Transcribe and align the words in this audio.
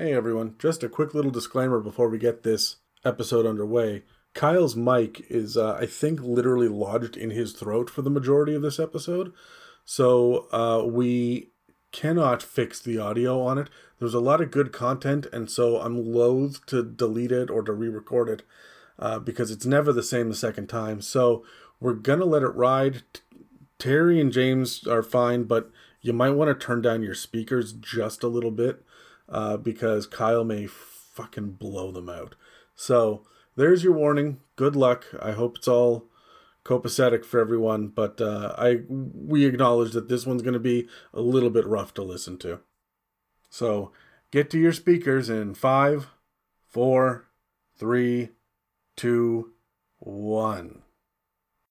Hey 0.00 0.14
everyone, 0.14 0.54
just 0.58 0.82
a 0.82 0.88
quick 0.88 1.12
little 1.12 1.30
disclaimer 1.30 1.78
before 1.78 2.08
we 2.08 2.16
get 2.16 2.42
this 2.42 2.76
episode 3.04 3.44
underway. 3.44 4.04
Kyle's 4.32 4.74
mic 4.74 5.26
is, 5.28 5.58
uh, 5.58 5.74
I 5.74 5.84
think, 5.84 6.22
literally 6.22 6.68
lodged 6.68 7.18
in 7.18 7.28
his 7.28 7.52
throat 7.52 7.90
for 7.90 8.00
the 8.00 8.08
majority 8.08 8.54
of 8.54 8.62
this 8.62 8.80
episode. 8.80 9.34
So 9.84 10.48
uh, 10.52 10.86
we 10.86 11.50
cannot 11.92 12.42
fix 12.42 12.80
the 12.80 12.96
audio 12.96 13.42
on 13.42 13.58
it. 13.58 13.68
There's 13.98 14.14
a 14.14 14.20
lot 14.20 14.40
of 14.40 14.50
good 14.50 14.72
content, 14.72 15.26
and 15.34 15.50
so 15.50 15.78
I'm 15.82 16.02
loath 16.02 16.64
to 16.68 16.82
delete 16.82 17.30
it 17.30 17.50
or 17.50 17.60
to 17.60 17.74
re 17.74 17.90
record 17.90 18.30
it 18.30 18.42
uh, 18.98 19.18
because 19.18 19.50
it's 19.50 19.66
never 19.66 19.92
the 19.92 20.02
same 20.02 20.30
the 20.30 20.34
second 20.34 20.68
time. 20.68 21.02
So 21.02 21.44
we're 21.78 21.92
going 21.92 22.20
to 22.20 22.24
let 22.24 22.42
it 22.42 22.54
ride. 22.54 23.02
Terry 23.78 24.18
and 24.18 24.32
James 24.32 24.86
are 24.86 25.02
fine, 25.02 25.44
but 25.44 25.70
you 26.00 26.14
might 26.14 26.30
want 26.30 26.48
to 26.48 26.66
turn 26.66 26.80
down 26.80 27.02
your 27.02 27.14
speakers 27.14 27.74
just 27.74 28.22
a 28.22 28.28
little 28.28 28.50
bit 28.50 28.82
uh, 29.30 29.56
because 29.56 30.06
Kyle 30.06 30.44
may 30.44 30.66
fucking 30.66 31.52
blow 31.52 31.92
them 31.92 32.08
out. 32.08 32.34
So 32.74 33.24
there's 33.56 33.84
your 33.84 33.92
warning. 33.92 34.40
Good 34.56 34.76
luck. 34.76 35.06
I 35.20 35.32
hope 35.32 35.58
it's 35.58 35.68
all 35.68 36.08
copacetic 36.64 37.24
for 37.24 37.40
everyone, 37.40 37.88
but 37.88 38.20
uh, 38.20 38.54
I 38.58 38.80
we 38.88 39.44
acknowledge 39.46 39.92
that 39.92 40.08
this 40.08 40.26
one's 40.26 40.42
going 40.42 40.54
to 40.54 40.60
be 40.60 40.88
a 41.14 41.20
little 41.20 41.50
bit 41.50 41.66
rough 41.66 41.94
to 41.94 42.02
listen 42.02 42.36
to. 42.38 42.60
So 43.48 43.92
get 44.30 44.50
to 44.50 44.58
your 44.58 44.72
speakers 44.72 45.28
in 45.28 45.54
five, 45.54 46.08
four, 46.68 47.28
three, 47.78 48.30
two, 48.96 49.52
one. 49.98 50.82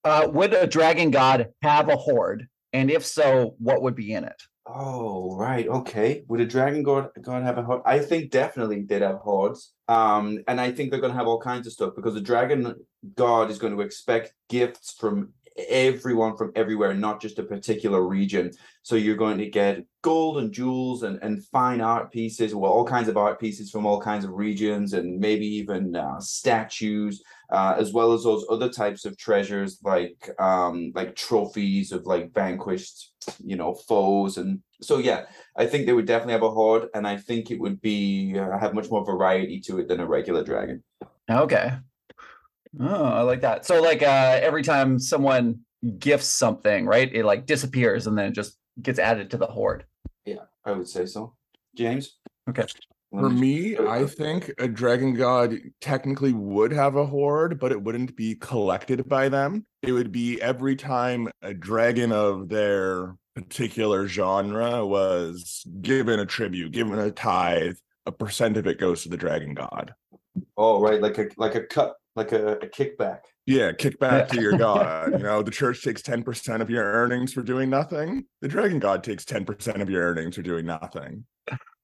Uh, 0.03 0.27
would 0.31 0.53
a 0.53 0.67
dragon 0.67 1.11
god 1.11 1.49
have 1.61 1.89
a 1.89 1.95
hoard? 1.95 2.47
And 2.73 2.89
if 2.91 3.05
so, 3.05 3.55
what 3.59 3.81
would 3.81 3.95
be 3.95 4.13
in 4.13 4.23
it? 4.23 4.41
Oh, 4.71 5.35
right. 5.35 5.67
Okay. 5.67 6.23
Would 6.27 6.41
a 6.41 6.45
dragon 6.45 6.83
god 6.83 7.09
god 7.21 7.41
have 7.41 7.57
a 7.57 7.63
hoard? 7.63 7.81
I 7.85 7.99
think 7.99 8.29
definitely 8.29 8.83
they'd 8.83 9.01
have 9.01 9.17
hoards. 9.17 9.73
Um, 9.87 10.43
and 10.47 10.61
I 10.61 10.71
think 10.71 10.91
they're 10.91 11.01
gonna 11.01 11.13
have 11.13 11.27
all 11.27 11.39
kinds 11.41 11.65
of 11.65 11.73
stuff 11.73 11.95
because 11.95 12.13
the 12.13 12.21
dragon 12.21 12.75
god 13.15 13.49
is 13.49 13.57
going 13.57 13.75
to 13.75 13.81
expect 13.81 14.33
gifts 14.47 14.93
from 14.93 15.33
everyone 15.67 16.37
from 16.37 16.51
everywhere, 16.55 16.93
not 16.93 17.19
just 17.19 17.39
a 17.39 17.43
particular 17.43 18.03
region. 18.03 18.51
So 18.83 18.95
you're 18.95 19.17
going 19.17 19.39
to 19.39 19.49
get 19.49 19.83
gold 20.03 20.37
and 20.37 20.51
jewels 20.53 21.03
and, 21.03 21.19
and 21.21 21.43
fine 21.47 21.81
art 21.81 22.11
pieces, 22.11 22.53
well, 22.55 22.71
all 22.71 22.85
kinds 22.85 23.07
of 23.09 23.17
art 23.17 23.39
pieces 23.39 23.71
from 23.71 23.85
all 23.85 23.99
kinds 23.99 24.23
of 24.23 24.31
regions, 24.31 24.93
and 24.93 25.19
maybe 25.19 25.45
even 25.45 25.95
uh, 25.95 26.19
statues, 26.19 27.23
uh, 27.51 27.75
as 27.77 27.93
well 27.93 28.13
as 28.13 28.23
those 28.23 28.45
other 28.49 28.69
types 28.69 29.05
of 29.05 29.17
treasures 29.17 29.79
like 29.83 30.29
um, 30.39 30.91
like 30.95 31.15
trophies 31.15 31.91
of 31.91 32.05
like 32.05 32.33
vanquished, 32.33 33.11
you 33.43 33.55
know, 33.55 33.73
foes. 33.73 34.37
And 34.37 34.61
so 34.81 34.97
yeah, 34.97 35.25
I 35.55 35.65
think 35.65 35.85
they 35.85 35.93
would 35.93 36.05
definitely 36.05 36.33
have 36.33 36.43
a 36.43 36.51
hoard, 36.51 36.89
and 36.93 37.07
I 37.07 37.17
think 37.17 37.51
it 37.51 37.59
would 37.59 37.81
be 37.81 38.37
uh, 38.37 38.57
have 38.59 38.73
much 38.73 38.89
more 38.89 39.05
variety 39.05 39.59
to 39.61 39.79
it 39.79 39.87
than 39.87 39.99
a 39.99 40.05
regular 40.05 40.43
dragon. 40.43 40.83
Okay. 41.29 41.71
Oh, 42.79 43.03
I 43.03 43.21
like 43.21 43.41
that. 43.41 43.65
So 43.65 43.81
like 43.81 44.03
uh 44.03 44.39
every 44.41 44.63
time 44.63 44.99
someone 44.99 45.61
gifts 45.97 46.27
something, 46.27 46.85
right? 46.85 47.13
It 47.13 47.25
like 47.25 47.45
disappears 47.45 48.05
and 48.07 48.17
then 48.17 48.33
just 48.33 48.57
gets 48.81 48.99
added 48.99 49.31
to 49.31 49.37
the 49.37 49.47
hoard. 49.47 49.85
Yeah, 50.25 50.43
I 50.65 50.71
would 50.73 50.87
say 50.87 51.05
so. 51.05 51.35
James? 51.75 52.17
Okay. 52.49 52.65
For 53.11 53.29
mm. 53.29 53.39
me, 53.39 53.77
I 53.77 54.05
think 54.05 54.51
a 54.59 54.67
dragon 54.67 55.15
god 55.15 55.55
technically 55.81 56.31
would 56.31 56.71
have 56.71 56.95
a 56.95 57.05
hoard, 57.05 57.59
but 57.59 57.71
it 57.71 57.81
wouldn't 57.81 58.15
be 58.15 58.35
collected 58.35 59.09
by 59.09 59.29
them. 59.29 59.65
It 59.81 59.93
would 59.93 60.11
be 60.11 60.39
every 60.41 60.75
time 60.75 61.29
a 61.41 61.53
dragon 61.53 62.11
of 62.11 62.49
their 62.49 63.15
particular 63.35 64.07
genre 64.07 64.85
was 64.85 65.65
given 65.81 66.19
a 66.19 66.25
tribute, 66.25 66.71
given 66.71 66.99
a 66.99 67.09
tithe, 67.09 67.77
a 68.05 68.11
percent 68.11 68.57
of 68.57 68.67
it 68.67 68.79
goes 68.79 69.03
to 69.03 69.09
the 69.09 69.17
dragon 69.17 69.55
god. 69.55 69.95
Oh, 70.55 70.79
right, 70.79 71.01
like 71.01 71.17
a 71.17 71.29
like 71.37 71.55
a 71.55 71.63
cut, 71.63 71.95
like 72.15 72.31
a, 72.31 72.53
a 72.53 72.67
kickback. 72.67 73.21
Yeah, 73.45 73.71
kick 73.71 73.97
back 73.97 74.27
to 74.29 74.39
your 74.39 74.57
god. 74.57 75.13
You 75.13 75.17
know, 75.23 75.41
the 75.41 75.49
church 75.49 75.83
takes 75.83 76.03
10% 76.03 76.61
of 76.61 76.69
your 76.69 76.83
earnings 76.83 77.33
for 77.33 77.41
doing 77.41 77.71
nothing. 77.71 78.25
The 78.41 78.47
dragon 78.47 78.77
god 78.77 79.03
takes 79.03 79.25
10% 79.25 79.81
of 79.81 79.89
your 79.89 80.03
earnings 80.03 80.35
for 80.35 80.43
doing 80.43 80.67
nothing. 80.67 81.25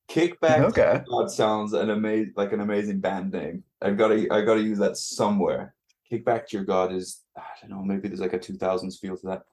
Kickback 0.10 0.60
Okay. 0.70 1.02
God 1.10 1.32
sounds 1.32 1.74
an 1.74 1.90
amazing 1.90 2.34
like 2.36 2.54
an 2.54 2.62
amazing 2.62 3.00
band 3.00 3.32
name. 3.32 3.64
I've 3.82 3.98
got 3.98 4.10
to 4.10 4.28
I 4.32 4.42
got 4.42 4.56
to 4.56 4.62
use 4.62 4.78
that 4.80 4.98
somewhere. 4.98 5.74
Kickback 6.12 6.48
to 6.48 6.58
your 6.58 6.66
God 6.66 6.94
is 6.94 7.22
I 7.36 7.42
don't 7.62 7.72
know 7.72 7.84
maybe 7.84 8.08
there's 8.08 8.20
like 8.20 8.34
a 8.34 8.40
2000s 8.40 9.00
feel 9.00 9.18
to 9.18 9.28
that. 9.28 9.44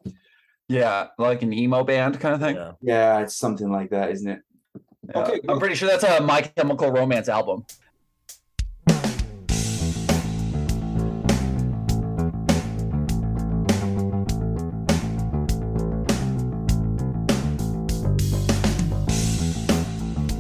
Yeah, 0.68 1.08
like 1.18 1.42
an 1.42 1.52
emo 1.52 1.84
band 1.84 2.20
kind 2.20 2.34
of 2.34 2.40
thing. 2.40 2.56
Yeah. 2.56 2.72
Yeah, 2.80 3.20
it's 3.20 3.36
something 3.36 3.70
like 3.70 3.90
that, 3.90 4.10
isn't 4.10 4.28
it? 4.28 4.40
Yeah. 5.08 5.18
Okay, 5.18 5.40
I'm 5.48 5.58
pretty 5.58 5.74
sure 5.74 5.88
that's 5.88 6.04
a 6.04 6.20
My 6.20 6.42
Chemical 6.42 6.90
Romance 6.92 7.28
album. 7.28 7.64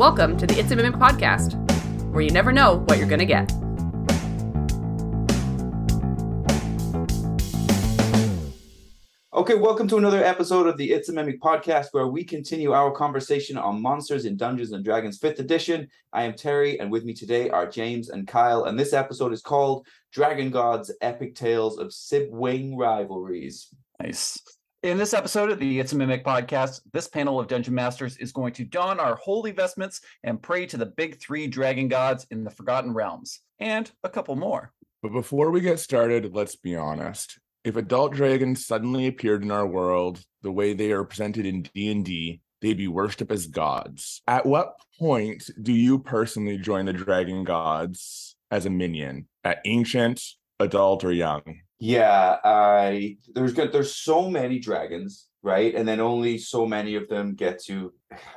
Welcome 0.02 0.36
to 0.38 0.48
the 0.48 0.58
It's 0.58 0.68
a 0.72 0.74
Mimic 0.74 0.94
podcast, 0.94 1.54
where 2.10 2.22
you 2.22 2.32
never 2.32 2.50
know 2.50 2.78
what 2.86 2.98
you're 2.98 3.06
going 3.06 3.20
to 3.20 3.24
get. 3.24 3.48
Okay, 9.32 9.54
welcome 9.54 9.86
to 9.86 9.98
another 9.98 10.24
episode 10.24 10.66
of 10.66 10.76
the 10.76 10.90
It's 10.90 11.08
a 11.08 11.12
Mimic 11.12 11.40
podcast 11.40 11.90
where 11.92 12.08
we 12.08 12.24
continue 12.24 12.72
our 12.72 12.90
conversation 12.90 13.56
on 13.56 13.80
monsters 13.80 14.24
in 14.24 14.36
Dungeons 14.36 14.72
and 14.72 14.84
Dragons 14.84 15.20
5th 15.20 15.38
edition. 15.38 15.86
I 16.12 16.24
am 16.24 16.34
Terry, 16.34 16.80
and 16.80 16.90
with 16.90 17.04
me 17.04 17.14
today 17.14 17.48
are 17.50 17.70
James 17.70 18.08
and 18.08 18.26
Kyle, 18.26 18.64
and 18.64 18.76
this 18.76 18.92
episode 18.92 19.32
is 19.32 19.40
called 19.40 19.86
Dragon 20.10 20.50
Gods 20.50 20.92
Epic 21.00 21.36
Tails 21.36 21.78
of 21.78 21.90
Sibwing 21.90 22.76
Rivalries. 22.76 23.68
Nice. 24.02 24.40
In 24.82 24.98
this 24.98 25.14
episode 25.14 25.48
of 25.52 25.60
the 25.60 25.78
It's 25.78 25.92
a 25.92 25.96
Mimic 25.96 26.24
podcast, 26.24 26.80
this 26.92 27.06
panel 27.06 27.38
of 27.38 27.46
dungeon 27.46 27.72
masters 27.72 28.16
is 28.16 28.32
going 28.32 28.52
to 28.54 28.64
don 28.64 28.98
our 28.98 29.14
holy 29.14 29.52
vestments 29.52 30.00
and 30.24 30.42
pray 30.42 30.66
to 30.66 30.76
the 30.76 30.86
big 30.86 31.20
three 31.20 31.46
dragon 31.46 31.86
gods 31.86 32.26
in 32.32 32.42
the 32.42 32.50
Forgotten 32.50 32.92
Realms, 32.92 33.38
and 33.60 33.88
a 34.02 34.08
couple 34.08 34.34
more. 34.34 34.72
But 35.00 35.12
before 35.12 35.52
we 35.52 35.60
get 35.60 35.78
started, 35.78 36.34
let's 36.34 36.56
be 36.56 36.74
honest. 36.74 37.38
If 37.62 37.76
adult 37.76 38.12
dragons 38.14 38.66
suddenly 38.66 39.06
appeared 39.06 39.44
in 39.44 39.52
our 39.52 39.68
world 39.68 40.20
the 40.42 40.50
way 40.50 40.74
they 40.74 40.90
are 40.90 41.04
presented 41.04 41.46
in 41.46 41.62
D&D, 41.62 42.40
they'd 42.60 42.76
be 42.76 42.88
worshipped 42.88 43.30
as 43.30 43.46
gods. 43.46 44.20
At 44.26 44.46
what 44.46 44.74
point 44.98 45.48
do 45.62 45.72
you 45.72 46.00
personally 46.00 46.58
join 46.58 46.86
the 46.86 46.92
dragon 46.92 47.44
gods 47.44 48.34
as 48.50 48.66
a 48.66 48.70
minion? 48.70 49.28
At 49.44 49.60
ancient, 49.64 50.20
adult, 50.58 51.04
or 51.04 51.12
young? 51.12 51.60
Yeah, 51.84 52.36
I 52.44 53.16
there's 53.34 53.54
good 53.54 53.72
there's 53.72 53.96
so 53.96 54.30
many 54.30 54.60
dragons, 54.60 55.26
right? 55.42 55.74
And 55.74 55.86
then 55.86 55.98
only 55.98 56.38
so 56.38 56.64
many 56.64 56.94
of 56.94 57.08
them 57.08 57.34
get 57.34 57.60
to 57.64 57.92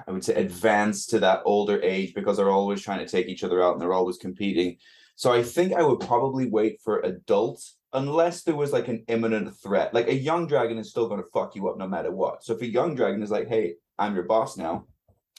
I 0.07 0.09
would 0.11 0.23
say 0.23 0.33
advance 0.33 1.06
to 1.07 1.19
that 1.19 1.44
older 1.45 1.79
age 1.84 2.16
because 2.16 2.38
they're 2.38 2.50
always 2.50 2.81
trying 2.81 3.05
to 3.05 3.07
take 3.07 3.28
each 3.28 3.44
other 3.44 3.61
out 3.61 3.73
and 3.73 3.81
they're 3.81 3.94
always 3.94 4.17
competing. 4.17 4.78
So 5.16 5.31
I 5.31 5.44
think 5.44 5.73
I 5.73 5.84
would 5.84 6.00
probably 6.00 6.50
wait 6.50 6.79
for 6.84 7.01
adults 7.01 7.78
unless 7.94 8.41
there 8.41 8.55
was 8.55 8.73
like 8.73 8.88
an 8.88 9.03
imminent 9.09 9.55
threat. 9.61 9.94
Like 9.94 10.07
a 10.07 10.16
young 10.16 10.47
dragon 10.47 10.79
is 10.79 10.89
still 10.89 11.07
going 11.07 11.22
to 11.22 11.29
fuck 11.31 11.55
you 11.55 11.69
up 11.69 11.78
no 11.78 11.88
matter 11.88 12.11
what. 12.11 12.44
So 12.44 12.55
if 12.55 12.63
a 12.63 12.67
young 12.67 12.95
dragon 12.95 13.22
is 13.22 13.29
like, 13.29 13.47
"Hey, 13.47 13.75
I'm 14.00 14.16
your 14.16 14.23
boss 14.23 14.57
now," 14.57 14.88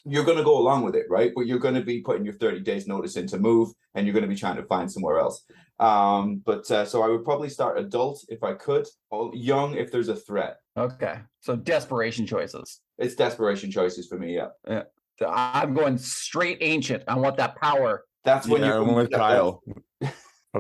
you're 0.09 0.25
going 0.25 0.39
to 0.39 0.44
go 0.44 0.59
along 0.59 0.84
with 0.84 0.94
it, 0.94 1.06
right? 1.11 1.33
But 1.34 1.47
you're 1.47 1.59
going 1.59 1.75
to 1.75 1.83
be 1.83 2.00
putting 2.00 2.25
your 2.25 2.34
30 2.34 2.61
days 2.61 2.87
notice 2.87 3.17
in 3.17 3.27
to 3.28 3.39
move 3.39 3.71
and 3.94 4.06
you're 4.06 4.15
going 4.15 4.22
to 4.22 4.28
be 4.28 4.37
trying 4.37 4.56
to 4.56 4.62
find 4.65 4.91
somewhere 4.91 5.19
else. 5.19 5.44
Um, 5.81 6.43
but 6.44 6.71
uh, 6.71 6.84
so 6.84 7.03
I 7.03 7.09
would 7.09 7.25
probably 7.25 7.49
start 7.49 7.78
adult 7.78 8.25
if 8.28 8.43
I 8.43 8.55
could, 8.55 8.87
or 9.11 9.31
young 9.34 9.75
if 9.75 9.91
there's 9.91 10.09
a 10.09 10.16
threat. 10.16 10.56
Okay, 10.77 11.19
so 11.41 11.56
desperation 11.56 12.27
choices. 12.27 12.81
It's 12.99 13.15
desperation 13.15 13.71
choices 13.71 14.06
for 14.06 14.19
me. 14.19 14.37
Yeah, 14.37 14.49
Yeah. 14.66 14.84
So 15.19 15.28
I'm 15.28 15.75
going 15.75 15.99
straight 15.99 16.59
ancient. 16.61 17.03
I 17.09 17.16
want 17.16 17.37
that 17.39 17.56
power. 17.56 18.05
that's 18.25 18.47
when 18.47 18.60
yeah, 18.60 18.69
you're 18.69 18.83
I'm 18.83 18.95
with 18.95 19.10
Kyle. 19.10 19.63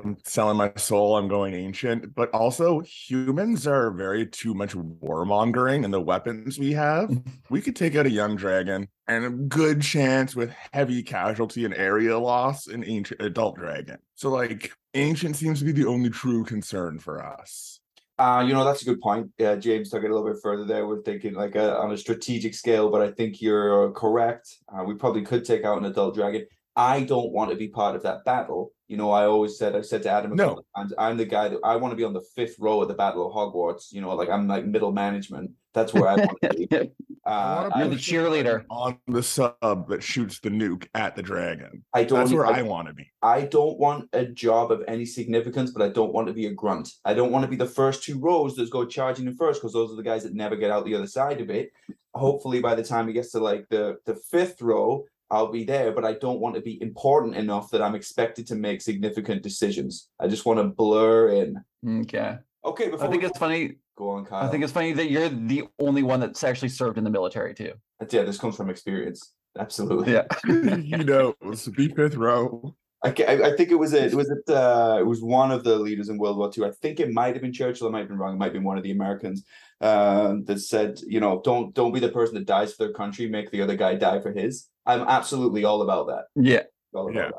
I'm 0.04 0.18
selling 0.24 0.56
my 0.56 0.72
soul. 0.76 1.16
I'm 1.16 1.28
going 1.28 1.54
ancient, 1.54 2.14
but 2.14 2.30
also 2.30 2.80
humans 2.80 3.66
are 3.66 3.90
very 3.90 4.26
too 4.26 4.54
much 4.54 4.74
warmongering 4.74 5.84
and 5.84 5.92
the 5.92 6.00
weapons 6.00 6.58
we 6.58 6.72
have. 6.72 7.10
we 7.50 7.60
could 7.60 7.76
take 7.76 7.96
out 7.96 8.06
a 8.06 8.10
young 8.10 8.36
dragon 8.36 8.88
and 9.08 9.24
a 9.24 9.30
good 9.30 9.82
chance 9.82 10.36
with 10.36 10.50
heavy 10.72 11.02
casualty 11.02 11.64
and 11.64 11.74
area 11.74 12.18
loss 12.18 12.66
an 12.66 12.84
ancient 12.86 13.20
adult 13.22 13.56
dragon. 13.56 13.98
So 14.14 14.30
like 14.30 14.72
ancient 14.94 15.36
seems 15.36 15.60
to 15.60 15.64
be 15.64 15.72
the 15.72 15.86
only 15.86 16.10
true 16.10 16.44
concern 16.44 16.98
for 16.98 17.24
us. 17.24 17.80
Uh, 18.18 18.42
you 18.46 18.54
know, 18.54 18.64
that's 18.64 18.80
a 18.80 18.86
good 18.86 19.00
point. 19.00 19.30
Uh, 19.38 19.56
James 19.56 19.90
took 19.90 20.02
it 20.02 20.10
a 20.10 20.14
little 20.14 20.26
bit 20.26 20.40
further 20.42 20.64
there. 20.64 20.86
We're 20.86 21.02
thinking 21.02 21.34
like 21.34 21.54
a, 21.54 21.76
on 21.76 21.92
a 21.92 21.98
strategic 21.98 22.54
scale, 22.54 22.90
but 22.90 23.02
I 23.02 23.10
think 23.10 23.42
you're 23.42 23.90
correct. 23.90 24.56
Uh, 24.68 24.84
we 24.84 24.94
probably 24.94 25.20
could 25.20 25.44
take 25.44 25.64
out 25.64 25.76
an 25.76 25.84
adult 25.84 26.14
dragon. 26.14 26.46
I 26.76 27.02
don't 27.04 27.32
want 27.32 27.50
to 27.50 27.56
be 27.56 27.68
part 27.68 27.96
of 27.96 28.02
that 28.02 28.24
battle. 28.24 28.72
You 28.86 28.96
know, 28.96 29.10
I 29.10 29.24
always 29.24 29.58
said, 29.58 29.74
I 29.74 29.80
said 29.80 30.02
to 30.04 30.10
Adam 30.10 30.32
a 30.32 30.34
No. 30.36 30.44
couple 30.48 30.58
of 30.60 30.64
times, 30.76 30.92
I'm 30.98 31.16
the 31.16 31.24
guy 31.24 31.48
that 31.48 31.58
I 31.64 31.76
want 31.76 31.92
to 31.92 31.96
be 31.96 32.04
on 32.04 32.12
the 32.12 32.24
fifth 32.36 32.56
row 32.60 32.82
of 32.82 32.88
the 32.88 32.94
Battle 32.94 33.26
of 33.26 33.32
Hogwarts. 33.34 33.92
You 33.92 34.00
know, 34.02 34.14
like 34.14 34.28
I'm 34.28 34.46
like 34.46 34.64
middle 34.66 34.92
management. 34.92 35.52
That's 35.74 35.92
where 35.92 36.06
I 36.08 36.16
want 36.16 36.38
to 36.42 36.48
be. 36.70 36.90
Uh, 37.26 37.68
I 37.74 37.80
You're 37.80 37.88
the 37.90 37.96
cheerleader. 37.96 38.64
on 38.70 38.98
the 39.08 39.22
sub 39.22 39.88
that 39.88 40.02
shoots 40.02 40.38
the 40.38 40.48
nuke 40.50 40.86
at 40.94 41.16
the 41.16 41.22
dragon. 41.22 41.82
I 41.92 42.04
don't. 42.04 42.20
That's 42.20 42.32
where 42.32 42.46
I, 42.46 42.60
I 42.60 42.62
want 42.62 42.86
to 42.88 42.94
be. 42.94 43.10
I 43.20 43.40
don't 43.42 43.78
want 43.78 44.08
a 44.12 44.24
job 44.26 44.70
of 44.70 44.84
any 44.86 45.04
significance, 45.04 45.72
but 45.72 45.82
I 45.82 45.88
don't 45.88 46.12
want 46.12 46.28
to 46.28 46.32
be 46.34 46.46
a 46.46 46.52
grunt. 46.52 46.88
I 47.04 47.14
don't 47.14 47.32
want 47.32 47.42
to 47.44 47.48
be 47.50 47.56
the 47.56 47.66
first 47.66 48.04
two 48.04 48.20
rows 48.20 48.54
that 48.56 48.70
go 48.70 48.84
charging 48.86 49.26
in 49.26 49.34
first 49.36 49.60
because 49.60 49.72
those 49.72 49.90
are 49.92 49.96
the 49.96 50.02
guys 50.04 50.22
that 50.22 50.34
never 50.34 50.54
get 50.54 50.70
out 50.70 50.84
the 50.84 50.94
other 50.94 51.08
side 51.08 51.40
of 51.40 51.50
it. 51.50 51.72
Hopefully, 52.14 52.60
by 52.60 52.74
the 52.76 52.84
time 52.84 53.08
he 53.08 53.12
gets 53.14 53.32
to 53.32 53.40
like 53.40 53.66
the 53.70 53.96
the 54.06 54.14
fifth 54.14 54.62
row, 54.62 55.04
I'll 55.30 55.50
be 55.50 55.64
there. 55.64 55.92
But 55.92 56.04
I 56.04 56.14
don't 56.14 56.40
want 56.40 56.54
to 56.54 56.60
be 56.60 56.80
important 56.82 57.36
enough 57.36 57.70
that 57.70 57.82
I'm 57.82 57.94
expected 57.94 58.46
to 58.48 58.54
make 58.54 58.80
significant 58.80 59.42
decisions. 59.42 60.08
I 60.20 60.28
just 60.28 60.46
want 60.46 60.58
to 60.58 60.64
blur 60.64 61.30
in. 61.30 61.62
Okay. 62.02 62.36
Okay, 62.64 62.88
before 62.88 63.06
I 63.06 63.10
think 63.10 63.22
we 63.22 63.28
it's 63.28 63.38
funny. 63.38 63.76
go 63.96 64.10
on, 64.10 64.24
Kyle. 64.24 64.42
I 64.42 64.48
think 64.48 64.64
it's 64.64 64.72
funny 64.72 64.92
that 64.92 65.10
you're 65.10 65.28
the 65.28 65.64
only 65.78 66.02
one 66.02 66.18
that's 66.18 66.42
actually 66.42 66.70
served 66.70 66.98
in 66.98 67.04
the 67.04 67.10
military 67.10 67.54
too. 67.54 67.72
yeah, 68.10 68.22
this 68.22 68.38
comes 68.38 68.56
from 68.56 68.70
experience. 68.70 69.34
Absolutely. 69.58 70.12
Yeah. 70.12 70.24
you 70.76 70.98
know, 70.98 71.34
be 71.76 71.88
fifth 71.88 72.16
row. 72.16 72.74
I, 73.04 73.14
I 73.28 73.32
I 73.50 73.56
think 73.56 73.70
it 73.70 73.78
was 73.78 73.92
a, 73.92 74.06
it 74.06 74.14
was 74.14 74.30
it 74.30 74.52
uh 74.52 74.96
it 74.98 75.06
was 75.06 75.22
one 75.22 75.52
of 75.52 75.64
the 75.64 75.78
leaders 75.78 76.08
in 76.08 76.18
World 76.18 76.38
War 76.38 76.50
II. 76.56 76.64
I 76.64 76.70
think 76.70 76.98
it 76.98 77.12
might 77.12 77.34
have 77.34 77.42
been 77.42 77.52
Churchill. 77.52 77.88
I 77.88 77.90
might 77.90 78.00
have 78.00 78.08
been 78.08 78.18
wrong. 78.18 78.34
It 78.34 78.38
might 78.38 78.46
have 78.46 78.54
been 78.54 78.64
one 78.64 78.78
of 78.78 78.84
the 78.84 78.90
Americans 78.90 79.44
um, 79.80 80.44
that 80.44 80.60
said, 80.60 81.00
you 81.06 81.20
know, 81.20 81.40
don't 81.44 81.74
don't 81.74 81.92
be 81.92 82.00
the 82.00 82.08
person 82.08 82.34
that 82.34 82.46
dies 82.46 82.74
for 82.74 82.84
their 82.84 82.94
country. 82.94 83.28
Make 83.28 83.50
the 83.50 83.62
other 83.62 83.76
guy 83.76 83.94
die 83.94 84.20
for 84.20 84.32
his. 84.32 84.68
I'm 84.86 85.02
absolutely 85.02 85.64
all 85.64 85.82
about 85.82 86.06
that. 86.08 86.24
Yeah. 86.34 86.62
All 86.94 87.08
about 87.10 87.14
Yeah. 87.14 87.30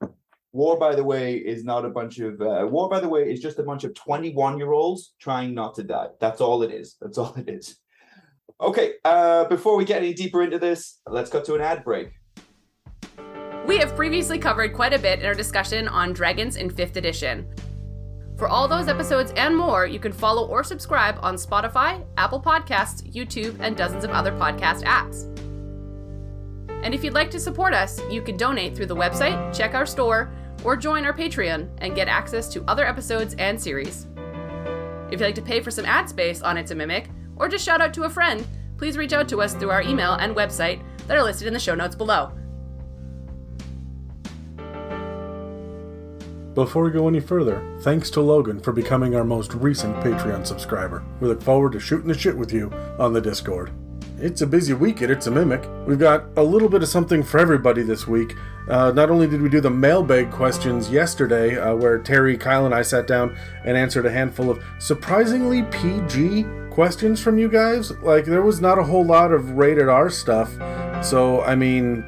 that. 0.00 0.10
War, 0.54 0.78
by 0.78 0.94
the 0.94 1.02
way, 1.04 1.36
is 1.36 1.64
not 1.64 1.84
a 1.86 1.88
bunch 1.88 2.18
of 2.18 2.40
uh, 2.42 2.66
war. 2.68 2.88
By 2.90 3.00
the 3.00 3.08
way, 3.08 3.22
is 3.32 3.40
just 3.40 3.58
a 3.58 3.62
bunch 3.62 3.84
of 3.84 3.94
21 3.94 4.58
year 4.58 4.72
olds 4.72 5.14
trying 5.18 5.54
not 5.54 5.74
to 5.76 5.82
die. 5.82 6.08
That's 6.20 6.40
all 6.42 6.62
it 6.62 6.70
is. 6.70 6.96
That's 7.00 7.16
all 7.18 7.34
it 7.36 7.48
is. 7.48 7.76
Okay. 8.60 8.94
Uh, 9.04 9.44
before 9.46 9.76
we 9.76 9.84
get 9.86 9.98
any 10.02 10.12
deeper 10.12 10.42
into 10.42 10.58
this, 10.58 11.00
let's 11.06 11.30
cut 11.30 11.44
to 11.46 11.54
an 11.54 11.62
ad 11.62 11.82
break. 11.84 12.10
We 13.66 13.78
have 13.78 13.94
previously 13.96 14.38
covered 14.38 14.74
quite 14.74 14.92
a 14.92 14.98
bit 14.98 15.20
in 15.20 15.26
our 15.26 15.34
discussion 15.34 15.88
on 15.88 16.12
Dragons 16.12 16.56
in 16.56 16.68
5th 16.68 16.96
edition. 16.96 17.46
For 18.36 18.48
all 18.48 18.66
those 18.66 18.88
episodes 18.88 19.32
and 19.36 19.56
more, 19.56 19.86
you 19.86 20.00
can 20.00 20.12
follow 20.12 20.48
or 20.48 20.64
subscribe 20.64 21.16
on 21.22 21.36
Spotify, 21.36 22.04
Apple 22.16 22.42
Podcasts, 22.42 23.02
YouTube, 23.14 23.56
and 23.60 23.76
dozens 23.76 24.04
of 24.04 24.10
other 24.10 24.32
podcast 24.32 24.82
apps. 24.82 25.28
And 26.82 26.94
if 26.94 27.04
you'd 27.04 27.14
like 27.14 27.30
to 27.30 27.40
support 27.40 27.74
us, 27.74 28.00
you 28.10 28.20
can 28.22 28.36
donate 28.36 28.76
through 28.76 28.86
the 28.86 28.96
website, 28.96 29.54
check 29.56 29.74
our 29.74 29.86
store, 29.86 30.32
or 30.64 30.76
join 30.76 31.04
our 31.04 31.12
Patreon 31.12 31.68
and 31.78 31.94
get 31.94 32.08
access 32.08 32.48
to 32.48 32.64
other 32.64 32.86
episodes 32.86 33.34
and 33.38 33.60
series. 33.60 34.06
If 35.06 35.20
you'd 35.20 35.26
like 35.26 35.34
to 35.36 35.42
pay 35.42 35.60
for 35.60 35.70
some 35.70 35.84
ad 35.84 36.08
space 36.08 36.42
on 36.42 36.56
It's 36.56 36.70
a 36.70 36.74
Mimic, 36.74 37.08
or 37.36 37.48
just 37.48 37.64
shout 37.64 37.80
out 37.80 37.94
to 37.94 38.04
a 38.04 38.10
friend, 38.10 38.46
please 38.78 38.96
reach 38.96 39.12
out 39.12 39.28
to 39.28 39.40
us 39.40 39.54
through 39.54 39.70
our 39.70 39.82
email 39.82 40.14
and 40.14 40.34
website 40.34 40.82
that 41.06 41.16
are 41.16 41.22
listed 41.22 41.46
in 41.46 41.54
the 41.54 41.60
show 41.60 41.74
notes 41.74 41.94
below. 41.94 42.32
Before 46.54 46.84
we 46.84 46.90
go 46.90 47.08
any 47.08 47.20
further, 47.20 47.78
thanks 47.80 48.10
to 48.10 48.20
Logan 48.20 48.60
for 48.60 48.72
becoming 48.72 49.14
our 49.14 49.24
most 49.24 49.54
recent 49.54 49.96
Patreon 49.96 50.46
subscriber. 50.46 51.02
We 51.20 51.28
look 51.28 51.42
forward 51.42 51.72
to 51.72 51.80
shooting 51.80 52.08
the 52.08 52.18
shit 52.18 52.36
with 52.36 52.52
you 52.52 52.70
on 52.98 53.14
the 53.14 53.22
Discord. 53.22 53.72
It's 54.22 54.40
a 54.40 54.46
busy 54.46 54.72
week 54.72 55.02
at 55.02 55.10
It's 55.10 55.26
a 55.26 55.32
Mimic. 55.32 55.68
We've 55.84 55.98
got 55.98 56.26
a 56.36 56.42
little 56.44 56.68
bit 56.68 56.84
of 56.84 56.88
something 56.88 57.24
for 57.24 57.40
everybody 57.40 57.82
this 57.82 58.06
week. 58.06 58.36
Uh, 58.68 58.92
not 58.92 59.10
only 59.10 59.26
did 59.26 59.42
we 59.42 59.48
do 59.48 59.60
the 59.60 59.68
mailbag 59.68 60.30
questions 60.30 60.88
yesterday, 60.88 61.58
uh, 61.58 61.74
where 61.74 61.98
Terry, 61.98 62.38
Kyle, 62.38 62.64
and 62.64 62.72
I 62.72 62.82
sat 62.82 63.08
down 63.08 63.36
and 63.64 63.76
answered 63.76 64.06
a 64.06 64.12
handful 64.12 64.48
of 64.48 64.62
surprisingly 64.78 65.64
PG 65.64 66.46
questions 66.70 67.20
from 67.20 67.36
you 67.36 67.48
guys. 67.48 67.90
Like, 68.00 68.24
there 68.24 68.42
was 68.42 68.60
not 68.60 68.78
a 68.78 68.84
whole 68.84 69.04
lot 69.04 69.32
of 69.32 69.58
rated 69.58 69.88
R 69.88 70.08
stuff. 70.08 70.52
So, 71.04 71.42
I 71.42 71.56
mean, 71.56 72.04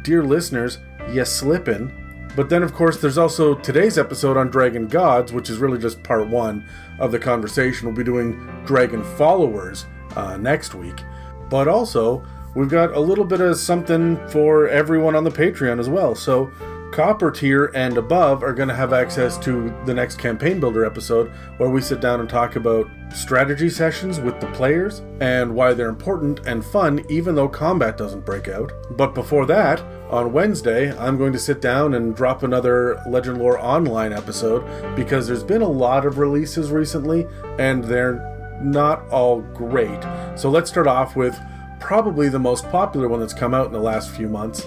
dear 0.00 0.24
listeners, 0.24 0.78
you 1.12 1.26
slippin'. 1.26 1.92
But 2.34 2.48
then, 2.48 2.62
of 2.62 2.72
course, 2.72 2.98
there's 2.98 3.18
also 3.18 3.54
today's 3.54 3.98
episode 3.98 4.38
on 4.38 4.48
Dragon 4.48 4.86
Gods, 4.86 5.34
which 5.34 5.50
is 5.50 5.58
really 5.58 5.78
just 5.78 6.02
part 6.02 6.28
one 6.28 6.66
of 6.98 7.12
the 7.12 7.18
conversation. 7.18 7.86
We'll 7.86 7.94
be 7.94 8.04
doing 8.04 8.40
Dragon 8.64 9.04
Followers 9.18 9.84
uh, 10.16 10.38
next 10.38 10.74
week. 10.74 11.02
But 11.50 11.68
also, 11.68 12.24
we've 12.54 12.68
got 12.68 12.94
a 12.94 13.00
little 13.00 13.24
bit 13.24 13.40
of 13.40 13.56
something 13.56 14.16
for 14.28 14.68
everyone 14.68 15.14
on 15.14 15.24
the 15.24 15.30
Patreon 15.30 15.78
as 15.78 15.88
well. 15.88 16.14
So, 16.14 16.50
Copper 16.90 17.30
tier 17.30 17.66
and 17.74 17.98
above 17.98 18.42
are 18.42 18.54
going 18.54 18.68
to 18.68 18.74
have 18.74 18.94
access 18.94 19.36
to 19.38 19.74
the 19.84 19.92
next 19.92 20.16
Campaign 20.16 20.58
Builder 20.58 20.86
episode, 20.86 21.30
where 21.58 21.68
we 21.68 21.82
sit 21.82 22.00
down 22.00 22.20
and 22.20 22.28
talk 22.28 22.56
about 22.56 22.88
strategy 23.14 23.68
sessions 23.68 24.20
with 24.20 24.40
the 24.40 24.46
players 24.48 25.02
and 25.20 25.54
why 25.54 25.74
they're 25.74 25.90
important 25.90 26.40
and 26.46 26.64
fun, 26.64 27.04
even 27.10 27.34
though 27.34 27.48
combat 27.48 27.98
doesn't 27.98 28.24
break 28.24 28.48
out. 28.48 28.72
But 28.96 29.14
before 29.14 29.44
that, 29.46 29.82
on 30.10 30.32
Wednesday, 30.32 30.96
I'm 30.96 31.18
going 31.18 31.34
to 31.34 31.38
sit 31.38 31.60
down 31.60 31.92
and 31.92 32.16
drop 32.16 32.42
another 32.42 33.00
Legend 33.06 33.38
Lore 33.38 33.58
Online 33.58 34.12
episode 34.12 34.64
because 34.96 35.26
there's 35.26 35.44
been 35.44 35.62
a 35.62 35.68
lot 35.68 36.06
of 36.06 36.16
releases 36.18 36.70
recently 36.70 37.26
and 37.58 37.84
they're 37.84 38.37
not 38.60 39.08
all 39.10 39.40
great. 39.40 40.00
So 40.36 40.50
let's 40.50 40.70
start 40.70 40.86
off 40.86 41.16
with 41.16 41.38
probably 41.80 42.28
the 42.28 42.38
most 42.38 42.68
popular 42.70 43.08
one 43.08 43.20
that's 43.20 43.34
come 43.34 43.54
out 43.54 43.66
in 43.66 43.72
the 43.72 43.78
last 43.80 44.10
few 44.10 44.28
months. 44.28 44.66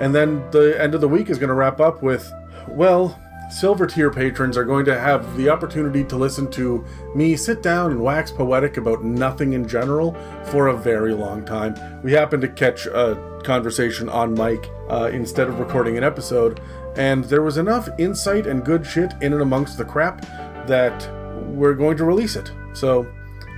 And 0.00 0.14
then 0.14 0.48
the 0.50 0.80
end 0.80 0.94
of 0.94 1.00
the 1.00 1.08
week 1.08 1.30
is 1.30 1.38
going 1.38 1.48
to 1.48 1.54
wrap 1.54 1.80
up 1.80 2.02
with, 2.02 2.32
well, 2.68 3.18
silver 3.50 3.86
tier 3.86 4.10
patrons 4.10 4.56
are 4.56 4.64
going 4.64 4.84
to 4.84 4.98
have 4.98 5.36
the 5.36 5.48
opportunity 5.48 6.04
to 6.04 6.16
listen 6.16 6.50
to 6.52 6.84
me 7.14 7.36
sit 7.36 7.62
down 7.62 7.90
and 7.90 8.00
wax 8.00 8.30
poetic 8.30 8.76
about 8.76 9.04
nothing 9.04 9.52
in 9.52 9.66
general 9.66 10.14
for 10.44 10.68
a 10.68 10.76
very 10.76 11.12
long 11.12 11.44
time. 11.44 11.74
We 12.02 12.12
happened 12.12 12.42
to 12.42 12.48
catch 12.48 12.86
a 12.86 13.40
conversation 13.44 14.08
on 14.08 14.34
mic 14.34 14.70
uh, 14.88 15.10
instead 15.12 15.48
of 15.48 15.58
recording 15.58 15.98
an 15.98 16.04
episode, 16.04 16.60
and 16.96 17.24
there 17.24 17.42
was 17.42 17.58
enough 17.58 17.88
insight 17.98 18.46
and 18.46 18.64
good 18.64 18.86
shit 18.86 19.12
in 19.20 19.32
and 19.32 19.42
amongst 19.42 19.78
the 19.78 19.84
crap 19.84 20.24
that 20.66 21.08
we're 21.48 21.74
going 21.74 21.96
to 21.96 22.04
release 22.04 22.36
it. 22.36 22.52
So, 22.72 23.10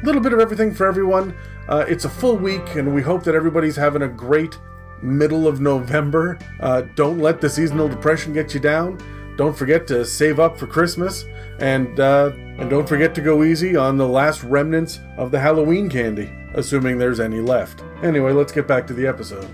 little 0.03 0.21
bit 0.21 0.33
of 0.33 0.41
everything 0.41 0.75
for 0.75 0.87
everyone. 0.87 1.37
Uh, 1.69 1.85
it's 1.89 2.05
a 2.05 2.09
full 2.09 2.37
week, 2.37 2.75
and 2.77 2.95
we 2.95 3.03
hope 3.03 3.25
that 3.25 3.35
everybody's 3.35 3.77
having 3.77 4.03
a 4.03 4.09
great 4.09 4.59
middle 5.03 5.47
of 5.47 5.61
November. 5.61 6.39
Uh, 6.61 6.83
don't 6.95 7.19
let 7.19 7.41
the 7.41 7.49
seasonal 7.49 7.89
depression 7.89 8.33
get 8.33 8.55
you 8.55 8.61
down. 8.61 8.99
Don't 9.37 9.57
forget 9.57 9.87
to 9.87 10.05
save 10.05 10.39
up 10.39 10.59
for 10.59 10.67
Christmas, 10.67 11.25
and 11.59 11.99
uh, 11.99 12.31
and 12.35 12.69
don't 12.69 12.89
forget 12.89 13.15
to 13.15 13.21
go 13.21 13.43
easy 13.43 13.77
on 13.77 13.97
the 13.97 14.07
last 14.07 14.43
remnants 14.43 15.01
of 15.17 15.31
the 15.31 15.41
Halloween 15.41 15.89
candy, 15.89 16.31
assuming 16.55 16.99
there's 16.99 17.21
any 17.21 17.41
left. 17.41 17.83
Anyway, 18.03 18.33
let's 18.33 18.53
get 18.53 18.69
back 18.69 18.87
to 18.89 18.95
the 18.95 19.07
episode. 19.07 19.49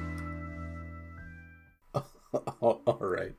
All 2.61 2.99
right. 3.01 3.35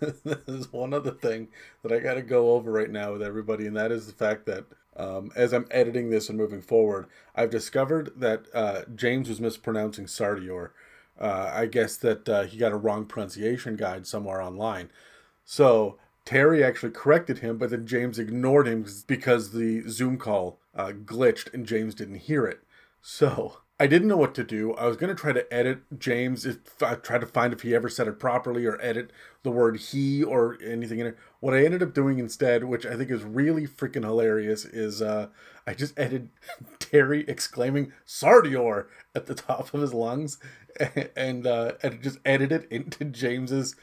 There's 0.24 0.72
one 0.72 0.94
other 0.94 1.10
thing 1.10 1.48
that 1.82 1.92
I 1.92 1.98
got 1.98 2.14
to 2.14 2.22
go 2.22 2.52
over 2.52 2.72
right 2.72 2.90
now 2.90 3.12
with 3.12 3.22
everybody, 3.22 3.66
and 3.66 3.76
that 3.76 3.92
is 3.92 4.06
the 4.06 4.12
fact 4.12 4.46
that 4.46 4.64
um, 4.96 5.30
as 5.34 5.52
I'm 5.52 5.66
editing 5.70 6.10
this 6.10 6.28
and 6.28 6.38
moving 6.38 6.62
forward, 6.62 7.06
I've 7.34 7.50
discovered 7.50 8.12
that 8.16 8.46
uh, 8.54 8.82
James 8.94 9.28
was 9.28 9.40
mispronouncing 9.40 10.06
Sardior. 10.06 10.70
Uh, 11.18 11.50
I 11.52 11.66
guess 11.66 11.96
that 11.98 12.28
uh, 12.28 12.42
he 12.44 12.56
got 12.56 12.72
a 12.72 12.76
wrong 12.76 13.04
pronunciation 13.04 13.76
guide 13.76 14.06
somewhere 14.06 14.40
online. 14.40 14.90
So 15.44 15.98
Terry 16.24 16.64
actually 16.64 16.92
corrected 16.92 17.38
him, 17.38 17.58
but 17.58 17.70
then 17.70 17.86
James 17.86 18.18
ignored 18.18 18.66
him 18.66 18.86
because 19.06 19.52
the 19.52 19.82
Zoom 19.88 20.16
call 20.16 20.60
uh, 20.74 20.92
glitched 20.92 21.52
and 21.52 21.66
James 21.66 21.94
didn't 21.94 22.16
hear 22.16 22.46
it. 22.46 22.60
So 23.02 23.58
I 23.78 23.86
didn't 23.86 24.08
know 24.08 24.16
what 24.16 24.34
to 24.34 24.44
do. 24.44 24.74
I 24.74 24.86
was 24.86 24.98
going 24.98 25.14
to 25.14 25.20
try 25.20 25.32
to 25.32 25.52
edit 25.52 25.98
James, 25.98 26.44
if 26.44 26.82
I 26.82 26.94
tried 26.94 27.22
to 27.22 27.26
find 27.26 27.52
if 27.52 27.62
he 27.62 27.74
ever 27.74 27.88
said 27.88 28.08
it 28.08 28.18
properly 28.18 28.66
or 28.66 28.78
edit 28.82 29.10
the 29.42 29.50
word 29.50 29.78
he 29.78 30.22
or 30.22 30.58
anything 30.62 31.00
in 31.00 31.06
it. 31.06 31.18
What 31.40 31.54
I 31.54 31.64
ended 31.64 31.82
up 31.82 31.94
doing 31.94 32.18
instead, 32.18 32.64
which 32.64 32.84
I 32.84 32.96
think 32.96 33.10
is 33.10 33.22
really 33.22 33.66
freaking 33.66 34.04
hilarious, 34.04 34.66
is 34.66 35.00
uh, 35.00 35.28
I 35.66 35.72
just 35.72 35.98
edited 35.98 36.28
Terry 36.78 37.24
exclaiming 37.26 37.92
Sardior 38.06 38.86
at 39.14 39.26
the 39.26 39.34
top 39.34 39.72
of 39.72 39.80
his 39.80 39.94
lungs 39.94 40.38
and 41.16 41.46
uh, 41.46 41.72
and 41.82 42.02
just 42.02 42.18
edited 42.26 42.64
it 42.64 42.72
into 42.72 43.04
James's 43.06 43.74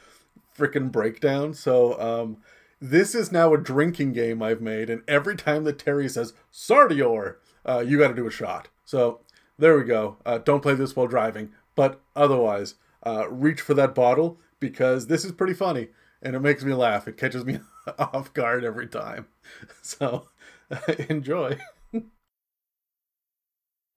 freaking 0.56 0.92
breakdown. 0.92 1.52
So 1.52 2.00
um, 2.00 2.36
this 2.80 3.14
is 3.14 3.32
now 3.32 3.52
a 3.52 3.58
drinking 3.58 4.12
game 4.12 4.40
I've 4.40 4.60
made, 4.60 4.88
and 4.88 5.02
every 5.08 5.34
time 5.34 5.64
that 5.64 5.80
Terry 5.80 6.08
says 6.08 6.34
Sardior, 6.52 7.36
uh, 7.66 7.80
you 7.80 7.98
got 7.98 8.08
to 8.08 8.14
do 8.14 8.28
a 8.28 8.30
shot. 8.30 8.68
So 8.84 9.20
there 9.58 9.76
we 9.76 9.82
go. 9.82 10.18
Uh, 10.24 10.38
don't 10.38 10.62
play 10.62 10.74
this 10.74 10.94
while 10.94 11.08
driving, 11.08 11.50
but 11.74 12.00
otherwise, 12.14 12.76
uh, 13.04 13.28
reach 13.28 13.60
for 13.60 13.74
that 13.74 13.96
bottle 13.96 14.38
because 14.60 15.08
this 15.08 15.24
is 15.24 15.32
pretty 15.32 15.54
funny 15.54 15.88
and 16.22 16.34
it 16.34 16.40
makes 16.40 16.64
me 16.64 16.72
laugh. 16.74 17.08
It 17.08 17.16
catches 17.16 17.44
me 17.44 17.60
off 17.98 18.32
guard 18.32 18.64
every 18.64 18.88
time. 18.88 19.26
So 19.82 20.28
enjoy. 21.08 21.58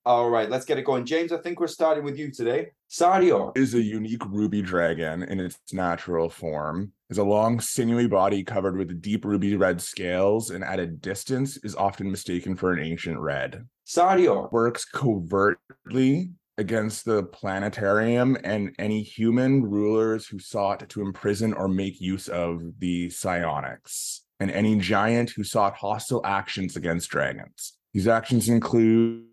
All 0.04 0.32
right, 0.32 0.50
let's 0.50 0.66
get 0.66 0.80
it 0.80 0.86
going. 0.86 1.06
James, 1.06 1.32
I 1.32 1.38
think 1.38 1.60
we're 1.60 1.68
starting 1.68 2.04
with 2.04 2.18
you 2.18 2.32
today. 2.32 2.72
Sardior. 2.90 3.51
is 3.56 3.75
a 3.75 3.82
unique 3.82 4.25
ruby 4.25 4.62
dragon 4.63 5.22
in 5.22 5.40
its 5.40 5.60
natural 5.72 6.28
form. 6.28 6.94
Is 7.10 7.20
a 7.20 7.24
long, 7.24 7.60
sinewy 7.60 8.08
body 8.08 8.44
covered 8.44 8.78
with 8.78 9.01
deep 9.01 9.25
ruby 9.25 9.56
red 9.56 9.80
scales, 9.80 10.50
and 10.50 10.63
at 10.63 10.80
a 10.80 10.88
distance 10.88 11.58
is 11.58 11.75
often 11.75 12.10
mistaken 12.10 12.56
for 12.56 12.74
an 12.74 12.80
ancient 12.80 13.20
red. 13.20 13.68
Sardior. 13.86 14.50
Works 14.51 14.86
covertly 14.86 16.32
against 16.58 17.05
the 17.05 17.24
planetarium 17.24 18.38
and 18.43 18.75
any 18.77 19.01
human 19.01 19.63
rulers 19.63 20.27
who 20.27 20.39
sought 20.39 20.88
to 20.89 21.01
imprison 21.01 21.53
or 21.53 21.67
make 21.67 22.00
use 22.01 22.27
of 22.27 22.62
the 22.79 23.10
psionics, 23.10 24.22
and 24.39 24.51
any 24.51 24.77
giant 24.77 25.31
who 25.31 25.43
sought 25.43 25.75
hostile 25.75 26.22
actions 26.25 26.75
against 26.75 27.10
dragons. 27.10 27.77
These 27.93 28.08
actions 28.08 28.50
include 28.50 29.25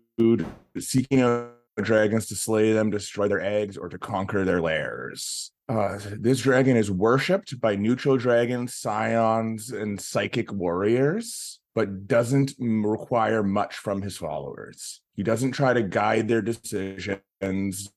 seeking 0.77 1.21
out 1.21 1.55
dragons 1.77 2.27
to 2.27 2.35
slay 2.35 2.73
them, 2.73 2.89
destroy 2.89 3.27
their 3.27 3.41
eggs, 3.41 3.77
or 3.77 3.89
to 3.89 3.97
conquer 3.97 4.43
their 4.43 4.61
lairs. 4.61 5.51
Uh, 5.69 5.99
this 6.19 6.41
dragon 6.41 6.75
is 6.75 6.89
worshipped 6.91 7.59
by 7.61 7.75
neutral 7.75 8.17
dragons, 8.17 8.73
psions, 8.73 9.71
and 9.71 10.01
psychic 10.01 10.51
warriors, 10.51 11.59
but 11.79 12.09
doesn't 12.09 12.55
require 12.59 13.41
much 13.41 13.77
from 13.77 14.01
his 14.01 14.17
followers. 14.17 14.99
He 15.13 15.23
doesn't 15.23 15.53
try 15.53 15.71
to 15.71 15.81
guide 15.81 16.27
their 16.27 16.41
decisions, 16.41 17.89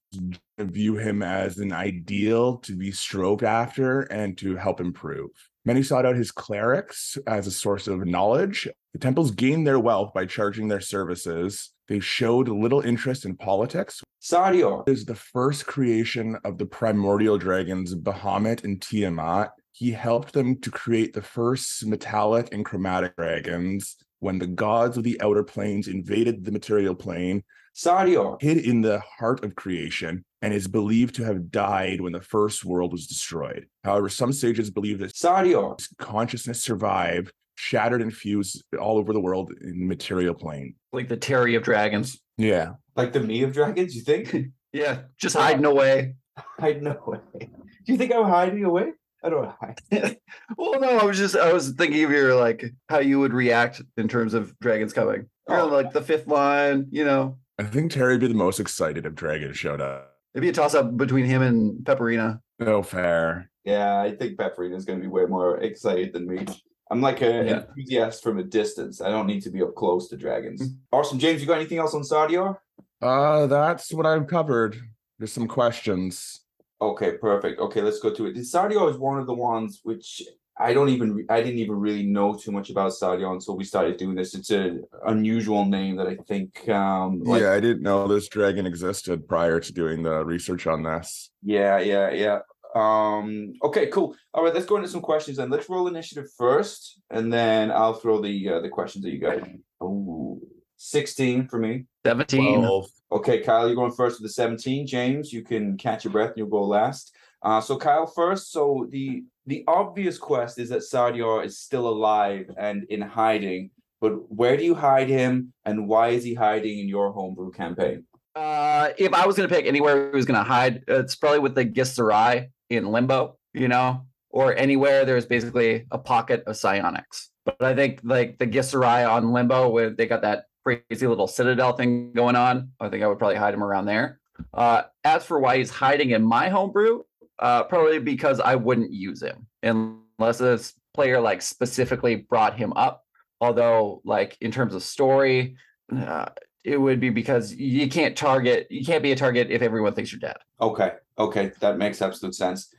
view 0.57 0.95
him 0.99 1.21
as 1.21 1.59
an 1.59 1.73
ideal 1.73 2.59
to 2.59 2.77
be 2.77 2.93
stroked 2.93 3.43
after 3.43 4.03
and 4.03 4.39
to 4.39 4.55
help 4.55 4.81
improve. 4.81 5.31
Many 5.65 5.85
sought 5.85 6.05
out 6.05 6.17
his 6.17 6.33
clerics 6.33 7.17
as 7.27 7.47
a 7.47 7.53
source 7.53 7.87
of 7.87 8.05
knowledge. 8.05 8.69
The 8.93 8.99
temples 8.99 9.31
gained 9.31 9.65
their 9.65 9.79
wealth 9.79 10.13
by 10.13 10.27
charging 10.27 10.67
their 10.67 10.81
services. 10.81 11.71
They 11.87 12.01
showed 12.01 12.49
little 12.49 12.81
interest 12.81 13.25
in 13.25 13.37
politics, 13.37 14.03
Sadio. 14.21 14.89
is 14.89 15.05
the 15.05 15.15
first 15.15 15.67
creation 15.67 16.37
of 16.45 16.59
the 16.59 16.67
primordial 16.67 17.39
dragons 17.39 17.95
Bahamut 17.95 18.65
and 18.65 18.83
Tiamat. 18.83 19.51
He 19.71 19.93
helped 19.93 20.33
them 20.33 20.61
to 20.61 20.71
create 20.71 21.13
the 21.13 21.23
first 21.23 21.87
metallic 21.87 22.49
and 22.53 22.65
chromatic 22.65 23.17
dragons. 23.17 23.97
When 24.19 24.39
the 24.39 24.47
gods 24.49 24.97
of 24.97 25.05
the 25.05 25.21
outer 25.21 25.45
planes 25.45 25.87
invaded 25.87 26.45
the 26.45 26.53
material 26.53 26.95
plane, 26.95 27.45
Sadio. 27.75 28.41
hid 28.43 28.59
in 28.59 28.81
the 28.81 29.01
heart 29.01 29.45
of 29.45 29.55
creation, 29.55 30.25
and 30.43 30.53
is 30.53 30.67
believed 30.69 31.15
to 31.15 31.25
have 31.25 31.51
died 31.51 32.01
when 32.01 32.13
the 32.13 32.21
first 32.21 32.65
world 32.65 32.93
was 32.93 33.07
destroyed. 33.07 33.67
However, 33.85 34.09
some 34.09 34.33
sages 34.33 34.71
believe 34.71 34.99
that 34.99 35.15
Sadio. 35.15 35.79
his 35.79 35.89
consciousness 35.99 36.61
survived, 36.63 37.33
shattered 37.55 38.03
and 38.03 38.13
fused 38.13 38.63
all 38.79 38.99
over 38.99 39.13
the 39.13 39.21
world 39.21 39.53
in 39.63 39.79
the 39.81 39.87
material 39.87 40.35
plane. 40.35 40.75
Like 40.93 41.09
the 41.09 41.17
Terry 41.17 41.55
of 41.55 41.63
Dragons. 41.63 42.21
Yeah. 42.37 42.73
Like 42.97 43.13
the 43.13 43.21
me 43.21 43.43
of 43.45 43.53
dragons, 43.53 43.95
you 43.95 44.03
think? 44.03 44.35
Yeah, 44.75 45.01
just 45.19 45.37
hiding 45.37 45.67
away. 45.67 46.15
hide 46.59 46.83
no 46.83 46.99
way. 47.07 47.19
Do 47.39 47.93
you 47.93 47.99
think 47.99 48.11
I'm 48.11 48.25
hiding 48.25 48.65
away? 48.65 48.93
I 49.23 49.29
don't 49.29 49.51
hide. 49.61 49.79
well, 50.57 50.81
no, 50.81 50.97
I 50.99 51.05
was 51.05 51.19
just 51.19 51.37
I 51.37 51.53
was 51.53 51.73
thinking 51.73 52.03
of 52.05 52.11
your 52.11 52.35
like 52.35 52.65
how 52.89 53.01
you 53.01 53.21
would 53.21 53.35
react 53.35 53.83
in 53.99 54.09
terms 54.09 54.33
of 54.33 54.59
dragons 54.61 54.95
coming. 54.95 55.29
You're 55.47 55.59
Oh. 55.61 55.67
like 55.67 55.93
the 55.93 56.01
fifth 56.01 56.27
line, 56.27 56.87
you 56.91 57.05
know. 57.05 57.37
I 57.59 57.65
think 57.65 57.93
Terry 57.93 58.15
would 58.15 58.23
be 58.23 58.29
the 58.29 58.35
most 58.35 58.61
excited 58.61 59.05
if 59.05 59.15
dragons 59.15 59.59
showed 59.59 59.83
up. 59.83 60.12
Maybe 60.35 60.49
a 60.49 60.53
toss 60.53 60.75
up 60.75 60.97
between 60.97 61.27
him 61.27 61.43
and 61.43 61.85
Pepperina. 61.85 62.41
No 62.59 62.83
fair. 62.83 63.51
Yeah, 63.65 64.01
I 64.01 64.15
think 64.17 64.39
Pepperina's 64.39 64.85
going 64.85 64.99
to 64.99 65.03
be 65.03 65.09
way 65.09 65.27
more 65.27 65.59
excited 65.59 66.13
than 66.13 66.27
me. 66.27 66.47
I'm 66.91 67.01
like 67.01 67.21
an 67.23 67.47
Yeah. 67.47 67.61
enthusiast 67.61 68.23
from 68.23 68.39
a 68.39 68.43
distance. 68.43 69.01
I 69.01 69.09
don't 69.09 69.27
need 69.27 69.43
to 69.43 69.51
be 69.51 69.63
up 69.63 69.75
close 69.75 70.09
to 70.09 70.17
dragons. 70.17 70.63
Mm. 70.63 70.77
Awesome, 70.93 71.19
James. 71.19 71.41
You 71.41 71.47
got 71.47 71.59
anything 71.59 71.79
else 71.79 71.95
on 71.95 72.03
Sardior? 72.03 72.57
Uh, 73.01 73.47
that's 73.47 73.93
what 73.93 74.07
I've 74.07 74.27
covered. 74.27 74.77
There's 75.19 75.33
some 75.33 75.49
questions. 75.49 76.41
Okay, 76.81 77.13
perfect. 77.19 77.61
Okay, 77.61 77.81
let's 77.83 78.01
go 78.01 78.13
to 78.13 78.27
it. 78.27 78.37
Sadio 78.37 78.91
is 78.91 78.99
one 78.99 79.19
of 79.19 79.27
the 79.27 79.35
ones 79.35 79.81
which 79.85 80.23
I 80.59 80.75
don't 80.75 80.91
even 80.91 81.27
I 81.31 81.43
didn't 81.43 81.59
even 81.59 81.77
really 81.77 82.05
know 82.05 82.35
too 82.35 82.53
much 82.53 82.71
about 82.71 82.93
Sardior 82.93 83.33
until 83.33 83.57
we 83.57 83.65
started 83.65 83.97
doing 83.97 84.15
this. 84.15 84.35
It's 84.35 84.51
an 84.51 84.85
unusual 85.07 85.65
name 85.65 85.97
that 85.97 86.07
I 86.07 86.17
think 86.17 86.69
um 86.69 87.23
like 87.25 87.43
yeah, 87.43 87.53
I 87.53 87.61
didn't 87.61 87.83
know 87.83 88.07
this 88.07 88.29
dragon 88.29 88.67
existed 88.67 89.27
prior 89.27 89.61
to 89.61 89.73
doing 89.73 90.03
the 90.03 90.25
research 90.25 90.67
on 90.67 90.83
this. 90.83 91.31
Yeah, 91.43 91.79
yeah, 91.79 92.11
yeah. 92.11 92.39
Um, 92.75 93.53
okay, 93.63 93.89
cool. 93.89 94.17
All 94.33 94.45
right, 94.45 94.55
let's 94.55 94.67
go 94.67 94.77
into 94.77 94.89
some 94.89 95.03
questions 95.03 95.39
and 95.39 95.51
let's 95.51 95.69
roll 95.69 95.89
initiative 95.89 96.31
first, 96.39 97.01
and 97.11 97.31
then 97.31 97.71
I'll 97.71 97.95
throw 97.95 98.21
the 98.21 98.49
uh, 98.49 98.61
the 98.61 98.71
questions 98.71 99.05
at 99.05 99.13
you 99.13 99.19
guys. 99.19 99.43
Oh, 99.81 100.41
16 100.77 101.49
for 101.49 101.59
me. 101.59 101.85
17. 102.05 102.61
Well, 102.61 102.89
Okay, 103.13 103.41
Kyle, 103.41 103.67
you're 103.67 103.77
going 103.77 103.93
first 103.93 104.21
with 104.21 104.29
the 104.29 104.33
17. 104.33 104.87
James, 104.87 105.33
you 105.33 105.43
can 105.43 105.77
catch 105.77 106.05
your 106.05 106.13
breath 106.13 106.31
and 106.31 106.39
you'll 106.39 106.47
go 106.49 106.65
last. 106.65 107.15
Uh, 107.43 107.61
so 107.61 107.77
Kyle 107.77 108.07
first. 108.07 108.51
So 108.51 108.87
the 108.91 109.23
the 109.47 109.65
obvious 109.67 110.19
quest 110.19 110.59
is 110.59 110.69
that 110.69 110.83
Sardior 110.83 111.45
is 111.45 111.59
still 111.59 111.89
alive 111.89 112.51
and 112.57 112.85
in 112.85 113.01
hiding, 113.01 113.71
but 114.01 114.31
where 114.31 114.57
do 114.57 114.65
you 114.65 114.75
hide 114.75 115.09
him 115.09 115.53
and 115.65 115.89
why 115.89 116.09
is 116.09 116.25
he 116.25 116.35
hiding 116.35 116.79
in 116.79 116.89
your 116.89 117.13
homebrew 117.13 117.51
campaign? 117.51 118.05
Uh, 118.35 118.91
if 118.99 119.13
I 119.13 119.27
was 119.27 119.37
going 119.37 119.49
to 119.49 119.55
pick 119.55 119.67
anywhere 119.67 120.11
he 120.11 120.17
was 120.17 120.25
going 120.25 120.39
to 120.39 120.45
hide, 120.45 120.85
it's 120.89 121.15
probably 121.17 121.41
with 121.41 121.55
the 121.55 121.65
Githzerai 121.65 122.49
in 122.71 122.87
Limbo, 122.87 123.37
you 123.53 123.69
know, 123.69 124.07
or 124.31 124.57
anywhere 124.57 125.05
there's 125.05 125.27
basically 125.27 125.87
a 125.91 125.99
pocket 125.99 126.43
of 126.47 126.57
psionics. 126.57 127.31
But 127.45 127.61
I 127.61 127.75
think 127.75 128.01
like 128.03 128.39
the 128.39 128.47
Githzerai 128.47 129.11
on 129.11 129.33
Limbo, 129.33 129.69
where 129.69 129.91
they 129.91 130.07
got 130.07 130.23
that 130.23 130.45
crazy 130.65 131.07
little 131.07 131.27
citadel 131.27 131.75
thing 131.75 132.13
going 132.13 132.37
on, 132.37 132.71
I 132.81 132.89
think 132.89 133.03
I 133.03 133.07
would 133.09 133.19
probably 133.19 133.37
hide 133.37 133.55
him 133.55 133.65
around 133.65 133.87
there. 133.87 134.21
Uh, 134.55 134.83
as 135.05 135.25
for 135.25 135.39
why 135.39 135.59
he's 135.59 135.71
hiding 135.71 136.11
in 136.11 136.23
my 136.23 136.49
homebrew, 136.49 137.03
uh, 137.39 137.65
probably 137.65 137.99
because 137.99 138.41
I 138.41 138.57
wouldn't 138.57 138.93
use 138.93 139.23
him 139.23 139.47
unless 139.63 140.39
this 140.39 140.75
player 140.95 141.21
like 141.21 141.43
specifically 141.43 142.17
brought 142.17 142.57
him 142.57 142.73
up. 142.75 143.05
Although, 143.41 144.03
like 144.05 144.37
in 144.41 144.53
terms 144.53 144.75
of 144.75 144.83
story, 144.83 145.57
uh, 145.95 146.27
it 146.65 146.77
would 146.77 147.01
be 147.01 147.11
because 147.11 147.53
you 147.53 147.89
can't 147.89 148.17
target 148.17 148.69
you 148.71 148.85
can't 148.85 149.03
be 149.03 149.11
a 149.11 149.17
target 149.17 149.51
if 149.51 149.63
everyone 149.63 149.95
thinks 149.95 150.13
you're 150.13 150.21
dead 150.21 150.37
Okay, 150.63 150.93
okay, 151.19 151.51
that 151.59 151.77
makes 151.77 152.01
absolute 152.01 152.37
sense. 152.37 152.73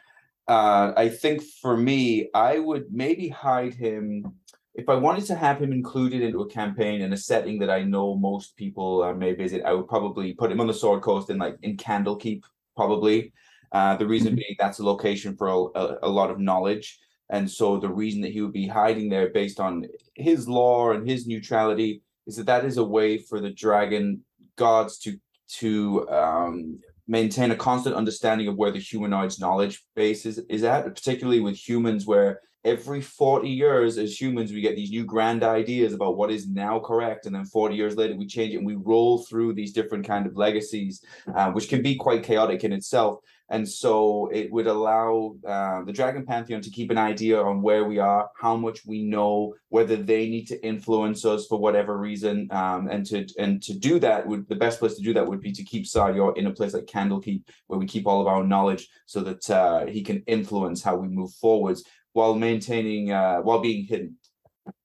Uh, 0.48 0.94
I 0.96 1.10
think 1.10 1.44
for 1.44 1.76
me, 1.76 2.30
I 2.34 2.60
would 2.60 2.86
maybe 2.92 3.28
hide 3.28 3.74
him 3.74 4.36
if 4.74 4.88
I 4.88 4.96
wanted 4.96 5.26
to 5.26 5.36
have 5.36 5.62
him 5.62 5.74
included 5.74 6.22
into 6.22 6.42
a 6.42 6.50
campaign 6.50 7.02
in 7.02 7.12
a 7.12 7.18
setting 7.18 7.60
that 7.60 7.70
I 7.70 7.84
know 7.84 8.16
most 8.16 8.56
people 8.56 9.04
uh, 9.04 9.14
may 9.14 9.34
visit. 9.34 9.64
I 9.66 9.74
would 9.74 9.90
probably 9.90 10.34
put 10.34 10.50
him 10.50 10.62
on 10.62 10.68
the 10.68 10.74
Sword 10.74 11.04
Coast 11.04 11.30
in 11.30 11.38
like 11.38 11.58
in 11.62 11.76
Candlekeep, 11.76 12.44
probably. 12.76 13.34
Uh, 13.74 13.98
the 13.98 14.08
reason 14.08 14.36
being 14.36 14.56
that's 14.60 14.80
a 14.80 14.86
location 14.86 15.36
for 15.36 15.48
a, 15.48 15.58
a, 15.80 15.98
a 16.04 16.10
lot 16.10 16.30
of 16.30 16.40
knowledge, 16.40 17.00
and 17.30 17.50
so 17.50 17.78
the 17.78 17.90
reason 17.90 18.22
that 18.22 18.32
he 18.32 18.42
would 18.42 18.54
be 18.54 18.68
hiding 18.68 19.10
there, 19.10 19.30
based 19.30 19.60
on 19.60 19.86
his 20.16 20.48
law 20.48 20.92
and 20.92 21.10
his 21.10 21.26
neutrality, 21.26 22.02
is 22.28 22.36
that 22.36 22.46
that 22.46 22.66
is 22.66 22.78
a 22.78 22.84
way 22.84 23.18
for 23.18 23.42
the 23.42 23.50
dragon 23.50 24.22
gods 24.56 25.00
to 25.00 25.18
to 25.48 26.08
um, 26.10 26.80
maintain 27.08 27.52
a 27.52 27.56
constant 27.56 27.96
understanding 27.96 28.48
of 28.48 28.56
where 28.56 28.72
the 28.72 28.80
humanoid's 28.80 29.40
knowledge 29.40 29.84
base 29.96 30.26
is, 30.26 30.40
is 30.50 30.64
at, 30.64 30.86
particularly 30.86 31.42
with 31.42 31.56
humans, 31.56 32.06
where 32.06 32.40
every 32.64 33.02
40 33.02 33.50
years 33.50 33.98
as 33.98 34.20
humans 34.20 34.52
we 34.52 34.62
get 34.62 34.76
these 34.76 34.90
new 34.90 35.04
grand 35.04 35.44
ideas 35.44 35.94
about 35.94 36.16
what 36.16 36.32
is 36.32 36.48
now 36.48 36.80
correct. 36.80 37.26
And 37.26 37.36
then 37.36 37.46
40 37.46 37.76
years 37.76 37.98
later 37.98 38.16
we 38.16 38.26
change 38.26 38.54
it 38.54 38.58
and 38.58 38.66
we 38.66 38.76
roll 38.76 39.24
through 39.26 39.54
these 39.54 39.74
different 39.74 40.08
kind 40.08 40.26
of 40.26 40.38
legacies 40.38 41.04
uh, 41.36 41.52
which 41.52 41.68
can 41.68 41.82
be 41.82 41.96
quite 41.96 42.24
chaotic 42.24 42.64
in 42.64 42.72
itself 42.72 43.20
and 43.50 43.68
so 43.68 44.30
it 44.32 44.52
would 44.52 44.68
allow 44.68 45.36
uh, 45.48 45.84
the 45.84 45.92
dragon 45.92 46.26
pantheon 46.26 46.62
to 46.62 46.70
keep 46.70 46.90
an 46.92 46.98
idea 46.98 47.40
on 47.42 47.62
where 47.62 47.86
we 47.86 48.00
are 48.00 48.30
how 48.40 48.56
much 48.56 48.86
we 48.86 49.04
know 49.04 49.54
whether 49.70 49.96
they 49.96 50.30
need 50.30 50.48
to 50.48 50.66
influence 50.66 51.26
us 51.26 51.46
for 51.48 51.60
whatever 51.60 51.98
reason 51.98 52.48
um, 52.52 52.88
and 52.90 53.06
to 53.06 53.28
and 53.38 53.62
to 53.62 53.74
do 53.74 54.00
that 54.00 54.26
would 54.26 54.48
the 54.48 54.56
best 54.56 54.80
place 54.80 54.96
to 54.96 55.02
do 55.02 55.14
that 55.14 55.28
would 55.28 55.42
be 55.42 55.52
to 55.52 55.64
keep 55.64 55.86
Sardior 55.86 56.38
in 56.38 56.48
a 56.48 56.52
place 56.52 56.74
like 56.74 56.86
Candlekeep 56.86 57.44
where 57.68 57.80
we 57.80 57.86
keep 57.86 58.08
all 58.08 58.22
of 58.22 58.28
our 58.28 58.44
knowledge 58.44 58.90
so 59.06 59.22
that 59.22 59.50
uh, 59.50 59.86
he 59.86 60.02
can 60.02 60.24
influence 60.28 60.82
how 60.82 60.96
we 60.96 61.08
move 61.08 61.34
forwards 61.34 61.84
while 62.14 62.36
maintaining 62.36 63.12
uh, 63.12 63.40
while 63.40 63.60
being 63.60 63.86
hidden. 63.86 64.18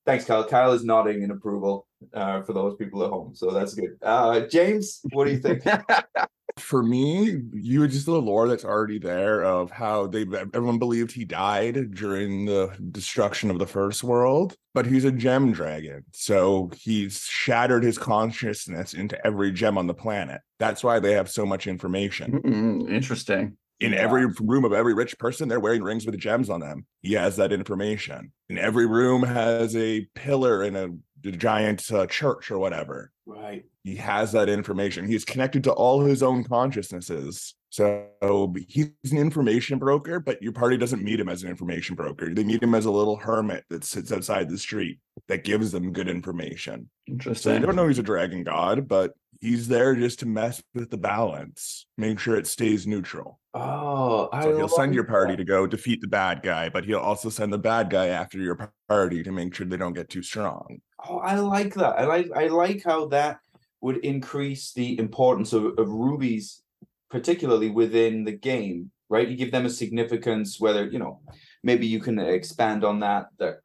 Thanks 0.04 0.24
kyle. 0.24 0.44
Kyle 0.44 0.72
is 0.72 0.84
nodding 0.84 1.22
in 1.22 1.30
approval 1.30 1.86
uh, 2.14 2.42
for 2.42 2.54
those 2.54 2.76
people 2.76 3.04
at 3.04 3.10
home 3.10 3.34
so 3.34 3.50
that's 3.50 3.74
good. 3.74 3.96
Uh, 4.02 4.40
james 4.40 5.00
what 5.12 5.26
do 5.26 5.32
you 5.32 5.38
think 5.38 5.62
for 6.56 6.82
me, 6.82 7.40
you 7.52 7.80
would 7.80 7.90
just 7.90 8.06
the 8.06 8.12
lore 8.20 8.48
that's 8.48 8.64
already 8.64 8.98
there 8.98 9.44
of 9.44 9.70
how 9.70 10.06
they 10.06 10.22
everyone 10.22 10.78
believed 10.78 11.12
he 11.12 11.24
died 11.24 11.94
during 11.94 12.46
the 12.46 12.74
destruction 12.90 13.50
of 13.50 13.58
the 13.58 13.66
first 13.66 14.02
world, 14.02 14.56
but 14.74 14.86
he's 14.86 15.04
a 15.04 15.12
gem 15.12 15.52
dragon. 15.52 16.04
So 16.12 16.70
he's 16.76 17.20
shattered 17.24 17.84
his 17.84 17.98
consciousness 17.98 18.94
into 18.94 19.24
every 19.26 19.52
gem 19.52 19.78
on 19.78 19.86
the 19.86 19.94
planet. 19.94 20.40
That's 20.58 20.82
why 20.82 20.98
they 20.98 21.12
have 21.12 21.30
so 21.30 21.46
much 21.46 21.66
information. 21.66 22.40
Mm, 22.42 22.90
interesting 22.92 23.56
In 23.80 23.92
Yeah. 23.92 24.00
every 24.00 24.26
room 24.40 24.64
of 24.64 24.72
every 24.72 24.94
rich 24.94 25.16
person, 25.18 25.48
they're 25.48 25.60
wearing 25.60 25.82
rings 25.84 26.04
with 26.04 26.18
gems 26.18 26.50
on 26.50 26.60
them. 26.60 26.86
He 27.02 27.12
has 27.12 27.36
that 27.36 27.52
information. 27.52 28.32
And 28.48 28.58
every 28.58 28.86
room 28.86 29.22
has 29.22 29.76
a 29.76 30.08
pillar 30.16 30.62
and 30.62 30.76
a, 30.76 30.90
a 31.24 31.32
giant 31.32 31.90
uh, 31.92 32.06
church 32.06 32.50
or 32.50 32.58
whatever 32.58 33.10
right 33.26 33.64
he 33.88 33.96
has 33.96 34.32
that 34.32 34.50
information. 34.50 35.06
He's 35.06 35.24
connected 35.24 35.64
to 35.64 35.72
all 35.72 36.04
his 36.04 36.22
own 36.22 36.44
consciousnesses. 36.44 37.54
So 37.70 38.54
he's 38.66 38.90
an 39.10 39.18
information 39.18 39.78
broker, 39.78 40.20
but 40.20 40.42
your 40.42 40.52
party 40.52 40.76
doesn't 40.76 41.02
meet 41.02 41.20
him 41.20 41.28
as 41.28 41.42
an 41.42 41.50
information 41.50 41.96
broker. 41.96 42.32
They 42.32 42.44
meet 42.44 42.62
him 42.62 42.74
as 42.74 42.84
a 42.84 42.90
little 42.90 43.16
hermit 43.16 43.64
that 43.70 43.84
sits 43.84 44.12
outside 44.12 44.48
the 44.48 44.58
street 44.58 44.98
that 45.28 45.44
gives 45.44 45.72
them 45.72 45.92
good 45.92 46.08
information. 46.08 46.90
So 47.08 47.12
interesting 47.12 47.52
they 47.54 47.66
don't 47.66 47.76
know 47.76 47.88
he's 47.88 47.98
a 47.98 48.02
dragon 48.02 48.44
god, 48.44 48.88
but 48.88 49.12
He's 49.40 49.68
there 49.68 49.94
just 49.94 50.18
to 50.20 50.26
mess 50.26 50.60
with 50.74 50.90
the 50.90 50.96
balance, 50.96 51.86
make 51.96 52.18
sure 52.18 52.36
it 52.36 52.48
stays 52.48 52.88
neutral. 52.88 53.38
Oh, 53.54 54.28
I 54.32 54.42
So 54.42 54.56
he'll 54.56 54.68
send 54.68 54.94
your 54.94 55.04
party 55.04 55.34
that. 55.34 55.36
to 55.36 55.44
go 55.44 55.64
defeat 55.64 56.00
the 56.00 56.08
bad 56.08 56.42
guy, 56.42 56.68
but 56.68 56.84
he'll 56.84 56.98
also 56.98 57.28
send 57.28 57.52
the 57.52 57.58
bad 57.58 57.88
guy 57.88 58.08
after 58.08 58.38
your 58.38 58.72
party 58.88 59.22
to 59.22 59.30
make 59.30 59.54
sure 59.54 59.64
they 59.64 59.76
don't 59.76 59.92
get 59.92 60.08
too 60.08 60.24
strong. 60.24 60.80
Oh, 61.06 61.18
I 61.18 61.36
like 61.36 61.74
that. 61.74 61.98
I 61.98 62.04
like 62.06 62.30
I 62.34 62.48
like 62.48 62.82
how 62.84 63.06
that 63.08 63.40
would 63.80 63.98
increase 63.98 64.72
the 64.72 64.98
importance 64.98 65.52
of, 65.52 65.78
of 65.78 65.88
rubies, 65.88 66.62
particularly 67.10 67.70
within 67.70 68.24
the 68.24 68.32
game, 68.32 68.90
right? 69.08 69.28
You 69.28 69.36
give 69.36 69.52
them 69.52 69.66
a 69.66 69.70
significance, 69.70 70.58
whether 70.58 70.86
you 70.86 70.98
know, 70.98 71.20
maybe 71.62 71.86
you 71.86 72.00
can 72.00 72.18
expand 72.18 72.84
on 72.84 73.00
that 73.00 73.26
that 73.38 73.58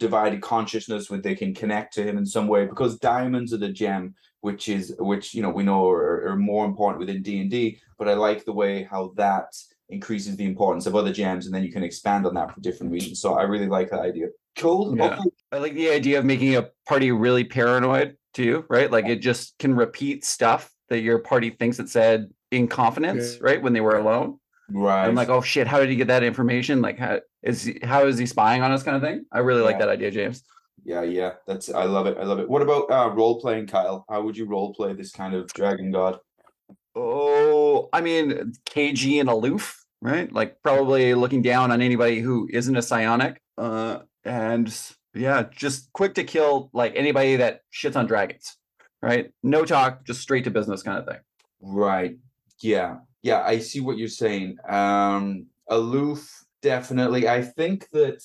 divided 0.00 0.40
consciousness 0.40 1.10
where 1.10 1.20
they 1.20 1.34
can 1.34 1.54
connect 1.54 1.92
to 1.94 2.02
him 2.02 2.16
in 2.18 2.26
some 2.26 2.48
way 2.48 2.64
because 2.64 2.98
diamonds 2.98 3.52
are 3.52 3.58
the 3.58 3.68
gem 3.68 4.14
which 4.40 4.68
is 4.68 4.96
which 4.98 5.34
you 5.34 5.42
know 5.42 5.50
we 5.50 5.62
know 5.62 5.88
are, 5.88 6.26
are 6.26 6.36
more 6.36 6.64
important 6.64 6.98
within 6.98 7.22
d&d 7.22 7.78
but 7.98 8.08
i 8.08 8.14
like 8.14 8.42
the 8.44 8.52
way 8.52 8.82
how 8.90 9.12
that 9.14 9.54
increases 9.90 10.36
the 10.36 10.46
importance 10.46 10.86
of 10.86 10.96
other 10.96 11.12
gems 11.12 11.44
and 11.44 11.54
then 11.54 11.62
you 11.62 11.70
can 11.70 11.82
expand 11.82 12.26
on 12.26 12.32
that 12.32 12.52
for 12.52 12.60
different 12.60 12.90
reasons 12.90 13.20
so 13.20 13.34
i 13.34 13.42
really 13.42 13.68
like 13.68 13.90
that 13.90 14.00
idea 14.00 14.26
cool 14.58 14.96
Yeah. 14.96 15.14
okay 15.14 15.30
I 15.52 15.58
like 15.58 15.74
the 15.74 15.90
idea 15.90 16.18
of 16.18 16.24
making 16.24 16.56
a 16.56 16.68
party 16.86 17.10
really 17.12 17.44
paranoid 17.44 18.16
too, 18.34 18.64
right? 18.68 18.90
Like 18.90 19.06
it 19.06 19.16
just 19.16 19.58
can 19.58 19.74
repeat 19.74 20.24
stuff 20.24 20.70
that 20.88 21.00
your 21.00 21.18
party 21.18 21.50
thinks 21.50 21.78
it 21.80 21.88
said 21.88 22.28
in 22.52 22.68
confidence, 22.68 23.34
Yeah. 23.34 23.40
right? 23.42 23.62
When 23.62 23.72
they 23.72 23.80
were 23.80 23.96
alone. 23.98 24.38
right 24.68 25.06
I'm 25.08 25.16
like, 25.16 25.28
oh 25.28 25.40
shit, 25.40 25.66
how 25.66 25.80
did 25.80 25.88
he 25.88 25.96
get 25.96 26.06
that 26.08 26.22
information? 26.22 26.80
Like, 26.80 26.98
how 26.98 27.20
is 27.42 27.64
he, 27.64 27.80
how 27.82 28.06
is 28.06 28.18
he 28.18 28.26
spying 28.26 28.62
on 28.62 28.70
us, 28.70 28.82
kind 28.84 28.96
of 28.96 29.02
thing? 29.02 29.24
I 29.32 29.40
really 29.40 29.62
like 29.62 29.78
that 29.80 29.88
idea, 29.88 30.10
James. 30.12 30.44
Yeah, 30.84 31.02
yeah, 31.02 31.32
that's 31.46 31.68
I 31.72 31.84
love 31.84 32.06
it. 32.06 32.16
I 32.18 32.24
love 32.24 32.38
it. 32.38 32.48
What 32.48 32.62
about 32.62 32.90
uh 32.90 33.10
role 33.12 33.40
playing, 33.40 33.66
Kyle? 33.66 34.04
How 34.08 34.22
would 34.22 34.36
you 34.36 34.46
role 34.46 34.72
play 34.72 34.92
this 34.94 35.10
kind 35.10 35.34
of 35.34 35.48
dragon 35.48 35.90
god? 35.90 36.18
Oh, 36.94 37.88
I 37.92 38.00
mean, 38.00 38.52
cagey 38.64 39.18
and 39.20 39.28
aloof, 39.28 39.84
right? 40.00 40.32
Like 40.32 40.62
probably 40.62 41.14
looking 41.14 41.42
down 41.42 41.70
on 41.70 41.80
anybody 41.82 42.20
who 42.20 42.48
isn't 42.52 42.76
a 42.76 42.82
psionic. 42.82 43.40
Uh, 43.58 44.00
and 44.24 44.74
yeah, 45.14 45.44
just 45.50 45.92
quick 45.92 46.14
to 46.14 46.24
kill 46.24 46.70
like 46.72 46.94
anybody 46.96 47.36
that 47.36 47.62
shits 47.72 47.96
on 47.96 48.06
dragons, 48.06 48.56
right? 49.02 49.32
No 49.42 49.64
talk, 49.64 50.04
just 50.04 50.20
straight 50.20 50.44
to 50.44 50.50
business 50.50 50.82
kind 50.82 50.98
of 50.98 51.06
thing. 51.06 51.20
Right. 51.60 52.18
Yeah. 52.60 52.98
Yeah, 53.22 53.42
I 53.42 53.58
see 53.58 53.80
what 53.80 53.98
you're 53.98 54.08
saying. 54.08 54.56
Um 54.68 55.46
aloof, 55.68 56.44
definitely. 56.62 57.28
I 57.28 57.42
think 57.42 57.88
that 57.90 58.22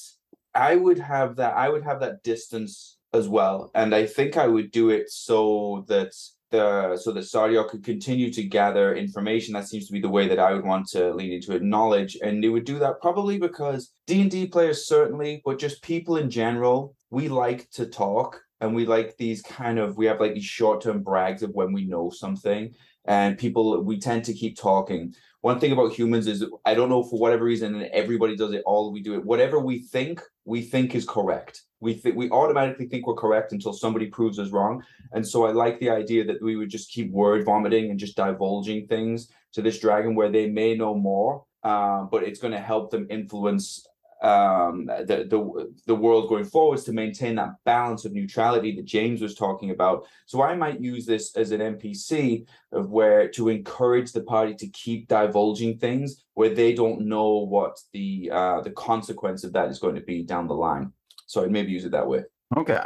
I 0.54 0.76
would 0.76 1.00
have 1.00 1.38
that 1.38 1.56
I 1.56 1.70
would 1.70 1.84
have 1.84 2.00
that 2.02 2.24
distance 2.24 2.98
as 3.14 3.28
well. 3.28 3.72
And 3.74 3.96
I 3.96 4.06
think 4.06 4.38
I 4.38 4.48
would 4.48 4.72
do 4.72 4.90
it 4.90 5.10
so 5.10 5.86
that 5.88 6.14
the 6.52 6.98
so 6.98 7.12
that 7.12 7.26
Sardior 7.26 7.68
could 7.68 7.84
continue 7.84 8.32
to 8.32 8.44
gather 8.44 8.96
information. 8.96 9.54
That 9.54 9.68
seems 9.68 9.88
to 9.88 9.94
be 9.94 10.02
the 10.02 10.10
way 10.10 10.28
that 10.28 10.40
I 10.40 10.54
would 10.54 10.66
want 10.66 10.88
to 10.90 11.14
lean 11.14 11.34
into 11.34 11.56
it. 11.56 11.64
Knowledge, 11.64 12.18
and 12.22 12.44
they 12.44 12.50
would 12.50 12.66
do 12.66 12.80
that 12.80 13.02
probably 13.02 13.38
because 13.38 13.92
D 14.08 14.22
and 14.22 14.32
D 14.32 14.48
players 14.48 14.88
certainly, 14.88 15.42
but 15.44 15.60
just 15.60 15.82
people 15.82 16.18
in 16.18 16.30
general, 16.30 16.96
we 17.10 17.30
like 17.30 17.70
to 17.72 17.86
talk, 17.86 18.42
and 18.62 18.76
we 18.76 18.86
like 18.86 19.18
these 19.18 19.42
kind 19.42 19.80
of 19.80 19.98
we 19.98 20.06
have 20.06 20.20
like 20.20 20.34
these 20.34 20.46
short 20.46 20.82
term 20.82 21.02
brags 21.02 21.44
of 21.44 21.52
when 21.52 21.74
we 21.74 21.86
know 21.86 22.10
something, 22.10 22.74
and 23.06 23.38
people 23.38 23.84
we 23.84 24.00
tend 24.00 24.26
to 24.26 24.34
keep 24.34 24.58
talking. 24.58 25.14
One 25.42 25.60
thing 25.60 25.72
about 25.72 25.94
humans 25.94 26.28
is 26.28 26.44
I 26.66 26.74
don't 26.74 26.90
know 26.90 27.04
for 27.04 27.20
whatever 27.20 27.44
reason, 27.44 27.76
and 27.76 27.86
everybody 27.86 28.36
does 28.36 28.54
it. 28.54 28.64
All 28.66 28.92
we 28.92 29.02
do 29.02 29.16
it. 29.16 29.26
Whatever 29.26 29.60
we 29.60 29.80
think, 29.80 30.22
we 30.46 30.62
think 30.62 30.96
is 30.96 31.06
correct. 31.06 31.64
We 31.86 32.02
we 32.16 32.30
automatically 32.32 32.88
think 32.88 33.06
we're 33.06 33.14
correct 33.26 33.54
until 33.54 33.74
somebody 33.74 34.08
proves 34.08 34.40
us 34.40 34.50
wrong. 34.50 34.84
And 35.14 35.26
so 35.26 35.46
I 35.46 35.52
like 35.52 35.80
the 35.80 35.92
idea 35.92 36.26
that 36.26 36.42
we 36.42 36.56
would 36.56 36.70
just 36.70 36.92
keep 36.92 37.12
word 37.12 37.46
vomiting 37.46 37.92
and 37.92 38.00
just 38.00 38.18
divulging 38.18 38.88
things 38.88 39.30
to 39.54 39.62
this 39.62 39.80
dragon 39.80 40.16
where 40.16 40.32
they 40.32 40.50
may 40.50 40.76
know 40.76 40.96
more, 40.96 41.46
uh, 41.64 42.04
but 42.12 42.24
it's 42.24 42.40
going 42.40 42.54
to 42.54 42.60
help 42.60 42.92
them 42.92 43.08
influence 43.10 43.88
um 44.22 44.86
the, 44.86 45.18
the 45.30 45.40
the 45.88 45.96
world 45.96 46.30
going 46.30 46.46
forwards 46.46 46.84
to 46.86 46.94
maintain 46.94 47.36
that 47.36 47.54
balance 47.66 48.06
of 48.06 48.14
neutrality 48.14 48.74
that 48.76 48.86
James 48.86 49.22
was 49.22 49.36
talking 49.36 49.72
about. 49.72 50.06
So 50.26 50.42
I 50.42 50.56
might 50.56 50.80
use 50.80 51.06
this 51.06 51.36
as 51.36 51.52
an 51.52 51.60
NPC 51.60 52.46
of 52.72 52.90
where 52.90 53.28
to 53.30 53.50
encourage 53.50 54.14
the 54.14 54.24
party 54.24 54.56
to 54.56 54.68
keep 54.70 55.10
divulging 55.10 55.78
things 55.78 56.24
where 56.34 56.54
they 56.56 56.74
don't 56.74 57.02
know 57.02 57.30
what 57.56 57.78
the 57.92 58.32
uh 58.32 58.62
the 58.62 58.72
consequence 58.72 59.44
of 59.44 59.52
that 59.54 59.70
is 59.70 59.80
going 59.80 59.96
to 59.96 60.08
be 60.14 60.24
down 60.24 60.48
the 60.48 60.62
line. 60.68 60.92
So 61.26 61.44
I'd 61.44 61.52
maybe 61.52 61.72
use 61.72 61.86
it 61.86 61.92
that 61.92 62.08
way. 62.08 62.24
Okay, 62.56 62.80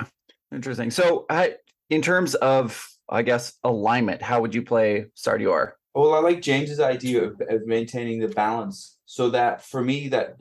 interesting. 0.54 0.92
So, 0.92 1.26
I, 1.30 1.56
in 1.90 2.02
terms 2.02 2.36
of, 2.36 2.88
I 3.10 3.22
guess, 3.22 3.54
alignment, 3.64 4.22
how 4.22 4.42
would 4.42 4.56
you 4.56 4.62
play 4.62 5.08
Sardior? 5.16 5.74
Well, 5.96 6.14
I 6.14 6.20
like 6.20 6.42
James's 6.42 6.80
idea 6.80 7.24
of, 7.24 7.42
of 7.50 7.66
maintaining 7.66 8.20
the 8.20 8.28
balance 8.28 9.00
so 9.10 9.28
that 9.32 9.66
for 9.66 9.82
me 9.82 10.08
that 10.08 10.36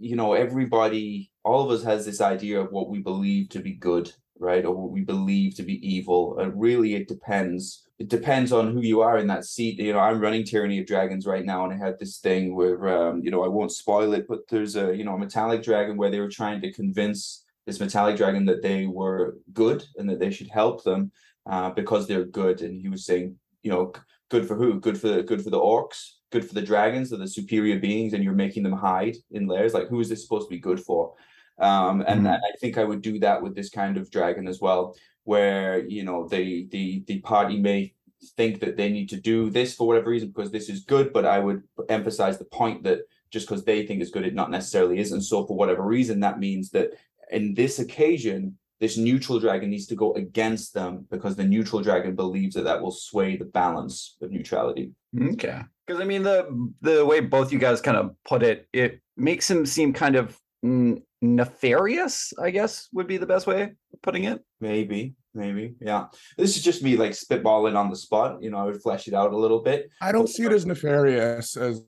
you 0.00 0.16
know 0.16 0.32
everybody 0.32 1.30
all 1.42 1.62
of 1.62 1.70
us 1.70 1.84
has 1.84 2.06
this 2.06 2.22
idea 2.22 2.58
of 2.58 2.72
what 2.72 2.88
we 2.88 2.98
believe 2.98 3.50
to 3.50 3.58
be 3.58 3.74
good 3.74 4.10
right 4.38 4.64
or 4.64 4.74
what 4.74 4.90
we 4.90 5.02
believe 5.02 5.54
to 5.54 5.62
be 5.62 5.76
evil 5.86 6.38
and 6.38 6.58
really 6.58 6.94
it 6.94 7.06
depends 7.06 7.86
it 7.98 8.08
depends 8.08 8.50
on 8.50 8.72
who 8.72 8.80
you 8.80 9.02
are 9.02 9.18
in 9.18 9.26
that 9.26 9.44
seat 9.44 9.78
you 9.78 9.92
know 9.92 9.98
i'm 9.98 10.20
running 10.20 10.42
tyranny 10.42 10.78
of 10.80 10.86
dragons 10.86 11.26
right 11.26 11.44
now 11.44 11.64
and 11.64 11.74
i 11.74 11.76
had 11.76 11.98
this 11.98 12.16
thing 12.16 12.56
where 12.56 12.88
um, 12.88 13.20
you 13.22 13.30
know 13.30 13.44
i 13.44 13.48
won't 13.48 13.70
spoil 13.70 14.14
it 14.14 14.26
but 14.26 14.40
there's 14.48 14.74
a 14.74 14.96
you 14.96 15.04
know 15.04 15.16
a 15.16 15.18
metallic 15.18 15.62
dragon 15.62 15.98
where 15.98 16.10
they 16.10 16.18
were 16.18 16.30
trying 16.30 16.62
to 16.62 16.72
convince 16.72 17.43
this 17.66 17.80
metallic 17.80 18.16
dragon 18.16 18.44
that 18.46 18.62
they 18.62 18.86
were 18.86 19.36
good 19.52 19.84
and 19.96 20.08
that 20.08 20.18
they 20.18 20.30
should 20.30 20.48
help 20.48 20.84
them 20.84 21.10
uh, 21.46 21.70
because 21.70 22.06
they're 22.06 22.24
good. 22.24 22.62
And 22.62 22.80
he 22.80 22.88
was 22.88 23.04
saying 23.06 23.36
you 23.62 23.70
know 23.70 23.92
good 24.30 24.46
for 24.46 24.54
who? 24.56 24.80
Good 24.80 25.00
for 25.00 25.08
the 25.08 25.22
good 25.22 25.42
for 25.42 25.50
the 25.50 25.58
orcs? 25.60 26.14
Good 26.30 26.46
for 26.46 26.54
the 26.54 26.62
dragons 26.62 27.10
they're 27.10 27.18
the 27.18 27.28
superior 27.28 27.78
beings 27.78 28.12
and 28.12 28.24
you're 28.24 28.32
making 28.32 28.64
them 28.64 28.72
hide 28.72 29.16
in 29.30 29.46
lairs 29.46 29.72
like 29.72 29.88
who 29.88 30.00
is 30.00 30.08
this 30.08 30.22
supposed 30.22 30.48
to 30.48 30.54
be 30.54 30.58
good 30.58 30.80
for? 30.80 31.14
Um 31.58 32.00
and, 32.08 32.22
Mhm. 32.22 32.34
and 32.34 32.42
i 32.50 32.52
think 32.60 32.76
i 32.76 32.82
would 32.82 33.00
do 33.02 33.20
that 33.20 33.40
with 33.40 33.54
this 33.54 33.70
kind 33.70 33.96
of 33.96 34.10
dragon 34.10 34.48
as 34.48 34.60
well 34.60 34.96
where 35.22 35.86
you 35.86 36.02
know 36.02 36.26
the 36.26 36.66
the 36.72 37.04
the 37.06 37.20
party 37.20 37.56
may 37.60 37.94
think 38.36 38.58
that 38.58 38.76
they 38.76 38.90
need 38.90 39.08
to 39.10 39.20
do 39.20 39.48
this 39.50 39.72
for 39.74 39.86
whatever 39.86 40.10
reason 40.10 40.28
because 40.30 40.50
this 40.50 40.68
is 40.68 40.80
good 40.94 41.12
but 41.12 41.24
i 41.24 41.38
would 41.38 41.62
emphasize 41.88 42.36
the 42.38 42.44
point 42.60 42.82
that 42.82 42.98
just 43.30 43.46
because 43.46 43.62
they 43.64 43.86
think 43.86 44.00
it's 44.02 44.10
good 44.10 44.26
it 44.26 44.34
not 44.34 44.50
necessarily 44.50 44.98
is 44.98 45.12
and 45.12 45.22
so 45.22 45.46
for 45.46 45.56
whatever 45.56 45.82
reason 45.82 46.18
that 46.18 46.40
means 46.40 46.70
that 46.70 46.90
in 47.30 47.54
this 47.54 47.78
occasion 47.78 48.58
this 48.80 48.96
neutral 48.98 49.38
dragon 49.40 49.70
needs 49.70 49.86
to 49.86 49.94
go 49.94 50.12
against 50.14 50.74
them 50.74 51.06
because 51.10 51.36
the 51.36 51.44
neutral 51.44 51.80
dragon 51.80 52.14
believes 52.14 52.54
that 52.54 52.64
that 52.64 52.82
will 52.82 52.90
sway 52.90 53.36
the 53.36 53.44
balance 53.44 54.16
of 54.20 54.30
neutrality 54.30 54.92
Okay. 55.32 55.62
Because 55.86 56.00
I 56.00 56.04
mean 56.04 56.22
the 56.22 56.70
the 56.80 57.04
way 57.04 57.20
both 57.20 57.52
you 57.52 57.58
guys 57.58 57.80
kind 57.80 57.96
of 57.96 58.14
put 58.24 58.42
it, 58.42 58.66
it 58.72 59.00
makes 59.16 59.50
him 59.50 59.66
seem 59.66 59.92
kind 59.92 60.16
of 60.16 60.38
nefarious. 61.22 62.32
I 62.38 62.50
guess 62.50 62.88
would 62.92 63.06
be 63.06 63.18
the 63.18 63.26
best 63.26 63.46
way 63.46 63.62
of 63.62 64.02
putting 64.02 64.24
it. 64.24 64.42
maybe 64.60 65.14
maybe 65.34 65.74
yeah 65.80 66.06
this 66.38 66.56
is 66.56 66.62
just 66.62 66.82
me 66.82 66.96
like 66.96 67.12
spitballing 67.12 67.76
on 67.76 67.90
the 67.90 67.96
spot 67.96 68.42
you 68.42 68.50
know 68.50 68.58
i 68.58 68.64
would 68.64 68.80
flesh 68.80 69.08
it 69.08 69.14
out 69.14 69.32
a 69.32 69.36
little 69.36 69.60
bit 69.60 69.90
I 70.00 70.12
don't 70.12 70.28
see 70.28 70.44
it 70.44 70.52
as 70.52 70.66
nefarious 70.66 71.56
as 71.56 71.82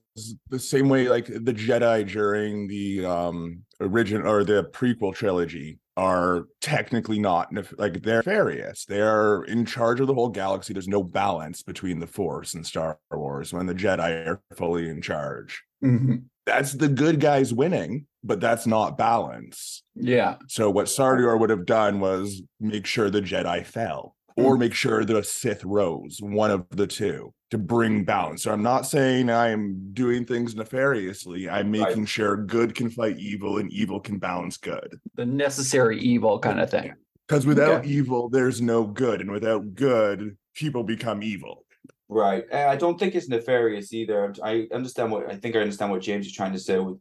the 0.48 0.58
same 0.58 0.88
way 0.88 1.08
like 1.08 1.26
the 1.26 1.52
Jedi 1.52 2.10
during 2.10 2.66
the 2.68 3.04
um 3.04 3.62
original 3.80 4.30
or 4.30 4.44
the 4.44 4.64
prequel 4.72 5.14
trilogy 5.14 5.78
are 5.96 6.46
technically 6.60 7.18
not 7.18 7.52
nef- 7.52 7.78
like 7.78 8.02
they're 8.02 8.18
nefarious. 8.18 8.84
They 8.84 9.00
are 9.00 9.44
in 9.44 9.64
charge 9.64 10.00
of 10.00 10.06
the 10.06 10.14
whole 10.14 10.28
galaxy. 10.28 10.72
There's 10.72 10.88
no 10.88 11.02
balance 11.02 11.62
between 11.62 12.00
the 12.00 12.06
Force 12.06 12.54
and 12.54 12.66
Star 12.66 12.98
Wars 13.10 13.52
when 13.52 13.66
the 13.66 13.74
Jedi 13.74 14.26
are 14.26 14.40
fully 14.54 14.88
in 14.88 15.00
charge. 15.00 15.62
That's 16.46 16.72
the 16.72 16.88
good 16.88 17.20
guys 17.20 17.52
winning, 17.52 18.06
but 18.22 18.40
that's 18.40 18.66
not 18.66 18.96
balance. 18.96 19.82
Yeah. 19.94 20.36
So 20.48 20.70
what 20.70 20.86
Sardior 20.86 21.38
would 21.38 21.50
have 21.50 21.66
done 21.66 22.00
was 22.00 22.40
make 22.60 22.86
sure 22.86 23.10
the 23.10 23.20
Jedi 23.20 23.66
fell 23.66 24.14
or 24.36 24.52
mm-hmm. 24.52 24.60
make 24.60 24.74
sure 24.74 25.04
the 25.04 25.22
Sith 25.24 25.64
rose, 25.64 26.18
one 26.20 26.50
of 26.50 26.64
the 26.70 26.86
two, 26.86 27.32
to 27.50 27.58
bring 27.58 28.04
balance. 28.04 28.44
So 28.44 28.52
I'm 28.52 28.62
not 28.62 28.86
saying 28.86 29.28
I'm 29.28 29.92
doing 29.92 30.24
things 30.24 30.54
nefariously. 30.54 31.48
I'm 31.48 31.72
Right. 31.72 31.88
making 31.88 32.06
sure 32.06 32.36
good 32.36 32.74
can 32.74 32.90
fight 32.90 33.18
evil 33.18 33.58
and 33.58 33.72
evil 33.72 33.98
can 33.98 34.18
balance 34.18 34.56
good. 34.56 35.00
The 35.14 35.26
necessary 35.26 35.98
evil 35.98 36.38
kind 36.38 36.60
of 36.60 36.70
thing. 36.70 36.94
Because 37.26 37.44
without 37.44 37.80
Okay. 37.80 37.88
evil, 37.88 38.28
there's 38.28 38.62
no 38.62 38.84
good. 38.84 39.20
And 39.20 39.32
without 39.32 39.74
good, 39.74 40.36
people 40.54 40.84
become 40.84 41.24
evil. 41.24 41.64
Right. 42.08 42.44
Uh, 42.52 42.66
i 42.68 42.76
don't 42.76 42.98
think 42.98 43.14
it's 43.14 43.28
nefarious 43.28 43.92
either. 43.92 44.34
I 44.42 44.66
understand 44.72 45.12
what 45.12 45.30
i 45.30 45.36
think 45.36 45.56
i 45.56 45.60
understand 45.60 45.90
what 45.90 46.02
james 46.02 46.26
is 46.26 46.32
trying 46.32 46.52
to 46.52 46.58
say 46.58 46.78
with 46.78 46.98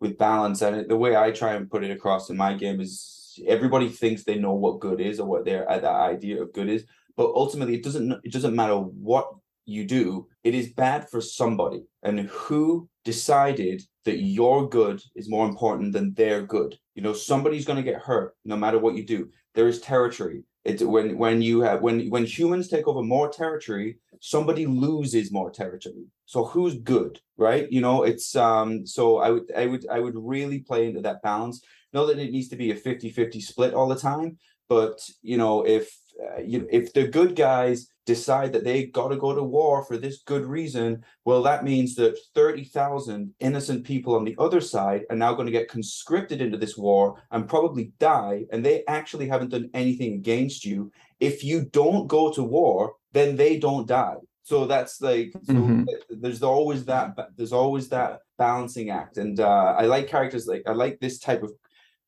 with 0.00 0.18
balance 0.18 0.62
and 0.62 0.88
the 0.88 0.96
way 0.96 1.16
i 1.16 1.30
try 1.30 1.54
and 1.54 1.70
put 1.70 1.84
it 1.84 1.90
across 1.90 2.30
in 2.30 2.36
my 2.36 2.54
game 2.54 2.80
is 2.80 3.38
everybody 3.46 3.88
thinks 3.88 4.22
they 4.22 4.38
know 4.38 4.54
what 4.54 4.80
good 4.80 5.00
is 5.00 5.18
or 5.18 5.26
what 5.26 5.44
their 5.44 5.70
uh, 5.70 5.78
that 5.78 5.94
idea 5.94 6.42
of 6.42 6.52
good 6.52 6.68
is 6.68 6.84
but 7.16 7.32
ultimately 7.34 7.74
it 7.74 7.82
doesn't 7.82 8.12
it 8.24 8.32
doesn't 8.32 8.54
matter 8.54 8.76
what 8.76 9.28
you 9.66 9.84
do 9.84 10.28
it 10.44 10.54
is 10.54 10.72
bad 10.72 11.08
for 11.08 11.22
somebody. 11.22 11.84
And 12.02 12.20
who 12.20 12.88
decided 13.04 13.82
that 14.04 14.22
your 14.22 14.68
good 14.68 15.02
is 15.16 15.30
more 15.30 15.48
important 15.48 15.94
than 15.94 16.12
their 16.12 16.42
good? 16.42 16.78
You 16.94 17.02
know 17.02 17.14
somebody's 17.14 17.64
going 17.64 17.82
to 17.82 17.90
get 17.90 18.02
hurt 18.02 18.36
no 18.44 18.56
matter 18.56 18.78
what 18.78 18.94
you 18.94 19.04
do. 19.04 19.30
There 19.54 19.66
is 19.66 19.80
territory 19.80 20.44
It's 20.64 20.82
when 20.82 21.18
when 21.18 21.42
you 21.42 21.60
have 21.60 21.82
when 21.82 22.08
when 22.08 22.24
humans 22.24 22.68
take 22.68 22.88
over 22.88 23.02
more 23.02 23.28
territory, 23.28 23.98
somebody 24.20 24.66
loses 24.66 25.30
more 25.30 25.50
territory. 25.50 26.06
So 26.24 26.44
who's 26.44 26.78
good, 26.78 27.20
right? 27.36 27.70
You 27.70 27.82
know, 27.82 28.04
it's 28.04 28.34
um 28.34 28.86
so 28.86 29.18
I 29.18 29.30
would 29.30 29.52
I 29.54 29.66
would 29.66 29.86
I 29.88 30.00
would 30.00 30.16
really 30.16 30.60
play 30.60 30.86
into 30.86 31.02
that 31.02 31.22
balance. 31.22 31.62
Not 31.92 32.06
that 32.06 32.18
it 32.18 32.32
needs 32.32 32.48
to 32.48 32.56
be 32.56 32.70
a 32.72 32.76
50-50 32.76 33.40
split 33.40 33.74
all 33.74 33.88
the 33.88 33.94
time, 33.94 34.38
but 34.68 34.98
you 35.22 35.36
know, 35.36 35.66
if 35.66 35.94
uh, 36.20 36.40
you 36.40 36.66
if 36.70 36.92
the 36.92 37.08
good 37.08 37.36
guys 37.36 37.88
decide 38.06 38.52
that 38.52 38.64
they 38.64 38.86
got 38.86 39.08
to 39.08 39.16
go 39.16 39.34
to 39.34 39.42
war 39.42 39.84
for 39.84 39.96
this 39.96 40.22
good 40.22 40.44
reason, 40.44 41.04
well, 41.24 41.42
that 41.42 41.64
means 41.64 41.94
that 41.94 42.18
30,000 42.34 43.32
innocent 43.40 43.84
people 43.84 44.14
on 44.14 44.24
the 44.24 44.36
other 44.38 44.60
side 44.60 45.02
are 45.10 45.16
now 45.16 45.32
going 45.34 45.46
to 45.46 45.52
get 45.52 45.68
conscripted 45.68 46.40
into 46.40 46.58
this 46.58 46.76
war 46.76 47.22
and 47.30 47.48
probably 47.48 47.92
die, 47.98 48.44
and 48.52 48.64
they 48.64 48.84
actually 48.86 49.26
haven't 49.28 49.50
done 49.50 49.70
anything 49.74 50.14
against 50.14 50.64
you. 50.64 50.90
If 51.20 51.42
you 51.42 51.66
don't 51.66 52.06
go 52.06 52.32
to 52.32 52.42
war, 52.42 52.94
then 53.12 53.36
they 53.36 53.58
don't 53.58 53.86
die. 53.88 54.16
So 54.42 54.66
that's 54.66 55.00
like, 55.00 55.32
so 55.44 55.54
Mhm. 55.54 55.86
there's 56.10 56.42
always 56.42 56.84
that, 56.84 57.16
there's 57.36 57.52
always 57.54 57.88
that 57.88 58.20
balancing 58.36 58.90
act. 58.90 59.16
And 59.16 59.40
uh, 59.40 59.74
I 59.78 59.86
like 59.86 60.06
characters 60.06 60.46
like, 60.46 60.62
I 60.66 60.72
like 60.72 61.00
this 61.00 61.18
type 61.18 61.42
of 61.42 61.52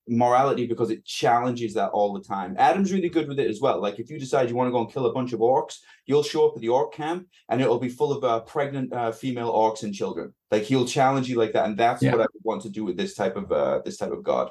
morality 0.08 0.66
because 0.66 0.90
it 0.90 1.04
challenges 1.04 1.74
that 1.74 1.90
all 1.90 2.12
the 2.12 2.20
time. 2.20 2.54
Adam's 2.58 2.92
really 2.92 3.08
good 3.08 3.28
with 3.28 3.38
it 3.38 3.48
as 3.50 3.60
well. 3.60 3.80
Like 3.80 3.98
if 3.98 4.10
you 4.10 4.18
decide 4.18 4.48
you 4.48 4.54
want 4.56 4.68
to 4.68 4.72
go 4.72 4.80
and 4.80 4.92
kill 4.92 5.06
a 5.06 5.12
bunch 5.12 5.32
of 5.32 5.40
orcs, 5.40 5.78
you'll 6.06 6.22
show 6.22 6.48
up 6.48 6.54
at 6.56 6.60
the 6.60 6.68
orc 6.68 6.92
camp 6.94 7.26
and 7.48 7.60
it'll 7.60 7.78
be 7.78 7.88
full 7.88 8.12
of 8.12 8.22
uh, 8.24 8.40
pregnant 8.40 8.92
uh, 8.92 9.12
female 9.12 9.52
orcs 9.52 9.82
and 9.82 9.94
children. 9.94 10.32
Like 10.50 10.62
he'll 10.62 10.86
challenge 10.86 11.28
you 11.28 11.36
like 11.36 11.52
that, 11.54 11.66
and 11.66 11.76
that's 11.76 12.02
Yeah. 12.02 12.12
what 12.12 12.20
I 12.20 12.26
would 12.32 12.44
want 12.44 12.62
to 12.62 12.70
do 12.70 12.84
with 12.84 12.96
this 12.96 13.14
type 13.14 13.36
of 13.36 13.50
uh, 13.50 13.80
this 13.84 13.96
type 13.96 14.12
of 14.12 14.22
god. 14.22 14.50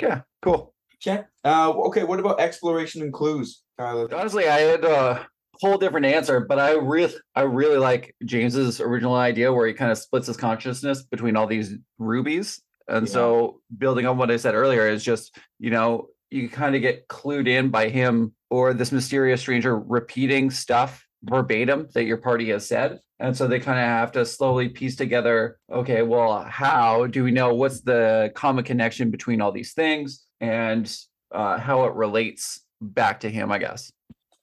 Okay, 0.00 0.20
cool. 0.42 0.74
Okay. 1.00 1.22
Uh, 1.44 1.70
okay. 1.70 2.02
What 2.04 2.18
about 2.18 2.40
exploration 2.40 3.02
and 3.02 3.12
clues, 3.12 3.62
Kyler? 3.78 4.12
Honestly, 4.12 4.48
I 4.48 4.58
had 4.60 4.84
a 4.84 5.26
whole 5.60 5.78
different 5.78 6.06
answer, 6.06 6.40
but 6.40 6.58
I 6.58 6.72
really, 6.72 7.14
I 7.34 7.42
really 7.42 7.78
like 7.78 8.14
James's 8.24 8.80
original 8.80 9.14
idea 9.14 9.52
where 9.52 9.66
he 9.66 9.74
kind 9.74 9.92
of 9.92 9.98
splits 9.98 10.26
his 10.26 10.36
consciousness 10.36 11.02
between 11.02 11.36
all 11.36 11.46
these 11.46 11.74
rubies. 11.98 12.60
And 12.88 13.06
Yeah. 13.06 13.12
so, 13.12 13.60
building 13.76 14.06
on 14.06 14.16
what 14.18 14.30
I 14.30 14.36
said 14.36 14.54
earlier, 14.54 14.88
is 14.88 15.04
just 15.04 15.36
you 15.58 15.70
know 15.70 16.08
you 16.30 16.48
kind 16.48 16.74
of 16.74 16.82
get 16.82 17.08
clued 17.08 17.48
in 17.48 17.70
by 17.70 17.88
him 17.88 18.34
or 18.50 18.74
this 18.74 18.92
mysterious 18.92 19.40
stranger 19.40 19.78
repeating 19.78 20.50
stuff 20.50 21.06
verbatim 21.22 21.88
that 21.94 22.04
your 22.04 22.18
party 22.18 22.50
has 22.50 22.66
said. 22.66 23.00
And 23.18 23.36
so 23.36 23.46
they 23.48 23.58
kind 23.58 23.78
of 23.78 23.84
have 23.84 24.12
to 24.12 24.24
slowly 24.24 24.68
piece 24.68 24.94
together, 24.94 25.58
okay, 25.72 26.02
well, 26.02 26.44
how 26.44 27.06
do 27.06 27.24
we 27.24 27.32
know 27.32 27.54
what's 27.54 27.80
the 27.80 28.30
common 28.34 28.62
connection 28.62 29.10
between 29.10 29.40
all 29.40 29.50
these 29.50 29.72
things 29.72 30.24
and 30.40 30.94
uh, 31.32 31.58
how 31.58 31.84
it 31.84 31.94
relates 31.94 32.60
back 32.80 33.20
to 33.20 33.30
him, 33.30 33.50
I 33.50 33.58
guess. 33.58 33.90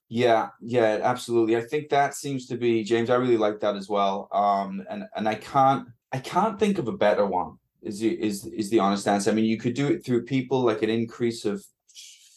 Yeah, 0.08 0.50
yeah, 0.60 1.00
absolutely. 1.02 1.56
I 1.56 1.62
think 1.62 1.88
that 1.88 2.14
seems 2.14 2.46
to 2.48 2.56
be 2.56 2.84
James. 2.84 3.10
I 3.10 3.16
really 3.16 3.38
like 3.38 3.60
that 3.60 3.76
as 3.76 3.88
well. 3.88 4.28
Um, 4.30 4.84
and 4.88 5.04
and 5.16 5.28
I 5.28 5.34
can't 5.34 5.88
I 6.12 6.18
can't 6.18 6.60
think 6.60 6.78
of 6.78 6.86
a 6.86 6.92
better 6.92 7.26
one. 7.26 7.56
Is 7.86 8.02
is 8.02 8.46
is 8.46 8.68
the 8.70 8.80
honest 8.80 9.06
answer? 9.06 9.30
I 9.30 9.34
mean, 9.34 9.44
you 9.44 9.58
could 9.58 9.74
do 9.74 9.86
it 9.86 10.04
through 10.04 10.24
people 10.24 10.60
like 10.62 10.82
an 10.82 10.90
increase 10.90 11.44
of 11.44 11.64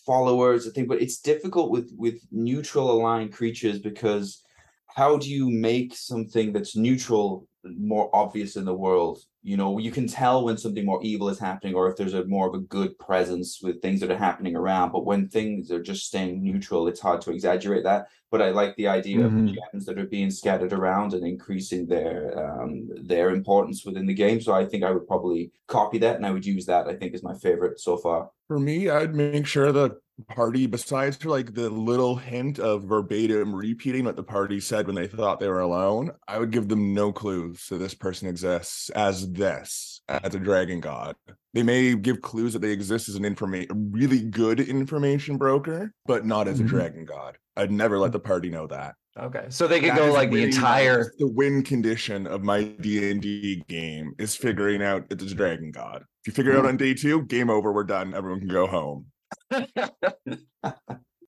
followers, 0.06 0.68
I 0.68 0.72
think, 0.72 0.88
but 0.88 1.02
it's 1.02 1.20
difficult 1.20 1.72
with 1.72 1.92
with 1.98 2.20
neutral 2.32 2.92
aligned 2.92 3.34
creatures 3.34 3.80
because 3.80 4.44
how 4.88 5.18
do 5.18 5.30
you 5.30 5.50
make 5.50 5.96
something 5.96 6.54
that's 6.54 6.76
neutral 6.76 7.48
more 7.64 8.14
obvious 8.14 8.56
in 8.56 8.66
the 8.66 8.74
world? 8.74 9.20
You 9.42 9.56
know, 9.56 9.78
you 9.78 9.92
can 9.92 10.06
tell 10.08 10.44
when 10.44 10.58
something 10.58 10.86
more 10.86 11.02
evil 11.02 11.30
is 11.30 11.40
happening 11.40 11.74
or 11.74 11.90
if 11.90 11.96
there's 11.96 12.14
a 12.14 12.26
more 12.26 12.48
of 12.48 12.54
a 12.54 12.60
good 12.60 13.00
presence 13.00 13.62
with 13.62 13.82
things 13.82 14.02
that 14.02 14.12
are 14.12 14.18
happening 14.18 14.56
around. 14.56 14.92
But 14.92 15.06
when 15.06 15.30
things 15.30 15.72
are 15.72 15.82
just 15.82 16.06
staying 16.08 16.44
neutral, 16.44 16.88
it's 16.90 17.00
hard 17.00 17.22
to 17.22 17.32
exaggerate 17.32 17.84
that. 17.86 18.10
But 18.32 18.42
I 18.42 18.50
like 18.52 18.76
the 18.76 18.90
idea 18.90 19.26
of 19.26 19.32
Mhm. 19.32 19.46
gems 19.46 19.86
that 19.86 19.98
are 19.98 20.06
being 20.08 20.30
scattered 20.30 20.74
around 20.74 21.14
and 21.14 21.26
increasing 21.26 21.88
their 21.88 22.38
um 22.38 22.90
their 23.02 23.30
importance 23.30 23.86
within 23.86 24.08
the 24.08 24.14
game. 24.14 24.42
So 24.42 24.54
I 24.54 24.66
think 24.66 24.84
I 24.84 24.92
would 24.92 25.08
probably 25.08 25.52
copy 25.68 25.98
that 26.00 26.18
and 26.18 26.26
I 26.26 26.32
would 26.32 26.46
use 26.46 26.66
that. 26.66 26.88
I 26.88 26.96
think 26.96 27.14
is 27.14 27.24
my 27.24 27.36
favorite 27.36 27.80
so 27.80 27.98
far. 27.98 28.32
For 28.48 28.60
me, 28.60 28.90
I'd 28.90 29.16
make 29.16 29.46
sure 29.48 29.72
the 29.72 30.02
party, 30.28 30.68
besides 30.68 31.18
for 31.18 31.30
like 31.30 31.54
the 31.54 31.70
little 31.70 32.16
hint 32.16 32.60
of 32.60 32.84
verbatim 32.84 33.56
repeating 33.56 34.06
what 34.06 34.16
the 34.16 34.24
party 34.24 34.60
said 34.60 34.86
when 34.88 34.96
they 34.96 35.08
thought 35.08 35.40
they 35.40 35.48
were 35.48 35.60
alone, 35.62 36.12
I 36.28 36.40
would 36.40 36.52
give 36.52 36.68
them 36.68 36.94
no 36.94 37.12
clues 37.12 37.68
that 37.70 37.78
this 37.78 37.94
person 37.94 38.28
exists 38.28 38.90
as 38.92 39.32
this, 39.32 40.02
as 40.10 40.36
a 40.36 40.40
dragon 40.40 40.80
god. 40.80 41.16
They 41.54 41.64
may 41.64 41.96
give 41.96 42.22
clues 42.22 42.54
that 42.54 42.60
they 42.60 42.72
exist 42.72 43.10
as 43.10 43.16
an 43.16 43.26
information, 43.26 43.92
really 43.92 44.22
good 44.22 44.60
information 44.60 45.38
broker, 45.38 45.94
but 46.06 46.26
not 46.26 46.48
as 46.48 46.60
a 46.60 46.64
Mhm. 46.64 46.68
dragon 46.68 47.06
god. 47.06 47.38
I'd 47.58 47.72
never 47.72 47.98
let 47.98 48.12
the 48.12 48.20
party 48.20 48.50
know 48.50 48.68
that. 48.68 48.96
Okay. 49.18 49.48
So 49.50 49.68
they 49.68 49.80
could 49.82 49.90
That 49.90 49.98
go 49.98 50.14
like 50.14 50.32
the 50.32 50.44
entire 50.44 51.12
the 51.18 51.28
win 51.28 51.64
condition 51.64 52.26
of 52.28 52.44
my 52.44 52.64
D 52.64 53.10
and 53.12 53.22
D 53.22 53.64
game 53.68 54.14
is 54.18 54.36
figuring 54.36 54.82
out 54.82 55.06
it's 55.10 55.24
a 55.24 55.36
dragon 55.36 55.72
god. 55.72 56.04
If 56.24 56.28
you 56.28 56.34
figure 56.34 56.52
it 56.54 56.58
out 56.58 56.66
on 56.66 56.78
day 56.78 56.94
two, 56.94 57.24
game 57.24 57.50
over. 57.50 57.74
We're 57.74 57.84
done. 57.84 58.14
Everyone 58.14 58.40
can 58.40 58.48
go 58.50 58.68
home. 58.68 59.08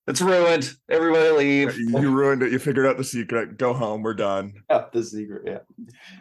It's 0.07 0.19
ruined. 0.19 0.73
Everybody 0.89 1.29
leave. 1.37 1.77
You 1.77 2.09
ruined 2.09 2.41
it. 2.41 2.51
You 2.51 2.57
figured 2.59 2.87
out 2.87 2.97
the 2.97 3.03
secret. 3.03 3.57
Go 3.57 3.71
home. 3.71 4.01
We're 4.01 4.15
done. 4.15 4.53
Yeah, 4.69 4.85
the 4.91 5.03
secret, 5.03 5.43
yeah. 5.45 5.59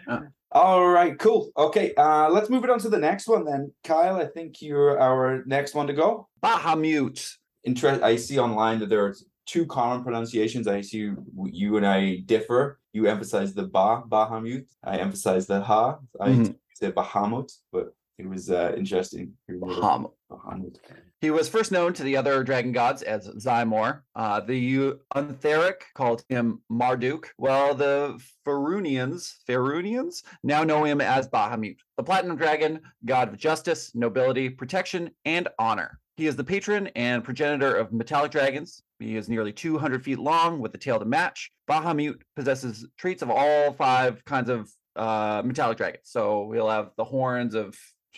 Uh. 0.07 0.21
All 0.53 0.87
right, 0.87 1.19
cool. 1.19 1.51
Okay, 1.57 1.95
uh, 1.95 2.29
let's 2.29 2.51
move 2.51 2.63
it 2.63 2.71
on 2.71 2.79
to 2.81 2.89
the 2.91 2.99
next 2.99 3.27
one 3.27 3.45
then. 3.45 3.73
Kyle, 3.83 4.17
I 4.17 4.27
think 4.27 4.61
you're 4.61 5.01
our 5.01 5.43
next 5.47 5.75
one 5.75 5.87
to 5.87 5.93
go. 5.95 6.29
Bahamut. 6.43 7.37
Interest. 7.65 8.03
I 8.03 8.17
see 8.17 8.39
online 8.39 8.81
that 8.81 8.91
there 8.91 9.05
are 9.07 9.15
two 9.47 9.65
common 9.67 10.05
pronunciations. 10.05 10.69
I 10.69 10.83
see 10.83 10.99
you, 10.99 11.25
you 11.51 11.77
and 11.79 11.87
I 11.87 12.17
differ. 12.27 12.79
You 12.93 13.07
emphasize 13.07 13.55
the 13.55 13.65
ba 13.67 14.03
Bahamut. 14.09 14.67
I 14.85 14.99
emphasize 14.99 15.47
the 15.47 15.63
ha. 15.63 15.99
I 16.21 16.29
Mhm. 16.29 16.55
say 16.75 16.93
Bahamut, 16.93 17.51
but 17.73 17.95
it 18.19 18.29
was 18.29 18.51
uh, 18.51 18.75
interesting. 18.77 19.33
Baham. 19.51 20.11
Bahamut. 20.31 20.77
He 21.21 21.31
was 21.31 21.51
first 21.51 21.71
known 21.71 21.93
to 21.95 22.03
the 22.03 22.17
other 22.17 22.43
dragon 22.43 22.73
gods 22.73 23.03
as 23.03 23.29
Xymor. 23.29 24.01
Uh, 24.17 24.41
the 24.41 24.95
Untheric 25.15 25.85
called 25.95 26.25
him 26.31 26.63
Marduk, 26.71 27.29
while 27.37 27.75
the 27.75 28.19
Faerunians, 28.47 29.35
Faerunians 29.47 30.23
now 30.43 30.65
know 30.65 30.85
him 30.85 31.03
as 31.03 31.29
Bahamut, 31.29 31.77
the 31.99 32.03
platinum 32.03 32.39
dragon, 32.39 32.81
god 33.05 33.29
of 33.29 33.37
justice, 33.37 33.95
nobility, 33.95 34.49
protection, 34.49 35.11
and 35.27 35.47
honor. 35.59 36.01
He 36.17 36.27
is 36.27 36.37
the 36.37 36.45
patron 36.45 36.87
and 36.97 37.23
progenitor 37.23 37.77
of 37.77 37.93
metallic 37.93 38.31
dragons. 38.31 38.83
He 38.99 39.17
is 39.17 39.29
nearly 39.29 39.53
200 39.53 40.03
feet 40.03 40.19
long 40.19 40.59
with 40.59 40.75
a 40.75 40.79
tail 40.79 40.99
to 40.99 41.05
match. 41.05 41.51
Bahamut 41.69 42.21
possesses 42.35 42.87
traits 42.97 43.21
of 43.21 43.31
all 43.31 43.75
five 43.75 44.25
kinds 44.25 44.49
of 44.49 44.71
uh, 44.97 45.43
metallic 45.45 45.77
dragons. 45.77 46.05
So 46.05 46.45
we'll 46.45 46.71
have 46.71 46.93
the 46.97 47.05
horns 47.05 47.55
of, 47.55 47.77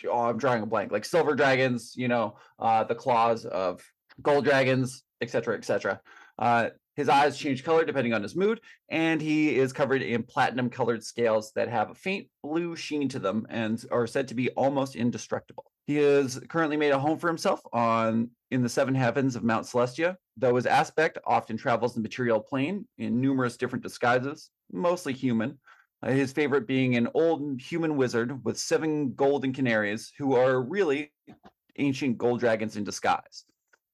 oh, 0.09 0.25
I'm 0.25 0.39
drawing 0.39 0.63
a 0.63 0.67
blank, 0.67 0.93
like 0.93 1.05
silver 1.05 1.35
dragons, 1.35 1.95
you 1.97 2.09
know, 2.09 2.37
uh, 2.59 2.85
the 2.85 2.95
claws 2.95 3.45
of 3.45 3.83
gold 4.21 4.45
dragons, 4.45 5.03
etc., 5.21 5.57
etc. 5.57 6.01
Uh, 6.39 6.71
his 6.95 7.09
eyes 7.09 7.39
change 7.39 7.65
color 7.65 7.85
depending 7.85 8.13
on 8.13 8.23
his 8.23 8.37
mood, 8.37 8.61
and 8.91 9.21
he 9.21 9.57
is 9.57 9.73
covered 9.73 10.03
in 10.03 10.23
platinum 10.23 10.69
colored 10.69 11.03
scales 11.03 11.53
that 11.55 11.69
have 11.69 11.91
a 11.91 11.95
faint 11.95 12.29
blue 12.43 12.77
sheen 12.77 13.09
to 13.09 13.19
them 13.19 13.47
and 13.49 13.85
are 13.91 14.07
said 14.07 14.29
to 14.29 14.35
be 14.35 14.51
almost 14.51 14.95
indestructible. 14.95 15.65
He 15.87 15.97
has 15.97 16.39
currently 16.49 16.77
made 16.77 16.93
a 16.93 16.99
home 16.99 17.19
for 17.19 17.29
himself 17.29 17.61
on 17.73 18.31
in 18.51 18.63
the 18.63 18.69
seven 18.69 18.95
heavens 18.95 19.37
of 19.37 19.43
Mount 19.43 19.67
Celestia, 19.67 20.17
though 20.37 20.57
his 20.57 20.67
aspect 20.67 21.19
often 21.27 21.57
travels 21.57 21.95
the 21.95 22.01
material 22.01 22.41
plane 22.41 22.87
in 22.99 23.21
numerous 23.21 23.57
different 23.57 23.83
disguises, 23.83 24.51
mostly 24.71 25.13
human. 25.13 25.59
Uh, 26.03 26.11
his 26.11 26.33
favorite 26.33 26.67
being 26.67 26.97
an 26.97 27.09
old 27.15 27.61
human 27.61 27.97
wizard 27.97 28.45
with 28.45 28.59
seven 28.59 29.15
golden 29.15 29.53
canaries, 29.53 30.13
who 30.19 30.35
are 30.35 30.61
really 30.61 31.13
ancient 31.79 32.19
gold 32.19 32.41
dragons 32.41 32.77
in 32.77 32.85
disguise. 32.85 33.45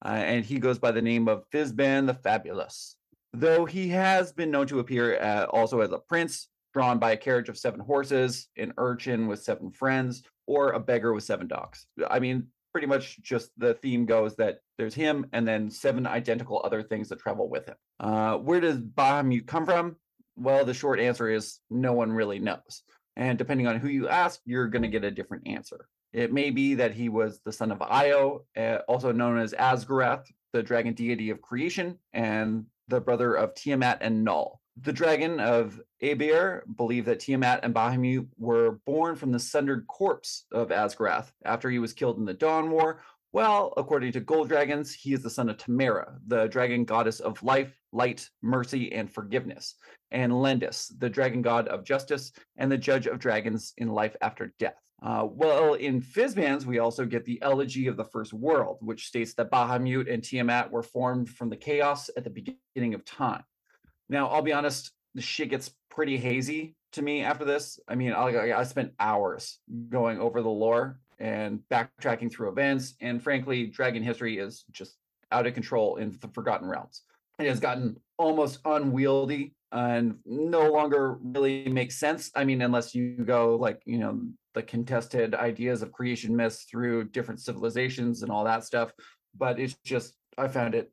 Uh, 0.03 0.09
and 0.09 0.45
he 0.45 0.59
goes 0.59 0.79
by 0.79 0.91
the 0.91 1.01
name 1.01 1.27
of 1.27 1.43
Fizban 1.51 2.07
the 2.07 2.13
Fabulous. 2.13 2.95
Though 3.33 3.65
he 3.65 3.89
has 3.89 4.31
been 4.31 4.49
known 4.49 4.65
to 4.67 4.79
appear 4.79 5.21
uh, 5.21 5.45
also 5.45 5.81
as 5.81 5.91
a 5.91 5.99
prince, 5.99 6.47
drawn 6.73 6.99
by 6.99 7.11
a 7.11 7.17
carriage 7.17 7.49
of 7.49 7.57
seven 7.57 7.79
horses, 7.79 8.47
an 8.57 8.73
urchin 8.77 9.27
with 9.27 9.43
seven 9.43 9.71
friends, 9.71 10.23
or 10.47 10.71
a 10.71 10.79
beggar 10.79 11.13
with 11.13 11.23
seven 11.23 11.47
dogs. 11.47 11.85
I 12.09 12.19
mean, 12.19 12.47
pretty 12.71 12.87
much 12.87 13.21
just 13.21 13.51
the 13.57 13.73
theme 13.75 14.05
goes 14.05 14.35
that 14.37 14.59
there's 14.77 14.95
him 14.95 15.25
and 15.33 15.47
then 15.47 15.69
seven 15.69 16.07
identical 16.07 16.61
other 16.63 16.81
things 16.81 17.09
that 17.09 17.19
travel 17.19 17.49
with 17.49 17.67
him. 17.67 17.75
Uh, 17.99 18.37
where 18.37 18.61
does 18.61 18.77
Bahamut 18.77 19.45
come 19.45 19.65
from? 19.65 19.95
Well, 20.39 20.65
the 20.65 20.73
short 20.73 20.99
answer 20.99 21.29
is 21.29 21.59
no 21.69 21.93
one 21.93 22.11
really 22.11 22.39
knows. 22.39 22.83
And 23.15 23.37
depending 23.37 23.67
on 23.67 23.77
who 23.77 23.89
you 23.89 24.07
ask, 24.07 24.39
you're 24.45 24.69
going 24.69 24.83
to 24.83 24.87
get 24.87 25.03
a 25.03 25.11
different 25.11 25.47
answer. 25.47 25.87
It 26.13 26.31
may 26.31 26.49
be 26.49 26.75
that 26.75 26.93
he 26.93 27.09
was 27.09 27.41
the 27.43 27.51
son 27.51 27.71
of 27.71 27.81
Io, 27.81 28.45
uh, 28.57 28.77
also 28.87 29.11
known 29.11 29.37
as 29.37 29.53
Asgorath, 29.53 30.25
the 30.53 30.63
dragon 30.63 30.93
deity 30.93 31.29
of 31.29 31.41
creation, 31.41 31.97
and 32.13 32.65
the 32.87 33.01
brother 33.01 33.35
of 33.35 33.53
Tiamat 33.53 33.99
and 34.01 34.23
Null. 34.23 34.61
The 34.81 34.93
dragon 34.93 35.39
of 35.41 35.79
Abeir 36.01 36.61
believed 36.77 37.07
that 37.07 37.19
Tiamat 37.19 37.59
and 37.63 37.75
Bahamut 37.75 38.27
were 38.37 38.79
born 38.85 39.17
from 39.17 39.31
the 39.31 39.39
sundered 39.39 39.85
corpse 39.87 40.45
of 40.53 40.69
Asgorath 40.69 41.31
after 41.43 41.69
he 41.69 41.79
was 41.79 41.93
killed 41.93 42.17
in 42.17 42.25
the 42.25 42.33
Dawn 42.33 42.71
War, 42.71 43.01
Well, 43.31 43.73
according 43.77 44.13
to 44.13 44.21
Gold 44.21 44.47
Dragons, 44.47 44.93
he 44.93 45.13
is 45.13 45.21
the 45.21 45.29
son 45.29 45.49
of 45.49 45.57
Tamara, 45.57 46.17
the 46.25 46.47
dragon 46.47 46.85
goddess 46.85 47.19
of 47.19 47.43
life, 47.43 47.78
light, 47.91 48.29
mercy, 48.41 48.91
and 48.91 49.11
forgiveness, 49.11 49.75
and 50.11 50.31
Lendys, 50.31 50.91
the 50.99 51.09
dragon 51.09 51.41
god 51.41 51.67
of 51.67 51.83
justice 51.83 52.31
and 52.57 52.71
the 52.71 52.77
judge 52.77 53.07
of 53.07 53.19
dragons 53.19 53.73
in 53.77 53.89
life 53.89 54.15
after 54.21 54.53
death. 54.59 54.81
Uh, 55.01 55.25
well, 55.29 55.75
in 55.75 56.01
Fizban's, 56.01 56.65
we 56.65 56.79
also 56.79 57.05
get 57.05 57.23
the 57.23 57.41
Elegy 57.41 57.87
of 57.87 57.95
the 57.95 58.03
First 58.03 58.33
World, 58.33 58.77
which 58.81 59.07
states 59.07 59.33
that 59.35 59.51
Bahamut 59.51 60.11
and 60.11 60.23
Tiamat 60.23 60.69
were 60.71 60.83
formed 60.83 61.29
from 61.29 61.49
the 61.49 61.55
chaos 61.55 62.09
at 62.17 62.23
the 62.23 62.29
beginning 62.29 62.93
of 62.93 63.05
time. 63.05 63.43
Now, 64.09 64.27
I'll 64.27 64.41
be 64.41 64.51
honest, 64.53 64.91
the 65.15 65.21
shit 65.21 65.49
gets 65.49 65.71
pretty 65.89 66.17
hazy 66.17 66.75
to 66.93 67.01
me 67.01 67.21
after 67.21 67.45
this. 67.45 67.79
I 67.87 67.95
mean, 67.95 68.11
I, 68.11 68.51
I 68.51 68.63
spent 68.63 68.93
hours 68.99 69.59
going 69.89 70.19
over 70.19 70.41
the 70.41 70.49
lore 70.49 70.99
and 71.19 71.61
backtracking 71.71 72.31
through 72.31 72.49
events. 72.49 72.95
And 73.01 73.21
frankly, 73.21 73.67
Dragon 73.67 74.03
history 74.03 74.37
is 74.37 74.65
just 74.71 74.97
out 75.31 75.47
of 75.47 75.53
control 75.53 75.97
in 75.97 76.17
the 76.19 76.27
Forgotten 76.29 76.67
Realms. 76.67 77.03
It 77.39 77.47
has 77.47 77.59
gotten 77.59 77.97
almost 78.17 78.59
unwieldy 78.65 79.53
and 79.71 80.15
no 80.25 80.71
longer 80.71 81.17
really 81.21 81.69
makes 81.69 81.99
sense. 81.99 82.31
I 82.35 82.43
mean, 82.43 82.61
unless 82.61 82.93
you 82.93 83.15
go 83.23 83.55
like, 83.55 83.81
you 83.85 83.97
know, 83.97 84.21
the 84.53 84.63
contested 84.63 85.35
ideas 85.35 85.81
of 85.81 85.91
creation 85.91 86.35
myths 86.35 86.63
through 86.63 87.05
different 87.05 87.39
civilizations 87.39 88.23
and 88.23 88.31
all 88.31 88.43
that 88.43 88.63
stuff. 88.63 88.91
But 89.37 89.59
it's 89.59 89.75
just, 89.85 90.15
I 90.37 90.47
found 90.47 90.75
it 90.75 90.91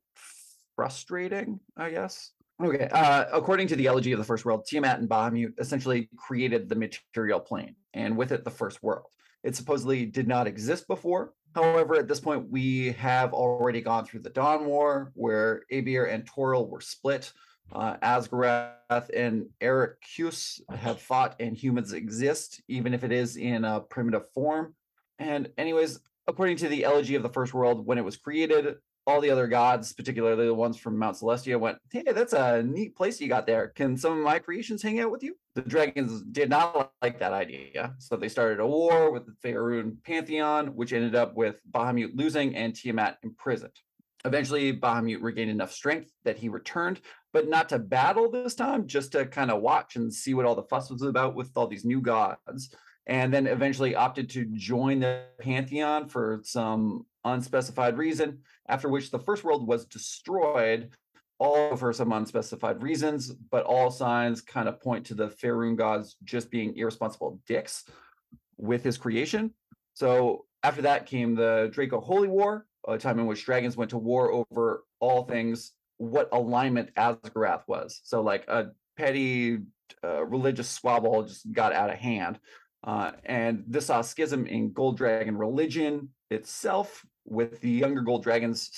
frustrating, 0.76 1.58
I 1.76 1.90
guess. 1.90 2.32
Okay. 2.62 2.88
Uh, 2.90 3.24
according 3.32 3.68
to 3.68 3.76
the 3.76 3.86
Elegy 3.86 4.12
of 4.12 4.18
the 4.18 4.24
First 4.24 4.44
World, 4.44 4.66
Tiamat 4.66 4.98
and 4.98 5.08
Bahamut 5.08 5.52
essentially 5.58 6.08
created 6.16 6.68
the 6.68 6.74
material 6.76 7.40
plane, 7.40 7.76
and 7.92 8.16
with 8.16 8.32
it, 8.32 8.44
the 8.44 8.50
First 8.50 8.82
World. 8.82 9.06
It 9.42 9.54
supposedly 9.54 10.06
did 10.06 10.26
not 10.26 10.46
exist 10.46 10.88
before. 10.88 11.34
However, 11.56 11.94
at 11.94 12.06
this 12.06 12.20
point, 12.20 12.50
we 12.50 12.92
have 12.92 13.32
already 13.32 13.80
gone 13.80 14.04
through 14.04 14.20
the 14.20 14.28
Dawn 14.28 14.66
War, 14.66 15.10
where 15.14 15.62
Abeir 15.72 16.12
and 16.12 16.30
Toril 16.30 16.68
were 16.68 16.82
split. 16.82 17.32
Uh, 17.72 17.96
and 18.02 19.46
Erechus 19.62 20.60
have 20.68 21.00
fought, 21.00 21.34
and 21.40 21.56
humans 21.56 21.94
exist, 21.94 22.62
even 22.68 22.92
if 22.92 23.04
it 23.04 23.10
is 23.10 23.38
in 23.38 23.64
a 23.64 23.80
primitive 23.80 24.30
form. 24.34 24.74
And, 25.18 25.48
anyways, 25.56 25.98
according 26.28 26.58
to 26.58 26.68
the 26.68 26.84
Elegy 26.84 27.14
of 27.14 27.22
the 27.22 27.30
First 27.30 27.54
World, 27.54 27.86
when 27.86 27.96
it 27.96 28.04
was 28.04 28.18
created, 28.18 28.74
all 29.06 29.20
the 29.20 29.30
other 29.30 29.46
gods, 29.46 29.92
particularly 29.92 30.46
the 30.46 30.54
ones 30.54 30.76
from 30.76 30.98
Mount 30.98 31.16
Celestia, 31.16 31.58
went, 31.58 31.78
Hey, 31.90 32.02
that's 32.12 32.32
a 32.32 32.62
neat 32.62 32.96
place 32.96 33.20
you 33.20 33.28
got 33.28 33.46
there. 33.46 33.68
Can 33.68 33.96
some 33.96 34.18
of 34.18 34.24
my 34.24 34.38
creations 34.38 34.82
hang 34.82 35.00
out 35.00 35.10
with 35.10 35.22
you? 35.22 35.36
The 35.54 35.62
dragons 35.62 36.22
did 36.22 36.50
not 36.50 36.92
like 37.00 37.18
that 37.20 37.32
idea. 37.32 37.94
So 37.98 38.16
they 38.16 38.28
started 38.28 38.60
a 38.60 38.66
war 38.66 39.10
with 39.10 39.24
the 39.26 39.34
Faerun 39.42 39.96
pantheon, 40.04 40.68
which 40.74 40.92
ended 40.92 41.14
up 41.14 41.34
with 41.34 41.60
Bahamut 41.70 42.10
losing 42.14 42.56
and 42.56 42.74
Tiamat 42.74 43.18
imprisoned. 43.22 43.72
Eventually, 44.24 44.76
Bahamut 44.76 45.22
regained 45.22 45.50
enough 45.50 45.72
strength 45.72 46.10
that 46.24 46.36
he 46.36 46.48
returned, 46.48 47.00
but 47.32 47.48
not 47.48 47.68
to 47.68 47.78
battle 47.78 48.28
this 48.28 48.56
time, 48.56 48.88
just 48.88 49.12
to 49.12 49.24
kind 49.24 49.52
of 49.52 49.62
watch 49.62 49.94
and 49.94 50.12
see 50.12 50.34
what 50.34 50.44
all 50.44 50.56
the 50.56 50.64
fuss 50.64 50.90
was 50.90 51.02
about 51.02 51.36
with 51.36 51.52
all 51.54 51.68
these 51.68 51.84
new 51.84 52.00
gods. 52.00 52.74
And 53.06 53.32
then 53.32 53.46
eventually 53.46 53.94
opted 53.94 54.28
to 54.30 54.44
join 54.46 55.00
the 55.00 55.24
pantheon 55.40 56.08
for 56.08 56.40
some 56.42 57.06
unspecified 57.24 57.96
reason, 57.96 58.38
after 58.68 58.88
which 58.88 59.10
the 59.10 59.18
first 59.18 59.44
world 59.44 59.66
was 59.66 59.84
destroyed, 59.84 60.90
all 61.38 61.76
for 61.76 61.92
some 61.92 62.12
unspecified 62.12 62.82
reasons, 62.82 63.30
but 63.30 63.64
all 63.64 63.90
signs 63.90 64.40
kind 64.40 64.68
of 64.68 64.80
point 64.80 65.06
to 65.06 65.14
the 65.14 65.28
Faerun 65.28 65.76
gods 65.76 66.16
just 66.24 66.50
being 66.50 66.76
irresponsible 66.76 67.40
dicks 67.46 67.84
with 68.56 68.82
his 68.82 68.96
creation. 68.96 69.52
So 69.94 70.46
after 70.62 70.82
that 70.82 71.06
came 71.06 71.34
the 71.34 71.70
Draco 71.72 72.00
Holy 72.00 72.28
War, 72.28 72.66
a 72.88 72.98
time 72.98 73.18
in 73.18 73.26
which 73.26 73.44
dragons 73.44 73.76
went 73.76 73.90
to 73.90 73.98
war 73.98 74.32
over 74.32 74.84
all 75.00 75.24
things 75.24 75.72
what 75.98 76.28
alignment 76.32 76.94
Asgorath 76.94 77.62
was. 77.66 78.00
So 78.04 78.20
like 78.20 78.46
a 78.48 78.70
petty 78.96 79.58
uh, 80.04 80.24
religious 80.24 80.68
squabble 80.68 81.22
just 81.24 81.50
got 81.52 81.72
out 81.72 81.90
of 81.90 81.96
hand. 81.96 82.38
Uh, 82.86 83.12
and 83.24 83.64
this 83.66 83.86
saw 83.86 84.00
schism 84.00 84.46
in 84.46 84.72
Gold 84.72 84.96
Dragon 84.96 85.36
religion 85.36 86.08
itself, 86.30 87.04
with 87.24 87.60
the 87.60 87.70
younger 87.70 88.02
gold 88.02 88.22
dragons 88.22 88.70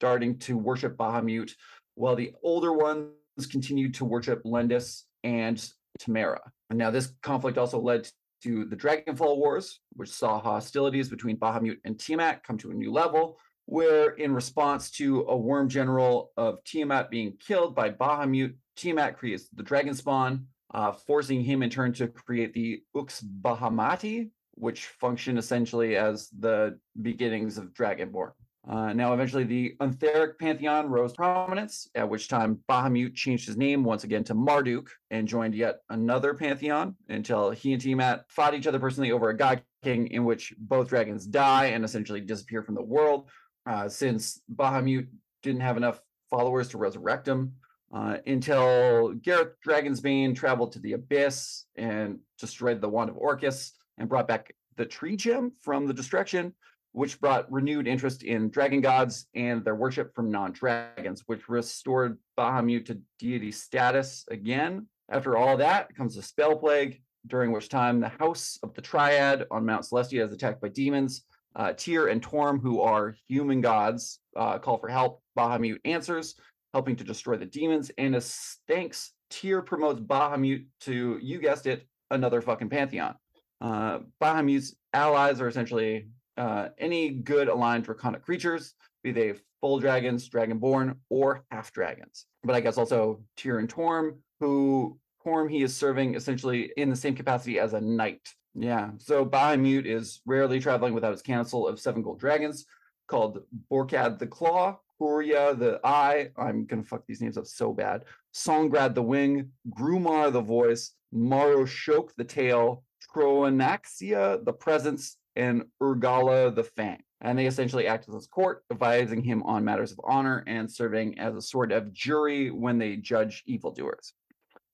starting 0.00 0.36
to 0.40 0.58
worship 0.58 0.96
Bahamut, 0.96 1.52
while 1.94 2.16
the 2.16 2.32
older 2.42 2.72
ones 2.72 3.12
continued 3.50 3.94
to 3.94 4.04
worship 4.04 4.42
Lendys 4.42 5.04
and 5.22 5.64
Tamara. 6.00 6.40
Now 6.70 6.90
this 6.90 7.12
conflict 7.22 7.58
also 7.58 7.80
led 7.80 8.10
to 8.42 8.64
the 8.64 8.76
Dragonfall 8.76 9.36
Wars, 9.36 9.78
which 9.92 10.10
saw 10.10 10.40
hostilities 10.40 11.08
between 11.08 11.36
Bahamut 11.36 11.78
and 11.84 11.98
Tiamat 11.98 12.42
come 12.42 12.58
to 12.58 12.72
a 12.72 12.74
new 12.74 12.90
level, 12.90 13.38
where 13.66 14.10
in 14.10 14.34
response 14.34 14.90
to 14.92 15.20
a 15.20 15.38
wyrm 15.38 15.68
general 15.68 16.32
of 16.36 16.64
Tiamat 16.64 17.10
being 17.10 17.36
killed 17.38 17.76
by 17.76 17.90
Bahamut, 17.90 18.54
Tiamat 18.74 19.16
creates 19.16 19.48
the 19.54 19.62
dragon 19.62 19.94
spawn, 19.94 20.46
uh, 20.74 20.92
forcing 20.92 21.42
him 21.42 21.62
in 21.62 21.70
turn 21.70 21.92
to 21.94 22.08
create 22.08 22.52
the 22.52 22.82
Ux 22.96 23.24
Bahamati, 23.42 24.30
which 24.54 24.86
function 24.86 25.38
essentially 25.38 25.96
as 25.96 26.28
the 26.38 26.78
beginnings 27.00 27.58
of 27.58 27.72
Dragonborn. 27.72 28.32
Uh, 28.68 28.92
now, 28.92 29.12
eventually, 29.12 29.42
the 29.42 29.74
Untheric 29.80 30.38
pantheon 30.38 30.88
rose 30.88 31.12
prominence, 31.12 31.88
at 31.96 32.08
which 32.08 32.28
time 32.28 32.60
Bahamut 32.68 33.12
changed 33.12 33.46
his 33.46 33.56
name 33.56 33.82
once 33.82 34.04
again 34.04 34.22
to 34.24 34.34
Marduk 34.34 34.88
and 35.10 35.26
joined 35.26 35.54
yet 35.56 35.80
another 35.90 36.32
pantheon 36.32 36.94
until 37.08 37.50
he 37.50 37.72
and 37.72 37.82
Tiamat 37.82 38.24
fought 38.28 38.54
each 38.54 38.68
other 38.68 38.78
personally 38.78 39.10
over 39.10 39.30
a 39.30 39.36
god 39.36 39.62
king 39.82 40.06
in 40.08 40.24
which 40.24 40.54
both 40.58 40.88
dragons 40.88 41.26
die 41.26 41.66
and 41.66 41.84
essentially 41.84 42.20
disappear 42.20 42.62
from 42.62 42.76
the 42.76 42.82
world. 42.82 43.28
Uh, 43.66 43.88
since 43.88 44.40
Bahamut 44.54 45.08
didn't 45.42 45.60
have 45.62 45.76
enough 45.76 46.00
followers 46.30 46.68
to 46.68 46.78
resurrect 46.78 47.26
him, 47.26 47.54
uh, 47.92 48.16
until 48.26 49.12
Gareth 49.14 49.54
Dragonsbane 49.66 50.34
traveled 50.34 50.72
to 50.72 50.78
the 50.78 50.94
Abyss 50.94 51.66
and 51.76 52.18
destroyed 52.38 52.80
the 52.80 52.88
Wand 52.88 53.10
of 53.10 53.16
Orcus 53.16 53.72
and 53.98 54.08
brought 54.08 54.28
back 54.28 54.54
the 54.76 54.86
tree 54.86 55.16
gem 55.16 55.52
from 55.62 55.86
the 55.86 55.94
destruction, 55.94 56.54
which 56.92 57.20
brought 57.20 57.50
renewed 57.52 57.86
interest 57.86 58.22
in 58.22 58.48
dragon 58.48 58.80
gods 58.80 59.26
and 59.34 59.64
their 59.64 59.74
worship 59.74 60.14
from 60.14 60.30
non-dragons, 60.30 61.22
which 61.26 61.48
restored 61.48 62.18
Bahamut 62.38 62.86
to 62.86 63.00
deity 63.18 63.52
status 63.52 64.24
again. 64.30 64.86
After 65.10 65.36
all 65.36 65.58
that 65.58 65.94
comes 65.94 66.16
a 66.16 66.22
Spellplague, 66.22 67.00
during 67.26 67.52
which 67.52 67.68
time 67.68 68.00
the 68.00 68.08
house 68.08 68.58
of 68.62 68.74
the 68.74 68.80
Triad 68.80 69.46
on 69.50 69.66
Mount 69.66 69.84
Celestia 69.84 70.24
is 70.24 70.32
attacked 70.32 70.60
by 70.60 70.68
demons. 70.68 71.24
Uh, 71.54 71.72
Tyr 71.74 72.08
and 72.08 72.22
Torm, 72.22 72.58
who 72.58 72.80
are 72.80 73.14
human 73.28 73.60
gods, 73.60 74.20
uh, 74.36 74.58
call 74.58 74.78
for 74.78 74.88
help. 74.88 75.22
Bahamut 75.38 75.78
answers, 75.84 76.34
helping 76.72 76.96
to 76.96 77.04
destroy 77.04 77.36
the 77.36 77.46
demons. 77.46 77.90
And 77.98 78.14
as 78.14 78.56
thanks, 78.66 79.12
Tyr 79.30 79.62
promotes 79.62 80.00
Bahamut 80.00 80.66
to, 80.80 81.18
you 81.20 81.38
guessed 81.38 81.66
it, 81.66 81.86
another 82.10 82.40
fucking 82.40 82.68
pantheon. 82.68 83.14
Uh, 83.60 84.00
Bahamut's 84.20 84.74
allies 84.92 85.40
are 85.40 85.48
essentially 85.48 86.08
uh, 86.36 86.68
any 86.78 87.10
good 87.10 87.48
aligned 87.48 87.84
draconic 87.84 88.22
creatures, 88.22 88.74
be 89.02 89.12
they 89.12 89.34
full 89.60 89.78
dragons, 89.78 90.28
dragonborn, 90.28 90.96
or 91.08 91.44
half 91.50 91.72
dragons. 91.72 92.26
But 92.42 92.56
I 92.56 92.60
guess 92.60 92.78
also 92.78 93.22
Tyr 93.36 93.58
and 93.58 93.68
Torm, 93.68 94.18
who 94.40 94.98
Torm 95.22 95.48
he 95.48 95.62
is 95.62 95.76
serving 95.76 96.14
essentially 96.14 96.72
in 96.76 96.90
the 96.90 96.96
same 96.96 97.14
capacity 97.14 97.58
as 97.58 97.72
a 97.74 97.80
knight. 97.80 98.28
Yeah, 98.54 98.90
so 98.98 99.24
Bahamut 99.24 99.86
is 99.86 100.20
rarely 100.26 100.60
traveling 100.60 100.92
without 100.92 101.12
his 101.12 101.22
council 101.22 101.66
of 101.66 101.80
seven 101.80 102.02
gold 102.02 102.18
dragons 102.18 102.66
called 103.08 103.40
Borkad 103.70 104.18
the 104.18 104.26
Claw, 104.26 104.78
Huria 105.02 105.58
the 105.58 105.80
Eye. 105.82 106.28
I'm 106.36 106.64
gonna 106.64 106.84
fuck 106.84 107.04
these 107.06 107.20
names 107.20 107.36
up 107.36 107.46
so 107.46 107.72
bad. 107.72 108.04
Songrad 108.32 108.94
the 108.94 109.02
Wing, 109.02 109.50
Grumar 109.76 110.32
the 110.32 110.40
Voice, 110.40 110.92
Maroshok 111.12 112.10
the 112.16 112.24
Tail, 112.24 112.84
Troanaxia 113.12 114.44
the 114.44 114.52
Presence, 114.52 115.16
and 115.34 115.64
Urgala 115.82 116.54
the 116.54 116.64
Fang. 116.64 117.02
And 117.20 117.38
they 117.38 117.46
essentially 117.46 117.86
act 117.86 118.08
as 118.08 118.14
his 118.14 118.26
court, 118.26 118.62
advising 118.70 119.22
him 119.22 119.42
on 119.42 119.64
matters 119.64 119.92
of 119.92 120.00
honor 120.04 120.44
and 120.46 120.70
serving 120.70 121.18
as 121.18 121.34
a 121.34 121.42
sort 121.42 121.72
of 121.72 121.92
jury 121.92 122.50
when 122.50 122.78
they 122.78 122.96
judge 122.96 123.42
evildoers. 123.46 124.14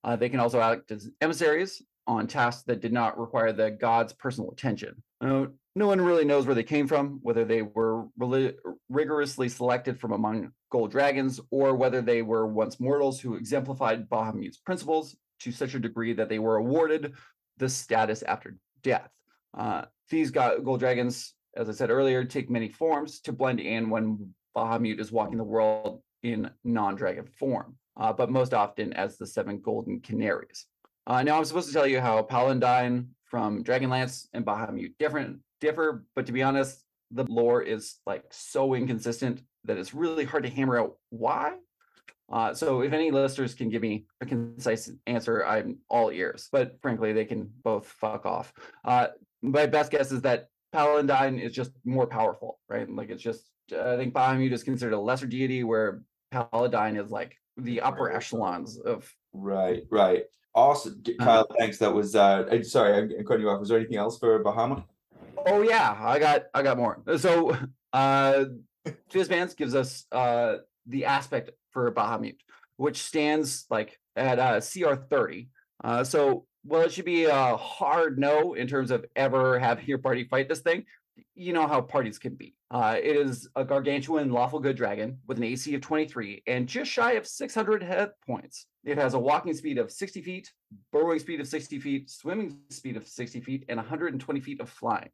Uh, 0.05 0.17
they 0.17 0.29
can 0.29 0.41
also 0.41 0.61
act 0.61 0.91
as 0.91 1.11
emissaries 1.21 1.83
on 2.09 2.27
tasks 2.27 2.63
that 2.65 2.81
did 2.81 2.93
not 2.93 3.21
require 3.21 3.53
the 3.53 3.71
god's 3.71 4.13
personal 4.15 4.51
attention. 4.51 5.01
No 5.21 5.87
one 5.87 6.01
really 6.01 6.25
knows 6.25 6.47
where 6.47 6.57
they 6.57 6.65
came 6.65 6.89
from, 6.89 7.21
whether 7.23 7.45
they 7.45 7.63
were 7.63 8.07
rigorously 8.89 9.49
selected 9.49 10.01
from 10.01 10.13
among 10.13 10.51
gold 10.73 10.91
dragons 10.91 11.39
or 11.53 11.77
whether 11.77 12.03
they 12.03 12.23
were 12.23 12.47
once 12.49 12.81
mortals 12.81 13.21
who 13.21 13.37
exemplified 13.37 14.09
Bahamut's 14.09 14.57
principles 14.57 15.15
to 15.41 15.53
such 15.53 15.75
a 15.75 15.79
degree 15.79 16.15
that 16.15 16.29
they 16.29 16.41
were 16.41 16.57
awarded 16.57 17.13
the 17.59 17.69
status 17.69 18.23
after 18.23 18.57
death. 18.83 19.11
Uh, 19.57 19.85
these 20.11 20.31
gold 20.33 20.81
dragons, 20.81 21.35
as 21.57 21.69
I 21.69 21.73
said 21.73 21.91
earlier, 21.91 22.25
take 22.25 22.51
many 22.51 22.71
forms 22.71 23.21
to 23.21 23.33
blend 23.33 23.61
in 23.61 23.91
when 23.91 24.35
Bahamut 24.57 24.99
is 24.99 25.13
walking 25.13 25.39
the 25.39 25.45
world 25.45 26.03
in 26.23 26.51
non-dragon 26.65 27.27
form, 27.27 27.77
uh, 27.97 28.13
but 28.13 28.31
most 28.31 28.53
often 28.53 28.93
as 28.95 29.17
the 29.17 29.27
seven 29.27 29.61
golden 29.61 30.01
canaries. 30.01 30.67
Uh, 31.09 31.23
now 31.23 31.39
I'm 31.39 31.45
supposed 31.47 31.69
to 31.69 31.73
tell 31.73 31.87
you 31.87 32.01
how 32.01 32.23
Paladine 32.23 33.09
from 33.25 33.65
Dragonlance 33.65 34.27
and 34.35 34.45
Bahamut 34.45 34.93
different 34.99 35.39
differ, 35.59 36.05
but 36.15 36.27
to 36.27 36.33
be 36.33 36.43
honest, 36.43 36.85
the 37.11 37.25
lore 37.25 37.63
is 37.63 37.97
like 38.07 38.25
so 38.31 38.75
inconsistent 38.75 39.41
that 39.65 39.79
it's 39.79 39.95
really 39.95 40.27
hard 40.27 40.43
to 40.43 40.51
hammer 40.51 40.79
out 40.79 40.97
why. 41.09 41.55
Uh, 42.31 42.53
so 42.53 42.83
if 42.83 42.93
any 42.93 43.11
listeners 43.11 43.55
can 43.55 43.71
give 43.71 43.81
me 43.81 44.05
a 44.21 44.27
concise 44.27 44.91
answer, 45.07 45.47
I'm 45.47 45.79
all 45.89 46.11
ears. 46.11 46.51
But 46.53 46.77
frankly, 46.83 47.15
they 47.15 47.25
can 47.25 47.51
both 47.65 47.87
fuck 47.87 48.27
off. 48.27 48.53
Uh, 48.85 49.09
my 49.41 49.65
best 49.65 49.91
guess 49.91 50.13
is 50.13 50.21
that 50.23 50.49
Paladine 50.73 51.39
is 51.39 51.55
just 51.55 51.73
more 51.87 52.07
powerful, 52.07 52.59
right? 52.69 52.87
Like 52.89 53.09
it's 53.09 53.23
just 53.23 53.51
I 53.73 53.97
think 53.97 54.13
Bahamut 54.13 54.53
is 54.53 54.63
considered 54.63 54.93
a 54.93 55.01
lesser 55.01 55.27
deity, 55.27 55.65
where 55.65 56.03
Paladine 56.31 56.97
is 56.97 57.11
like 57.11 57.35
the 57.57 57.81
upper 57.81 58.13
echelons 58.13 58.79
of. 58.79 59.11
Right, 59.33 59.85
right. 59.91 60.25
Awesome, 60.55 61.03
Uh-huh. 61.07 61.25
Kyle. 61.25 61.47
Thanks. 61.59 61.79
That 61.79 61.93
was. 61.95 62.17
uh 62.17 62.45
uh, 62.51 62.63
Sorry, 62.63 62.95
I'm 62.97 63.25
cutting 63.25 63.43
you 63.43 63.51
off. 63.51 63.61
Was 63.61 63.69
there 63.69 63.79
anything 63.79 63.97
else 63.99 64.19
for 64.19 64.43
Bahamut? 64.43 64.85
Oh 65.47 65.63
yeah, 65.63 65.97
I 66.01 66.19
got 66.19 66.45
I 66.55 66.63
got 66.63 66.77
more. 66.77 67.01
So 67.19 67.57
uh 67.93 68.45
Fizban's 69.13 69.55
gives 69.55 69.75
us 69.75 70.05
uh 70.13 70.57
the 70.87 71.05
aspect 71.05 71.51
for 71.71 71.91
Bahamut, 71.93 72.37
which 72.77 73.03
stands 73.03 73.67
like 73.71 73.99
at 74.17 74.39
uh 74.39 74.61
CR 74.61 74.95
30. 74.95 75.49
Uh 75.85 76.03
so 76.05 76.45
well 76.65 76.83
it 76.83 76.93
should 76.93 77.05
be 77.05 77.25
a 77.27 77.57
hard 77.57 78.19
no 78.19 78.55
in 78.55 78.67
terms 78.67 78.91
of 78.91 79.05
ever 79.15 79.59
having 79.61 79.87
your 79.87 79.99
party 79.99 80.25
fight 80.25 80.49
this 80.49 80.61
thing. 80.61 80.85
You 81.35 81.53
know 81.53 81.67
how 81.69 81.81
parties 81.83 82.19
can 82.19 82.35
be. 82.35 82.55
Uh 82.71 82.97
it 83.01 83.17
is 83.17 83.49
a 83.55 83.65
gargantuan 83.65 84.31
lawful 84.33 84.59
good 84.61 84.77
dragon 84.77 85.19
with 85.29 85.39
an 85.39 85.45
AC 85.45 85.73
of 85.75 85.81
23 85.83 86.43
and 86.49 86.67
just 86.69 86.91
shy 86.91 87.13
of 87.13 87.27
600 87.29 87.83
head 87.83 88.11
points. 88.27 88.67
It 88.89 88.97
has 88.97 89.13
a 89.13 89.19
walking 89.19 89.53
speed 89.53 89.77
of 89.77 89.93
60 89.93 90.23
feet, 90.23 90.51
burrowing 90.93 91.19
speed 91.19 91.41
of 91.41 91.47
60 91.47 91.79
feet, 91.79 92.09
swimming 92.09 92.57
speed 92.71 92.97
of 92.97 93.07
60 93.07 93.39
feet, 93.43 93.67
and 93.69 93.77
120 93.77 94.41
feet 94.41 94.63
of 94.63 94.71
flying. 94.71 95.11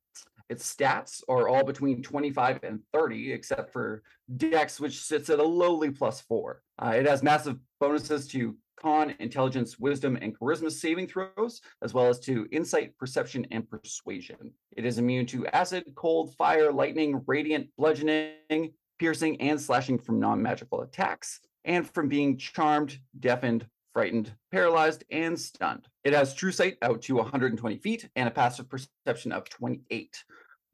Its 0.48 0.72
stats 0.72 1.24
are 1.28 1.48
all 1.48 1.64
between 1.64 2.00
25 2.00 2.60
and 2.62 2.78
30, 2.92 3.32
except 3.32 3.72
for 3.72 4.04
Dex, 4.37 4.78
which 4.78 5.00
sits 5.00 5.28
at 5.28 5.40
a 5.40 5.42
lowly 5.42 5.90
plus 5.90 6.20
four. 6.20 6.62
Uh, 6.78 6.92
it 6.94 7.04
has 7.04 7.24
massive 7.24 7.56
bonuses 7.80 8.28
to 8.28 8.56
con, 8.76 9.12
intelligence, 9.18 9.76
wisdom, 9.76 10.16
and 10.22 10.38
charisma 10.38 10.70
saving 10.70 11.08
throws, 11.08 11.60
as 11.82 11.92
well 11.92 12.06
as 12.06 12.20
to 12.20 12.46
insight, 12.52 12.96
perception, 12.96 13.44
and 13.50 13.68
persuasion. 13.68 14.52
It 14.76 14.84
is 14.87 14.98
immune 14.98 15.26
to 15.26 15.48
acid, 15.48 15.82
cold, 15.96 16.37
fire, 16.37 16.72
lightning, 16.72 17.22
radiant, 17.26 17.70
bludgeoning, 17.76 18.72
piercing, 19.00 19.40
and 19.40 19.60
slashing 19.60 19.98
from 19.98 20.20
non 20.20 20.40
magical 20.40 20.82
attacks, 20.82 21.40
and 21.64 21.88
from 21.88 22.09
being 22.09 22.37
charmed, 22.37 22.98
deafened, 23.18 23.66
frightened, 23.92 24.33
paralyzed, 24.53 25.05
and 25.11 25.38
stunned. 25.38 25.87
It 26.03 26.12
has 26.12 26.35
true 26.35 26.53
sight 26.53 26.77
out 26.83 27.03
to 27.03 27.14
120 27.14 27.79
feet 27.79 28.09
and 28.16 28.29
a 28.29 28.31
passive 28.31 28.68
perception 28.68 29.33
of 29.33 29.48
28. 29.48 30.24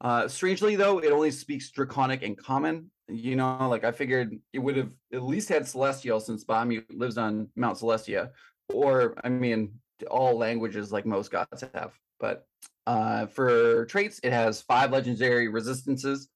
Uh, 0.01 0.27
strangely, 0.27 0.75
though, 0.75 0.97
it 0.97 1.11
only 1.11 1.31
speaks 1.31 1.69
Draconic 1.69 2.23
and 2.23 2.37
Common. 2.37 2.89
You 3.07 3.35
know, 3.35 3.67
like 3.69 3.83
I 3.83 3.91
figured 3.91 4.37
it 4.51 4.59
would 4.59 4.77
have 4.77 4.93
at 5.13 5.23
least 5.23 5.49
had 5.49 5.67
Celestial 5.67 6.19
since 6.19 6.43
Bahamut 6.43 6.85
lives 6.89 7.17
on 7.17 7.49
Mount 7.55 7.77
Celestia, 7.77 8.31
or 8.73 9.15
I 9.23 9.29
mean, 9.29 9.73
all 10.09 10.37
languages 10.37 10.91
like 10.91 11.05
most 11.05 11.29
gods 11.29 11.63
have. 11.73 11.93
But 12.19 12.47
uh, 12.87 13.27
for 13.27 13.85
traits, 13.85 14.19
it 14.23 14.31
has 14.31 14.61
five 14.61 14.91
legendary 14.91 15.49
resistances 15.49 16.29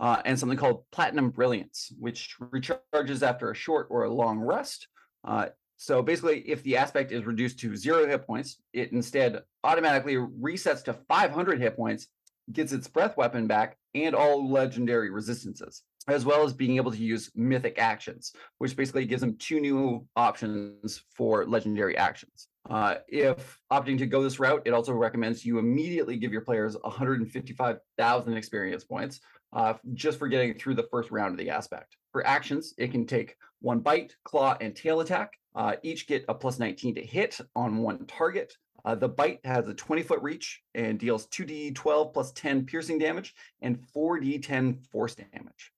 uh, 0.00 0.22
and 0.24 0.38
something 0.38 0.58
called 0.58 0.84
Platinum 0.92 1.30
Brilliance, 1.30 1.92
which 1.98 2.36
recharges 2.40 3.22
after 3.22 3.50
a 3.50 3.54
short 3.54 3.88
or 3.90 4.04
a 4.04 4.12
long 4.12 4.38
rest. 4.38 4.88
Uh, 5.24 5.46
so 5.76 6.02
basically, 6.02 6.40
if 6.40 6.62
the 6.62 6.76
aspect 6.76 7.12
is 7.12 7.24
reduced 7.24 7.60
to 7.60 7.76
zero 7.76 8.06
hit 8.06 8.26
points, 8.26 8.58
it 8.72 8.92
instead 8.92 9.42
automatically 9.62 10.16
resets 10.16 10.82
to 10.84 10.92
500 10.92 11.60
hit 11.60 11.76
points, 11.76 12.08
gets 12.52 12.72
its 12.72 12.88
breath 12.88 13.16
weapon 13.16 13.46
back, 13.46 13.76
and 13.94 14.14
all 14.14 14.50
legendary 14.50 15.10
resistances, 15.10 15.82
as 16.08 16.24
well 16.24 16.44
as 16.44 16.52
being 16.52 16.76
able 16.76 16.90
to 16.90 16.98
use 16.98 17.30
mythic 17.34 17.78
actions, 17.78 18.32
which 18.58 18.76
basically 18.76 19.04
gives 19.04 19.20
them 19.20 19.36
two 19.36 19.60
new 19.60 20.06
options 20.16 21.02
for 21.14 21.46
legendary 21.46 21.96
actions. 21.96 22.48
Uh, 22.68 22.96
if 23.08 23.58
opting 23.72 23.98
to 23.98 24.06
go 24.06 24.22
this 24.22 24.38
route, 24.38 24.62
it 24.66 24.74
also 24.74 24.92
recommends 24.92 25.44
you 25.44 25.58
immediately 25.58 26.16
give 26.16 26.32
your 26.32 26.42
players 26.42 26.76
155,000 26.82 28.36
experience 28.36 28.84
points 28.84 29.20
uh, 29.52 29.74
just 29.94 30.18
for 30.18 30.28
getting 30.28 30.54
through 30.54 30.74
the 30.74 30.86
first 30.90 31.10
round 31.10 31.32
of 31.32 31.38
the 31.38 31.50
aspect. 31.50 31.96
For 32.12 32.26
actions, 32.26 32.74
it 32.76 32.92
can 32.92 33.06
take 33.06 33.36
one 33.60 33.80
bite, 33.80 34.14
claw, 34.24 34.56
and 34.60 34.74
tail 34.76 35.00
attack. 35.00 35.32
Uh, 35.54 35.76
each 35.82 36.06
get 36.06 36.24
a 36.28 36.34
plus 36.34 36.58
19 36.58 36.96
to 36.96 37.02
hit 37.02 37.40
on 37.56 37.78
one 37.78 38.06
target. 38.06 38.52
Uh, 38.84 38.94
the 38.94 39.08
bite 39.08 39.40
has 39.44 39.66
a 39.66 39.74
20 39.74 40.02
foot 40.02 40.22
reach 40.22 40.62
and 40.74 40.98
deals 40.98 41.26
2d12 41.28 42.12
plus 42.12 42.32
10 42.32 42.64
piercing 42.64 42.98
damage 42.98 43.34
and 43.60 43.78
4d10 43.94 44.86
force 44.86 45.14
damage. 45.14 45.72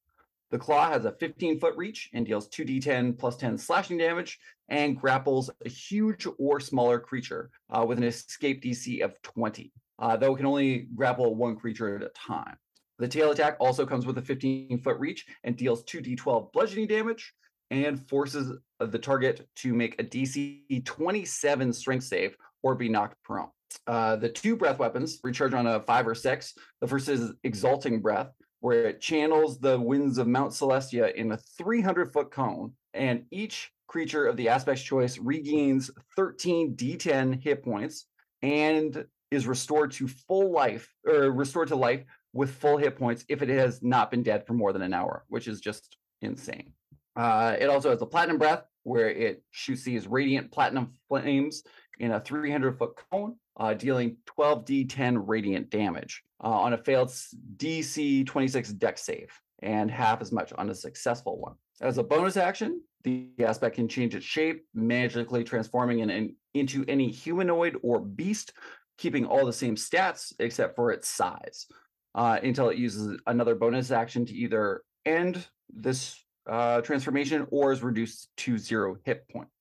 The 0.51 0.59
claw 0.59 0.91
has 0.91 1.05
a 1.05 1.13
15 1.13 1.61
foot 1.61 1.77
reach 1.77 2.11
and 2.13 2.27
deals 2.27 2.49
2d10 2.49 3.19
plus 3.19 3.37
10 3.37 3.57
slashing 3.57 3.99
damage 3.99 4.39
and 4.69 4.99
grapples 4.99 5.51
a 5.65 5.69
huge 5.69 6.27
or 6.39 6.59
smaller 6.59 6.99
creature 6.99 7.51
uh, 7.71 7.85
with 7.87 7.99
an 7.99 8.05
escape 8.05 8.63
DC 8.63 9.01
of 9.03 9.21
20, 9.23 9.73
uh, 10.01 10.17
though 10.17 10.35
it 10.35 10.39
can 10.39 10.47
only 10.47 10.89
grapple 10.95 11.35
one 11.37 11.57
creature 11.57 11.97
at 11.97 12.03
a 12.03 12.11
time. 12.11 12.57
The 12.99 13.09
tail 13.09 13.31
attack 13.31 13.57
also 13.61 13.87
comes 13.87 14.07
with 14.07 14.19
a 14.19 14.23
15 14.23 14.81
foot 14.83 14.99
reach 14.99 15.25
and 15.45 15.57
deals 15.57 15.85
2d12 15.85 16.53
bludgeoning 16.53 16.89
damage 16.89 17.33
and 17.71 18.07
forces 18.09 18.53
the 18.81 18.99
target 18.99 19.47
to 19.57 19.73
make 19.73 20.01
a 20.01 20.05
DC 20.05 20.85
27 20.85 21.73
strength 21.73 22.05
save 22.05 22.37
or 22.63 22.75
be 22.75 22.89
knocked 22.89 23.17
prone. 23.23 23.49
Uh, 23.87 24.17
the 24.17 24.29
two 24.29 24.57
breath 24.57 24.79
weapons 24.79 25.21
recharge 25.23 25.55
on 25.55 25.67
a 25.67 25.81
five 25.81 26.07
or 26.07 26.15
six. 26.15 26.55
The 26.81 26.89
first 26.89 27.09
is 27.09 27.33
Exalting 27.45 28.01
Breath, 28.01 28.31
where 28.61 28.87
it 28.87 29.01
channels 29.01 29.59
the 29.59 29.79
winds 29.79 30.18
of 30.18 30.27
Mount 30.27 30.53
Celestia 30.53 31.14
in 31.14 31.33
a 31.33 31.37
300 31.37 32.12
foot 32.12 32.31
cone, 32.31 32.73
and 32.94 33.25
each 33.31 33.73
creature 33.88 34.27
of 34.27 34.37
the 34.37 34.49
aspect's 34.49 34.83
choice 34.83 35.18
regains 35.18 35.90
13 36.16 36.77
d10 36.77 37.42
hit 37.42 37.62
points 37.64 38.07
and 38.42 39.05
is 39.31 39.46
restored 39.46 39.90
to 39.92 40.07
full 40.07 40.53
life 40.53 40.92
or 41.07 41.33
restored 41.33 41.68
to 41.68 41.77
life 41.77 42.05
with 42.33 42.51
full 42.51 42.77
hit 42.77 42.96
points 42.96 43.25
if 43.29 43.42
it 43.42 43.49
has 43.49 43.83
not 43.83 44.11
been 44.11 44.23
dead 44.23 44.46
for 44.46 44.53
more 44.53 44.73
than 44.73 44.83
an 44.83 44.94
hour, 44.94 45.25
which 45.29 45.49
is 45.49 45.61
just 45.61 45.96
insane. 46.23 46.73
Uh, 47.16 47.57
it 47.59 47.68
also 47.68 47.90
has 47.90 48.01
a 48.03 48.07
platinum 48.07 48.38
breath 48.38 48.64
where 48.85 49.11
it 49.11 49.42
shoots 49.51 49.83
these 49.83 50.07
radiant 50.07 50.51
platinum 50.53 50.94
flames 51.09 51.62
in 51.99 52.12
a 52.12 52.20
300 52.20 52.79
foot 52.79 52.92
cone, 53.11 53.37
uh, 53.59 53.75
dealing 53.75 54.16
12d10 54.38 55.23
radiant 55.27 55.70
damage 55.70 56.23
uh, 56.42 56.48
on 56.48 56.72
a 56.72 56.79
failed 56.79 57.12
DC 57.57 58.26
26 58.26 58.70
dex 58.74 59.03
save 59.03 59.31
and 59.62 59.90
half 59.90 60.20
as 60.20 60.33
much 60.33 60.53
on 60.57 60.70
a 60.70 60.74
successful 60.74 61.38
one. 61.38 61.55
As 61.81 61.98
a 61.98 62.03
bonus 62.03 62.37
action, 62.37 62.81
the 63.05 63.29
aspect 63.40 63.76
can 63.76 63.88
change 63.88 64.14
its 64.14 64.24
shape, 64.24 64.64
magically 64.74 65.44
transforming 65.44 66.00
in, 66.00 66.11
in- 66.11 66.37
into 66.55 66.85
any 66.88 67.11
humanoid 67.11 67.76
or 67.83 68.00
beast, 68.00 68.53
keeping 68.98 69.24
all 69.24 69.46
the 69.46 69.53
same 69.53 69.76
stats 69.76 70.33
except 70.38 70.76
for 70.76 70.92
its 70.92 71.09
size, 71.09 71.66
uh, 72.14 72.38
until 72.42 72.68
it 72.68 72.76
uses 72.76 73.18
another 73.26 73.55
bonus 73.55 73.90
action 73.90 74.26
to 74.26 74.35
either 74.35 74.83
end 75.07 75.46
this 75.72 76.22
uh, 76.48 76.81
transformation 76.81 77.46
or 77.50 77.72
is 77.72 77.83
reduced 77.83 78.29
to 78.37 78.59
zero 78.59 78.96
hit 79.05 79.26
points. 79.29 79.60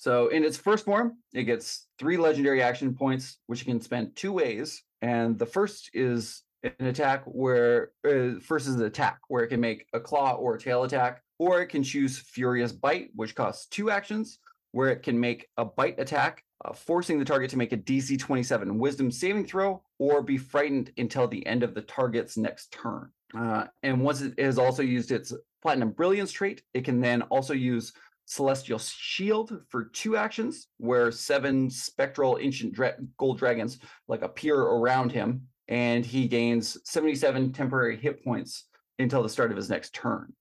So 0.00 0.28
in 0.28 0.44
its 0.44 0.56
first 0.56 0.86
form, 0.86 1.18
it 1.34 1.42
gets 1.44 1.86
three 1.98 2.16
legendary 2.16 2.62
action 2.62 2.94
points, 2.94 3.36
which 3.48 3.60
it 3.60 3.66
can 3.66 3.82
spend 3.82 4.16
two 4.16 4.32
ways. 4.32 4.82
And 5.02 5.38
the 5.38 5.44
first 5.44 5.90
is 5.92 6.42
an 6.62 6.86
attack 6.86 7.22
where 7.26 7.90
uh, 8.08 8.40
first 8.40 8.66
is 8.66 8.76
an 8.76 8.84
attack 8.84 9.18
where 9.28 9.44
it 9.44 9.48
can 9.48 9.60
make 9.60 9.84
a 9.92 10.00
claw 10.00 10.32
or 10.32 10.54
a 10.54 10.58
tail 10.58 10.84
attack, 10.84 11.22
or 11.38 11.60
it 11.60 11.66
can 11.66 11.82
choose 11.82 12.18
Furious 12.18 12.72
Bite, 12.72 13.10
which 13.14 13.34
costs 13.34 13.66
two 13.66 13.90
actions, 13.90 14.38
where 14.72 14.88
it 14.88 15.02
can 15.02 15.20
make 15.20 15.48
a 15.58 15.66
bite 15.66 16.00
attack, 16.00 16.44
uh, 16.64 16.72
forcing 16.72 17.18
the 17.18 17.24
target 17.26 17.50
to 17.50 17.58
make 17.58 17.72
a 17.72 17.76
DC 17.76 18.18
27 18.18 18.78
Wisdom 18.78 19.10
saving 19.10 19.44
throw, 19.44 19.82
or 19.98 20.22
be 20.22 20.38
frightened 20.38 20.92
until 20.96 21.28
the 21.28 21.46
end 21.46 21.62
of 21.62 21.74
the 21.74 21.82
target's 21.82 22.38
next 22.38 22.72
turn. 22.72 23.10
Uh, 23.36 23.66
and 23.82 24.00
once 24.00 24.22
it 24.22 24.32
has 24.40 24.58
also 24.58 24.82
used 24.82 25.12
its 25.12 25.34
Platinum 25.60 25.90
Brilliance 25.90 26.32
trait, 26.32 26.62
it 26.72 26.86
can 26.86 27.00
then 27.00 27.20
also 27.22 27.52
use 27.52 27.92
Celestial 28.30 28.78
Shield 28.78 29.60
for 29.68 29.86
two 29.86 30.16
actions, 30.16 30.68
where 30.76 31.10
seven 31.10 31.68
spectral 31.68 32.38
ancient 32.40 32.72
dra- 32.72 32.94
gold 33.16 33.38
dragons 33.38 33.80
like 34.06 34.22
appear 34.22 34.54
around 34.56 35.10
him, 35.10 35.48
and 35.66 36.06
he 36.06 36.28
gains 36.28 36.78
77 36.84 37.52
temporary 37.52 37.96
hit 37.96 38.22
points 38.22 38.66
until 39.00 39.24
the 39.24 39.28
start 39.28 39.50
of 39.50 39.56
his 39.56 39.68
next 39.68 39.94
turn. 39.94 40.32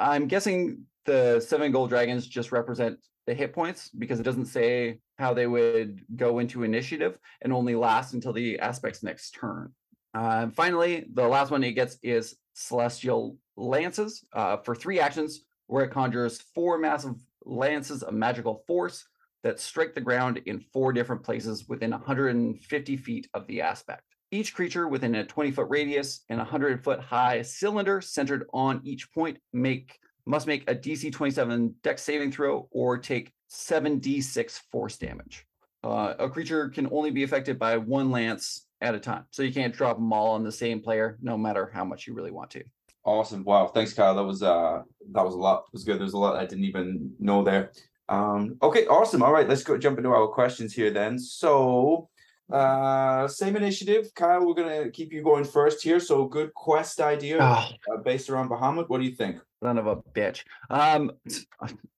I'm 0.00 0.26
guessing 0.26 0.82
the 1.06 1.38
seven 1.38 1.70
gold 1.70 1.90
dragons 1.90 2.26
just 2.26 2.50
represent 2.50 2.98
the 3.28 3.34
hit 3.34 3.52
points 3.52 3.88
because 3.90 4.18
it 4.18 4.24
doesn't 4.24 4.46
say 4.46 4.98
how 5.16 5.32
they 5.32 5.46
would 5.46 6.04
go 6.16 6.40
into 6.40 6.64
initiative 6.64 7.20
and 7.42 7.52
only 7.52 7.76
last 7.76 8.14
until 8.14 8.32
the 8.32 8.58
aspect's 8.58 9.04
next 9.04 9.30
turn. 9.30 9.72
Uh, 10.12 10.48
finally, 10.48 11.06
the 11.14 11.28
last 11.28 11.52
one 11.52 11.62
it 11.62 11.72
gets 11.72 11.98
is 12.02 12.34
Celestial 12.54 13.36
Lances 13.56 14.24
uh, 14.32 14.56
for 14.56 14.74
three 14.74 14.98
actions, 14.98 15.44
where 15.68 15.84
it 15.84 15.90
conjures 15.90 16.40
four 16.54 16.78
massive 16.78 17.14
lances 17.48 18.02
of 18.02 18.14
magical 18.14 18.62
force 18.66 19.04
that 19.42 19.60
strike 19.60 19.94
the 19.94 20.00
ground 20.00 20.40
in 20.46 20.60
four 20.72 20.92
different 20.92 21.22
places 21.22 21.68
within 21.68 21.90
150 21.90 22.96
feet 22.96 23.28
of 23.34 23.46
the 23.46 23.60
aspect. 23.62 24.02
Each 24.30 24.54
creature 24.54 24.88
within 24.88 25.14
a 25.14 25.24
20 25.24 25.52
foot 25.52 25.68
radius 25.70 26.24
and 26.28 26.38
100 26.38 26.84
foot 26.84 27.00
high 27.00 27.42
cylinder 27.42 28.00
centered 28.00 28.46
on 28.52 28.80
each 28.84 29.10
point 29.12 29.38
make 29.52 29.98
must 30.26 30.46
make 30.46 30.70
a 30.70 30.74
DC 30.74 31.10
27 31.10 31.74
dex 31.82 32.02
saving 32.02 32.30
throw 32.30 32.68
or 32.70 32.98
take 32.98 33.32
7d6 33.50 34.60
force 34.70 34.98
damage. 34.98 35.46
Uh, 35.82 36.14
a 36.18 36.28
creature 36.28 36.68
can 36.68 36.88
only 36.92 37.10
be 37.10 37.22
affected 37.22 37.58
by 37.58 37.78
one 37.78 38.10
lance 38.10 38.66
at 38.80 38.94
a 38.94 39.00
time. 39.00 39.24
So 39.30 39.42
you 39.42 39.52
can't 39.52 39.74
drop 39.74 39.96
them 39.96 40.12
all 40.12 40.34
on 40.34 40.44
the 40.44 40.52
same 40.52 40.80
player, 40.80 41.18
no 41.22 41.38
matter 41.38 41.70
how 41.72 41.84
much 41.84 42.06
you 42.06 42.14
really 42.14 42.30
want 42.30 42.50
to. 42.50 42.64
Awesome. 43.08 43.42
Wow. 43.42 43.68
Thanks, 43.68 43.92
Kyle. 43.94 44.14
That 44.14 44.24
was 44.24 44.42
uh 44.42 44.82
that 45.12 45.24
was 45.24 45.34
a 45.34 45.38
lot. 45.38 45.64
It 45.68 45.72
was 45.72 45.84
good. 45.84 45.98
There's 45.98 46.12
a 46.12 46.18
lot 46.18 46.36
I 46.36 46.44
didn't 46.44 46.64
even 46.64 47.12
know 47.18 47.42
there. 47.42 47.72
Um 48.08 48.56
okay, 48.62 48.86
awesome. 48.86 49.22
All 49.22 49.32
right, 49.32 49.48
let's 49.48 49.62
go 49.62 49.78
jump 49.78 49.96
into 49.98 50.10
our 50.10 50.26
questions 50.28 50.74
here 50.74 50.90
then. 50.90 51.18
So 51.18 52.08
uh 52.52 53.26
same 53.28 53.56
initiative. 53.56 54.10
Kyle, 54.14 54.46
we're 54.46 54.54
gonna 54.62 54.90
keep 54.90 55.10
you 55.12 55.22
going 55.22 55.44
first 55.44 55.82
here. 55.82 56.00
So 56.00 56.26
good 56.26 56.52
quest 56.52 57.00
idea 57.00 57.38
Ah. 57.40 57.72
uh, 57.90 57.96
based 58.02 58.28
around 58.28 58.50
Bahamut. 58.50 58.88
What 58.90 58.98
do 59.00 59.06
you 59.06 59.14
think? 59.14 59.38
Son 59.62 59.78
of 59.78 59.86
a 59.86 59.96
bitch. 59.96 60.44
Um, 60.70 61.10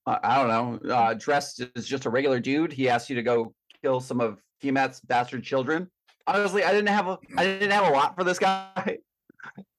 I, 0.07 0.17
I 0.23 0.33
don't 0.39 0.47
know. 0.55 0.95
Uh, 0.95 1.13
dressed 1.13 1.61
as 1.75 1.85
just 1.85 2.05
a 2.05 2.09
regular 2.09 2.39
dude. 2.39 2.71
He 2.73 2.89
asked 2.89 3.09
you 3.09 3.15
to 3.17 3.23
go 3.23 3.53
kill 3.83 3.99
some 3.99 4.19
of 4.21 4.39
Tiamat's 4.63 4.99
bastard 5.01 5.43
children. 5.43 5.89
Honestly, 6.25 6.63
I 6.63 6.71
didn't 6.71 6.89
have 6.89 7.07
a 7.07 7.19
I 7.37 7.43
didn't 7.43 7.71
have 7.71 7.87
a 7.87 7.93
lot 7.99 8.15
for 8.15 8.23
this 8.23 8.39
guy. 8.39 8.97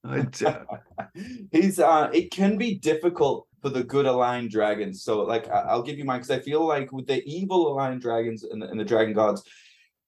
He's 1.53 1.79
uh 1.79 2.11
it 2.13 2.31
can 2.31 2.59
be 2.59 2.75
difficult 2.79 3.47
for 3.61 3.69
the 3.71 3.85
good 3.85 4.07
aligned 4.07 4.51
dragons. 4.51 5.03
So 5.05 5.23
like 5.23 5.49
I- 5.49 5.67
I'll 5.71 5.83
give 5.83 5.99
you 5.99 6.05
mine 6.05 6.19
because 6.21 6.31
I 6.31 6.41
feel 6.41 6.67
like 6.67 6.93
with 6.93 7.07
the 7.07 7.23
evil 7.25 7.69
aligned 7.73 8.01
dragons 8.03 8.43
and 8.45 8.61
the, 8.61 8.69
and 8.69 8.79
the 8.79 8.85
dragon 8.85 9.15
gods, 9.15 9.43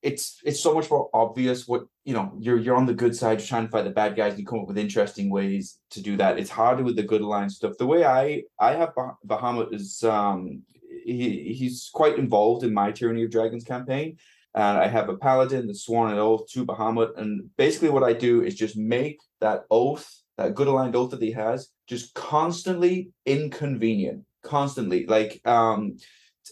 it's 0.03 0.41
it's 0.45 0.61
so 0.61 0.75
much 0.75 0.91
more 0.91 1.09
obvious 1.15 1.67
what 1.67 1.85
you 2.05 2.13
know 2.13 2.33
you're 2.39 2.59
you're 2.59 2.77
on 2.77 2.87
the 2.87 2.93
good 2.95 3.17
side 3.17 3.39
you're 3.39 3.47
trying 3.47 3.65
to 3.65 3.71
fight 3.71 3.85
the 3.85 3.91
bad 3.91 4.17
guys 4.17 4.33
and 4.33 4.41
you 4.41 4.47
come 4.47 4.61
up 4.61 4.69
with 4.69 4.77
interesting 4.79 5.31
ways 5.31 5.79
to 5.91 6.03
do 6.03 6.17
that. 6.17 6.39
It's 6.39 6.51
harder 6.51 6.83
with 6.83 6.97
the 6.97 7.03
good 7.05 7.21
aligned 7.23 7.53
stuff. 7.53 7.79
The 7.79 7.87
way 7.87 8.05
i 8.05 8.43
i 8.59 8.73
have 8.75 8.95
bah- 8.95 9.17
bahamut 9.27 9.73
is 9.73 10.03
um 10.05 10.63
he 11.05 11.55
he's 11.55 11.91
quite 11.95 12.19
involved 12.19 12.65
in 12.65 12.75
my 12.75 12.93
tyranny 12.93 13.25
of 13.25 13.31
dragons 13.31 13.65
campaign. 13.65 14.19
And 14.57 14.79
i 14.79 14.87
have 14.89 15.09
a 15.09 15.17
paladin 15.17 15.67
that's 15.67 15.83
sworn 15.85 16.13
an 16.13 16.19
oath 16.19 16.49
to 16.53 16.67
bahamut. 16.67 17.17
And 17.19 17.49
basically 17.57 17.91
what 17.91 18.03
i 18.05 18.13
do 18.13 18.43
is 18.43 18.55
just 18.55 18.77
make 18.77 19.21
that 19.45 19.61
oath 19.71 20.07
that 20.37 20.55
good 20.55 20.67
aligned 20.67 20.97
oath 20.97 21.11
that 21.11 21.23
he 21.23 21.33
has 21.33 21.69
just 21.87 22.13
constantly 22.15 23.11
inconvenient 23.27 24.23
constantly 24.43 25.07
like 25.07 25.41
um 25.47 25.97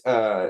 uh 0.05 0.49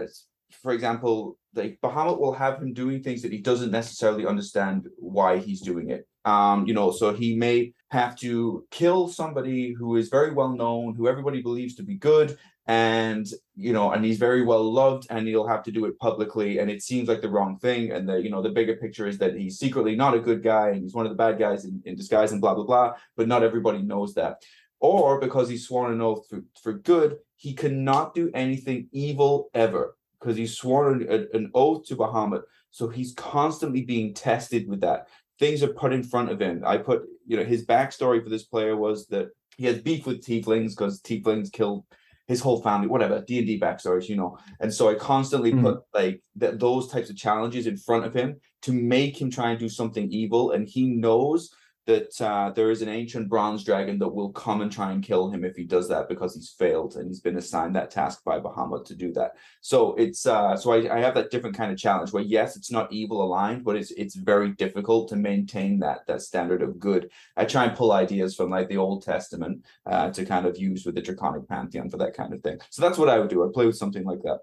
for 0.64 0.72
example, 0.72 1.38
like 1.54 1.78
Bahamut 1.84 2.20
will 2.20 2.34
have 2.34 2.62
him 2.62 2.74
doing 2.74 3.04
things 3.04 3.22
that 3.22 3.32
he 3.32 3.40
doesn't 3.40 3.72
necessarily 3.72 4.26
understand 4.26 4.88
why 4.98 5.38
he's 5.38 5.62
doing 5.62 5.90
it. 5.90 6.08
Um, 6.26 6.66
you 6.66 6.74
know, 6.74 6.92
so 6.92 7.14
he 7.14 7.36
may 7.36 7.74
have 7.92 8.16
to 8.20 8.66
kill 8.72 9.10
somebody 9.10 9.74
who 9.78 9.98
is 9.98 10.08
very 10.08 10.34
well 10.34 10.54
known, 10.56 10.96
who 10.96 11.08
everybody 11.08 11.42
believes 11.42 11.76
to 11.76 11.84
be 11.84 11.96
good, 11.96 12.38
and 12.68 13.28
you 13.56 13.74
know, 13.74 13.92
and 13.92 14.06
he's 14.06 14.18
very 14.18 14.44
well 14.44 14.64
loved, 14.64 15.08
and 15.10 15.28
he'll 15.28 15.48
have 15.48 15.64
to 15.64 15.72
do 15.72 15.86
it 15.86 16.00
publicly, 16.00 16.60
and 16.60 16.72
it 16.72 16.82
seems 16.82 17.08
like 17.08 17.22
the 17.22 17.30
wrong 17.30 17.58
thing. 17.58 17.92
And 17.92 18.08
the 18.08 18.16
you 18.16 18.30
know, 18.30 18.42
the 18.42 18.50
bigger 18.50 18.76
picture 18.76 19.08
is 19.08 19.18
that 19.20 19.36
he's 19.36 19.60
secretly 19.60 19.96
not 19.96 20.16
a 20.16 20.20
good 20.20 20.44
guy, 20.44 20.70
and 20.70 20.82
he's 20.82 20.94
one 20.94 21.06
of 21.06 21.12
the 21.12 21.18
bad 21.18 21.40
guys 21.40 21.66
in, 21.66 21.82
in 21.86 21.96
disguise, 21.96 22.32
and 22.32 22.42
blah 22.42 22.54
blah 22.54 22.66
blah. 22.66 22.94
But 23.18 23.28
not 23.28 23.44
everybody 23.44 23.82
knows 23.82 24.14
that 24.16 24.44
or 24.84 25.18
because 25.18 25.48
he's 25.48 25.66
sworn 25.66 25.94
an 25.94 26.02
oath 26.02 26.28
for, 26.30 26.44
for 26.62 26.74
good, 26.74 27.18
he 27.38 27.54
cannot 27.54 28.14
do 28.14 28.30
anything 28.34 28.90
evil 28.92 29.50
ever 29.54 29.96
because 30.20 30.36
he's 30.36 30.58
sworn 30.58 31.10
an, 31.10 31.30
an 31.34 31.50
oath 31.54 31.86
to 31.86 31.96
Bahamut. 31.96 32.42
So 32.70 32.90
he's 32.90 33.14
constantly 33.14 33.84
being 33.84 34.14
tested 34.14 34.68
with 34.68 34.82
that. 34.82 35.08
Things 35.40 35.64
are 35.64 35.70
put 35.70 35.94
in 35.94 36.04
front 36.04 36.32
of 36.32 36.42
him. 36.42 36.64
I 36.66 36.78
put, 36.78 37.04
you 37.26 37.38
know, 37.38 37.46
his 37.46 37.66
backstory 37.66 38.22
for 38.22 38.30
this 38.30 38.44
player 38.44 38.76
was 38.76 39.08
that 39.08 39.30
he 39.56 39.66
has 39.68 39.82
beef 39.82 40.06
with 40.06 40.22
tieflings 40.22 40.72
because 40.72 41.02
tieflings 41.02 41.50
killed 41.50 41.86
his 42.28 42.40
whole 42.42 42.62
family, 42.62 42.88
whatever 42.88 43.22
D 43.22 43.38
and 43.40 43.48
D 43.48 43.60
backstories, 43.60 44.08
you 44.10 44.16
know. 44.16 44.38
And 44.60 44.74
so 44.74 44.90
I 44.90 44.96
constantly 44.96 45.52
Mhm. 45.52 45.62
put 45.62 45.80
like 45.94 46.22
that 46.38 46.60
those 46.60 46.88
types 46.88 47.10
of 47.10 47.18
challenges 47.18 47.68
in 47.68 47.78
front 47.78 48.06
of 48.06 48.14
him 48.14 48.40
to 48.64 48.72
make 48.74 49.20
him 49.22 49.30
try 49.30 49.52
and 49.52 49.60
do 49.60 49.70
something 49.70 50.10
evil, 50.12 50.52
and 50.52 50.68
he 50.68 50.86
knows 50.88 51.54
that 51.86 52.22
uh, 52.22 52.52
there 52.52 52.72
is 52.72 52.82
an 52.82 52.90
ancient 52.90 53.28
bronze 53.28 53.64
dragon 53.64 54.00
that 54.00 54.08
will 54.08 54.32
come 54.32 54.62
and 54.62 54.72
try 54.72 54.92
and 54.92 55.04
kill 55.04 55.30
him 55.30 55.44
if 55.44 55.56
he 55.56 55.66
does 55.66 55.90
that 55.90 56.08
because 56.08 56.34
he's 56.34 56.50
failed 56.50 56.96
and 56.96 57.08
he's 57.08 57.20
been 57.20 57.38
assigned 57.38 57.76
that 57.76 57.92
task 57.92 58.24
by 58.24 58.40
Bahamut 58.40 58.86
to 58.86 58.96
do 58.96 59.12
that. 59.14 59.34
So 59.62 59.94
it's 59.96 60.26
uh, 60.26 60.56
so 60.56 60.72
I, 60.72 60.98
I 60.98 61.00
have 61.00 61.16
that 61.16 61.32
different 61.32 61.58
kind 61.58 61.72
of 61.72 61.78
challenge 61.78 62.14
where 62.14 62.24
yes, 62.24 62.56
it's 62.56 62.72
not 62.72 62.92
evil 62.92 63.22
aligned, 63.22 63.64
but 63.64 63.76
it's 63.76 63.92
it's 63.92 64.16
very 64.16 64.52
difficult 64.52 65.10
to 65.10 65.16
maintain 65.16 65.80
that 65.80 66.08
that 66.08 66.22
standard 66.22 66.62
of 66.62 66.80
good. 66.80 67.10
I 67.36 67.46
try 67.46 67.66
and 67.66 67.76
pull 67.76 67.92
ideas 67.92 68.36
from 68.36 68.50
like 68.50 68.70
the 68.70 68.78
Old 68.78 69.04
Testament 69.04 69.66
uh, 69.86 70.10
to 70.12 70.26
kind 70.26 70.46
of 70.46 70.58
use 70.58 70.86
with 70.86 70.96
the 70.96 71.02
Draconic 71.02 71.48
Pantheon 71.48 71.90
for 71.90 71.98
that 71.98 72.16
kind 72.16 72.34
of 72.34 72.42
thing. 72.42 72.60
So 72.70 72.82
that's 72.82 72.98
what 72.98 73.10
I 73.10 73.20
would 73.20 73.30
do. 73.30 73.44
I'd 73.44 73.54
play 73.54 73.66
with 73.66 73.78
something 73.78 74.06
like 74.06 74.22
that. 74.24 74.40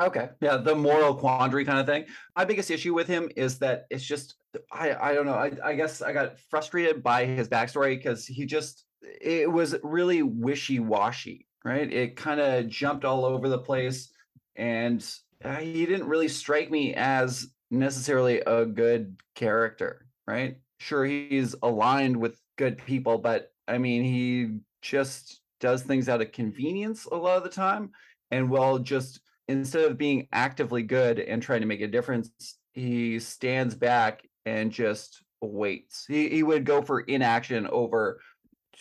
Okay. 0.00 0.30
Yeah, 0.40 0.56
the 0.56 0.74
moral 0.74 1.14
quandary 1.14 1.64
kind 1.64 1.78
of 1.78 1.86
thing. 1.86 2.06
My 2.34 2.44
biggest 2.44 2.70
issue 2.70 2.94
with 2.94 3.06
him 3.06 3.30
is 3.36 3.58
that 3.58 3.86
it's 3.90 4.04
just 4.04 4.36
I 4.72 4.94
I 4.94 5.14
don't 5.14 5.26
know. 5.26 5.34
I 5.34 5.52
I 5.62 5.74
guess 5.74 6.00
I 6.00 6.12
got 6.12 6.38
frustrated 6.38 7.02
by 7.02 7.26
his 7.26 7.48
backstory 7.48 7.96
because 7.96 8.26
he 8.26 8.46
just 8.46 8.86
it 9.02 9.50
was 9.50 9.76
really 9.82 10.22
wishy-washy, 10.22 11.46
right? 11.64 11.92
It 11.92 12.16
kind 12.16 12.40
of 12.40 12.68
jumped 12.68 13.04
all 13.04 13.24
over 13.24 13.48
the 13.48 13.58
place 13.58 14.12
and 14.56 15.06
uh, 15.44 15.56
he 15.56 15.86
didn't 15.86 16.08
really 16.08 16.28
strike 16.28 16.70
me 16.70 16.94
as 16.94 17.48
necessarily 17.70 18.40
a 18.40 18.64
good 18.66 19.16
character, 19.34 20.06
right? 20.26 20.58
Sure 20.78 21.04
he's 21.04 21.54
aligned 21.62 22.16
with 22.16 22.40
good 22.56 22.78
people, 22.78 23.18
but 23.18 23.52
I 23.68 23.78
mean 23.78 24.02
he 24.02 24.60
just 24.80 25.42
does 25.60 25.82
things 25.82 26.08
out 26.08 26.22
of 26.22 26.32
convenience 26.32 27.04
a 27.04 27.14
lot 27.14 27.36
of 27.36 27.42
the 27.44 27.50
time 27.50 27.90
and 28.30 28.50
will 28.50 28.78
just 28.78 29.20
instead 29.50 29.84
of 29.90 29.98
being 29.98 30.28
actively 30.32 30.82
good 30.82 31.18
and 31.18 31.42
trying 31.42 31.60
to 31.60 31.66
make 31.66 31.80
a 31.80 31.88
difference, 31.88 32.30
he 32.72 33.18
stands 33.18 33.74
back 33.74 34.22
and 34.46 34.70
just 34.70 35.22
waits. 35.42 36.04
He 36.06 36.28
he 36.28 36.42
would 36.42 36.64
go 36.64 36.82
for 36.82 37.00
inaction 37.00 37.66
over, 37.66 38.20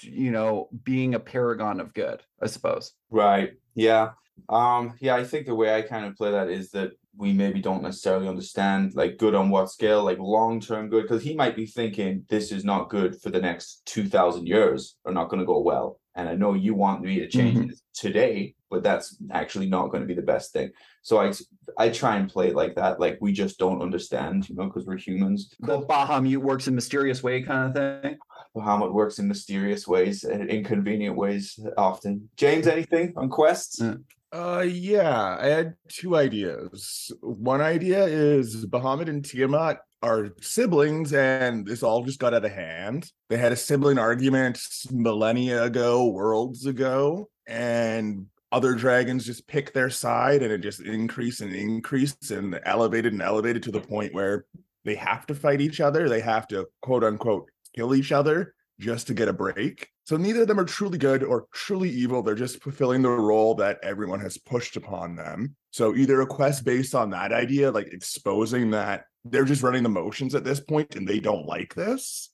you 0.01 0.31
know, 0.31 0.69
being 0.83 1.15
a 1.15 1.19
paragon 1.19 1.79
of 1.79 1.93
good, 1.93 2.21
I 2.41 2.47
suppose. 2.47 2.93
Right. 3.09 3.53
Yeah. 3.75 4.11
Um, 4.47 4.93
yeah, 5.01 5.15
I 5.15 5.23
think 5.23 5.45
the 5.45 5.55
way 5.55 5.75
I 5.75 5.81
kind 5.81 6.05
of 6.05 6.15
play 6.15 6.31
that 6.31 6.49
is 6.49 6.71
that 6.71 6.91
we 7.17 7.33
maybe 7.33 7.59
don't 7.61 7.83
necessarily 7.83 8.27
understand 8.29 8.93
like 8.95 9.17
good 9.17 9.35
on 9.35 9.49
what 9.49 9.69
scale, 9.69 10.03
like 10.03 10.19
long 10.19 10.61
term 10.61 10.87
good, 10.89 11.03
because 11.03 11.23
he 11.23 11.35
might 11.35 11.55
be 11.55 11.65
thinking 11.65 12.25
this 12.29 12.51
is 12.51 12.63
not 12.63 12.89
good 12.89 13.19
for 13.21 13.29
the 13.31 13.41
next 13.41 13.81
two 13.85 14.07
thousand 14.07 14.47
years, 14.47 14.95
or 15.03 15.11
not 15.11 15.29
going 15.29 15.41
to 15.41 15.45
go 15.45 15.59
well. 15.59 15.99
And 16.15 16.29
I 16.29 16.35
know 16.35 16.53
you 16.53 16.73
want 16.75 17.01
me 17.01 17.19
to 17.19 17.27
change 17.27 17.71
Mhm. 17.71 17.81
today, 17.93 18.55
but 18.69 18.83
that's 18.83 19.17
actually 19.31 19.67
not 19.67 19.87
going 19.87 20.01
to 20.01 20.07
be 20.07 20.13
the 20.13 20.21
best 20.21 20.53
thing. 20.53 20.71
So 21.01 21.19
I 21.19 21.31
I 21.77 21.89
try 21.89 22.17
and 22.17 22.29
play 22.29 22.49
it 22.49 22.55
like 22.55 22.75
that, 22.75 22.99
like 22.99 23.17
we 23.21 23.31
just 23.31 23.57
don't 23.57 23.81
understand, 23.81 24.49
you 24.49 24.55
know, 24.55 24.65
because 24.65 24.85
we're 24.85 24.97
humans. 24.97 25.53
The 25.59 25.81
Bahamut 25.81 26.37
works 26.37 26.67
in 26.67 26.75
mysterious 26.75 27.23
way 27.23 27.41
kind 27.41 27.75
of 27.75 28.01
thing. 28.01 28.17
Bahamut 28.55 28.93
works 28.93 29.19
in 29.19 29.27
mysterious 29.27 29.87
ways 29.87 30.23
and 30.23 30.49
inconvenient 30.49 31.15
ways 31.15 31.59
often. 31.77 32.29
James, 32.35 32.67
anything 32.67 33.13
on 33.15 33.29
quests? 33.29 33.79
Yeah. 33.81 33.95
Uh, 34.31 34.63
yeah, 34.67 35.37
I 35.39 35.47
had 35.47 35.73
two 35.87 36.15
ideas. 36.15 37.11
One 37.21 37.61
idea 37.61 38.05
is 38.05 38.65
Bahamut 38.67 39.09
and 39.09 39.25
Tiamat 39.25 39.79
are 40.03 40.29
siblings, 40.39 41.13
and 41.13 41.65
this 41.65 41.81
all 41.81 42.03
just 42.03 42.19
got 42.19 42.35
out 42.35 42.45
of 42.45 42.51
hand. 42.51 43.11
They 43.29 43.37
had 43.37 43.51
a 43.51 43.55
sibling 43.55 43.97
argument 43.97 44.59
millennia 44.91 45.63
ago, 45.63 46.07
worlds 46.07 46.67
ago, 46.67 47.29
and 47.47 48.27
other 48.51 48.73
dragons 48.73 49.25
just 49.25 49.47
pick 49.47 49.73
their 49.73 49.89
side, 49.89 50.41
and 50.41 50.51
it 50.51 50.59
just 50.59 50.79
increased 50.81 51.41
and 51.41 51.53
increased 51.55 52.31
and 52.31 52.59
elevated 52.65 53.13
and 53.13 53.21
elevated 53.21 53.63
to 53.63 53.71
the 53.71 53.81
point 53.81 54.13
where 54.13 54.45
they 54.85 54.95
have 54.95 55.25
to 55.27 55.35
fight 55.35 55.61
each 55.61 55.79
other. 55.81 56.09
They 56.09 56.21
have 56.21 56.47
to 56.49 56.67
quote 56.81 57.03
unquote 57.03 57.49
kill 57.75 57.93
each 57.93 58.11
other 58.11 58.55
just 58.79 59.07
to 59.07 59.13
get 59.13 59.27
a 59.27 59.33
break. 59.33 59.89
So 60.05 60.17
neither 60.17 60.41
of 60.41 60.47
them 60.47 60.59
are 60.59 60.65
truly 60.65 60.97
good 60.97 61.21
or 61.23 61.45
truly 61.53 61.89
evil. 61.89 62.23
They're 62.23 62.33
just 62.33 62.63
fulfilling 62.63 63.01
the 63.03 63.09
role 63.09 63.53
that 63.55 63.77
everyone 63.83 64.21
has 64.21 64.37
pushed 64.37 64.75
upon 64.77 65.15
them. 65.15 65.55
So 65.71 65.95
either 65.95 66.21
a 66.21 66.25
quest 66.25 66.65
based 66.65 66.95
on 66.95 67.11
that 67.11 67.31
idea, 67.31 67.69
like 67.71 67.93
exposing 67.93 68.71
that 68.71 69.03
they're 69.25 69.45
just 69.45 69.61
running 69.61 69.83
the 69.83 69.89
motions 69.89 70.33
at 70.33 70.43
this 70.43 70.59
point 70.59 70.95
and 70.95 71.07
they 71.07 71.19
don't 71.19 71.45
like 71.45 71.75
this. 71.75 72.31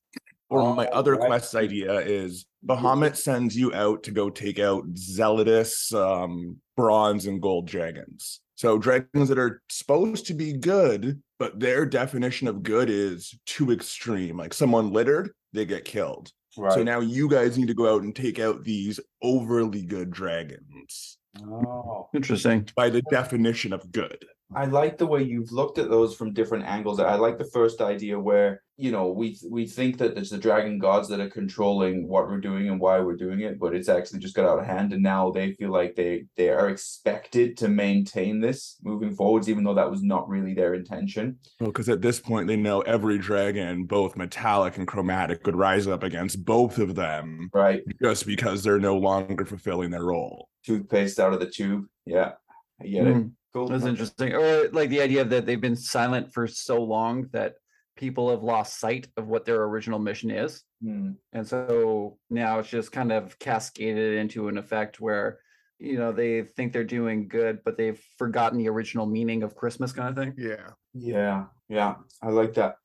Or 0.50 0.76
my 0.76 0.88
Oh, 0.88 1.00
other 1.00 1.16
right. 1.16 1.28
quest 1.28 1.56
idea 1.56 2.00
is 2.00 2.46
Bahamut 2.68 3.16
sends 3.16 3.56
you 3.56 3.74
out 3.74 4.04
to 4.04 4.12
go 4.12 4.30
take 4.30 4.60
out 4.60 4.86
zealotous 4.96 5.94
um, 5.94 6.58
bronze 6.76 7.28
and 7.28 7.42
gold 7.42 7.68
dragons. 7.68 8.42
So 8.56 8.78
dragons 8.78 9.30
that 9.30 9.38
are 9.38 9.62
supposed 9.70 10.28
to 10.28 10.34
be 10.34 10.54
good, 10.54 11.22
but 11.38 11.60
their 11.60 11.86
definition 11.86 12.48
of 12.48 12.64
good 12.64 12.90
is 12.90 13.38
too 13.46 13.72
extreme. 13.72 14.38
Like 14.38 14.54
someone 14.54 14.92
littered, 14.92 15.32
they 15.54 15.66
get 15.66 15.86
killed. 15.86 16.32
Right. 16.58 16.74
So 16.74 16.84
now 16.84 17.02
you 17.02 17.30
guys 17.30 17.58
need 17.58 17.68
to 17.68 17.74
go 17.74 17.94
out 17.94 18.04
and 18.04 18.16
take 18.16 18.40
out 18.40 18.64
these 18.64 19.00
overly 19.22 19.82
good 19.82 20.10
dragons 20.10 21.18
oh. 21.44 22.10
Interesting. 22.14 22.68
by 22.76 22.90
the 22.90 23.02
definition 23.12 23.74
of 23.74 23.92
good. 23.92 24.26
I 24.54 24.66
like 24.66 24.98
the 24.98 25.08
way 25.08 25.24
you've 25.24 25.52
looked 25.52 25.78
at 25.80 25.90
those 25.90 26.16
from 26.16 26.34
different 26.34 26.66
angles. 26.66 27.00
I 27.00 27.16
like 27.16 27.38
the 27.38 27.50
first 27.52 27.82
idea 27.82 28.20
where 28.20 28.62
you 28.78 28.92
know 28.92 29.10
we 29.10 29.38
we 29.50 29.66
think 29.66 29.98
that 29.98 30.18
it's 30.18 30.30
the 30.30 30.38
dragon 30.38 30.78
gods 30.78 31.08
that 31.10 31.20
are 31.20 31.30
controlling 31.30 32.08
what 32.08 32.28
we're 32.28 32.40
doing 32.42 32.70
and 32.70 32.80
why 32.80 33.00
we're 33.00 33.16
doing 33.16 33.40
it, 33.42 33.58
but 33.60 33.74
it's 33.74 33.90
actually 33.90 34.20
just 34.20 34.36
got 34.36 34.46
out 34.46 34.60
of 34.60 34.66
hand, 34.66 34.94
and 34.94 35.02
now 35.02 35.32
they 35.32 35.54
feel 35.54 35.72
like 35.72 35.96
they 35.96 36.26
they 36.38 36.50
are 36.50 36.70
expected 36.70 37.58
to 37.58 37.70
maintain 37.70 38.40
this 38.40 38.78
moving 38.84 39.16
forwards, 39.16 39.50
even 39.50 39.64
though 39.64 39.74
that 39.74 39.90
was 39.90 40.04
not 40.04 40.30
really 40.30 40.54
their 40.54 40.76
intention. 40.76 41.38
Well, 41.60 41.72
because 41.72 41.90
at 41.90 42.02
this 42.02 42.20
point 42.20 42.48
they 42.48 42.56
know 42.58 42.82
every 42.82 43.18
dragon, 43.18 43.86
both 43.86 44.16
metallic 44.16 44.78
and 44.78 44.88
chromatic, 44.88 45.42
could 45.44 45.56
rise 45.56 45.88
up 45.88 46.04
against 46.04 46.46
both 46.46 46.78
of 46.78 46.94
them 46.96 47.50
Right, 47.54 47.82
just 48.02 48.28
because 48.28 48.64
they're 48.64 48.80
no 48.80 48.98
longer 48.98 49.46
fulfilling 49.46 49.90
their 49.90 50.04
role. 50.04 50.50
toothpaste 50.66 51.20
out 51.20 51.34
of 51.34 51.40
the 51.40 51.50
tube. 51.50 51.86
Yeah, 52.06 52.34
I 52.82 52.86
get 52.88 53.08
it. 53.08 53.14
Hmm. 53.14 53.28
Mm, 53.56 53.60
Cool. 53.60 53.68
That's 53.70 53.86
interesting. 53.86 54.34
Or 54.34 54.70
like 54.70 54.90
the 54.90 55.02
idea 55.02 55.24
that 55.24 55.46
they've 55.46 55.62
been 55.62 55.76
silent 55.76 56.34
for 56.34 56.48
so 56.48 56.82
long 56.84 57.28
that 57.32 57.56
people 57.96 58.30
have 58.30 58.44
lost 58.44 58.80
sight 58.80 59.08
of 59.16 59.28
what 59.28 59.46
their 59.46 59.64
original 59.64 60.00
mission 60.00 60.30
is. 60.30 60.64
Hmm. 60.84 61.12
And 61.32 61.48
so 61.48 62.18
now 62.30 62.60
it's 62.60 62.70
just 62.70 62.92
kind 62.92 63.12
of 63.12 63.40
cascaded 63.40 64.18
into 64.18 64.50
an 64.50 64.58
effect 64.58 65.00
where, 65.00 65.40
you 65.80 65.98
know, 65.98 66.12
they 66.12 66.44
think 66.44 66.74
they're 66.74 66.84
doing 66.84 67.28
good, 67.28 67.60
but 67.64 67.78
they've 67.78 68.02
forgotten 68.18 68.58
the 68.58 68.70
original 68.70 69.06
meaning 69.06 69.44
of 69.44 69.56
Christmas 69.56 69.94
kind 69.94 70.10
of 70.10 70.16
thing. 70.16 70.34
Yeah. 70.38 70.72
Yeah, 70.94 71.46
yeah, 71.68 71.96
I 72.22 72.30
like 72.30 72.54
that. 72.54 72.78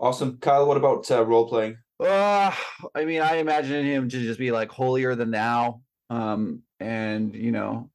Awesome, 0.00 0.38
Kyle. 0.38 0.66
What 0.66 0.76
about 0.76 1.10
uh, 1.10 1.24
role 1.24 1.48
playing? 1.48 1.76
Uh, 2.00 2.52
I 2.94 3.04
mean, 3.04 3.20
I 3.20 3.36
imagine 3.36 3.84
him 3.84 4.08
to 4.08 4.20
just 4.20 4.38
be 4.38 4.52
like 4.52 4.70
holier 4.70 5.14
than 5.14 5.30
thou. 5.30 5.82
Um, 6.08 6.62
and 6.80 7.34
you 7.34 7.52
know, 7.52 7.90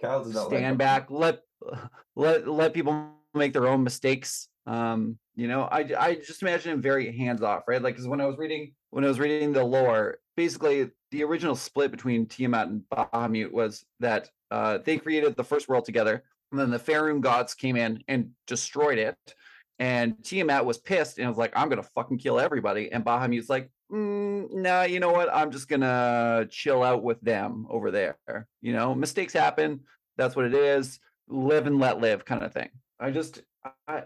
Kyle 0.00 0.24
does 0.24 0.34
not 0.34 0.50
like 0.50 0.58
stand 0.60 0.78
back, 0.78 1.10
let 1.10 1.40
let 2.16 2.46
let 2.48 2.74
people 2.74 3.10
make 3.34 3.52
their 3.52 3.68
own 3.68 3.82
mistakes. 3.82 4.48
Um, 4.66 5.18
you 5.34 5.48
know, 5.48 5.62
I 5.62 5.86
I 5.98 6.14
just 6.14 6.42
imagine 6.42 6.72
him 6.72 6.82
very 6.82 7.16
hands 7.16 7.42
off, 7.42 7.62
right? 7.68 7.80
Like, 7.80 7.94
because 7.94 8.08
when 8.08 8.20
I 8.20 8.26
was 8.26 8.36
reading 8.38 8.74
when 8.90 9.04
I 9.04 9.08
was 9.08 9.20
reading 9.20 9.52
the 9.52 9.64
lore, 9.64 10.18
basically 10.36 10.90
the 11.10 11.24
original 11.24 11.54
split 11.54 11.90
between 11.90 12.26
Tiamat 12.26 12.68
and 12.68 12.82
Bahamut 12.92 13.52
was 13.52 13.84
that 14.00 14.30
uh, 14.50 14.78
they 14.84 14.98
created 14.98 15.36
the 15.36 15.44
first 15.44 15.68
world 15.68 15.84
together, 15.84 16.22
and 16.50 16.60
then 16.60 16.70
the 16.70 16.78
Faerun 16.78 17.20
gods 17.20 17.54
came 17.54 17.76
in 17.76 18.02
and 18.08 18.30
destroyed 18.46 18.98
it. 18.98 19.16
And 19.78 20.22
Tiamat 20.24 20.66
was 20.66 20.78
pissed 20.78 21.18
and 21.18 21.28
was 21.28 21.38
like, 21.38 21.52
"I'm 21.54 21.68
gonna 21.68 21.82
fucking 21.82 22.18
kill 22.18 22.40
everybody." 22.40 22.90
And 22.90 23.04
Bahamut's 23.04 23.48
like, 23.48 23.70
mm, 23.92 24.52
"Nah, 24.52 24.82
you 24.82 24.98
know 25.00 25.12
what? 25.12 25.32
I'm 25.32 25.50
just 25.52 25.68
gonna 25.68 26.46
chill 26.50 26.82
out 26.82 27.02
with 27.02 27.20
them 27.20 27.66
over 27.70 27.90
there." 27.90 28.18
You 28.60 28.72
know, 28.72 28.94
mistakes 28.94 29.32
happen. 29.32 29.80
That's 30.16 30.34
what 30.34 30.46
it 30.46 30.54
is. 30.54 30.98
Live 31.28 31.66
and 31.66 31.78
let 31.78 32.00
live, 32.00 32.24
kind 32.24 32.42
of 32.42 32.52
thing. 32.52 32.70
I 33.00 33.10
just, 33.10 33.42
I, 33.86 34.04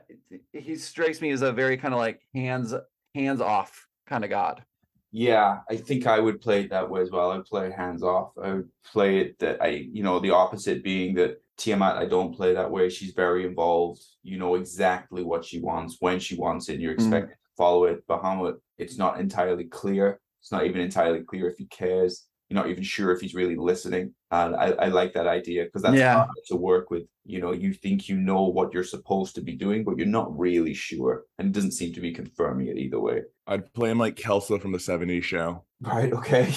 he 0.52 0.76
strikes 0.76 1.20
me 1.20 1.30
as 1.30 1.42
a 1.42 1.52
very 1.52 1.76
kind 1.76 1.94
of 1.94 2.00
like 2.00 2.20
hands 2.34 2.74
hands 3.14 3.40
off 3.40 3.86
kind 4.06 4.24
of 4.24 4.30
god. 4.30 4.62
Yeah, 5.12 5.58
I 5.70 5.76
think 5.76 6.06
I 6.06 6.18
would 6.18 6.40
play 6.40 6.62
it 6.62 6.70
that 6.70 6.88
way 6.88 7.02
as 7.02 7.10
well. 7.10 7.30
I 7.30 7.36
would 7.36 7.44
play 7.46 7.70
hands 7.70 8.02
off. 8.02 8.32
I 8.42 8.54
would 8.54 8.68
play 8.84 9.18
it 9.20 9.38
that 9.40 9.62
I, 9.62 9.68
you 9.68 10.02
know, 10.02 10.18
the 10.18 10.30
opposite 10.30 10.82
being 10.82 11.14
that 11.16 11.42
Tiamat, 11.58 11.96
I 11.96 12.06
don't 12.06 12.34
play 12.34 12.54
that 12.54 12.70
way. 12.70 12.88
She's 12.88 13.12
very 13.12 13.44
involved. 13.46 14.02
You 14.22 14.38
know 14.38 14.54
exactly 14.54 15.22
what 15.22 15.44
she 15.44 15.60
wants, 15.60 15.98
when 16.00 16.18
she 16.18 16.34
wants 16.36 16.68
it, 16.70 16.74
and 16.74 16.82
you're 16.82 16.92
Mm. 16.94 17.00
expected 17.00 17.32
to 17.34 17.50
follow 17.58 17.84
it. 17.84 18.06
Bahamut, 18.08 18.56
it's 18.78 18.96
not 18.96 19.20
entirely 19.20 19.64
clear. 19.64 20.18
It's 20.40 20.50
not 20.50 20.64
even 20.64 20.80
entirely 20.80 21.20
clear 21.20 21.48
if 21.48 21.58
he 21.58 21.66
cares. 21.66 22.26
You're 22.52 22.62
not 22.62 22.70
even 22.70 22.82
sure 22.82 23.12
if 23.12 23.20
he's 23.22 23.34
really 23.34 23.56
listening. 23.56 24.12
And 24.30 24.54
I, 24.54 24.72
I 24.72 24.88
like 24.88 25.14
that 25.14 25.26
idea 25.26 25.64
because 25.64 25.80
that's 25.80 25.96
Yeah. 25.96 26.16
hard 26.16 26.28
to 26.48 26.56
work 26.56 26.90
with. 26.90 27.04
You 27.24 27.40
know, 27.40 27.52
you 27.52 27.72
think 27.72 28.10
you 28.10 28.18
know 28.18 28.42
what 28.42 28.74
you're 28.74 28.84
supposed 28.84 29.34
to 29.36 29.40
be 29.40 29.56
doing, 29.56 29.84
but 29.84 29.96
you're 29.96 30.06
not 30.06 30.38
really 30.38 30.74
sure. 30.74 31.24
And 31.38 31.48
it 31.48 31.52
doesn't 31.52 31.70
seem 31.70 31.94
to 31.94 32.00
be 32.00 32.12
confirming 32.12 32.66
it 32.66 32.76
either 32.76 33.00
way. 33.00 33.22
I'd 33.46 33.72
play 33.72 33.90
him 33.90 33.98
like 33.98 34.16
Kelso 34.16 34.58
from 34.58 34.72
the 34.72 34.78
70s 34.78 35.22
show. 35.22 35.64
Right, 35.80 36.12
okay. 36.12 36.54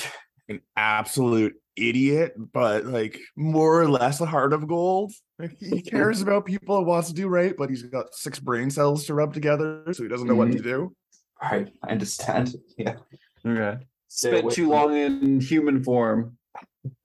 An 0.49 0.59
absolute 0.75 1.55
idiot, 1.77 2.33
but 2.51 2.85
like 2.85 3.17
more 3.37 3.81
or 3.81 3.87
less 3.87 4.19
a 4.19 4.25
heart 4.25 4.51
of 4.51 4.67
gold. 4.67 5.13
Like, 5.39 5.55
he 5.57 5.81
cares 5.93 6.21
about 6.21 6.45
people 6.45 6.77
and 6.77 6.85
wants 6.85 7.07
to 7.07 7.13
do 7.13 7.29
right, 7.29 7.55
but 7.57 7.69
he's 7.69 7.83
got 7.83 8.13
six 8.13 8.37
brain 8.37 8.69
cells 8.69 9.05
to 9.05 9.13
rub 9.13 9.33
together, 9.33 9.85
so 9.93 10.03
he 10.03 10.09
doesn't 10.09 10.27
know 10.27 10.35
what 10.35 10.51
to 10.51 10.57
mm-hmm. 10.57 10.67
do. 10.67 10.95
Right, 11.41 11.71
I 11.83 11.91
understand. 11.91 12.53
Yeah. 12.77 12.97
Okay. 13.45 13.85
Spent 14.07 14.51
too 14.51 14.69
long 14.69 14.95
in 14.95 15.39
human 15.41 15.83
form. 15.83 16.37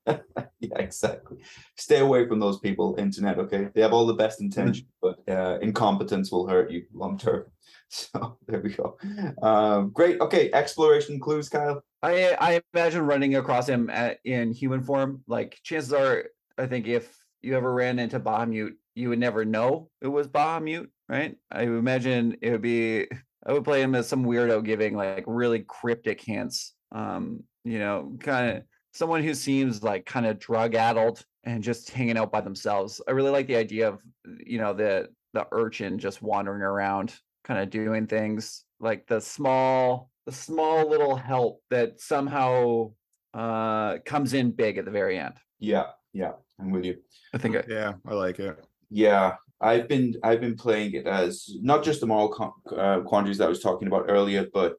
Yeah, 0.60 0.78
exactly. 0.78 1.38
Stay 1.76 2.00
away 2.00 2.28
from 2.28 2.38
those 2.38 2.58
people, 2.58 2.94
internet, 2.98 3.38
okay? 3.38 3.68
They 3.74 3.80
have 3.80 3.94
all 3.94 4.06
the 4.06 4.14
best 4.14 4.40
intentions, 4.42 4.86
but 5.02 5.18
uh, 5.28 5.58
incompetence 5.62 6.30
will 6.30 6.46
hurt 6.46 6.70
you 6.70 6.84
long 6.92 7.18
term. 7.18 7.44
So 7.92 8.38
there 8.46 8.60
we 8.60 8.70
go. 8.70 8.96
Um, 9.42 9.90
great. 9.90 10.20
Okay, 10.20 10.48
exploration 10.52 11.18
clues, 11.18 11.48
Kyle. 11.48 11.82
I 12.04 12.36
I 12.40 12.60
imagine 12.72 13.02
running 13.02 13.34
across 13.34 13.68
him 13.68 13.90
at, 13.90 14.20
in 14.24 14.52
human 14.52 14.84
form. 14.84 15.24
Like 15.26 15.58
chances 15.64 15.92
are, 15.92 16.26
I 16.56 16.66
think 16.66 16.86
if 16.86 17.12
you 17.42 17.56
ever 17.56 17.74
ran 17.74 17.98
into 17.98 18.20
Bahamut, 18.20 18.74
you 18.94 19.08
would 19.08 19.18
never 19.18 19.44
know 19.44 19.90
it 20.00 20.06
was 20.06 20.28
Bahamut, 20.28 20.86
right? 21.08 21.34
I 21.50 21.62
imagine 21.62 22.36
it 22.42 22.52
would 22.52 22.62
be. 22.62 23.08
I 23.44 23.52
would 23.52 23.64
play 23.64 23.82
him 23.82 23.96
as 23.96 24.08
some 24.08 24.24
weirdo 24.24 24.64
giving 24.64 24.96
like 24.96 25.24
really 25.26 25.64
cryptic 25.66 26.20
hints. 26.20 26.74
Um, 26.92 27.44
you 27.64 27.78
know, 27.78 28.16
kind 28.20 28.56
of 28.56 28.62
someone 28.92 29.22
who 29.22 29.34
seems 29.34 29.82
like 29.82 30.06
kind 30.06 30.26
of 30.26 30.38
drug 30.38 30.74
addled 30.74 31.24
and 31.44 31.62
just 31.62 31.90
hanging 31.90 32.18
out 32.18 32.32
by 32.32 32.40
themselves. 32.40 33.00
I 33.06 33.12
really 33.12 33.30
like 33.30 33.46
the 33.46 33.56
idea 33.56 33.88
of 33.88 34.02
you 34.44 34.58
know 34.58 34.72
the 34.72 35.08
the 35.32 35.46
urchin 35.52 35.98
just 35.98 36.22
wandering 36.22 36.62
around, 36.62 37.14
kind 37.44 37.60
of 37.60 37.70
doing 37.70 38.06
things 38.06 38.64
like 38.80 39.06
the 39.06 39.20
small 39.20 40.10
the 40.26 40.32
small 40.32 40.88
little 40.88 41.16
help 41.16 41.62
that 41.70 42.00
somehow 42.00 42.92
uh 43.32 43.98
comes 44.04 44.34
in 44.34 44.50
big 44.50 44.78
at 44.78 44.84
the 44.84 44.90
very 44.90 45.18
end. 45.18 45.34
Yeah, 45.58 45.86
yeah, 46.12 46.32
I'm 46.58 46.70
with 46.70 46.84
you. 46.84 46.98
I 47.32 47.38
think 47.38 47.56
I, 47.56 47.64
Yeah, 47.68 47.94
I 48.06 48.14
like 48.14 48.40
it. 48.40 48.56
Yeah, 48.90 49.36
I've 49.60 49.88
been 49.88 50.14
I've 50.22 50.40
been 50.40 50.56
playing 50.56 50.94
it 50.94 51.06
as 51.06 51.48
not 51.62 51.84
just 51.84 52.00
the 52.00 52.06
moral 52.06 52.30
con- 52.30 52.52
uh, 52.76 53.00
quandaries 53.00 53.38
that 53.38 53.46
I 53.46 53.48
was 53.48 53.60
talking 53.60 53.86
about 53.86 54.06
earlier, 54.08 54.46
but 54.52 54.76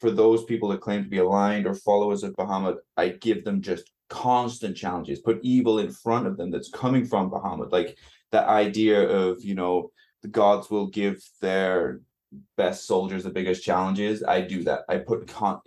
for 0.00 0.10
those 0.10 0.44
people 0.44 0.68
that 0.68 0.80
claim 0.80 1.02
to 1.02 1.08
be 1.08 1.18
aligned 1.18 1.66
or 1.66 1.74
followers 1.74 2.22
of 2.22 2.34
Bahamut, 2.34 2.76
I 2.96 3.08
give 3.08 3.44
them 3.44 3.62
just 3.62 3.90
constant 4.08 4.76
challenges. 4.76 5.20
Put 5.20 5.40
evil 5.42 5.78
in 5.78 5.90
front 5.90 6.26
of 6.26 6.36
them 6.36 6.50
that's 6.50 6.70
coming 6.70 7.04
from 7.04 7.30
Bahamut, 7.30 7.72
like 7.72 7.96
the 8.30 8.46
idea 8.48 9.08
of 9.08 9.42
you 9.44 9.54
know 9.54 9.90
the 10.22 10.28
gods 10.28 10.70
will 10.70 10.86
give 10.86 11.22
their 11.40 12.00
best 12.56 12.86
soldiers 12.86 13.24
the 13.24 13.30
biggest 13.30 13.62
challenges. 13.62 14.22
I 14.22 14.40
do 14.40 14.64
that. 14.64 14.82
I 14.88 14.98
put 14.98 15.28
con- 15.28 15.60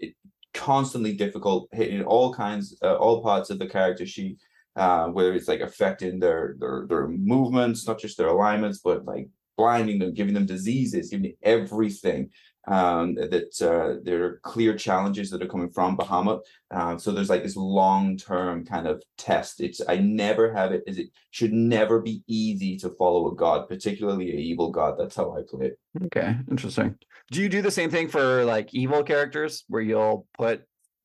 constantly 0.53 1.13
difficult 1.13 1.69
hitting 1.71 2.03
all 2.03 2.33
kinds, 2.33 2.77
uh, 2.81 2.95
all 2.95 3.21
parts 3.21 3.49
of 3.49 3.59
the 3.59 3.67
character 3.67 4.05
sheet 4.05 4.39
uh, 4.77 5.07
whether 5.07 5.33
it's 5.33 5.47
like 5.47 5.61
affecting 5.61 6.19
their 6.19 6.55
their 6.59 6.85
their 6.87 7.07
movements, 7.07 7.87
not 7.87 7.99
just 7.99 8.15
their 8.15 8.27
alignments, 8.27 8.77
but 8.77 9.03
like 9.05 9.27
blinding 9.57 9.97
them, 9.97 10.13
giving 10.13 10.35
them 10.35 10.45
diseases, 10.45 11.09
giving 11.09 11.23
them 11.23 11.37
everything. 11.41 12.29
Um, 12.67 13.15
that 13.15 13.61
uh, 13.61 14.01
there 14.03 14.25
are 14.25 14.39
clear 14.43 14.75
challenges 14.75 15.29
that 15.29 15.41
are 15.41 15.47
coming 15.47 15.69
from 15.69 15.95
Bahamut. 15.95 16.41
Um, 16.69 16.99
so 16.99 17.11
there's 17.13 17.29
like 17.29 17.43
this 17.43 17.55
long 17.55 18.17
term 18.17 18.65
kind 18.65 18.87
of 18.87 19.01
test. 19.17 19.61
It's 19.61 19.79
I 19.87 19.97
never 19.97 20.53
have 20.53 20.73
it. 20.73 20.83
Is 20.85 20.97
it 20.97 21.07
should 21.31 21.53
never 21.53 22.01
be 22.01 22.23
easy 22.27 22.75
to 22.79 22.89
follow 22.89 23.31
a 23.31 23.35
god, 23.35 23.69
particularly 23.69 24.31
a 24.31 24.35
evil 24.35 24.69
god. 24.69 24.95
That's 24.99 25.15
how 25.15 25.31
I 25.37 25.43
play 25.47 25.67
it. 25.67 25.79
okay, 26.07 26.35
interesting. 26.51 26.95
Do 27.31 27.41
you 27.41 27.47
do 27.47 27.61
the 27.61 27.71
same 27.71 27.89
thing 27.89 28.09
for 28.09 28.43
like 28.43 28.73
evil 28.73 29.01
characters 29.01 29.63
where 29.69 29.81
you'll 29.81 30.27
put 30.37 30.63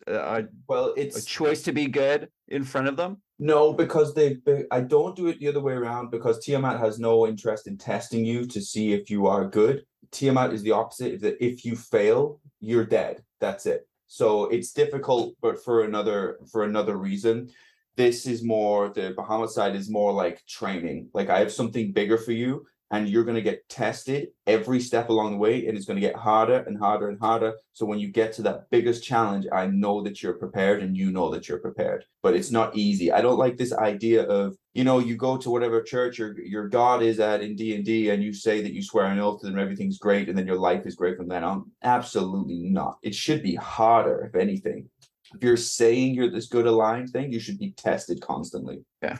uh, 0.09 0.43
Well, 0.69 0.95
it's 0.97 1.23
a 1.23 1.25
choice 1.25 1.63
to 1.63 1.73
be 1.73 1.87
good 1.87 2.29
in 2.49 2.65
front 2.65 2.89
of 2.89 2.97
them? 2.97 3.23
No, 3.39 3.73
because 3.73 4.15
they, 4.15 4.39
they- 4.47 4.65
I 4.73 4.81
don't 4.81 5.15
do 5.17 5.29
it 5.29 5.39
the 5.39 5.49
other 5.49 5.61
way 5.61 5.75
around 5.75 6.11
because 6.11 6.45
Tiamat 6.45 6.81
has 6.81 6.99
no 6.99 7.27
interest 7.27 7.67
in 7.69 7.77
testing 7.79 8.25
you 8.25 8.47
to 8.47 8.61
see 8.61 8.93
if 8.93 9.11
you 9.11 9.27
are 9.29 9.45
good. 9.49 9.85
Tiamat 10.13 10.53
is 10.53 10.63
the 10.63 10.73
opposite. 10.73 11.21
That 11.23 11.45
if 11.45 11.65
you 11.65 11.75
fail, 11.75 12.41
you're 12.61 12.85
dead. 12.87 13.23
That's 13.41 13.67
it. 13.67 13.89
So 14.07 14.45
it's 14.47 14.73
difficult, 14.73 15.35
but 15.41 15.63
for 15.65 15.85
another 15.85 16.39
for 16.51 16.65
another 16.65 16.97
reason. 16.97 17.51
This 17.95 18.27
is 18.27 18.43
more 18.43 18.89
the 18.89 19.15
Bahamut 19.19 19.51
side 19.51 19.77
is 19.77 19.91
more 19.91 20.13
like 20.13 20.45
training. 20.47 21.09
Like 21.13 21.29
I 21.29 21.41
have 21.41 21.53
something 21.53 21.93
bigger 21.93 22.17
for 22.17 22.33
you, 22.33 22.67
and 22.93 23.09
you're 23.09 23.25
gonna 23.25 23.41
get 23.41 23.67
tested 23.71 24.29
every 24.47 24.79
step 24.79 25.09
along 25.09 25.33
the 25.33 25.39
way, 25.39 25.67
and 25.67 25.77
it's 25.77 25.87
gonna 25.87 25.99
get 25.99 26.15
harder 26.15 26.59
and 26.67 26.79
harder 26.79 27.09
and 27.09 27.19
harder. 27.19 27.55
So 27.73 27.87
when 27.87 27.99
you 27.99 28.09
get 28.09 28.35
to 28.35 28.43
that 28.43 28.71
biggest 28.71 29.03
challenge, 29.03 29.47
I 29.51 29.67
know 29.67 30.03
that 30.03 30.23
you're 30.23 30.35
prepared, 30.35 30.83
and 30.83 30.97
you 30.97 31.11
know 31.11 31.31
that 31.31 31.49
you're 31.49 31.59
prepared. 31.59 32.05
But 32.23 32.37
it's 32.37 32.51
not 32.51 32.77
easy. 32.77 33.11
I 33.11 33.23
don't 33.23 33.39
like 33.39 33.57
this 33.57 33.73
idea 33.73 34.25
of 34.25 34.57
you 34.75 34.85
know 34.85 34.99
you 34.99 35.17
go 35.17 35.39
to 35.39 35.51
whatever 35.51 35.83
church 35.83 36.19
your 36.19 36.39
your 36.41 36.69
God 36.69 37.03
is 37.03 37.19
at 37.19 37.43
in 37.43 37.57
D 37.57 37.75
and 37.75 37.85
D, 37.85 38.11
and 38.11 38.23
you 38.23 38.33
say 38.35 38.61
that 38.63 38.75
you 38.75 38.83
swear 38.83 39.07
an 39.07 39.19
oath 39.19 39.41
to 39.41 39.47
them, 39.47 39.59
everything's 39.59 39.99
great, 39.99 40.29
and 40.29 40.37
then 40.37 40.47
your 40.47 40.59
life 40.59 40.87
is 40.87 40.95
great 40.95 41.17
from 41.17 41.29
then 41.29 41.45
on. 41.45 41.71
Absolutely 41.83 42.59
not. 42.59 42.99
It 43.03 43.15
should 43.15 43.43
be 43.43 43.55
harder, 43.55 44.27
if 44.27 44.39
anything. 44.39 44.89
If 45.35 45.43
you're 45.43 45.57
saying 45.57 46.15
you're 46.15 46.31
this 46.31 46.47
good 46.47 46.67
aligned 46.67 47.09
thing, 47.09 47.33
you 47.33 47.41
should 47.41 47.59
be 47.59 47.71
tested 47.71 48.21
constantly. 48.21 48.85
Yeah. 49.03 49.17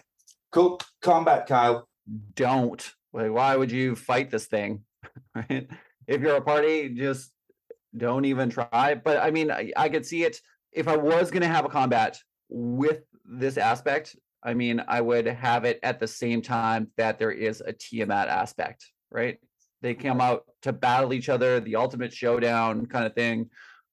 Cool. 0.51 0.79
Combat, 1.01 1.47
Kyle. 1.47 1.89
Don't 2.35 2.93
Like, 3.13 3.31
why 3.31 3.57
would 3.57 3.71
you 3.71 3.95
fight 3.95 4.31
this 4.31 4.47
thing? 4.47 4.85
right? 5.35 5.69
If 6.07 6.21
you're 6.21 6.37
a 6.37 6.43
party, 6.43 6.89
just 6.91 7.33
don't 7.97 8.25
even 8.25 8.51
try. 8.51 8.95
But 8.95 9.19
I 9.19 9.31
mean, 9.31 9.51
I, 9.51 9.73
I 9.77 9.89
could 9.89 10.07
see 10.07 10.25
it 10.25 10.41
if 10.73 10.89
I 10.89 10.97
was 10.97 11.31
going 11.31 11.43
to 11.43 11.49
have 11.49 11.65
a 11.65 11.69
combat 11.69 12.19
with 12.49 13.03
this 13.25 13.59
aspect. 13.59 14.17
I 14.43 14.55
mean, 14.55 14.83
I 14.89 15.01
would 15.01 15.27
have 15.27 15.65
it 15.65 15.79
at 15.83 16.01
the 16.01 16.09
same 16.09 16.43
time 16.43 16.91
that 16.97 17.19
there 17.19 17.31
is 17.31 17.63
a 17.65 17.73
Tiamat 17.73 18.29
aspect, 18.29 18.87
right? 19.11 19.39
They 19.83 19.95
come 19.95 20.21
out 20.21 20.45
to 20.63 20.73
battle 20.73 21.13
each 21.13 21.29
other, 21.29 21.61
the 21.61 21.77
ultimate 21.77 22.13
showdown 22.13 22.87
kind 22.87 23.05
of 23.07 23.15
thing. 23.15 23.51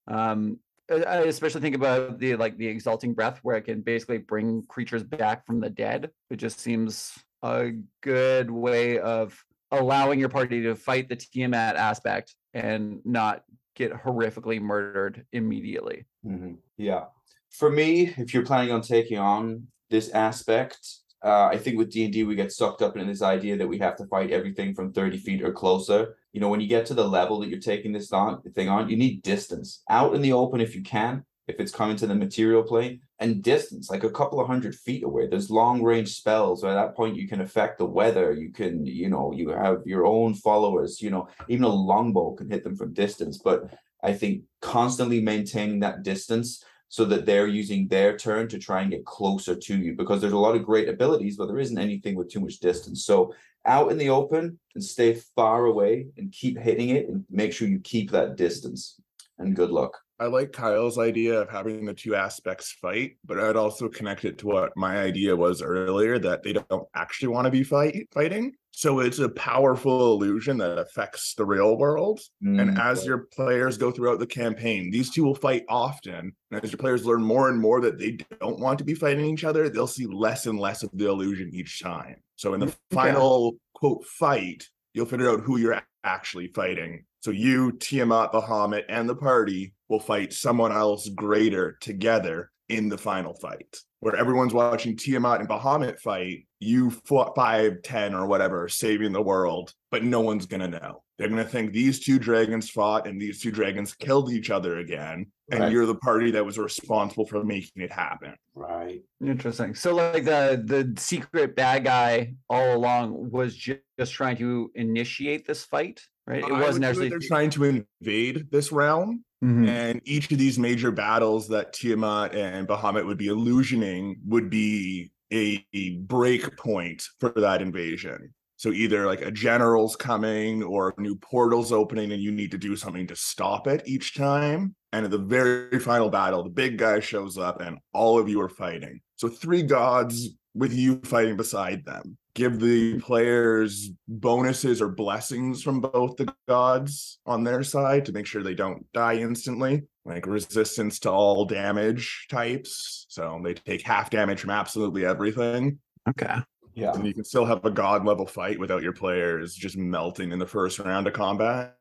Um, 0.08 0.60
I 0.92 1.20
especially 1.20 1.62
think 1.62 1.76
about 1.76 2.18
the 2.18 2.36
like 2.36 2.58
the 2.58 2.68
exalting 2.68 3.14
breath, 3.14 3.40
where 3.44 3.58
it 3.58 3.64
can 3.64 3.82
basically 3.82 4.18
bring 4.18 4.64
creatures 4.68 5.04
back 5.04 5.46
from 5.46 5.60
the 5.60 5.70
dead. 5.70 6.10
It 6.32 6.38
just 6.38 6.60
seems 6.60 7.14
a 7.44 7.72
good 8.02 8.50
way 8.52 9.00
of 9.00 9.38
allowing 9.72 10.20
your 10.20 10.30
party 10.30 10.62
to 10.64 10.76
fight 10.76 11.10
the 11.10 11.16
Tiamat 11.16 11.76
aspect 11.76 12.36
and 12.54 13.00
not 13.06 13.44
get 13.76 13.94
horrifically 13.94 14.60
murdered 14.60 15.26
immediately. 15.32 16.06
Mhm. 16.26 16.58
Yeah. 16.78 17.06
For 17.50 17.70
me, 17.70 18.14
if 18.18 18.34
you're 18.34 18.46
planning 18.46 18.72
on 18.72 18.82
taking 18.82 19.18
on 19.18 19.68
this 19.90 20.10
aspect, 20.10 20.80
uh, 21.24 21.50
I 21.52 21.58
think 21.58 21.78
with 21.78 21.92
D 21.92 22.04
and 22.06 22.14
D 22.14 22.24
we 22.24 22.36
get 22.36 22.52
sucked 22.52 22.82
up 22.82 22.98
in 22.98 23.08
this 23.08 23.22
idea 23.22 23.58
that 23.58 23.68
we 23.68 23.78
have 23.80 23.96
to 23.98 24.06
fight 24.08 24.32
everything 24.32 24.74
from 24.74 24.92
thirty 24.94 25.18
feet 25.18 25.42
or 25.42 25.52
closer. 25.52 26.18
You 26.34 26.42
know, 26.42 26.50
when 26.50 26.62
you 26.62 26.68
get 26.68 26.86
to 26.88 26.94
the 26.94 27.08
level 27.08 27.40
that 27.40 27.50
you're 27.50 27.60
taking 27.60 27.92
this 27.92 28.10
thing 28.10 28.70
on, 28.70 28.90
you 28.90 28.98
need 28.98 29.22
distance 29.24 29.84
out 29.90 30.14
in 30.14 30.22
the 30.22 30.34
open 30.34 30.62
if 30.62 30.76
you 30.76 30.84
can, 30.84 31.26
if 31.50 31.60
it's 31.60 31.72
coming 31.72 31.98
to 31.98 32.08
the 32.08 32.16
material 32.16 32.64
plane, 32.64 33.02
and 33.20 33.44
distance 33.44 33.90
like 33.90 34.04
a 34.04 34.10
couple 34.10 34.40
of 34.40 34.48
hundred 34.48 34.76
feet 34.76 35.04
away. 35.04 35.28
There's 35.28 35.50
long 35.50 35.82
range 35.84 36.16
spells. 36.16 36.64
At 36.64 36.76
that 36.76 36.96
point, 36.96 37.18
you 37.18 37.28
can 37.28 37.42
affect 37.42 37.78
the 37.78 37.86
weather. 37.86 38.32
You 38.32 38.52
can, 38.52 38.86
you 38.86 39.10
know, 39.10 39.34
you 39.34 39.50
have 39.50 39.82
your 39.86 40.06
own 40.06 40.34
followers. 40.36 41.02
You 41.02 41.10
know, 41.10 41.28
even 41.48 41.64
a 41.64 41.70
longbow 41.70 42.36
can 42.36 42.50
hit 42.50 42.64
them 42.64 42.76
from 42.76 42.94
distance. 42.94 43.40
But 43.44 43.74
I 44.04 44.14
think 44.14 44.44
constantly 44.62 45.22
maintaining 45.22 45.80
that 45.82 46.04
distance 46.04 46.64
so 46.88 47.06
that 47.06 47.26
they're 47.26 47.48
using 47.48 47.88
their 47.88 48.18
turn 48.18 48.48
to 48.48 48.58
try 48.58 48.82
and 48.82 48.92
get 48.92 49.06
closer 49.06 49.56
to 49.56 49.78
you 49.78 49.94
because 49.96 50.22
there's 50.22 50.34
a 50.34 50.38
lot 50.38 50.56
of 50.56 50.66
great 50.66 50.90
abilities, 50.90 51.38
but 51.38 51.48
there 51.48 51.60
isn't 51.60 51.78
anything 51.78 52.16
with 52.16 52.32
too 52.32 52.40
much 52.40 52.60
distance. 52.60 53.06
So 53.06 53.34
out 53.66 53.92
in 53.92 53.98
the 53.98 54.10
open 54.10 54.60
and 54.74 54.84
stay 54.84 55.22
far 55.36 55.66
away 55.66 56.08
and 56.18 56.32
keep 56.32 56.58
hitting 56.58 56.90
it 56.90 57.08
and 57.08 57.26
make 57.30 57.54
sure 57.54 57.68
you 57.68 57.80
keep 57.80 58.12
that 58.12 58.38
distance. 58.38 59.00
And 59.38 59.56
good 59.56 59.70
luck. 59.70 60.00
I 60.20 60.26
like 60.26 60.52
Kyle's 60.52 60.98
idea 60.98 61.40
of 61.42 61.50
having 61.50 61.86
the 61.86 61.94
two 61.94 62.16
aspects 62.16 62.72
fight, 62.74 63.18
but 63.24 63.40
I'd 63.40 63.56
also 63.56 63.88
connect 63.88 64.26
it 64.26 64.38
to 64.40 64.48
what 64.48 64.76
my 64.76 65.00
idea 65.00 65.36
was 65.36 65.62
earlier 65.62 66.20
that 66.20 66.44
they 66.44 66.54
don't 66.54 66.88
actually 66.94 67.30
want 67.30 67.46
to 67.46 67.52
be 67.52 67.64
fight 67.64 68.08
fighting. 68.14 68.54
So 68.72 69.00
it's 69.00 69.20
a 69.20 69.30
powerful 69.30 70.14
illusion 70.14 70.58
that 70.60 70.78
affects 70.78 71.34
the 71.36 71.46
real 71.46 71.78
world. 71.78 72.22
And 72.42 72.60
Mm, 72.60 72.80
as 72.80 73.06
your 73.06 73.28
players 73.34 73.78
go 73.78 73.92
throughout 73.92 74.20
the 74.20 74.28
campaign, 74.28 74.92
these 74.92 75.10
two 75.10 75.24
will 75.24 75.36
fight 75.36 75.64
often. 75.68 76.34
And 76.52 76.64
as 76.64 76.72
your 76.72 76.78
players 76.80 77.06
learn 77.06 77.24
more 77.24 77.50
and 77.50 77.60
more 77.60 77.82
that 77.82 77.98
they 77.98 78.18
don't 78.40 78.60
want 78.60 78.78
to 78.80 78.86
be 78.86 78.94
fighting 78.94 79.26
each 79.26 79.44
other, 79.44 79.70
they'll 79.70 79.88
see 79.88 80.06
less 80.06 80.46
and 80.46 80.60
less 80.60 80.84
of 80.84 80.92
the 80.94 81.10
illusion 81.10 81.50
each 81.54 81.82
time. 81.82 82.18
So 82.36 82.54
in 82.54 82.60
the 82.60 82.74
final 82.92 83.58
quote 83.74 84.06
fight, 84.06 84.70
you'll 84.94 85.06
figure 85.08 85.30
out 85.30 85.42
who 85.42 85.58
you're 85.58 85.82
actually 86.04 86.48
fighting. 86.48 87.06
So 87.22 87.32
you, 87.32 87.74
Tiamat, 87.74 88.32
Bahamut, 88.32 88.84
and 88.88 89.08
the 89.10 89.16
party 89.16 89.74
will 89.90 90.00
fight 90.00 90.32
someone 90.34 90.72
else 90.72 91.10
greater 91.10 91.78
together 91.82 92.52
in 92.70 92.88
the 92.88 92.98
final 92.98 93.34
fight. 93.34 93.78
Where 94.00 94.16
everyone's 94.16 94.54
watching 94.54 94.96
Tiamat 94.96 95.42
and 95.42 95.50
Bahamut 95.50 96.00
fight, 96.00 96.46
you 96.62 96.92
fought 96.92 97.36
five, 97.36 97.82
ten, 97.84 98.14
or 98.14 98.26
whatever, 98.28 98.70
saving 98.70 99.12
the 99.12 99.22
world, 99.22 99.74
but 99.92 100.06
no 100.06 100.22
one's 100.22 100.46
gonna 100.46 100.70
know. 100.70 101.04
They're 101.18 101.28
gonna 101.28 101.44
think 101.44 101.74
these 101.74 102.00
two 102.00 102.18
dragons 102.20 102.70
fought 102.70 103.06
and 103.08 103.22
these 103.22 103.42
two 103.42 103.52
dragons 103.52 103.94
killed 103.94 104.32
each 104.32 104.50
other 104.50 104.78
again, 104.78 105.26
and 105.52 105.60
Right. 105.60 105.72
you're 105.74 105.86
the 105.86 105.96
party 105.96 106.32
that 106.32 106.46
was 106.46 106.58
responsible 106.58 107.26
for 107.26 107.44
making 107.44 107.82
it 107.84 107.92
happen. 107.92 108.36
right. 108.56 109.02
Interesting. 109.26 109.74
So, 109.76 109.96
like 109.96 110.24
the 110.24 110.62
the 110.66 110.94
secret 111.02 111.56
bad 111.58 111.84
guy 111.84 112.36
all 112.50 112.76
along 112.78 113.32
was 113.32 113.56
ju- 113.56 113.80
just 114.00 114.14
trying 114.14 114.38
to 114.38 114.72
initiate 114.76 115.46
this 115.46 115.66
fight, 115.66 116.02
right? 116.30 116.44
It 116.44 116.52
wasn't 116.52 116.86
actually. 116.86 117.10
they're 117.10 117.20
trying 117.20 117.50
to 117.52 117.64
invade 117.66 118.50
this 118.52 118.72
realm 118.72 119.24
Mhm. 119.44 119.68
And 119.68 120.02
each 120.04 120.32
of 120.32 120.38
these 120.38 120.60
major 120.60 120.92
battles 120.92 121.48
that 121.48 121.72
Tiamat 121.74 122.36
and 122.36 122.68
Bahamut 122.68 123.06
would 123.06 123.18
be 123.18 123.28
illusioning 123.28 124.16
would 124.26 124.50
be 124.50 125.12
a, 125.32 125.66
a 125.74 125.92
break 126.00 126.58
point 126.58 127.04
for 127.20 127.30
that 127.30 127.62
invasion. 127.62 128.34
So 128.58 128.72
either 128.72 129.06
like 129.06 129.22
a 129.22 129.32
general's 129.32 129.96
coming 129.96 130.62
or 130.62 130.94
new 130.98 131.16
portals 131.16 131.72
opening 131.72 132.12
and 132.12 132.22
you 132.22 132.32
need 132.32 132.52
to 132.52 132.58
do 132.58 132.76
something 132.76 133.08
to 133.08 133.16
stop 133.16 133.68
it 133.68 133.84
each 133.86 134.14
time. 134.16 134.76
And 134.92 135.06
at 135.06 135.12
the 135.12 135.18
very 135.18 135.80
final 135.80 136.10
battle, 136.10 136.44
the 136.44 136.50
big 136.50 136.78
guy 136.78 137.00
shows 137.00 137.38
up 137.38 137.62
and 137.62 137.78
all 137.94 138.20
of 138.20 138.28
you 138.28 138.42
are 138.42 138.50
fighting. 138.50 139.00
So 139.16 139.30
three 139.30 139.64
gods 139.64 140.32
with 140.54 140.74
you 140.74 141.00
fighting 141.06 141.38
beside 141.38 141.86
them. 141.86 142.18
Give 142.40 142.58
the 142.58 143.00
players 143.02 143.90
bonuses 144.08 144.82
or 144.82 144.88
blessings 144.88 145.62
from 145.62 145.82
both 145.82 146.16
the 146.16 146.34
gods 146.48 147.20
on 147.26 147.44
their 147.44 147.64
side 147.64 148.06
to 148.06 148.14
make 148.14 148.26
sure 148.26 148.42
they 148.42 148.54
don't 148.54 148.90
die 148.94 149.16
instantly, 149.16 149.84
like 150.06 150.26
resistance 150.26 151.00
to 151.00 151.12
all 151.12 151.44
damage 151.44 152.28
types. 152.30 153.08
So 153.10 153.42
they 153.44 153.56
take 153.56 153.82
half 153.82 154.10
damage 154.10 154.40
from 154.40 154.52
absolutely 154.52 155.06
everything. 155.06 155.80
Okay. 156.08 156.36
Yeah. 156.76 156.94
And 156.94 157.06
you 157.06 157.14
can 157.14 157.26
still 157.26 157.44
have 157.44 157.66
a 157.66 157.72
god 157.72 158.06
level 158.06 158.26
fight 158.26 158.58
without 158.58 158.84
your 158.84 158.94
players 158.94 159.54
just 159.54 159.76
melting 159.76 160.32
in 160.32 160.40
the 160.40 160.48
first 160.48 160.80
round 160.80 161.08
of 161.08 161.14
combat. 161.14 161.76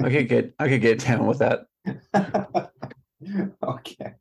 Okay, 0.00 0.22
good. 0.22 0.52
I 0.60 0.68
could 0.68 0.80
get 0.80 1.00
down 1.00 1.26
with 1.26 1.40
that. 1.40 1.66
okay. 3.64 4.12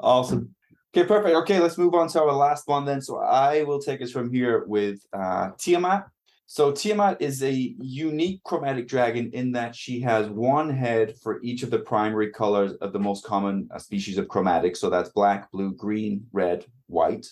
Awesome. 0.00 0.56
Okay, 0.94 1.06
perfect. 1.06 1.34
Okay, 1.34 1.58
let's 1.58 1.78
move 1.78 1.94
on 1.94 2.08
to 2.08 2.20
our 2.20 2.34
last 2.34 2.68
one 2.68 2.84
then. 2.84 3.00
So 3.00 3.18
I 3.18 3.62
will 3.62 3.80
take 3.80 4.02
us 4.02 4.10
from 4.10 4.30
here 4.30 4.64
with 4.66 5.00
uh 5.14 5.52
Tiamat. 5.56 6.04
So 6.44 6.70
Tiamat 6.70 7.22
is 7.22 7.42
a 7.42 7.74
unique 7.78 8.42
chromatic 8.44 8.88
dragon 8.88 9.30
in 9.32 9.52
that 9.52 9.74
she 9.74 10.02
has 10.02 10.28
one 10.28 10.68
head 10.68 11.16
for 11.22 11.40
each 11.42 11.62
of 11.62 11.70
the 11.70 11.78
primary 11.78 12.30
colors 12.30 12.74
of 12.82 12.92
the 12.92 12.98
most 12.98 13.24
common 13.24 13.70
uh, 13.74 13.78
species 13.78 14.18
of 14.18 14.28
chromatic. 14.28 14.76
So 14.76 14.90
that's 14.90 15.08
black, 15.08 15.50
blue, 15.50 15.72
green, 15.72 16.26
red, 16.30 16.66
white. 16.88 17.26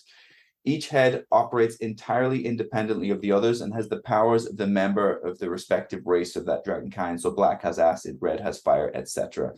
Each 0.65 0.89
head 0.89 1.25
operates 1.31 1.75
entirely 1.75 2.47
independently 2.47 3.11
of 3.11 3.21
the 3.21 3.31
others 3.31 3.61
and 3.61 3.71
has 3.75 3.89
the 3.89 4.01
powers 4.01 4.47
of 4.47 4.57
the 4.57 4.65
member 4.65 5.17
of 5.19 5.37
the 5.37 5.51
respective 5.51 6.07
race 6.07 6.35
of 6.35 6.47
that 6.47 6.63
dragon 6.63 6.89
kind. 6.89 7.21
So 7.21 7.29
black 7.29 7.61
has 7.61 7.77
acid, 7.77 8.17
red 8.21 8.39
has 8.39 8.59
fire, 8.59 8.91
etc. 8.95 9.53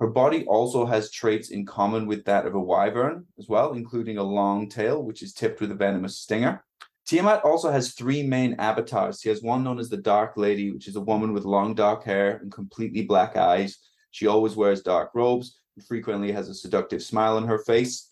Her 0.00 0.06
body 0.06 0.46
also 0.46 0.86
has 0.86 1.10
traits 1.10 1.50
in 1.50 1.66
common 1.66 2.06
with 2.06 2.24
that 2.24 2.46
of 2.46 2.54
a 2.54 2.60
wyvern 2.60 3.26
as 3.38 3.48
well, 3.48 3.74
including 3.74 4.16
a 4.16 4.22
long 4.22 4.66
tail, 4.68 5.02
which 5.04 5.22
is 5.22 5.34
tipped 5.34 5.60
with 5.60 5.70
a 5.70 5.74
venomous 5.74 6.18
stinger. 6.18 6.64
Tiamat 7.06 7.42
also 7.44 7.70
has 7.70 7.92
three 7.92 8.22
main 8.22 8.54
avatars. 8.58 9.20
She 9.20 9.28
has 9.28 9.42
one 9.42 9.62
known 9.62 9.78
as 9.78 9.90
the 9.90 9.98
Dark 9.98 10.38
Lady, 10.38 10.70
which 10.70 10.88
is 10.88 10.96
a 10.96 11.00
woman 11.00 11.34
with 11.34 11.44
long 11.44 11.74
dark 11.74 12.02
hair 12.04 12.38
and 12.38 12.50
completely 12.50 13.02
black 13.02 13.36
eyes. 13.36 13.78
She 14.10 14.26
always 14.26 14.56
wears 14.56 14.80
dark 14.80 15.10
robes 15.14 15.58
and 15.76 15.84
frequently 15.84 16.32
has 16.32 16.48
a 16.48 16.54
seductive 16.54 17.02
smile 17.02 17.36
on 17.36 17.46
her 17.46 17.58
face. 17.58 18.08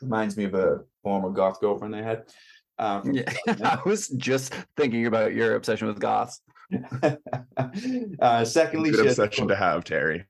Reminds 0.00 0.38
me 0.38 0.44
of 0.44 0.54
a 0.54 0.80
former 1.02 1.28
goth 1.30 1.60
girlfriend 1.60 1.94
I 1.94 2.02
had. 2.02 2.22
Um, 2.78 3.12
Yeah, 3.12 3.30
I 3.62 3.80
was 3.84 4.08
just 4.08 4.54
thinking 4.78 5.04
about 5.06 5.34
your 5.34 5.56
obsession 5.56 5.88
with 5.88 6.00
goths. 6.00 6.40
uh, 8.22 8.44
secondly, 8.46 8.90
Good 8.90 9.00
she 9.00 9.06
has- 9.08 9.18
obsession 9.18 9.48
to 9.48 9.56
have, 9.56 9.84
Terry. 9.84 10.24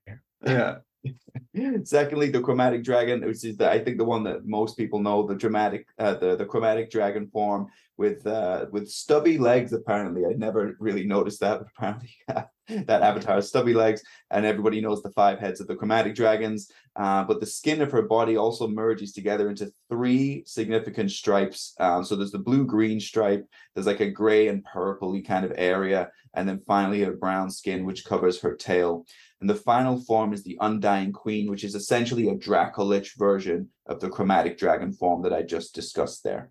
Yeah. 0.44 0.78
Secondly, 1.84 2.30
the 2.30 2.40
chromatic 2.40 2.84
dragon, 2.84 3.24
which 3.24 3.44
is 3.44 3.56
the, 3.56 3.70
I 3.70 3.82
think 3.82 3.98
the 3.98 4.04
one 4.04 4.24
that 4.24 4.46
most 4.46 4.76
people 4.76 5.00
know, 5.00 5.26
the 5.26 5.34
dramatic, 5.34 5.86
uh, 5.98 6.14
the 6.14 6.36
the 6.36 6.44
chromatic 6.44 6.90
dragon 6.90 7.28
form 7.32 7.68
with 8.00 8.26
uh, 8.26 8.64
with 8.72 8.88
stubby 8.88 9.36
legs. 9.36 9.74
Apparently, 9.74 10.24
I 10.24 10.32
never 10.32 10.74
really 10.80 11.04
noticed 11.04 11.40
that, 11.40 11.58
but 11.58 11.68
apparently 11.76 12.10
that 12.86 13.02
avatar 13.02 13.34
has 13.34 13.48
stubby 13.48 13.74
legs, 13.74 14.02
and 14.30 14.46
everybody 14.46 14.80
knows 14.80 15.02
the 15.02 15.10
five 15.10 15.38
heads 15.38 15.60
of 15.60 15.66
the 15.66 15.76
chromatic 15.76 16.14
dragons. 16.14 16.72
Uh, 16.96 17.24
but 17.24 17.40
the 17.40 17.46
skin 17.46 17.82
of 17.82 17.92
her 17.92 18.00
body 18.00 18.38
also 18.38 18.66
merges 18.66 19.12
together 19.12 19.50
into 19.50 19.70
three 19.90 20.42
significant 20.46 21.10
stripes. 21.10 21.74
Um, 21.78 22.02
so 22.02 22.16
there's 22.16 22.32
the 22.32 22.38
blue 22.38 22.64
green 22.64 23.00
stripe. 23.00 23.46
There's 23.74 23.86
like 23.86 24.00
a 24.00 24.10
gray 24.10 24.48
and 24.48 24.64
purpley 24.64 25.22
kind 25.24 25.44
of 25.44 25.52
area, 25.54 26.08
and 26.32 26.48
then 26.48 26.62
finally 26.66 27.02
a 27.02 27.10
brown 27.10 27.50
skin 27.50 27.84
which 27.84 28.06
covers 28.06 28.40
her 28.40 28.56
tail. 28.56 29.04
And 29.42 29.50
the 29.50 29.54
final 29.54 30.00
form 30.00 30.32
is 30.32 30.42
the 30.42 30.56
Undying 30.62 31.12
Queen, 31.12 31.50
which 31.50 31.64
is 31.64 31.74
essentially 31.74 32.30
a 32.30 32.34
Dracolich 32.34 33.18
version 33.18 33.68
of 33.84 34.00
the 34.00 34.08
chromatic 34.08 34.56
dragon 34.56 34.90
form 34.90 35.22
that 35.22 35.34
I 35.34 35.42
just 35.42 35.74
discussed 35.74 36.24
there. 36.24 36.50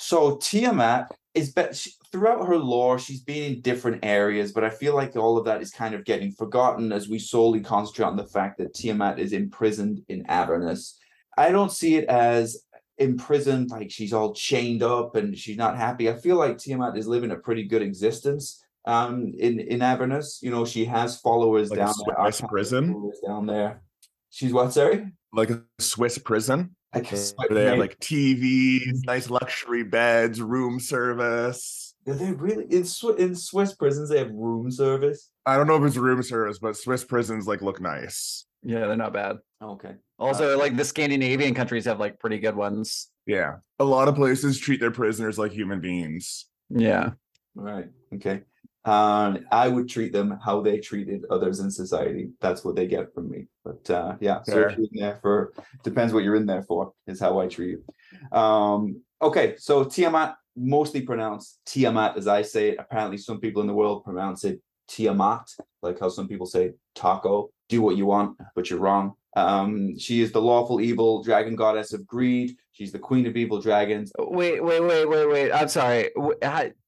So 0.00 0.36
Tiamat 0.36 1.12
is 1.34 1.52
be- 1.52 1.74
she, 1.74 1.90
throughout 2.10 2.46
her 2.46 2.56
lore, 2.56 2.98
she's 2.98 3.20
been 3.20 3.52
in 3.52 3.60
different 3.60 4.02
areas, 4.02 4.50
but 4.50 4.64
I 4.64 4.70
feel 4.70 4.94
like 4.94 5.14
all 5.14 5.36
of 5.36 5.44
that 5.44 5.60
is 5.60 5.70
kind 5.70 5.94
of 5.94 6.06
getting 6.06 6.32
forgotten 6.32 6.90
as 6.90 7.06
we 7.06 7.18
solely 7.18 7.60
concentrate 7.60 8.06
on 8.06 8.16
the 8.16 8.26
fact 8.26 8.56
that 8.58 8.72
Tiamat 8.72 9.18
is 9.18 9.34
imprisoned 9.34 10.00
in 10.08 10.24
Avernus. 10.26 10.98
I 11.36 11.50
don't 11.50 11.70
see 11.70 11.96
it 11.96 12.06
as 12.06 12.64
imprisoned, 12.96 13.68
like 13.70 13.90
she's 13.90 14.14
all 14.14 14.32
chained 14.32 14.82
up 14.82 15.16
and 15.16 15.36
she's 15.36 15.58
not 15.58 15.76
happy. 15.76 16.08
I 16.08 16.14
feel 16.16 16.36
like 16.36 16.56
Tiamat 16.56 16.96
is 16.96 17.06
living 17.06 17.30
a 17.30 17.36
pretty 17.36 17.64
good 17.64 17.82
existence 17.82 18.64
um 18.86 19.34
in 19.38 19.60
in 19.60 19.82
Avernus. 19.82 20.40
You 20.42 20.50
know, 20.50 20.64
she 20.64 20.86
has 20.86 21.20
followers 21.20 21.68
Like 21.68 21.78
down 21.80 21.94
there. 22.06 22.48
Prison? 22.48 22.94
followers 22.94 23.20
down 23.24 23.46
there. 23.46 23.82
She's 24.30 24.52
what? 24.54 24.72
Sorry, 24.72 25.12
Like 25.32 25.50
a 25.50 25.62
Swiss 25.78 26.18
prison. 26.18 26.74
I 26.92 27.00
guess 27.00 27.34
Where 27.36 27.48
they 27.50 27.64
have 27.66 27.78
like 27.78 28.00
TVs, 28.00 29.04
nice 29.06 29.30
luxury 29.30 29.84
beds, 29.84 30.40
room 30.40 30.80
service. 30.80 31.94
Do 32.04 32.14
they 32.14 32.32
really 32.32 32.64
in 32.64 32.82
Swi- 32.82 33.18
in 33.18 33.36
Swiss 33.36 33.74
prisons 33.74 34.08
they 34.08 34.18
have 34.18 34.32
room 34.32 34.70
service? 34.72 35.30
I 35.46 35.56
don't 35.56 35.66
know 35.68 35.76
if 35.76 35.84
it's 35.84 35.96
room 35.96 36.22
service, 36.22 36.58
but 36.58 36.76
Swiss 36.76 37.04
prisons 37.04 37.46
like 37.46 37.62
look 37.62 37.80
nice. 37.80 38.46
Yeah, 38.62 38.86
they're 38.86 38.96
not 38.96 39.12
bad. 39.12 39.36
Okay. 39.62 39.94
Also, 40.18 40.54
uh, 40.54 40.58
like 40.58 40.76
the 40.76 40.84
Scandinavian 40.84 41.54
countries 41.54 41.84
have 41.84 42.00
like 42.00 42.18
pretty 42.18 42.38
good 42.38 42.56
ones. 42.56 43.08
Yeah. 43.26 43.56
A 43.78 43.84
lot 43.84 44.08
of 44.08 44.16
places 44.16 44.58
treat 44.58 44.80
their 44.80 44.90
prisoners 44.90 45.38
like 45.38 45.52
human 45.52 45.80
beings. 45.80 46.46
Yeah. 46.70 47.10
Right. 47.54 47.88
Okay. 48.14 48.42
Um, 48.84 49.44
I 49.52 49.68
would 49.68 49.88
treat 49.88 50.12
them 50.12 50.38
how 50.42 50.62
they 50.62 50.78
treated 50.78 51.24
others 51.30 51.60
in 51.60 51.70
society. 51.70 52.30
That's 52.40 52.64
what 52.64 52.76
they 52.76 52.86
get 52.86 53.12
from 53.12 53.30
me. 53.30 53.46
But 53.64 53.90
uh, 53.90 54.16
yeah, 54.20 54.42
so 54.42 54.52
if 54.52 54.54
Fair. 54.54 54.70
you're 54.70 54.88
in 54.92 55.00
there 55.00 55.18
for 55.20 55.52
depends 55.82 56.14
what 56.14 56.24
you're 56.24 56.36
in 56.36 56.46
there 56.46 56.62
for 56.62 56.92
is 57.06 57.20
how 57.20 57.38
I 57.40 57.46
treat 57.46 57.78
you. 57.78 58.36
Um, 58.38 59.02
okay, 59.20 59.54
so 59.58 59.84
Tiamat 59.84 60.36
mostly 60.56 61.02
pronounced 61.02 61.60
Tiamat 61.66 62.16
as 62.16 62.26
I 62.26 62.42
say 62.42 62.70
it. 62.70 62.76
Apparently, 62.78 63.18
some 63.18 63.38
people 63.38 63.60
in 63.60 63.68
the 63.68 63.74
world 63.74 64.02
pronounce 64.02 64.44
it 64.44 64.62
Tiamat, 64.88 65.48
like 65.82 66.00
how 66.00 66.08
some 66.08 66.26
people 66.26 66.46
say 66.46 66.72
taco. 66.94 67.50
Do 67.68 67.82
what 67.82 67.96
you 67.96 68.06
want, 68.06 68.36
but 68.54 68.70
you're 68.70 68.80
wrong. 68.80 69.14
Um, 69.36 69.96
she 69.96 70.22
is 70.22 70.32
the 70.32 70.40
lawful 70.40 70.80
evil 70.80 71.22
dragon 71.22 71.54
goddess 71.54 71.92
of 71.92 72.06
greed. 72.06 72.56
She's 72.72 72.90
the 72.90 72.98
queen 72.98 73.26
of 73.26 73.36
evil 73.36 73.60
dragons. 73.60 74.12
Wait, 74.18 74.62
wait, 74.64 74.80
wait, 74.80 75.08
wait, 75.08 75.26
wait. 75.26 75.52
I'm 75.52 75.68
sorry. 75.68 76.10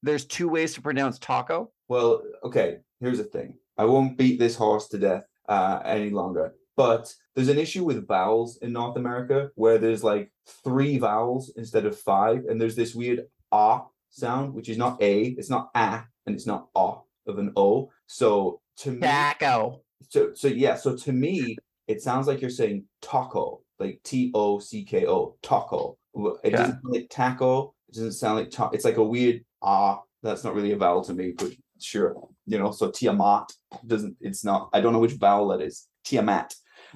There's 0.02 0.24
two 0.24 0.48
ways 0.48 0.74
to 0.74 0.82
pronounce 0.82 1.18
taco. 1.18 1.70
Well, 1.92 2.22
okay, 2.42 2.78
here's 3.00 3.18
the 3.18 3.24
thing. 3.24 3.58
I 3.76 3.84
won't 3.84 4.16
beat 4.16 4.38
this 4.38 4.56
horse 4.56 4.88
to 4.88 4.98
death 4.98 5.24
uh, 5.46 5.80
any 5.84 6.08
longer. 6.08 6.54
But 6.74 7.12
there's 7.34 7.50
an 7.50 7.58
issue 7.58 7.84
with 7.84 8.08
vowels 8.08 8.56
in 8.62 8.72
North 8.72 8.96
America 8.96 9.50
where 9.56 9.76
there's 9.76 10.02
like 10.02 10.32
three 10.64 10.96
vowels 10.96 11.52
instead 11.54 11.84
of 11.84 11.98
five, 11.98 12.46
and 12.48 12.58
there's 12.58 12.76
this 12.76 12.94
weird 12.94 13.26
ah 13.52 13.84
sound, 14.08 14.54
which 14.54 14.70
is 14.70 14.78
not 14.78 15.02
a, 15.02 15.34
it's 15.36 15.50
not 15.50 15.68
a, 15.74 16.04
and 16.24 16.34
it's 16.34 16.46
not 16.46 16.68
ah 16.74 17.02
of 17.26 17.38
an 17.38 17.52
o. 17.56 17.90
So 18.06 18.62
to 18.78 18.92
me, 18.92 19.00
Taco. 19.00 19.82
so 20.08 20.32
so 20.32 20.48
yeah, 20.48 20.76
so 20.76 20.96
to 20.96 21.12
me, 21.12 21.58
it 21.88 22.00
sounds 22.00 22.26
like 22.26 22.40
you're 22.40 22.48
saying 22.62 22.86
taco, 23.02 23.60
like 23.78 24.00
T 24.02 24.30
O 24.32 24.58
C 24.60 24.82
K 24.82 25.06
O, 25.06 25.36
taco. 25.42 25.98
It 26.42 26.52
Yeah. 26.52 26.56
doesn't 26.56 26.80
sound 26.80 26.94
like 26.94 27.10
taco. 27.10 27.74
It 27.90 27.94
doesn't 27.96 28.12
sound 28.12 28.38
like 28.38 28.50
ta- 28.50 28.70
It's 28.72 28.86
like 28.86 28.96
a 28.96 29.04
weird 29.04 29.44
ah. 29.60 30.00
That's 30.22 30.44
not 30.44 30.54
really 30.54 30.70
a 30.70 30.76
vowel 30.76 31.02
to 31.02 31.12
me, 31.12 31.32
but 31.36 31.50
sure, 31.82 32.14
you 32.46 32.58
know. 32.58 32.70
So 32.70 32.90
Tiamat 32.90 33.52
doesn't. 33.86 34.16
It's 34.20 34.44
not. 34.44 34.70
I 34.72 34.80
don't 34.80 34.92
know 34.92 34.98
which 34.98 35.12
vowel 35.12 35.48
that 35.48 35.60
is. 35.60 35.88
Tiamat. 36.04 36.54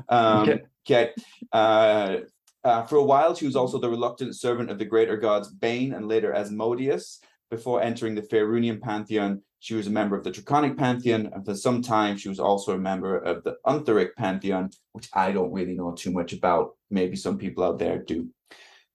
Um, 0.08 0.48
Okay. 0.48 0.60
okay. 0.86 1.10
Uh, 1.52 2.16
uh, 2.64 2.82
for 2.84 2.96
a 2.96 3.04
while, 3.04 3.34
she 3.34 3.46
was 3.46 3.56
also 3.56 3.78
the 3.78 3.88
reluctant 3.88 4.34
servant 4.36 4.70
of 4.70 4.78
the 4.78 4.84
greater 4.84 5.16
gods 5.16 5.48
Bane 5.48 5.94
and 5.94 6.08
later 6.08 6.34
Asmodeus. 6.34 7.20
Before 7.48 7.80
entering 7.80 8.16
the 8.16 8.22
Faerunian 8.22 8.80
pantheon, 8.80 9.40
she 9.60 9.74
was 9.74 9.86
a 9.86 9.90
member 9.90 10.16
of 10.16 10.24
the 10.24 10.32
Draconic 10.32 10.76
pantheon, 10.76 11.30
and 11.32 11.44
for 11.46 11.54
some 11.54 11.80
time, 11.80 12.16
she 12.16 12.28
was 12.28 12.40
also 12.40 12.74
a 12.74 12.78
member 12.78 13.18
of 13.18 13.44
the 13.44 13.56
Untheric 13.66 14.16
pantheon, 14.16 14.70
which 14.92 15.08
I 15.12 15.30
don't 15.30 15.52
really 15.52 15.74
know 15.74 15.92
too 15.92 16.10
much 16.10 16.32
about. 16.32 16.76
Maybe 16.90 17.14
some 17.16 17.38
people 17.38 17.62
out 17.62 17.78
there 17.78 17.98
do. 18.02 18.28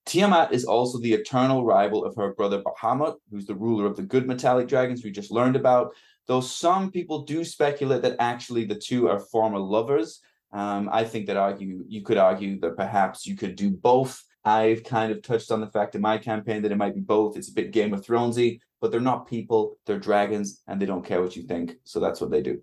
Tiamat 0.06 0.52
is 0.52 0.66
also 0.66 1.00
the 1.00 1.14
eternal 1.14 1.64
rival 1.64 2.04
of 2.04 2.16
her 2.16 2.34
brother 2.34 2.62
Bahamut, 2.62 3.16
who's 3.30 3.46
the 3.46 3.56
ruler 3.56 3.86
of 3.86 3.96
the 3.96 4.04
good 4.04 4.28
metallic 4.28 4.68
dragons 4.68 5.04
we 5.04 5.12
just 5.12 5.32
learned 5.32 5.56
about. 5.56 5.94
Though 6.28 6.42
some 6.42 6.92
people 6.92 7.24
do 7.24 7.44
speculate 7.44 8.02
that 8.04 8.18
actually 8.20 8.66
the 8.66 8.76
two 8.76 9.10
are 9.10 9.20
former 9.20 9.60
lovers, 9.60 10.22
um, 10.54 10.90
I 10.92 11.04
think 11.04 11.28
that 11.28 11.38
argue 11.38 11.84
you 11.88 12.04
could 12.04 12.18
argue 12.18 12.60
that 12.60 12.78
perhaps 12.78 13.26
you 13.26 13.36
could 13.36 13.56
do 13.56 13.70
both. 13.70 14.22
I've 14.44 14.84
kind 14.84 15.12
of 15.12 15.22
touched 15.22 15.52
on 15.52 15.62
the 15.62 15.68
fact 15.68 15.96
in 15.96 16.02
my 16.02 16.18
campaign 16.18 16.62
that 16.64 16.72
it 16.72 16.78
might 16.78 16.96
be 16.96 17.02
both. 17.02 17.38
It's 17.38 17.50
a 17.50 17.54
bit 17.54 17.72
Game 17.72 17.94
of 17.94 18.06
Thronesy, 18.06 18.60
but 18.80 18.92
they're 18.92 19.00
not 19.00 19.28
people; 19.28 19.78
they're 19.86 20.00
dragons, 20.00 20.62
and 20.68 20.82
they 20.82 20.86
don't 20.86 21.06
care 21.06 21.22
what 21.22 21.36
you 21.36 21.44
think. 21.44 21.76
So 21.84 22.00
that's 22.00 22.20
what 22.20 22.32
they 22.32 22.42
do. 22.42 22.62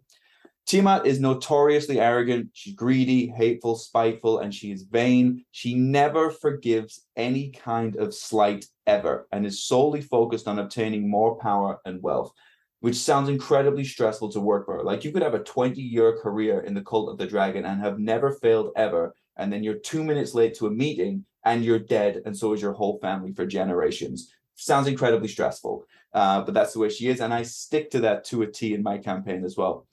Tiamat 0.69 1.07
is 1.07 1.19
notoriously 1.19 1.99
arrogant. 1.99 2.51
She's 2.53 2.75
greedy, 2.75 3.29
hateful, 3.29 3.75
spiteful, 3.75 4.41
and 4.41 4.55
she 4.55 4.71
is 4.71 4.83
vain. 4.83 5.47
She 5.51 5.75
never 5.75 6.31
forgives 6.31 7.07
any 7.16 7.53
kind 7.53 7.97
of 7.97 8.12
slight 8.12 8.66
ever 8.87 9.27
and 9.33 9.47
is 9.47 9.64
solely 9.64 10.03
focused 10.03 10.47
on 10.47 10.59
obtaining 10.59 11.09
more 11.09 11.39
power 11.39 11.81
and 11.87 12.03
wealth, 12.03 12.33
which 12.81 12.97
sounds 12.97 13.31
incredibly 13.31 13.83
stressful 13.83 14.31
to 14.33 14.41
work 14.41 14.66
for 14.66 14.77
her. 14.77 14.83
Like 14.83 15.05
you 15.05 15.11
could 15.11 15.23
have 15.23 15.33
a 15.33 15.43
20 15.43 15.81
year 15.81 16.19
career 16.19 16.61
in 16.61 16.75
the 16.75 16.83
cult 16.83 17.09
of 17.09 17.16
the 17.16 17.27
dragon 17.27 17.64
and 17.64 17.81
have 17.81 17.99
never 17.99 18.33
failed 18.33 18.73
ever. 18.77 19.14
And 19.39 19.51
then 19.51 19.62
you're 19.62 19.79
two 19.79 20.05
minutes 20.05 20.35
late 20.35 20.55
to 20.57 20.66
a 20.66 20.71
meeting 20.71 21.25
and 21.47 21.64
you're 21.64 21.79
dead, 21.79 22.21
and 22.27 22.37
so 22.37 22.53
is 22.53 22.61
your 22.61 22.75
whole 22.75 22.99
family 22.99 23.33
for 23.33 23.47
generations. 23.47 24.35
Sounds 24.55 24.87
incredibly 24.87 25.29
stressful, 25.29 25.87
uh, 26.12 26.43
but 26.43 26.53
that's 26.53 26.75
the 26.75 26.79
way 26.79 26.91
she 26.91 27.09
is. 27.09 27.23
And 27.23 27.33
I 27.33 27.43
stick 27.45 27.91
to 27.93 28.01
that 28.01 28.25
to 28.25 28.43
a 28.43 28.47
T 28.47 28.75
in 28.75 28.83
my 28.83 28.99
campaign 28.99 29.47
as 29.47 29.57
well. 29.57 29.87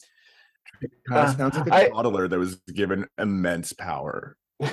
Kind 1.07 1.29
of 1.29 1.35
sounds 1.35 1.57
like 1.57 1.67
a 1.67 1.73
I- 1.73 1.89
toddler 1.89 2.27
that 2.27 2.39
was 2.39 2.55
given 2.73 3.07
immense 3.17 3.73
power. 3.73 4.37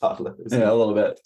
Toddler. 0.00 0.36
Yeah, 0.50 0.70
a 0.70 0.74
little 0.74 0.94
bit. 0.94 1.20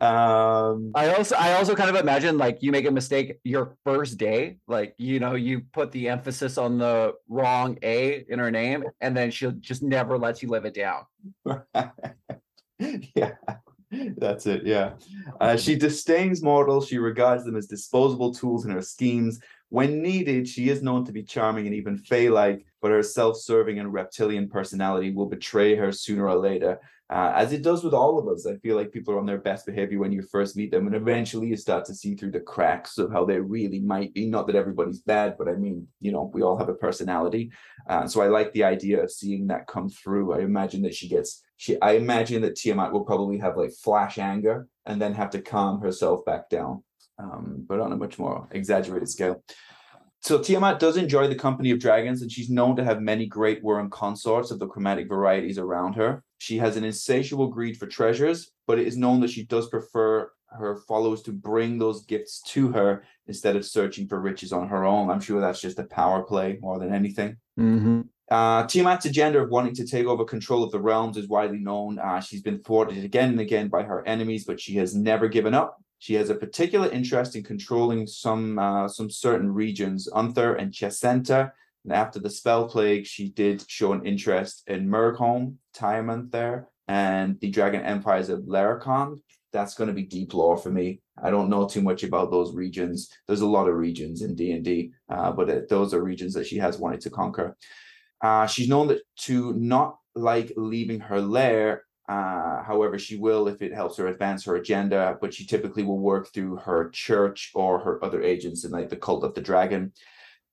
Um, 0.00 0.92
I 0.94 1.14
also 1.14 1.36
I 1.36 1.54
also 1.54 1.74
kind 1.74 1.88
of 1.88 1.96
imagine 1.96 2.36
like 2.36 2.62
you 2.62 2.70
make 2.70 2.84
a 2.84 2.90
mistake 2.90 3.38
your 3.44 3.76
first 3.84 4.18
day, 4.18 4.58
like 4.66 4.94
you 4.98 5.20
know, 5.20 5.34
you 5.34 5.62
put 5.72 5.90
the 5.92 6.08
emphasis 6.08 6.58
on 6.58 6.78
the 6.78 7.14
wrong 7.28 7.78
A 7.82 8.24
in 8.28 8.38
her 8.38 8.50
name, 8.50 8.84
and 9.00 9.16
then 9.16 9.30
she'll 9.30 9.52
just 9.52 9.82
never 9.82 10.18
let 10.18 10.42
you 10.42 10.48
live 10.48 10.66
it 10.66 10.74
down. 10.74 11.04
yeah, 12.78 13.32
that's 14.18 14.46
it. 14.46 14.66
Yeah. 14.66 14.94
Uh, 15.40 15.56
she 15.56 15.76
disdains 15.76 16.42
mortals. 16.42 16.88
She 16.88 16.98
regards 16.98 17.44
them 17.44 17.56
as 17.56 17.66
disposable 17.66 18.34
tools 18.34 18.66
in 18.66 18.72
her 18.72 18.82
schemes. 18.82 19.40
When 19.68 20.02
needed, 20.02 20.48
she 20.48 20.68
is 20.68 20.82
known 20.82 21.04
to 21.06 21.12
be 21.12 21.22
charming 21.22 21.66
and 21.66 21.74
even 21.74 21.96
fey 21.96 22.28
like, 22.28 22.64
but 22.80 22.90
her 22.90 23.02
self 23.02 23.36
serving 23.36 23.78
and 23.78 23.92
reptilian 23.92 24.48
personality 24.48 25.12
will 25.12 25.26
betray 25.26 25.74
her 25.74 25.92
sooner 25.92 26.28
or 26.28 26.38
later. 26.38 26.80
Uh, 27.08 27.32
as 27.36 27.52
it 27.52 27.62
does 27.62 27.84
with 27.84 27.94
all 27.94 28.18
of 28.18 28.26
us. 28.26 28.46
I 28.46 28.56
feel 28.56 28.74
like 28.74 28.90
people 28.90 29.14
are 29.14 29.20
on 29.20 29.26
their 29.26 29.38
best 29.38 29.64
behavior 29.64 30.00
when 30.00 30.10
you 30.10 30.22
first 30.22 30.56
meet 30.56 30.72
them, 30.72 30.88
and 30.88 30.96
eventually 30.96 31.46
you 31.46 31.56
start 31.56 31.84
to 31.84 31.94
see 31.94 32.16
through 32.16 32.32
the 32.32 32.40
cracks 32.40 32.98
of 32.98 33.12
how 33.12 33.24
they 33.24 33.38
really 33.38 33.78
might 33.78 34.12
be. 34.12 34.26
Not 34.26 34.48
that 34.48 34.56
everybody's 34.56 35.02
bad, 35.02 35.36
but 35.38 35.48
I 35.48 35.52
mean, 35.52 35.86
you 36.00 36.10
know, 36.10 36.32
we 36.34 36.42
all 36.42 36.58
have 36.58 36.68
a 36.68 36.74
personality. 36.74 37.52
Uh, 37.88 38.08
so 38.08 38.22
I 38.22 38.26
like 38.26 38.52
the 38.52 38.64
idea 38.64 39.00
of 39.00 39.12
seeing 39.12 39.46
that 39.46 39.68
come 39.68 39.88
through. 39.88 40.34
I 40.34 40.40
imagine 40.40 40.82
that 40.82 40.94
she 40.94 41.08
gets 41.08 41.44
she 41.56 41.80
I 41.80 41.92
imagine 41.92 42.42
that 42.42 42.56
Tiamat 42.56 42.92
will 42.92 43.04
probably 43.04 43.38
have 43.38 43.56
like 43.56 43.72
flash 43.72 44.18
anger 44.18 44.68
and 44.84 45.00
then 45.00 45.14
have 45.14 45.30
to 45.30 45.40
calm 45.40 45.80
herself 45.80 46.24
back 46.24 46.50
down. 46.50 46.82
Um, 47.18 47.64
but 47.66 47.80
on 47.80 47.92
a 47.92 47.96
much 47.96 48.18
more 48.18 48.46
exaggerated 48.50 49.08
scale. 49.08 49.42
So 50.20 50.38
Tiamat 50.38 50.80
does 50.80 50.96
enjoy 50.96 51.28
the 51.28 51.34
company 51.34 51.70
of 51.70 51.78
dragons, 51.78 52.20
and 52.20 52.30
she's 52.30 52.50
known 52.50 52.74
to 52.76 52.84
have 52.84 53.00
many 53.00 53.26
great 53.26 53.62
wyrm 53.62 53.90
consorts 53.90 54.50
of 54.50 54.58
the 54.58 54.66
chromatic 54.66 55.08
varieties 55.08 55.56
around 55.58 55.94
her. 55.94 56.22
She 56.38 56.58
has 56.58 56.76
an 56.76 56.84
insatiable 56.84 57.46
greed 57.46 57.76
for 57.76 57.86
treasures, 57.86 58.50
but 58.66 58.78
it 58.78 58.86
is 58.86 58.96
known 58.96 59.20
that 59.20 59.30
she 59.30 59.44
does 59.44 59.68
prefer 59.68 60.30
her 60.50 60.76
followers 60.88 61.22
to 61.22 61.32
bring 61.32 61.78
those 61.78 62.04
gifts 62.06 62.42
to 62.48 62.72
her 62.72 63.04
instead 63.26 63.56
of 63.56 63.64
searching 63.64 64.08
for 64.08 64.20
riches 64.20 64.52
on 64.52 64.68
her 64.68 64.84
own. 64.84 65.10
I'm 65.10 65.20
sure 65.20 65.40
that's 65.40 65.60
just 65.60 65.78
a 65.78 65.84
power 65.84 66.22
play 66.22 66.58
more 66.60 66.78
than 66.78 66.94
anything. 66.94 67.36
Mm-hmm. 67.58 68.02
Uh, 68.28 68.66
Tiamat's 68.66 69.06
agenda 69.06 69.38
of 69.40 69.50
wanting 69.50 69.74
to 69.76 69.86
take 69.86 70.06
over 70.06 70.24
control 70.24 70.64
of 70.64 70.72
the 70.72 70.80
realms 70.80 71.16
is 71.16 71.28
widely 71.28 71.58
known. 71.58 71.98
Uh, 71.98 72.20
she's 72.20 72.42
been 72.42 72.60
thwarted 72.62 73.04
again 73.04 73.30
and 73.30 73.40
again 73.40 73.68
by 73.68 73.84
her 73.84 74.06
enemies, 74.06 74.44
but 74.44 74.60
she 74.60 74.74
has 74.76 74.94
never 74.94 75.28
given 75.28 75.54
up. 75.54 75.80
She 75.98 76.14
has 76.14 76.30
a 76.30 76.34
particular 76.34 76.88
interest 76.90 77.36
in 77.36 77.42
controlling 77.42 78.06
some 78.06 78.58
uh, 78.58 78.88
some 78.88 79.10
certain 79.10 79.52
regions, 79.52 80.08
Unther 80.12 80.60
and 80.60 80.72
Chessenta. 80.72 81.50
And 81.84 81.92
after 81.92 82.18
the 82.18 82.28
Spellplague, 82.28 83.06
she 83.06 83.30
did 83.30 83.64
show 83.68 83.92
an 83.92 84.04
interest 84.04 84.64
in 84.66 84.88
Murghôm, 84.88 85.54
Tyrmouth 85.72 86.30
there, 86.32 86.68
and 86.88 87.38
the 87.40 87.50
Dragon 87.50 87.82
Empires 87.82 88.28
of 88.28 88.40
Laerakond. 88.40 89.20
That's 89.52 89.74
going 89.74 89.88
to 89.88 89.94
be 89.94 90.02
deep 90.02 90.34
lore 90.34 90.58
for 90.58 90.70
me. 90.70 91.00
I 91.22 91.30
don't 91.30 91.48
know 91.48 91.66
too 91.66 91.80
much 91.80 92.02
about 92.02 92.30
those 92.30 92.54
regions. 92.54 93.08
There's 93.26 93.40
a 93.40 93.46
lot 93.46 93.68
of 93.68 93.76
regions 93.76 94.22
in 94.22 94.34
D 94.34 94.52
and 94.52 94.64
D, 94.64 94.92
uh, 95.08 95.32
but 95.32 95.48
uh, 95.48 95.60
those 95.68 95.94
are 95.94 96.02
regions 96.02 96.34
that 96.34 96.46
she 96.46 96.58
has 96.58 96.76
wanted 96.76 97.00
to 97.02 97.10
conquer. 97.10 97.56
Uh, 98.20 98.46
she's 98.46 98.68
known 98.68 98.88
that 98.88 99.00
to 99.20 99.54
not 99.54 99.96
like 100.14 100.52
leaving 100.56 101.00
her 101.00 101.20
lair. 101.20 101.84
Uh, 102.08 102.62
however, 102.62 102.98
she 102.98 103.16
will 103.16 103.48
if 103.48 103.62
it 103.62 103.74
helps 103.74 103.96
her 103.96 104.06
advance 104.06 104.44
her 104.44 104.56
agenda, 104.56 105.18
but 105.20 105.34
she 105.34 105.44
typically 105.44 105.82
will 105.82 105.98
work 105.98 106.32
through 106.32 106.56
her 106.56 106.90
church 106.90 107.50
or 107.54 107.80
her 107.80 108.02
other 108.04 108.22
agents 108.22 108.64
in 108.64 108.70
like 108.70 108.88
the 108.88 108.96
cult 108.96 109.24
of 109.24 109.34
the 109.34 109.40
dragon. 109.40 109.92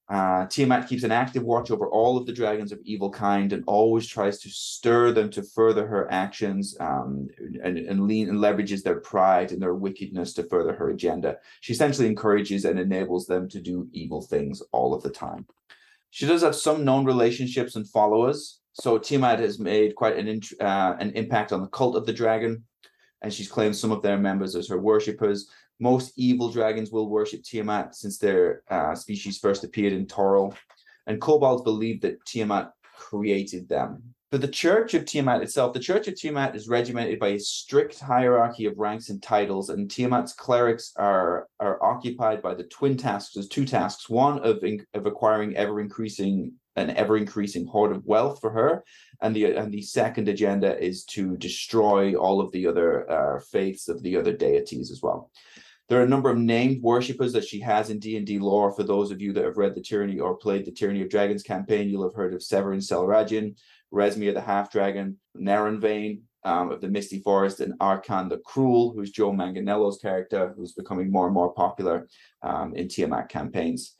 Uh, 0.10 0.46
Tiamat 0.48 0.88
keeps 0.90 1.04
an 1.04 1.12
active 1.12 1.44
watch 1.44 1.72
over 1.72 1.88
all 1.88 2.18
of 2.18 2.26
the 2.26 2.34
dragons 2.34 2.72
of 2.72 2.80
evil 2.84 3.10
kind 3.10 3.54
and 3.54 3.64
always 3.68 4.06
tries 4.06 4.38
to 4.40 4.50
stir 4.50 5.12
them 5.12 5.30
to 5.30 5.42
further 5.42 5.88
her 5.88 6.12
actions 6.12 6.76
um, 6.82 7.28
and, 7.64 7.78
and 7.78 8.06
lean 8.06 8.28
and 8.30 8.40
leverages 8.40 8.84
their 8.84 9.00
pride 9.00 9.52
and 9.52 9.62
their 9.62 9.76
wickedness 9.76 10.34
to 10.34 10.44
further 10.44 10.74
her 10.74 10.90
agenda. 10.90 11.38
She 11.62 11.72
essentially 11.72 12.08
encourages 12.08 12.66
and 12.66 12.78
enables 12.78 13.28
them 13.28 13.48
to 13.50 13.62
do 13.62 13.88
evil 13.94 14.22
things 14.22 14.62
all 14.72 14.94
of 14.94 15.04
the 15.04 15.10
time. 15.10 15.46
She 16.10 16.28
does 16.28 16.44
have 16.44 16.56
some 16.56 16.84
known 16.84 17.06
relationships 17.06 17.76
and 17.76 17.88
followers. 17.88 18.60
So 18.74 18.98
Tiamat 18.98 19.40
has 19.40 19.60
made 19.60 19.96
quite 19.96 20.18
an, 20.18 20.42
uh, 20.60 20.96
an 21.00 21.12
impact 21.12 21.52
on 21.54 21.62
the 21.62 21.68
cult 21.68 21.96
of 21.96 22.06
the 22.06 22.14
dragon, 22.14 22.64
and 23.22 23.32
she's 23.32 23.50
claimed 23.50 23.76
some 23.76 23.92
of 23.92 24.02
their 24.02 24.18
members 24.18 24.56
as 24.56 24.68
her 24.68 24.80
worshippers. 24.80 25.50
Most 25.80 26.14
evil 26.18 26.50
dragons 26.52 26.92
will 26.92 27.10
worship 27.10 27.44
Tiamat 27.44 27.96
since 27.96 28.18
their 28.18 28.64
uh, 28.70 28.96
species 28.96 29.38
first 29.38 29.64
appeared 29.64 29.94
in 29.94 30.08
Toril, 30.08 30.56
and 31.08 31.22
kobolds 31.22 31.64
believe 31.64 32.02
that 32.02 32.24
Tiamat 32.26 32.72
created 32.98 33.70
them. 33.70 34.02
For 34.32 34.40
the 34.40 34.48
Church 34.48 34.96
of 34.96 35.06
Tiamat 35.06 35.44
itself, 35.44 35.74
the 35.74 35.80
Church 35.80 36.08
of 36.08 36.16
Tiamat 36.16 36.56
is 36.56 36.68
regimented 36.68 37.20
by 37.20 37.30
a 37.30 37.40
strict 37.40 38.00
hierarchy 38.00 38.66
of 38.66 38.80
ranks 38.80 39.10
and 39.10 39.22
titles, 39.22 39.70
and 39.70 39.92
Tiamat's 39.92 40.34
clerics 40.34 40.92
are, 40.96 41.48
are 41.60 41.84
occupied 41.84 42.42
by 42.42 42.56
the 42.56 42.64
twin 42.64 42.98
tasks. 42.98 43.36
There's 43.36 43.48
two 43.48 43.66
tasks: 43.66 44.10
one 44.10 44.40
of, 44.40 44.64
of 44.96 45.06
acquiring 45.06 45.56
ever 45.56 45.80
increasing 45.80 46.54
an 46.76 46.92
ever 46.92 47.18
increasing 47.18 47.66
hoard 47.68 47.92
of 47.92 48.06
wealth 48.06 48.40
for 48.42 48.50
her, 48.52 48.84
and 49.22 49.36
the 49.36 49.46
and 49.46 49.72
the 49.72 49.82
second 49.82 50.28
agenda 50.28 50.78
is 50.80 51.06
to 51.06 51.38
destroy 51.38 52.16
all 52.16 52.42
of 52.42 52.52
the 52.52 52.68
other 52.68 53.10
uh, 53.10 53.40
faiths 53.52 53.88
of 53.88 54.02
the 54.04 54.18
other 54.18 54.34
deities 54.34 54.92
as 54.92 55.02
well. 55.02 55.32
There 55.90 56.00
are 56.00 56.06
a 56.06 56.10
number 56.10 56.30
of 56.30 56.38
named 56.38 56.82
worshippers 56.82 57.34
that 57.34 57.46
she 57.46 57.60
has 57.60 57.90
in 57.90 58.00
D&D 58.00 58.40
lore. 58.40 58.72
For 58.72 58.84
those 58.84 59.12
of 59.12 59.22
you 59.22 59.34
that 59.34 59.44
have 59.44 59.58
read 59.58 59.76
the 59.76 59.82
Tyranny 59.82 60.18
or 60.18 60.38
played 60.38 60.66
the 60.66 60.72
Tyranny 60.72 61.02
of 61.02 61.10
Dragons 61.10 61.44
campaign, 61.44 61.90
you'll 61.90 62.04
have 62.04 62.16
heard 62.16 62.34
of 62.34 62.42
Severin 62.42 62.80
Silrajin, 62.80 63.56
Rezmir 63.94 64.34
the 64.34 64.42
Half-Dragon, 64.42 65.18
Neronvain 65.38 66.22
um, 66.46 66.72
of 66.72 66.82
the 66.82 66.88
Misty 66.88 67.20
Forest, 67.20 67.60
and 67.60 67.78
Arkhan 67.80 68.30
the 68.30 68.40
Cruel, 68.40 68.94
who's 68.94 69.12
Joe 69.12 69.32
Manganiello's 69.32 70.00
character, 70.00 70.54
who's 70.56 70.72
becoming 70.72 71.12
more 71.12 71.26
and 71.26 71.34
more 71.34 71.54
popular 71.54 72.08
um, 72.42 72.74
in 72.76 72.88
Tiamat 72.88 73.30
campaigns. 73.30 73.96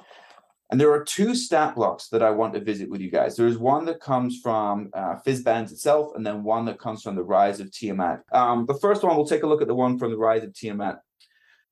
And 0.74 0.82
there 0.82 0.92
are 0.92 1.04
two 1.04 1.36
stat 1.36 1.76
blocks 1.76 2.08
that 2.08 2.24
I 2.24 2.32
want 2.32 2.56
to 2.56 2.60
visit 2.60 2.90
with 2.90 3.00
you 3.00 3.12
guys. 3.12 3.36
There's 3.36 3.60
one 3.60 3.86
that 3.86 4.00
comes 4.00 4.40
from 4.42 4.90
uh, 4.96 5.18
Fizban's 5.24 5.72
itself, 5.72 6.14
and 6.16 6.26
then 6.26 6.42
one 6.42 6.66
that 6.66 6.80
comes 6.80 7.04
from 7.04 7.14
the 7.14 7.22
Rise 7.22 7.60
of 7.60 7.72
Tiamat. 7.72 8.22
Um, 8.32 8.66
the 8.66 8.74
first 8.74 9.04
one, 9.04 9.16
we'll 9.16 9.28
take 9.28 9.44
a 9.44 9.48
look 9.48 9.62
at 9.62 9.68
the 9.68 9.76
one 9.76 10.00
from 10.00 10.10
the 10.10 10.18
Rise 10.18 10.42
of 10.42 10.52
Tiamat. 10.56 10.98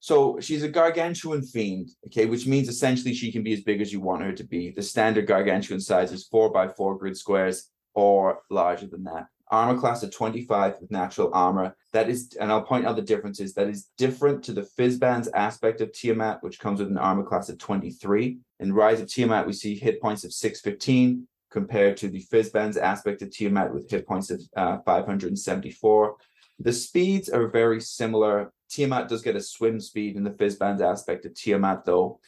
So 0.01 0.39
she's 0.39 0.61
a 0.61 0.69
gargantuan 0.69 1.41
fiend, 1.41 1.89
okay, 2.05 2.27
which 2.27 2.45
means 2.45 2.69
essentially 2.69 3.15
she 3.15 3.31
can 3.31 3.41
be 3.41 3.53
as 3.53 3.61
big 3.61 3.81
as 3.81 3.91
you 3.91 4.01
want 4.01 4.21
her 4.21 4.33
to 4.33 4.43
be. 4.43 4.69
The 4.69 4.83
standard 4.83 5.25
gargantuan 5.25 5.81
size 5.81 6.11
is 6.11 6.27
four 6.27 6.51
by 6.51 6.67
four 6.67 6.95
grid 6.95 7.17
squares 7.17 7.71
or 7.95 8.43
larger 8.51 8.85
than 8.85 9.05
that. 9.05 9.25
Armor 9.51 9.77
class 9.77 10.01
of 10.01 10.11
25 10.11 10.75
with 10.79 10.91
natural 10.91 11.29
armor. 11.33 11.75
That 11.91 12.09
is, 12.09 12.33
and 12.39 12.49
I'll 12.49 12.63
point 12.63 12.85
out 12.85 12.95
the 12.95 13.01
differences. 13.01 13.53
That 13.53 13.67
is 13.67 13.89
different 13.97 14.43
to 14.45 14.53
the 14.53 14.67
Fizban's 14.77 15.27
aspect 15.35 15.81
of 15.81 15.91
Tiamat, 15.91 16.41
which 16.41 16.59
comes 16.59 16.79
with 16.79 16.89
an 16.89 16.97
armor 16.97 17.23
class 17.23 17.49
of 17.49 17.57
23. 17.57 18.39
In 18.61 18.73
Rise 18.73 19.01
of 19.01 19.07
Tiamat, 19.07 19.45
we 19.45 19.53
see 19.53 19.75
hit 19.75 20.01
points 20.01 20.23
of 20.23 20.31
615 20.31 21.27
compared 21.51 21.97
to 21.97 22.07
the 22.07 22.23
Fizban's 22.31 22.77
aspect 22.77 23.21
of 23.21 23.29
Tiamat 23.29 23.73
with 23.73 23.91
hit 23.91 24.07
points 24.07 24.31
of 24.31 24.41
uh, 24.55 24.77
574. 24.85 26.15
The 26.59 26.71
speeds 26.71 27.27
are 27.27 27.49
very 27.49 27.81
similar. 27.81 28.53
Tiamat 28.69 29.09
does 29.09 29.21
get 29.21 29.35
a 29.35 29.41
swim 29.41 29.81
speed 29.81 30.15
in 30.15 30.23
the 30.23 30.31
Fizban's 30.31 30.81
aspect 30.81 31.25
of 31.25 31.33
Tiamat, 31.33 31.83
though. 31.83 32.19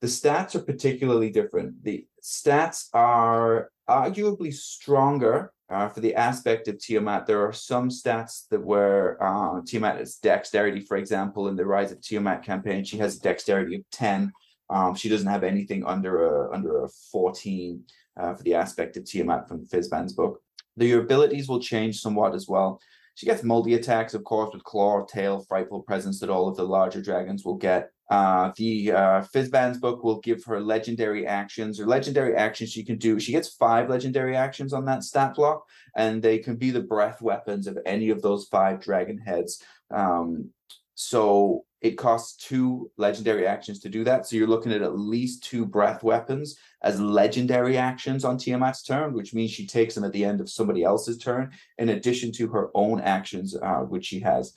The 0.00 0.06
stats 0.06 0.54
are 0.54 0.62
particularly 0.62 1.28
different. 1.28 1.84
The 1.84 2.06
stats 2.24 2.88
are 2.94 3.70
arguably 3.86 4.54
stronger 4.54 5.52
uh, 5.70 5.88
for 5.88 6.00
the 6.00 6.14
aspect 6.14 6.68
of 6.68 6.78
Tiamat. 6.78 7.26
There 7.26 7.46
are 7.46 7.52
some 7.52 7.88
stats 7.88 8.48
that 8.48 8.60
were 8.60 9.16
uh, 9.20 9.60
Tiamat 9.64 10.00
is 10.00 10.16
dexterity, 10.16 10.80
for 10.80 10.96
example, 10.96 11.48
in 11.48 11.56
the 11.56 11.64
Rise 11.64 11.92
of 11.92 12.00
Tiamat 12.00 12.42
campaign, 12.42 12.84
she 12.84 12.98
has 12.98 13.16
a 13.16 13.20
dexterity 13.20 13.76
of 13.76 13.82
10. 13.92 14.32
Um, 14.68 14.94
she 14.94 15.08
doesn't 15.08 15.26
have 15.26 15.44
anything 15.44 15.84
under 15.84 16.26
a 16.26 16.54
under 16.54 16.84
a 16.84 16.88
14 16.88 17.82
uh, 18.18 18.34
for 18.34 18.42
the 18.42 18.54
aspect 18.54 18.96
of 18.96 19.04
Tiamat 19.04 19.48
from 19.48 19.66
Fizban's 19.66 20.12
book. 20.12 20.42
The 20.76 20.92
abilities 20.92 21.48
will 21.48 21.60
change 21.60 22.00
somewhat 22.00 22.34
as 22.34 22.48
well. 22.48 22.80
She 23.14 23.26
gets 23.26 23.42
multi 23.42 23.74
attacks, 23.74 24.14
of 24.14 24.24
course, 24.24 24.50
with 24.52 24.64
claw, 24.64 25.04
tail, 25.04 25.44
frightful 25.48 25.82
presence 25.82 26.20
that 26.20 26.30
all 26.30 26.48
of 26.48 26.56
the 26.56 26.64
larger 26.64 27.02
dragons 27.02 27.44
will 27.44 27.56
get. 27.56 27.90
Uh, 28.10 28.50
the 28.56 28.90
uh, 28.90 29.22
Fizban's 29.32 29.78
book 29.78 30.02
will 30.02 30.18
give 30.20 30.42
her 30.44 30.60
legendary 30.60 31.26
actions 31.26 31.78
or 31.78 31.86
legendary 31.86 32.34
actions 32.34 32.70
she 32.70 32.84
can 32.84 32.98
do. 32.98 33.20
She 33.20 33.32
gets 33.32 33.54
five 33.54 33.88
legendary 33.88 34.36
actions 34.36 34.72
on 34.72 34.84
that 34.86 35.04
stat 35.04 35.36
block, 35.36 35.64
and 35.96 36.20
they 36.20 36.38
can 36.38 36.56
be 36.56 36.70
the 36.72 36.82
breath 36.82 37.22
weapons 37.22 37.68
of 37.68 37.78
any 37.86 38.10
of 38.10 38.20
those 38.20 38.48
five 38.48 38.80
dragon 38.80 39.18
heads. 39.18 39.62
Um, 39.92 40.50
so 40.94 41.64
it 41.80 41.96
costs 41.96 42.46
two 42.46 42.90
legendary 42.98 43.46
actions 43.46 43.78
to 43.80 43.88
do 43.88 44.04
that. 44.04 44.26
So 44.26 44.36
you're 44.36 44.46
looking 44.46 44.72
at 44.72 44.82
at 44.82 44.98
least 44.98 45.44
two 45.44 45.64
breath 45.64 46.02
weapons 46.02 46.58
as 46.82 47.00
legendary 47.00 47.78
actions 47.78 48.24
on 48.24 48.36
Tiamat's 48.36 48.82
turn, 48.82 49.14
which 49.14 49.32
means 49.32 49.50
she 49.50 49.66
takes 49.66 49.94
them 49.94 50.04
at 50.04 50.12
the 50.12 50.24
end 50.24 50.40
of 50.40 50.50
somebody 50.50 50.82
else's 50.82 51.16
turn, 51.16 51.52
in 51.78 51.90
addition 51.90 52.32
to 52.32 52.48
her 52.48 52.70
own 52.74 53.00
actions, 53.00 53.56
uh, 53.56 53.80
which 53.80 54.04
she 54.04 54.20
has. 54.20 54.52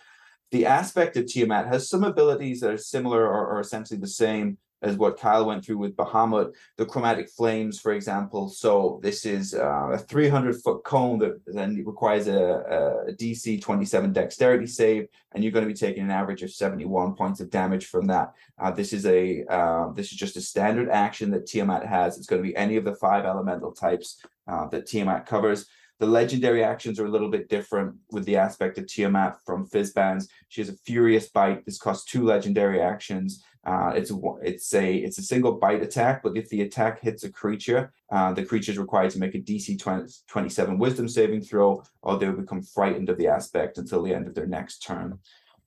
The 0.54 0.68
aspect 0.68 1.18
of 1.18 1.26
Tiamat 1.26 1.66
has 1.66 1.90
some 1.90 2.04
abilities 2.04 2.60
that 2.60 2.70
are 2.70 2.78
similar 2.78 3.28
or, 3.28 3.48
or 3.48 3.60
essentially 3.60 4.00
the 4.00 4.08
same 4.08 4.60
as 4.84 4.98
what 4.98 5.18
Kyle 5.18 5.48
went 5.48 5.66
through 5.66 5.80
with 5.80 5.96
Bahamut, 5.96 6.54
the 6.78 6.86
chromatic 6.86 7.28
flames, 7.28 7.80
for 7.80 7.94
example. 7.94 8.50
So 8.50 9.00
this 9.02 9.26
is 9.26 9.56
uh, 9.56 9.90
a 9.94 9.98
300 9.98 10.62
foot 10.62 10.84
cone 10.84 11.18
that 11.20 11.42
then 11.48 11.84
requires 11.84 12.28
a, 12.28 13.06
a, 13.08 13.14
DC 13.14 13.64
27 13.64 14.14
dexterity 14.14 14.68
save, 14.68 15.08
and 15.32 15.44
you're 15.44 15.52
going 15.52 15.68
to 15.68 15.74
be 15.74 15.80
taking 15.80 16.04
an 16.04 16.12
average 16.12 16.44
of 16.44 16.52
71 16.52 17.16
points 17.16 17.40
of 17.40 17.50
damage 17.50 17.88
from 17.88 18.06
that. 18.08 18.34
Uh, 18.60 18.70
this 18.70 18.94
is 18.94 19.08
a 19.08 19.44
uh, 19.50 19.92
this 19.94 20.12
is 20.12 20.20
just 20.20 20.38
a 20.38 20.42
standard 20.42 20.88
action 20.90 21.32
that 21.32 21.48
Tiamat 21.48 21.84
has. 21.84 22.16
It's 22.16 22.28
going 22.28 22.44
to 22.44 22.48
be 22.48 22.56
any 22.56 22.78
of 22.78 22.86
the 22.86 22.94
five 22.94 23.26
elemental 23.26 23.72
types 23.72 24.22
uh, 24.48 24.68
that 24.68 24.86
Tiamat 24.86 25.26
covers. 25.26 25.66
The 26.04 26.10
legendary 26.10 26.66
actions 26.66 27.00
are 27.00 27.06
a 27.06 27.10
little 27.10 27.30
bit 27.30 27.48
different 27.48 27.96
with 28.12 28.26
the 28.26 28.36
aspect 28.36 28.78
of 28.78 28.88
Tiamat 28.88 29.38
from 29.46 29.66
Fizban's. 29.66 30.28
She 30.50 30.60
has 30.60 30.70
a 30.70 30.76
Furious 30.76 31.30
Bite. 31.30 31.64
This 31.64 31.78
costs 31.78 32.12
two 32.12 32.26
legendary 32.26 32.82
actions. 32.82 33.42
Uh, 33.66 33.94
it's 33.96 34.12
a, 34.12 34.20
it's 34.42 34.74
a 34.74 34.96
it's 34.96 35.18
a 35.18 35.22
single 35.22 35.54
bite 35.54 35.82
attack, 35.82 36.22
but 36.22 36.36
if 36.36 36.50
the 36.50 36.64
attack 36.64 37.00
hits 37.00 37.24
a 37.24 37.32
creature, 37.32 37.94
uh, 38.12 38.34
the 38.34 38.44
creature 38.44 38.74
is 38.74 38.78
required 38.78 39.12
to 39.12 39.20
make 39.20 39.34
a 39.34 39.40
DC 39.40 39.80
20, 39.80 40.14
27 40.28 40.78
Wisdom 40.78 41.08
saving 41.08 41.42
throw, 41.42 41.82
or 42.02 42.18
they 42.18 42.28
will 42.28 42.42
become 42.42 42.62
frightened 42.62 43.08
of 43.08 43.18
the 43.18 43.30
aspect 43.30 43.78
until 43.78 44.04
the 44.04 44.14
end 44.14 44.28
of 44.28 44.36
their 44.36 44.46
next 44.46 44.80
turn. 44.80 45.18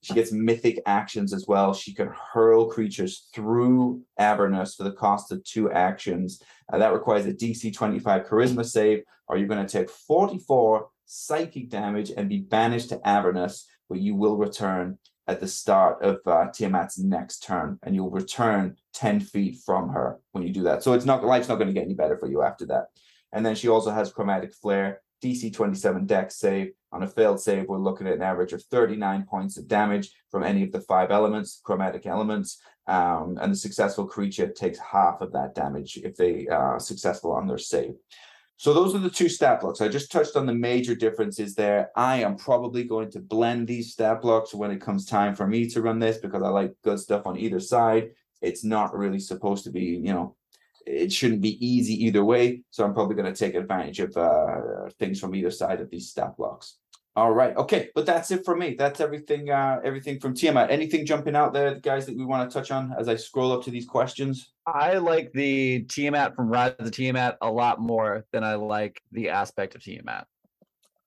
She 0.03 0.14
gets 0.14 0.32
mythic 0.32 0.80
actions 0.86 1.32
as 1.32 1.47
well. 1.49 1.74
She 1.74 1.92
can 1.92 2.09
hurl 2.32 2.66
creatures 2.66 3.28
through 3.34 4.03
Avernus 4.18 4.74
for 4.74 4.84
the 4.84 4.92
cost 4.92 5.32
of 5.32 5.42
two 5.44 5.70
actions. 5.72 6.42
Uh, 6.72 6.78
that 6.78 6.92
requires 6.92 7.26
a 7.26 7.32
DC 7.32 7.74
25 7.74 8.26
Charisma 8.26 8.64
save, 8.64 9.03
or 9.26 9.36
you're 9.36 9.49
going 9.49 9.66
to 9.66 9.70
take 9.70 9.90
44 9.90 10.88
psychic 11.07 11.70
damage 11.70 12.12
and 12.16 12.28
be 12.28 12.38
banished 12.38 12.90
to 12.90 13.09
Avernus, 13.09 13.66
where 13.88 13.99
you 13.99 14.14
will 14.14 14.36
return 14.36 14.99
at 15.28 15.40
the 15.40 15.49
start 15.49 16.03
of 16.03 16.20
uh, 16.26 16.47
Tiamat's 16.53 16.99
next 16.99 17.42
turn, 17.42 17.78
and 17.82 17.94
you'll 17.94 18.11
return 18.11 18.76
10 18.94 19.20
feet 19.20 19.59
from 19.64 19.88
her 19.88 20.20
when 20.32 20.44
you 20.47 20.53
do 20.53 20.62
that. 20.64 20.82
So 20.82 20.92
it's 20.92 21.05
not 21.05 21.24
life's 21.24 21.49
not 21.49 21.57
going 21.57 21.68
to 21.68 21.74
get 21.74 21.84
any 21.84 21.94
better 21.94 22.16
for 22.16 22.28
you 22.28 22.42
after 22.42 22.66
that. 22.66 22.86
And 23.32 23.44
then 23.44 23.55
she 23.55 23.68
also 23.68 23.90
has 23.90 24.12
chromatic 24.12 24.55
flare, 24.55 25.01
DC 25.24 25.53
27 25.53 26.07
dex 26.07 26.36
save. 26.36 26.72
On 26.97 27.03
a 27.03 27.07
failed 27.07 27.38
save, 27.38 27.68
we're 27.68 27.76
looking 27.76 28.07
at 28.07 28.14
an 28.14 28.22
average 28.22 28.55
of 28.55 28.62
39 28.62 29.26
points 29.28 29.59
of 29.59 29.68
damage 29.68 30.12
from 30.30 30.42
any 30.42 30.62
of 30.62 30.72
the 30.72 30.80
five 30.80 31.11
elements, 31.11 31.61
chromatic 31.62 32.07
elements. 32.07 32.59
Um, 32.86 33.36
and 33.38 33.53
the 33.53 33.57
successful 33.57 34.07
creature 34.07 34.49
takes 34.49 34.78
half 34.78 35.20
of 35.20 35.30
that 35.32 35.55
damage 35.55 35.99
if 36.03 36.16
they 36.16 36.47
are 36.47 36.76
uh, 36.76 36.78
successful 36.78 37.32
on 37.32 37.47
their 37.47 37.59
save. 37.59 37.97
So 38.57 38.72
those 38.72 38.94
are 38.94 38.99
the 38.99 39.11
two 39.11 39.28
stat 39.28 39.61
blocks. 39.61 39.82
I 39.82 39.88
just 39.88 40.11
touched 40.11 40.36
on 40.36 40.47
the 40.47 40.55
major 40.55 40.94
differences 40.94 41.55
there. 41.55 41.90
I 41.97 42.22
am 42.22 42.34
probably 42.34 42.84
going 42.84 43.11
to 43.11 43.20
blend 43.20 43.68
these 43.68 43.92
stat 43.92 44.22
blocks 44.22 44.55
when 44.55 44.70
it 44.70 44.80
comes 44.80 45.05
time 45.05 45.34
for 45.34 45.47
me 45.47 45.68
to 45.68 45.82
run 45.82 45.99
this 45.99 46.16
because 46.16 46.42
I 46.42 46.49
like 46.49 46.72
good 46.82 46.99
stuff 46.99 47.26
on 47.26 47.38
either 47.38 47.61
side. 47.61 48.12
It's 48.40 48.64
not 48.64 48.97
really 48.97 49.20
supposed 49.20 49.64
to 49.64 49.70
be, 49.70 49.84
you 49.84 50.14
know, 50.14 50.34
it 50.86 51.12
shouldn't 51.12 51.40
be 51.40 51.66
easy 51.66 52.05
either 52.07 52.24
way. 52.24 52.62
So 52.70 52.84
I'm 52.84 52.94
probably 52.94 53.16
going 53.16 53.32
to 53.32 53.38
take 53.38 53.55
advantage 53.55 53.99
of 54.01 54.16
uh, 54.16 54.88
things 54.99 55.20
from 55.20 55.34
either 55.34 55.51
side 55.51 55.80
of 55.80 55.90
these 55.90 56.09
stat 56.11 56.36
blocks. 56.36 56.78
All 57.16 57.32
right. 57.32 57.56
Okay. 57.56 57.88
But 57.94 58.04
that's 58.04 58.30
it 58.30 58.44
for 58.44 58.54
me. 58.54 58.76
That's 58.78 59.00
everything, 59.00 59.50
uh, 59.50 59.80
everything 59.82 60.20
from 60.20 60.34
Tiamat. 60.34 60.70
Anything 60.70 61.06
jumping 61.06 61.34
out 61.34 61.54
there, 61.54 61.76
guys, 61.76 62.04
that 62.06 62.16
we 62.16 62.26
want 62.26 62.48
to 62.48 62.54
touch 62.54 62.70
on 62.70 62.94
as 62.98 63.08
I 63.08 63.16
scroll 63.16 63.52
up 63.52 63.64
to 63.64 63.70
these 63.70 63.86
questions? 63.86 64.52
I 64.66 64.98
like 64.98 65.32
the 65.32 65.84
Tiamat 65.84 66.36
from 66.36 66.48
Rise 66.48 66.74
of 66.78 66.90
Tiamat 66.90 67.38
a 67.40 67.50
lot 67.50 67.80
more 67.80 68.26
than 68.32 68.44
I 68.44 68.56
like 68.56 69.00
the 69.12 69.30
aspect 69.30 69.74
of 69.74 69.82
Tiamat. 69.82 70.26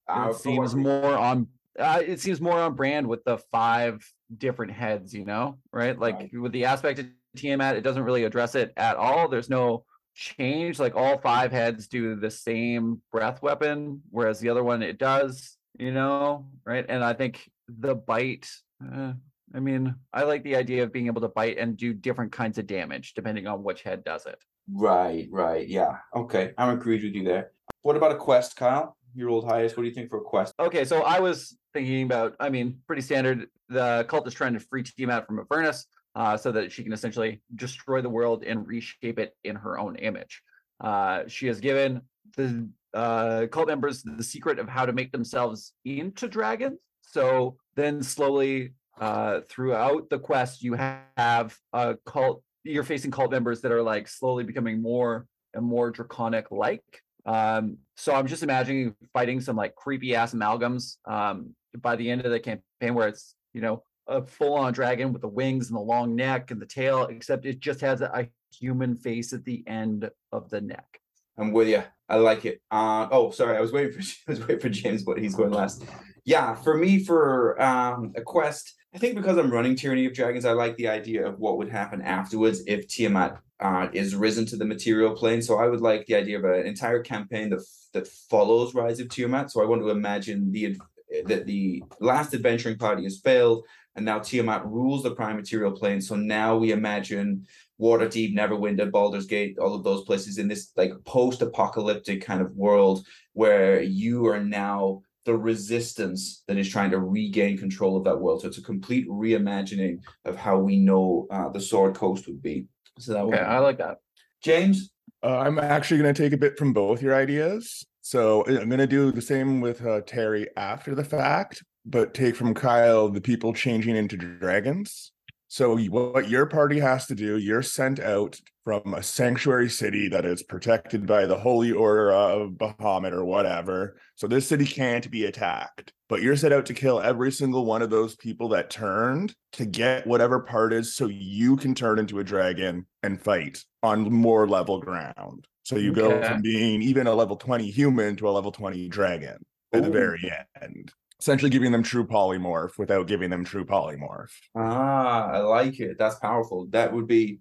Uh, 0.07 0.29
it 0.31 0.37
seems 0.37 0.73
more 0.73 1.15
on 1.15 1.47
uh, 1.77 2.01
it 2.03 2.19
seems 2.19 2.41
more 2.41 2.59
on 2.59 2.73
brand 2.73 3.07
with 3.07 3.23
the 3.23 3.37
five 3.51 4.03
different 4.35 4.71
heads, 4.71 5.13
you 5.13 5.25
know, 5.25 5.59
right? 5.71 5.97
Like 5.97 6.15
right. 6.15 6.33
with 6.33 6.51
the 6.51 6.65
aspect 6.65 6.99
of 6.99 7.05
Tiamat, 7.37 7.75
it 7.75 7.81
doesn't 7.81 8.03
really 8.03 8.23
address 8.23 8.55
it 8.55 8.73
at 8.75 8.95
all. 8.95 9.27
There's 9.27 9.49
no 9.49 9.85
change. 10.15 10.79
Like 10.79 10.95
all 10.95 11.19
five 11.19 11.51
heads 11.51 11.87
do 11.87 12.15
the 12.15 12.31
same 12.31 13.01
breath 13.11 13.43
weapon, 13.43 14.01
whereas 14.09 14.39
the 14.39 14.49
other 14.49 14.63
one 14.63 14.81
it 14.81 14.97
does, 14.97 15.58
you 15.79 15.91
know, 15.91 16.45
right? 16.65 16.85
And 16.87 17.03
I 17.03 17.13
think 17.13 17.49
the 17.67 17.95
bite. 17.95 18.49
Uh, 18.83 19.13
I 19.53 19.59
mean, 19.59 19.95
I 20.13 20.23
like 20.23 20.43
the 20.43 20.55
idea 20.55 20.83
of 20.83 20.93
being 20.93 21.07
able 21.07 21.21
to 21.21 21.29
bite 21.29 21.57
and 21.57 21.75
do 21.75 21.93
different 21.93 22.31
kinds 22.31 22.59
of 22.59 22.67
damage 22.67 23.13
depending 23.15 23.47
on 23.47 23.63
which 23.63 23.81
head 23.81 24.03
does 24.03 24.27
it. 24.27 24.37
Right, 24.71 25.27
right. 25.31 25.67
Yeah. 25.67 25.97
Okay. 26.15 26.51
I'm 26.57 26.69
agreed 26.69 27.03
with 27.03 27.15
you 27.15 27.23
there. 27.23 27.51
What 27.81 27.95
about 27.95 28.11
a 28.11 28.15
quest, 28.15 28.55
Kyle? 28.55 28.95
Your 29.15 29.29
old 29.29 29.45
highest. 29.45 29.75
What 29.75 29.83
do 29.83 29.89
you 29.89 29.95
think 29.95 30.11
for 30.11 30.19
a 30.19 30.21
quest? 30.21 30.53
Okay, 30.59 30.85
so 30.85 31.01
I 31.01 31.19
was 31.19 31.57
thinking 31.73 32.03
about, 32.03 32.35
I 32.39 32.49
mean, 32.49 32.77
pretty 32.85 33.01
standard. 33.01 33.47
The 33.69 34.05
cult 34.07 34.27
is 34.27 34.35
trying 34.35 34.53
to 34.53 34.59
free 34.59 34.83
Tiamat 34.83 35.25
from 35.25 35.39
Avernus 35.39 35.87
uh, 36.13 36.37
so 36.37 36.51
that 36.51 36.71
she 36.71 36.83
can 36.83 36.93
essentially 36.93 37.41
destroy 37.55 38.01
the 38.01 38.09
world 38.09 38.43
and 38.43 38.67
reshape 38.67 39.17
it 39.17 39.35
in 39.43 39.55
her 39.55 39.79
own 39.79 39.95
image. 39.95 40.43
Uh, 40.79 41.23
she 41.27 41.47
has 41.47 41.59
given 41.59 42.01
the 42.37 42.69
uh, 42.93 43.47
cult 43.51 43.67
members 43.67 44.03
the 44.03 44.23
secret 44.23 44.59
of 44.59 44.67
how 44.67 44.85
to 44.85 44.93
make 44.93 45.11
themselves 45.11 45.73
into 45.85 46.27
dragons. 46.27 46.79
So 47.01 47.57
then 47.75 48.03
slowly 48.03 48.73
uh, 48.99 49.41
throughout 49.49 50.09
the 50.09 50.19
quest, 50.19 50.63
you 50.63 50.73
have 50.73 51.57
a 51.73 51.97
cult. 52.05 52.43
You're 52.63 52.83
facing 52.83 53.11
cult 53.11 53.31
members 53.31 53.61
that 53.61 53.71
are 53.71 53.81
like 53.81 54.07
slowly 54.07 54.43
becoming 54.43 54.81
more 54.81 55.25
and 55.53 55.65
more 55.65 55.91
draconic 55.91 56.51
like. 56.51 56.83
Um, 57.25 57.77
so 57.95 58.13
I'm 58.13 58.27
just 58.27 58.43
imagining 58.43 58.95
fighting 59.13 59.41
some 59.41 59.55
like 59.55 59.75
creepy 59.75 60.15
ass 60.15 60.33
amalgams 60.33 60.97
um, 61.05 61.55
by 61.77 61.95
the 61.95 62.09
end 62.09 62.25
of 62.25 62.31
the 62.31 62.39
campaign 62.39 62.93
where 62.93 63.07
it's, 63.07 63.35
you 63.53 63.61
know, 63.61 63.83
a 64.07 64.25
full 64.25 64.55
on 64.55 64.73
dragon 64.73 65.13
with 65.13 65.21
the 65.21 65.27
wings 65.27 65.69
and 65.69 65.77
the 65.77 65.81
long 65.81 66.15
neck 66.15 66.51
and 66.51 66.61
the 66.61 66.65
tail, 66.65 67.03
except 67.03 67.45
it 67.45 67.59
just 67.59 67.81
has 67.81 68.01
a, 68.01 68.11
a 68.13 68.27
human 68.55 68.95
face 68.95 69.33
at 69.33 69.45
the 69.45 69.63
end 69.67 70.09
of 70.31 70.49
the 70.49 70.59
neck. 70.59 70.99
I'm 71.39 71.51
with 71.51 71.69
you. 71.69 71.83
I 72.09 72.17
like 72.17 72.45
it. 72.45 72.61
Uh, 72.69 73.07
oh, 73.11 73.31
sorry, 73.31 73.57
I 73.57 73.61
was 73.61 73.71
waiting 73.71 73.93
for 73.93 73.99
I 74.27 74.31
was 74.31 74.39
waiting 74.41 74.59
for 74.59 74.69
James, 74.69 75.03
but 75.03 75.19
he's 75.19 75.35
going 75.35 75.51
last. 75.51 75.83
Yeah, 76.25 76.53
for 76.53 76.77
me, 76.77 77.03
for 77.03 77.59
um, 77.61 78.13
a 78.15 78.21
quest, 78.21 78.75
I 78.93 78.97
think 78.97 79.15
because 79.15 79.37
I'm 79.37 79.51
running 79.51 79.75
Tyranny 79.75 80.05
of 80.05 80.13
Dragons, 80.13 80.45
I 80.45 80.51
like 80.51 80.75
the 80.75 80.87
idea 80.87 81.25
of 81.25 81.39
what 81.39 81.57
would 81.57 81.69
happen 81.69 82.01
afterwards 82.01 82.63
if 82.67 82.87
Tiamat 82.87 83.39
uh, 83.59 83.87
is 83.93 84.15
risen 84.15 84.45
to 84.47 84.57
the 84.57 84.65
material 84.65 85.15
plane. 85.15 85.41
So 85.41 85.59
I 85.59 85.67
would 85.67 85.81
like 85.81 86.05
the 86.05 86.15
idea 86.15 86.39
of 86.39 86.45
an 86.45 86.65
entire 86.65 87.01
campaign 87.01 87.49
that 87.51 87.61
that 87.93 88.07
follows 88.07 88.73
Rise 88.73 88.99
of 88.99 89.09
Tiamat. 89.09 89.51
So 89.51 89.61
I 89.61 89.65
want 89.65 89.81
to 89.81 89.89
imagine 89.89 90.51
the 90.51 90.77
that 91.25 91.45
the 91.45 91.83
last 91.99 92.33
adventuring 92.33 92.77
party 92.77 93.03
has 93.03 93.19
failed, 93.19 93.65
and 93.95 94.05
now 94.05 94.19
Tiamat 94.19 94.65
rules 94.65 95.03
the 95.03 95.15
prime 95.15 95.35
material 95.35 95.71
plane. 95.71 96.01
So 96.01 96.15
now 96.15 96.57
we 96.57 96.71
imagine 96.71 97.45
Waterdeep, 97.79 98.35
Neverwinter, 98.35 98.91
Baldur's 98.91 99.25
Gate, 99.25 99.57
all 99.57 99.73
of 99.73 99.83
those 99.83 100.03
places 100.03 100.37
in 100.37 100.47
this 100.47 100.71
like 100.75 100.91
post-apocalyptic 101.05 102.21
kind 102.23 102.41
of 102.41 102.51
world 102.55 103.05
where 103.33 103.81
you 103.81 104.27
are 104.27 104.43
now 104.43 105.01
the 105.25 105.37
resistance 105.37 106.43
that 106.47 106.57
is 106.57 106.69
trying 106.69 106.91
to 106.91 106.99
regain 106.99 107.57
control 107.57 107.97
of 107.97 108.03
that 108.03 108.19
world. 108.19 108.41
So 108.41 108.47
it's 108.47 108.57
a 108.57 108.63
complete 108.63 109.07
reimagining 109.07 109.99
of 110.25 110.35
how 110.35 110.57
we 110.57 110.77
know 110.77 111.27
uh, 111.31 111.49
the 111.49 111.61
Sword 111.61 111.93
Coast 111.95 112.27
would 112.27 112.41
be. 112.41 112.65
So 112.99 113.13
that 113.13 113.25
would 113.25 113.35
Okay, 113.35 113.43
be- 113.43 113.49
I 113.49 113.59
like 113.59 113.77
that. 113.77 113.97
James. 114.43 114.91
Uh, 115.21 115.37
I'm 115.37 115.59
actually 115.59 115.99
going 116.01 116.13
to 116.13 116.23
take 116.23 116.33
a 116.33 116.37
bit 116.37 116.57
from 116.57 116.71
both 116.73 117.01
your 117.01 117.13
ideas. 117.13 117.85
So 118.01 118.45
I'm 118.47 118.69
going 118.69 118.79
to 118.79 118.87
do 118.87 119.11
the 119.11 119.21
same 119.21 119.59
with 119.61 119.85
uh, 119.85 120.01
Terry 120.07 120.47
after 120.55 120.95
the 120.95 121.03
fact, 121.03 121.61
but 121.85 122.13
take 122.13 122.35
from 122.35 122.53
Kyle 122.53 123.09
the 123.09 123.21
people 123.21 123.53
changing 123.53 123.95
into 123.97 124.15
dragons. 124.17 125.11
So 125.51 125.75
what 125.79 126.29
your 126.29 126.45
party 126.45 126.79
has 126.79 127.07
to 127.07 127.15
do, 127.15 127.37
you're 127.37 127.63
sent 127.63 127.99
out 127.99 128.39
from 128.63 128.93
a 128.93 129.01
sanctuary 129.01 129.67
city 129.67 130.07
that 130.09 130.23
is 130.23 130.43
protected 130.43 131.07
by 131.07 131.25
the 131.25 131.39
Holy 131.39 131.71
Order 131.71 132.11
of 132.11 132.51
Bahamut 132.51 133.13
or 133.13 133.25
whatever. 133.25 133.97
So 134.15 134.27
this 134.27 134.47
city 134.47 134.65
can't 134.65 135.09
be 135.09 135.25
attacked. 135.25 135.91
But 136.07 136.21
you're 136.21 136.35
set 136.35 136.53
out 136.53 136.67
to 136.67 136.75
kill 136.75 137.01
every 137.01 137.31
single 137.31 137.65
one 137.65 137.81
of 137.81 137.89
those 137.89 138.15
people 138.15 138.49
that 138.49 138.69
turned 138.69 139.33
to 139.53 139.65
get 139.65 140.05
whatever 140.05 140.39
part 140.39 140.71
is 140.71 140.95
so 140.95 141.07
you 141.07 141.57
can 141.57 141.73
turn 141.73 141.97
into 141.97 142.19
a 142.19 142.23
dragon 142.23 142.85
and 143.01 143.19
fight 143.19 143.63
on 143.81 144.13
more 144.13 144.47
level 144.47 144.79
ground. 144.79 145.47
So 145.63 145.77
you 145.77 145.91
go 145.93 146.11
Okay. 146.13 146.27
from 146.27 146.41
being 146.43 146.83
even 146.83 147.07
a 147.07 147.13
level 147.15 147.37
20 147.37 147.71
human 147.71 148.15
to 148.17 148.29
a 148.29 148.31
level 148.31 148.51
20 148.51 148.87
dragon 148.87 149.43
at 149.73 149.81
the 149.81 149.89
very 149.89 150.31
end. 150.61 150.91
Essentially 151.19 151.49
giving 151.49 151.71
them 151.71 151.83
true 151.83 152.05
polymorph 152.07 152.77
without 152.77 153.07
giving 153.07 153.29
them 153.29 153.43
true 153.43 153.65
polymorph. 153.65 154.31
Ah, 154.55 155.27
I 155.31 155.39
like 155.39 155.79
it. 155.79 155.97
That's 155.99 156.15
powerful. 156.15 156.67
That 156.67 156.93
would 156.93 157.07
be. 157.07 157.39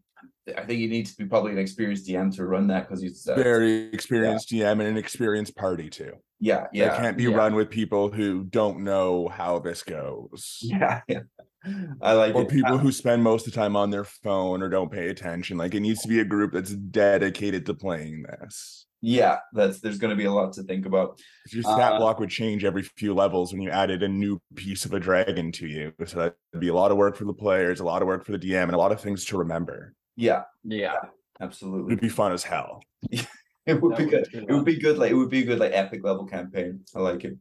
I 0.56 0.62
think 0.64 0.80
you 0.80 0.88
need 0.88 1.06
to 1.06 1.16
be 1.16 1.26
probably 1.26 1.52
an 1.52 1.58
experienced 1.58 2.06
DM 2.08 2.34
to 2.36 2.44
run 2.46 2.66
that 2.68 2.88
because 2.88 3.02
he's. 3.02 3.26
Uh, 3.28 3.36
Very 3.36 3.92
experienced 3.92 4.50
DM 4.50 4.72
and 4.72 4.82
an 4.82 4.96
experienced 4.96 5.54
party 5.56 5.90
too. 5.90 6.12
yeah, 6.40 6.66
yeah. 6.72 6.94
It 6.94 6.98
can't 6.98 7.16
be 7.16 7.24
yeah. 7.24 7.36
run 7.36 7.54
with 7.54 7.70
people 7.70 8.10
who 8.10 8.44
don't 8.44 8.80
know 8.82 9.28
how 9.28 9.58
this 9.60 9.82
goes. 9.82 10.58
yeah, 10.62 11.02
yeah. 11.08 11.20
I 12.00 12.14
like 12.14 12.34
Or 12.34 12.42
it. 12.42 12.48
people 12.48 12.74
Uh, 12.74 12.78
who 12.78 12.90
spend 12.90 13.22
most 13.22 13.46
of 13.46 13.52
the 13.52 13.60
time 13.60 13.76
on 13.76 13.90
their 13.90 14.04
phone 14.04 14.62
or 14.62 14.68
don't 14.68 14.90
pay 14.90 15.08
attention. 15.08 15.56
Like 15.58 15.74
it 15.74 15.80
needs 15.80 16.00
to 16.02 16.08
be 16.08 16.18
a 16.20 16.24
group 16.24 16.52
that's 16.52 16.74
dedicated 16.74 17.66
to 17.66 17.74
playing 17.74 18.22
this. 18.24 18.86
Yeah, 19.00 19.38
that's 19.52 19.80
there's 19.80 19.98
going 19.98 20.10
to 20.10 20.16
be 20.16 20.24
a 20.24 20.32
lot 20.32 20.52
to 20.54 20.62
think 20.62 20.86
about. 20.86 21.18
'Cause 21.44 21.52
Your 21.52 21.62
stat 21.62 21.92
Uh, 21.94 21.98
block 21.98 22.18
would 22.18 22.30
change 22.30 22.64
every 22.64 22.82
few 22.82 23.14
levels 23.14 23.52
when 23.52 23.62
you 23.62 23.70
added 23.70 24.02
a 24.02 24.08
new 24.08 24.40
piece 24.56 24.84
of 24.84 24.92
a 24.92 24.98
dragon 25.00 25.52
to 25.52 25.66
you. 25.68 25.92
So 26.04 26.18
that'd 26.18 26.34
be 26.60 26.68
a 26.68 26.74
lot 26.74 26.90
of 26.90 26.96
work 26.96 27.14
for 27.16 27.24
the 27.24 27.32
players, 27.34 27.80
a 27.80 27.84
lot 27.84 28.02
of 28.02 28.08
work 28.08 28.24
for 28.24 28.32
the 28.32 28.38
DM, 28.38 28.64
and 28.64 28.72
a 28.74 28.78
lot 28.78 28.90
of 28.92 29.00
things 29.00 29.24
to 29.26 29.38
remember. 29.38 29.94
Yeah, 30.16 30.42
Yeah. 30.64 30.96
absolutely. 31.40 31.92
It'd 31.92 32.00
be 32.00 32.08
fun 32.08 32.32
as 32.32 32.42
hell. 32.44 32.82
It 33.66 33.82
would 33.82 33.92
That 33.92 33.98
be 33.98 34.04
would 34.06 34.10
good. 34.10 34.28
be 34.32 34.38
It 34.38 34.52
would 34.54 34.64
be 34.64 34.76
good. 34.78 34.96
Like 34.96 35.10
it 35.10 35.14
would 35.14 35.28
be 35.28 35.40
a 35.40 35.44
good 35.44 35.58
like 35.58 35.72
epic 35.74 36.02
level 36.02 36.24
campaign. 36.24 36.80
I 36.94 37.00
like 37.00 37.22
it. 37.24 37.36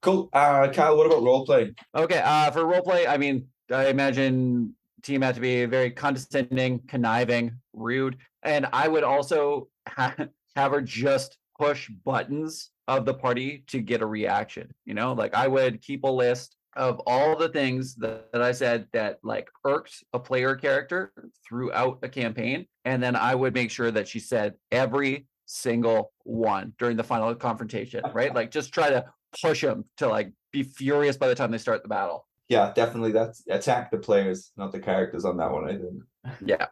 Cool. 0.00 0.30
Uh, 0.32 0.68
Kyle, 0.72 0.96
what 0.96 1.06
about 1.06 1.22
role 1.22 1.44
play? 1.44 1.74
Okay, 1.94 2.20
uh, 2.24 2.50
for 2.50 2.60
roleplay, 2.62 3.06
I 3.06 3.18
mean, 3.18 3.48
I 3.70 3.88
imagine 3.88 4.74
Tiamat 5.02 5.34
to 5.34 5.40
be 5.42 5.66
very 5.66 5.90
condescending, 5.90 6.80
conniving, 6.88 7.52
rude, 7.74 8.16
and 8.42 8.66
I 8.72 8.88
would 8.88 9.04
also 9.04 9.68
ha- 9.86 10.14
have 10.56 10.72
her 10.72 10.80
just 10.80 11.38
push 11.58 11.88
buttons 12.04 12.70
of 12.88 13.04
the 13.04 13.14
party 13.14 13.64
to 13.68 13.80
get 13.80 14.02
a 14.02 14.06
reaction. 14.06 14.72
You 14.84 14.94
know, 14.94 15.12
like 15.12 15.34
I 15.34 15.48
would 15.48 15.82
keep 15.82 16.04
a 16.04 16.10
list 16.10 16.56
of 16.74 17.00
all 17.06 17.36
the 17.36 17.48
things 17.48 17.94
that, 17.96 18.32
that 18.32 18.42
I 18.42 18.52
said 18.52 18.86
that 18.92 19.18
like 19.22 19.50
irked 19.64 20.04
a 20.12 20.18
player 20.18 20.54
character 20.56 21.12
throughout 21.46 21.98
a 22.02 22.08
campaign, 22.08 22.66
and 22.84 23.02
then 23.02 23.16
I 23.16 23.34
would 23.34 23.54
make 23.54 23.70
sure 23.70 23.90
that 23.90 24.08
she 24.08 24.20
said 24.20 24.54
every 24.70 25.26
single 25.46 26.12
one 26.24 26.72
during 26.78 26.96
the 26.96 27.04
final 27.04 27.34
confrontation, 27.34 28.02
right? 28.14 28.34
Like 28.42 28.50
just 28.50 28.72
try 28.72 28.90
to 28.90 29.04
push 29.42 29.60
them 29.60 29.84
to 29.98 30.08
like 30.08 30.32
be 30.52 30.62
furious 30.62 31.16
by 31.16 31.28
the 31.28 31.34
time 31.34 31.50
they 31.50 31.58
start 31.58 31.82
the 31.82 31.88
battle. 31.88 32.26
Yeah, 32.48 32.72
definitely. 32.74 33.12
That's 33.12 33.42
attack 33.48 33.90
the 33.90 33.98
players, 33.98 34.52
not 34.56 34.72
the 34.72 34.80
characters 34.80 35.24
on 35.24 35.36
that 35.38 35.50
one. 35.50 35.68
I 35.68 35.76
think. 35.76 36.02
Yeah. 36.44 36.66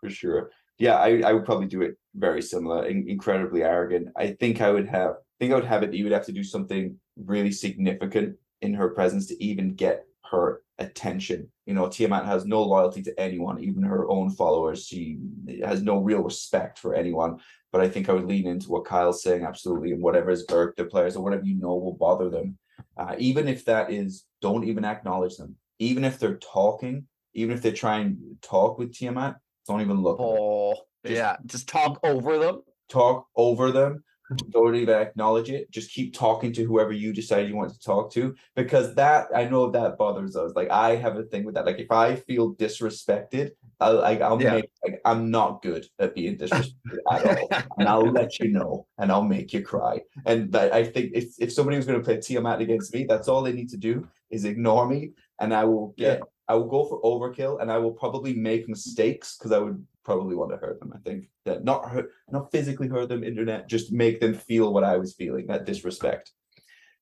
for 0.00 0.10
sure. 0.10 0.50
Yeah, 0.80 0.96
I, 0.96 1.20
I 1.26 1.32
would 1.34 1.44
probably 1.44 1.66
do 1.66 1.82
it 1.82 1.98
very 2.14 2.40
similar. 2.40 2.86
In, 2.86 3.06
incredibly 3.06 3.62
arrogant. 3.62 4.08
I 4.16 4.28
think 4.32 4.62
I 4.62 4.70
would 4.70 4.88
have. 4.88 5.10
I 5.10 5.36
think 5.38 5.52
I 5.52 5.56
would 5.56 5.66
have 5.66 5.82
it. 5.82 5.90
that 5.90 5.96
You 5.96 6.04
would 6.04 6.12
have 6.14 6.24
to 6.26 6.32
do 6.32 6.42
something 6.42 6.98
really 7.16 7.52
significant 7.52 8.36
in 8.62 8.72
her 8.74 8.88
presence 8.88 9.26
to 9.26 9.44
even 9.44 9.74
get 9.74 10.06
her 10.30 10.62
attention. 10.78 11.50
You 11.66 11.74
know, 11.74 11.88
Tiamat 11.88 12.24
has 12.24 12.46
no 12.46 12.62
loyalty 12.62 13.02
to 13.02 13.20
anyone, 13.20 13.62
even 13.62 13.82
her 13.82 14.08
own 14.08 14.30
followers. 14.30 14.86
She 14.86 15.18
has 15.62 15.82
no 15.82 15.98
real 15.98 16.22
respect 16.22 16.78
for 16.78 16.94
anyone. 16.94 17.40
But 17.72 17.82
I 17.82 17.88
think 17.88 18.08
I 18.08 18.14
would 18.14 18.26
lean 18.26 18.46
into 18.46 18.70
what 18.70 18.86
Kyle's 18.86 19.22
saying 19.22 19.44
absolutely, 19.44 19.92
and 19.92 20.02
whatever 20.02 20.30
is 20.30 20.46
irked 20.50 20.78
the 20.78 20.86
players 20.86 21.14
or 21.14 21.22
whatever 21.22 21.44
you 21.44 21.56
know 21.56 21.74
will 21.76 21.92
bother 21.92 22.30
them. 22.30 22.56
Uh, 22.96 23.16
even 23.18 23.48
if 23.48 23.66
that 23.66 23.92
is, 23.92 24.24
don't 24.40 24.64
even 24.64 24.86
acknowledge 24.86 25.36
them. 25.36 25.56
Even 25.78 26.04
if 26.04 26.18
they're 26.18 26.38
talking, 26.38 27.04
even 27.34 27.54
if 27.54 27.60
they're 27.62 27.72
trying 27.72 28.16
to 28.16 28.48
talk 28.48 28.78
with 28.78 28.94
Tiamat, 28.94 29.36
don't 29.66 29.80
even 29.80 30.02
look. 30.02 30.18
Oh, 30.20 30.74
Just- 31.04 31.16
yeah. 31.16 31.36
Just 31.46 31.68
talk 31.68 32.00
over 32.02 32.38
them. 32.38 32.62
Talk 32.88 33.26
over 33.36 33.70
them. 33.70 34.02
Don't 34.50 34.76
even 34.76 34.94
acknowledge 34.94 35.50
it. 35.50 35.68
Just 35.72 35.90
keep 35.92 36.14
talking 36.14 36.52
to 36.52 36.64
whoever 36.64 36.92
you 36.92 37.12
decide 37.12 37.48
you 37.48 37.56
want 37.56 37.72
to 37.72 37.80
talk 37.80 38.12
to, 38.12 38.36
because 38.54 38.94
that 38.94 39.26
I 39.34 39.46
know 39.46 39.70
that 39.72 39.98
bothers 39.98 40.36
us. 40.36 40.52
Like 40.54 40.70
I 40.70 40.94
have 40.94 41.16
a 41.16 41.24
thing 41.24 41.44
with 41.44 41.56
that. 41.56 41.66
Like 41.66 41.80
if 41.80 41.90
I 41.90 42.14
feel 42.14 42.54
disrespected, 42.54 43.50
I'll 43.80 43.96
like 43.96 44.20
I'll 44.20 44.40
Yeah. 44.40 44.54
make 44.54 44.70
like 44.86 45.00
I'm 45.04 45.32
not 45.32 45.62
good 45.62 45.84
at 45.98 46.14
being 46.14 46.36
disrespected 46.42 46.98
at 47.10 47.26
all 47.26 47.48
and 47.78 47.88
I'll 47.88 48.02
let 48.12 48.38
you 48.38 48.52
know, 48.52 48.86
and 48.98 49.10
I'll 49.10 49.24
make 49.24 49.52
you 49.52 49.62
cry. 49.62 50.00
And 50.26 50.52
that 50.52 50.72
I 50.72 50.84
think 50.84 51.10
if 51.12 51.34
if 51.40 51.52
somebody 51.52 51.76
was 51.76 51.86
going 51.86 51.98
to 51.98 52.04
play 52.04 52.20
Tiamat 52.20 52.60
against 52.60 52.94
me, 52.94 53.06
that's 53.08 53.26
all 53.26 53.42
they 53.42 53.52
need 53.52 53.70
to 53.70 53.76
do 53.78 54.06
is 54.30 54.44
ignore 54.44 54.86
me, 54.86 55.10
and 55.40 55.52
I 55.52 55.64
will 55.64 55.92
get, 55.98 56.22
I 56.50 56.54
will 56.54 56.66
go 56.66 56.84
for 56.84 57.00
overkill, 57.02 57.62
and 57.62 57.70
I 57.70 57.78
will 57.78 57.92
probably 57.92 58.34
make 58.34 58.68
mistakes 58.68 59.36
because 59.38 59.52
I 59.52 59.58
would 59.58 59.86
probably 60.04 60.34
want 60.34 60.50
to 60.50 60.56
hurt 60.56 60.80
them. 60.80 60.92
I 60.92 60.98
think 60.98 61.30
that 61.44 61.62
not 61.62 61.88
hurt, 61.88 62.10
not 62.28 62.50
physically 62.50 62.88
hurt 62.88 63.08
them, 63.08 63.22
internet, 63.22 63.68
just 63.68 63.92
make 63.92 64.20
them 64.20 64.34
feel 64.34 64.74
what 64.74 64.82
I 64.82 64.96
was 64.96 65.14
feeling, 65.14 65.46
that 65.46 65.64
disrespect. 65.64 66.32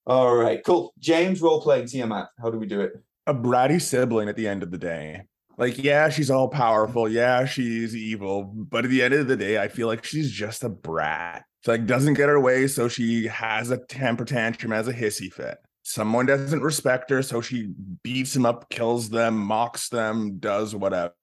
All 0.06 0.36
right, 0.36 0.62
cool. 0.66 0.92
James 0.98 1.40
role 1.40 1.62
playing 1.62 1.86
Tiamat. 1.86 2.28
How 2.38 2.50
do 2.50 2.58
we 2.58 2.66
do 2.66 2.82
it? 2.82 2.92
A 3.26 3.32
bratty 3.32 3.80
sibling 3.80 4.28
at 4.28 4.36
the 4.36 4.46
end 4.46 4.62
of 4.62 4.70
the 4.70 4.76
day. 4.76 5.22
Like, 5.56 5.82
yeah, 5.82 6.10
she's 6.10 6.30
all 6.30 6.48
powerful. 6.48 7.08
Yeah, 7.08 7.46
she's 7.46 7.96
evil. 7.96 8.44
But 8.44 8.84
at 8.84 8.90
the 8.90 9.02
end 9.02 9.14
of 9.14 9.28
the 9.28 9.36
day, 9.36 9.58
I 9.58 9.68
feel 9.68 9.86
like 9.86 10.04
she's 10.04 10.30
just 10.30 10.62
a 10.62 10.68
brat. 10.68 11.46
She 11.64 11.70
like 11.70 11.86
doesn't 11.86 12.14
get 12.14 12.28
her 12.28 12.38
way, 12.38 12.66
so 12.66 12.86
she 12.88 13.28
has 13.28 13.70
a 13.70 13.78
temper 13.78 14.26
tantrum 14.26 14.72
has 14.72 14.88
a 14.88 14.92
hissy 14.92 15.32
fit. 15.32 15.56
Someone 15.88 16.26
doesn't 16.26 16.60
respect 16.60 17.08
her, 17.08 17.22
so 17.22 17.40
she 17.40 17.70
beats 18.02 18.34
them 18.34 18.44
up, 18.44 18.68
kills 18.68 19.08
them, 19.08 19.38
mocks 19.38 19.88
them, 19.88 20.38
does 20.38 20.74
whatever. 20.74 21.14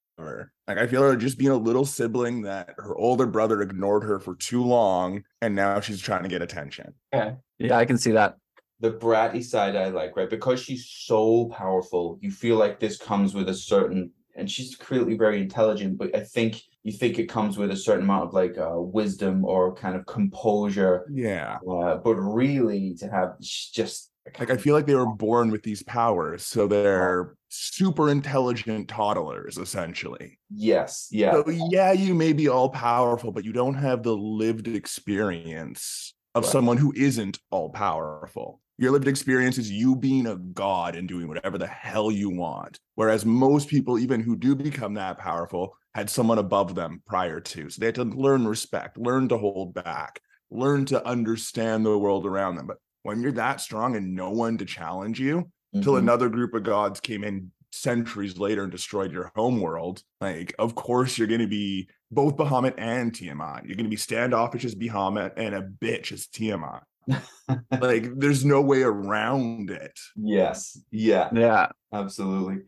Like 0.66 0.78
I 0.78 0.88
feel 0.88 1.02
her 1.02 1.14
just 1.14 1.38
being 1.38 1.52
a 1.52 1.56
little 1.56 1.84
sibling 1.84 2.42
that 2.42 2.74
her 2.78 2.96
older 2.96 3.26
brother 3.26 3.62
ignored 3.62 4.02
her 4.02 4.18
for 4.18 4.34
too 4.34 4.64
long, 4.64 5.22
and 5.40 5.54
now 5.54 5.78
she's 5.78 6.00
trying 6.00 6.24
to 6.24 6.28
get 6.28 6.42
attention. 6.42 6.94
Yeah, 7.12 7.34
yeah, 7.60 7.78
I 7.78 7.84
can 7.84 7.96
see 7.96 8.10
that. 8.10 8.38
the 8.80 8.90
bratty 8.92 9.42
side 9.42 9.76
I 9.76 9.88
like, 9.88 10.16
right? 10.16 10.28
Because 10.28 10.60
she's 10.60 10.86
so 10.90 11.46
powerful, 11.46 12.18
you 12.20 12.30
feel 12.30 12.56
like 12.56 12.80
this 12.80 12.98
comes 12.98 13.34
with 13.34 13.48
a 13.48 13.54
certain, 13.54 14.10
and 14.34 14.50
she's 14.50 14.74
clearly 14.74 15.16
very 15.16 15.40
intelligent, 15.40 15.96
but 15.96 16.14
I 16.14 16.20
think 16.20 16.60
you 16.82 16.92
think 16.92 17.18
it 17.18 17.26
comes 17.26 17.56
with 17.56 17.70
a 17.70 17.76
certain 17.76 18.04
amount 18.04 18.28
of 18.28 18.34
like 18.34 18.58
uh, 18.58 18.74
wisdom 18.76 19.44
or 19.44 19.74
kind 19.74 19.96
of 19.96 20.06
composure. 20.06 21.06
Yeah. 21.10 21.58
Uh, 21.68 21.96
but 21.96 22.16
really, 22.16 22.94
to 22.96 23.08
have 23.08 23.34
she's 23.40 23.70
just 23.70 24.10
Like 24.38 24.50
I 24.50 24.56
feel 24.56 24.74
like 24.74 24.86
they 24.86 24.94
were 24.94 25.06
born 25.06 25.50
with 25.50 25.62
these 25.62 25.82
powers, 25.82 26.44
so 26.46 26.64
uh-huh. 26.64 26.68
they're 26.68 27.36
super 27.48 28.10
intelligent 28.10 28.88
toddlers, 28.88 29.56
essentially. 29.58 30.38
yes, 30.50 31.08
yeah, 31.10 31.32
So 31.32 31.48
yeah, 31.48 31.92
you 31.92 32.14
may 32.14 32.32
be 32.32 32.48
all 32.48 32.68
powerful, 32.68 33.32
but 33.32 33.44
you 33.44 33.52
don't 33.52 33.74
have 33.74 34.02
the 34.02 34.16
lived 34.16 34.68
experience 34.68 36.14
of 36.34 36.44
Right. 36.44 36.52
someone 36.52 36.76
who 36.76 36.92
isn't 36.96 37.38
all 37.50 37.70
powerful. 37.70 38.60
Your 38.78 38.90
lived 38.90 39.08
experience 39.08 39.56
is 39.56 39.70
you 39.70 39.96
being 39.96 40.26
a 40.26 40.36
god 40.36 40.96
and 40.96 41.08
doing 41.08 41.28
whatever 41.28 41.56
the 41.56 41.66
hell 41.66 42.10
you 42.10 42.28
want. 42.28 42.78
Whereas 42.94 43.24
most 43.24 43.68
people, 43.68 43.98
even 43.98 44.20
who 44.20 44.36
do 44.36 44.54
become 44.54 44.94
that 44.94 45.16
powerful, 45.18 45.76
had 45.94 46.10
someone 46.10 46.38
above 46.38 46.74
them 46.74 47.02
prior 47.06 47.40
to. 47.40 47.70
So 47.70 47.80
they 47.80 47.86
had 47.86 47.94
to 47.94 48.04
learn 48.04 48.46
respect, 48.46 48.98
learn 48.98 49.28
to 49.28 49.38
hold 49.38 49.72
back, 49.72 50.20
learn 50.50 50.84
to 50.86 51.06
understand 51.06 51.86
the 51.86 51.96
world 51.96 52.26
around 52.26 52.56
them. 52.56 52.66
But 52.66 52.76
when 53.06 53.20
you're 53.22 53.32
that 53.32 53.60
strong 53.60 53.96
and 53.96 54.14
no 54.14 54.30
one 54.30 54.58
to 54.58 54.64
challenge 54.64 55.18
you, 55.20 55.50
till 55.82 55.94
Mhm. 55.94 55.98
another 55.98 56.28
group 56.28 56.54
of 56.54 56.62
gods 56.64 57.00
came 57.00 57.22
in 57.24 57.52
centuries 57.72 58.38
later 58.38 58.62
and 58.62 58.72
destroyed 58.72 59.12
your 59.12 59.30
home 59.36 59.60
world. 59.60 60.02
Like, 60.20 60.54
of 60.58 60.74
course, 60.74 61.18
you're 61.18 61.28
going 61.28 61.40
to 61.42 61.46
be 61.46 61.88
both 62.10 62.36
Bahamut 62.36 62.74
and 62.78 63.14
Tiamat. 63.14 63.64
You're 63.66 63.76
going 63.76 63.84
to 63.84 63.90
be 63.90 63.96
standoffish 63.96 64.64
as 64.64 64.74
Bahamut 64.74 65.32
and 65.36 65.54
a 65.54 65.62
bitch 65.62 66.10
as 66.12 66.26
Tiamat. 66.26 66.82
like, 67.80 68.08
there's 68.16 68.44
no 68.44 68.60
way 68.62 68.82
around 68.82 69.70
it. 69.70 69.98
yes, 70.16 70.80
yeah, 70.90 71.28
Yeah. 71.32 71.68
absolutely, 71.92 72.62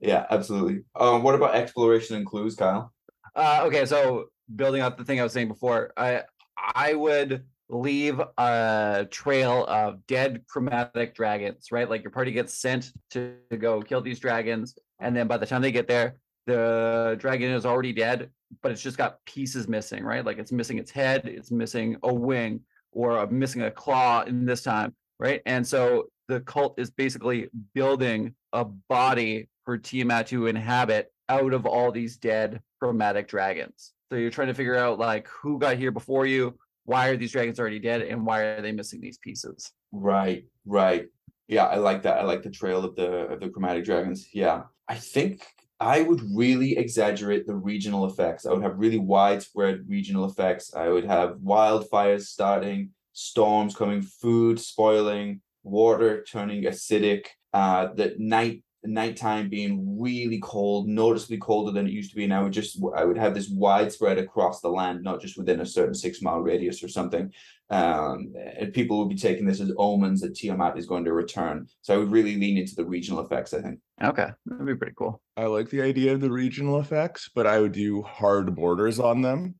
yeah, 0.00 0.26
absolutely. 0.30 0.84
Um, 0.96 1.22
what 1.22 1.34
about 1.34 1.54
exploration 1.54 2.16
and 2.16 2.26
clues, 2.26 2.54
Kyle? 2.56 2.92
Uh, 3.36 3.62
okay, 3.66 3.84
so 3.84 4.26
building 4.54 4.80
up 4.82 4.96
the 4.96 5.04
thing 5.04 5.20
I 5.20 5.24
was 5.24 5.32
saying 5.32 5.48
before, 5.48 5.92
I 5.96 6.22
I 6.56 6.94
would 6.94 7.44
leave 7.68 8.20
a 8.38 9.06
trail 9.10 9.64
of 9.66 10.06
dead 10.06 10.44
chromatic 10.48 11.14
dragons, 11.14 11.68
right? 11.72 11.88
Like 11.88 12.02
your 12.02 12.10
party 12.10 12.32
gets 12.32 12.54
sent 12.54 12.92
to, 13.10 13.34
to 13.50 13.56
go 13.56 13.80
kill 13.80 14.00
these 14.00 14.20
dragons, 14.20 14.76
and 15.00 15.16
then 15.16 15.26
by 15.26 15.36
the 15.36 15.46
time 15.46 15.62
they 15.62 15.72
get 15.72 15.88
there, 15.88 16.16
the 16.46 17.16
dragon 17.18 17.50
is 17.50 17.64
already 17.64 17.92
dead, 17.92 18.30
but 18.62 18.70
it's 18.70 18.82
just 18.82 18.98
got 18.98 19.24
pieces 19.24 19.66
missing, 19.66 20.04
right? 20.04 20.24
Like 20.24 20.38
it's 20.38 20.52
missing 20.52 20.78
its 20.78 20.90
head, 20.90 21.26
it's 21.26 21.50
missing 21.50 21.96
a 22.02 22.12
wing, 22.12 22.60
or 22.92 23.18
a, 23.18 23.30
missing 23.30 23.62
a 23.62 23.70
claw 23.70 24.22
in 24.22 24.44
this 24.44 24.62
time, 24.62 24.94
right? 25.18 25.40
And 25.46 25.66
so 25.66 26.08
the 26.28 26.40
cult 26.40 26.78
is 26.78 26.90
basically 26.90 27.48
building 27.74 28.34
a 28.52 28.64
body 28.64 29.48
for 29.64 29.78
Tiamat 29.78 30.26
to 30.28 30.46
inhabit 30.46 31.12
out 31.28 31.54
of 31.54 31.66
all 31.66 31.90
these 31.90 32.16
dead 32.16 32.60
chromatic 32.78 33.28
dragons. 33.28 33.92
So 34.10 34.18
you're 34.18 34.30
trying 34.30 34.48
to 34.48 34.54
figure 34.54 34.76
out 34.76 34.98
like 34.98 35.26
who 35.28 35.58
got 35.58 35.76
here 35.76 35.90
before 35.90 36.26
you, 36.26 36.58
why 36.84 37.08
are 37.08 37.16
these 37.16 37.32
dragons 37.32 37.58
already 37.58 37.78
dead, 37.78 38.02
and 38.02 38.24
why 38.24 38.40
are 38.40 38.62
they 38.62 38.72
missing 38.72 39.00
these 39.00 39.18
pieces? 39.18 39.72
Right, 39.92 40.44
right. 40.66 41.06
Yeah, 41.48 41.64
I 41.66 41.76
like 41.76 42.02
that. 42.02 42.18
I 42.18 42.22
like 42.24 42.42
the 42.42 42.50
trail 42.50 42.84
of 42.84 42.96
the 42.96 43.26
of 43.28 43.40
the 43.40 43.48
chromatic 43.48 43.84
dragons. 43.84 44.28
Yeah. 44.32 44.62
I 44.88 44.96
think 44.96 45.42
I 45.80 46.02
would 46.02 46.22
really 46.34 46.76
exaggerate 46.76 47.46
the 47.46 47.54
regional 47.54 48.06
effects. 48.06 48.46
I 48.46 48.52
would 48.52 48.62
have 48.62 48.78
really 48.78 48.98
widespread 48.98 49.84
regional 49.88 50.24
effects. 50.26 50.74
I 50.74 50.88
would 50.88 51.04
have 51.04 51.36
wildfires 51.36 52.22
starting, 52.22 52.90
storms 53.12 53.74
coming, 53.74 54.02
food 54.02 54.60
spoiling, 54.60 55.40
water 55.62 56.22
turning 56.24 56.64
acidic, 56.64 57.26
uh 57.52 57.88
the 57.94 58.14
night 58.18 58.62
nighttime 58.84 59.48
being 59.48 60.00
really 60.00 60.40
cold, 60.42 60.88
noticeably 60.88 61.38
colder 61.38 61.72
than 61.72 61.86
it 61.86 61.92
used 61.92 62.10
to 62.10 62.16
be. 62.16 62.24
And 62.24 62.34
I 62.34 62.42
would 62.42 62.52
just 62.52 62.82
I 62.96 63.04
would 63.04 63.18
have 63.18 63.34
this 63.34 63.48
widespread 63.48 64.18
across 64.18 64.60
the 64.60 64.68
land, 64.68 65.02
not 65.02 65.20
just 65.20 65.38
within 65.38 65.60
a 65.60 65.66
certain 65.66 65.94
six 65.94 66.22
mile 66.22 66.40
radius 66.40 66.82
or 66.82 66.88
something 66.88 67.32
um, 67.70 68.34
and 68.58 68.72
people 68.72 68.98
would 68.98 69.08
be 69.08 69.14
taking 69.14 69.46
this 69.46 69.60
as 69.60 69.72
omens 69.78 70.20
that 70.20 70.34
Tiamat 70.34 70.76
is 70.78 70.86
going 70.86 71.04
to 71.04 71.12
return. 71.12 71.66
So 71.82 71.94
I 71.94 71.96
would 71.96 72.12
really 72.12 72.36
lean 72.36 72.58
into 72.58 72.74
the 72.74 72.84
regional 72.84 73.24
effects. 73.24 73.54
I 73.54 73.62
think. 73.62 73.80
Okay, 74.02 74.28
that'd 74.46 74.66
be 74.66 74.74
pretty 74.74 74.94
cool. 74.96 75.20
I 75.36 75.46
like 75.46 75.70
the 75.70 75.82
idea 75.82 76.12
of 76.12 76.20
the 76.20 76.30
regional 76.30 76.80
effects, 76.80 77.30
but 77.34 77.46
I 77.46 77.60
would 77.60 77.72
do 77.72 78.02
hard 78.02 78.54
borders 78.54 79.00
on 79.00 79.22
them. 79.22 79.54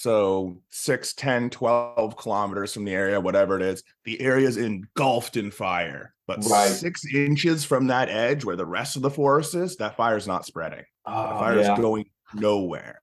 So 0.00 0.62
6, 0.70 1.14
10, 1.14 1.50
12 1.50 2.16
kilometers 2.16 2.72
from 2.72 2.84
the 2.84 2.92
area, 2.94 3.20
whatever 3.20 3.56
it 3.56 3.62
is, 3.62 3.82
the 4.04 4.20
area 4.20 4.46
is 4.46 4.56
engulfed 4.56 5.36
in 5.36 5.50
fire. 5.50 6.14
But 6.28 6.44
Right. 6.44 6.68
six 6.70 7.02
inches 7.12 7.64
from 7.64 7.88
that 7.88 8.08
edge 8.08 8.44
where 8.44 8.54
the 8.54 8.64
rest 8.64 8.94
of 8.94 9.02
the 9.02 9.10
forest 9.10 9.56
is, 9.56 9.76
that 9.78 9.96
fire 9.96 10.16
is 10.16 10.28
not 10.28 10.46
spreading. 10.46 10.84
The 11.04 11.12
Oh, 11.12 11.38
fire 11.40 11.58
yeah. 11.58 11.72
is 11.72 11.80
going 11.80 12.04
nowhere. 12.32 13.00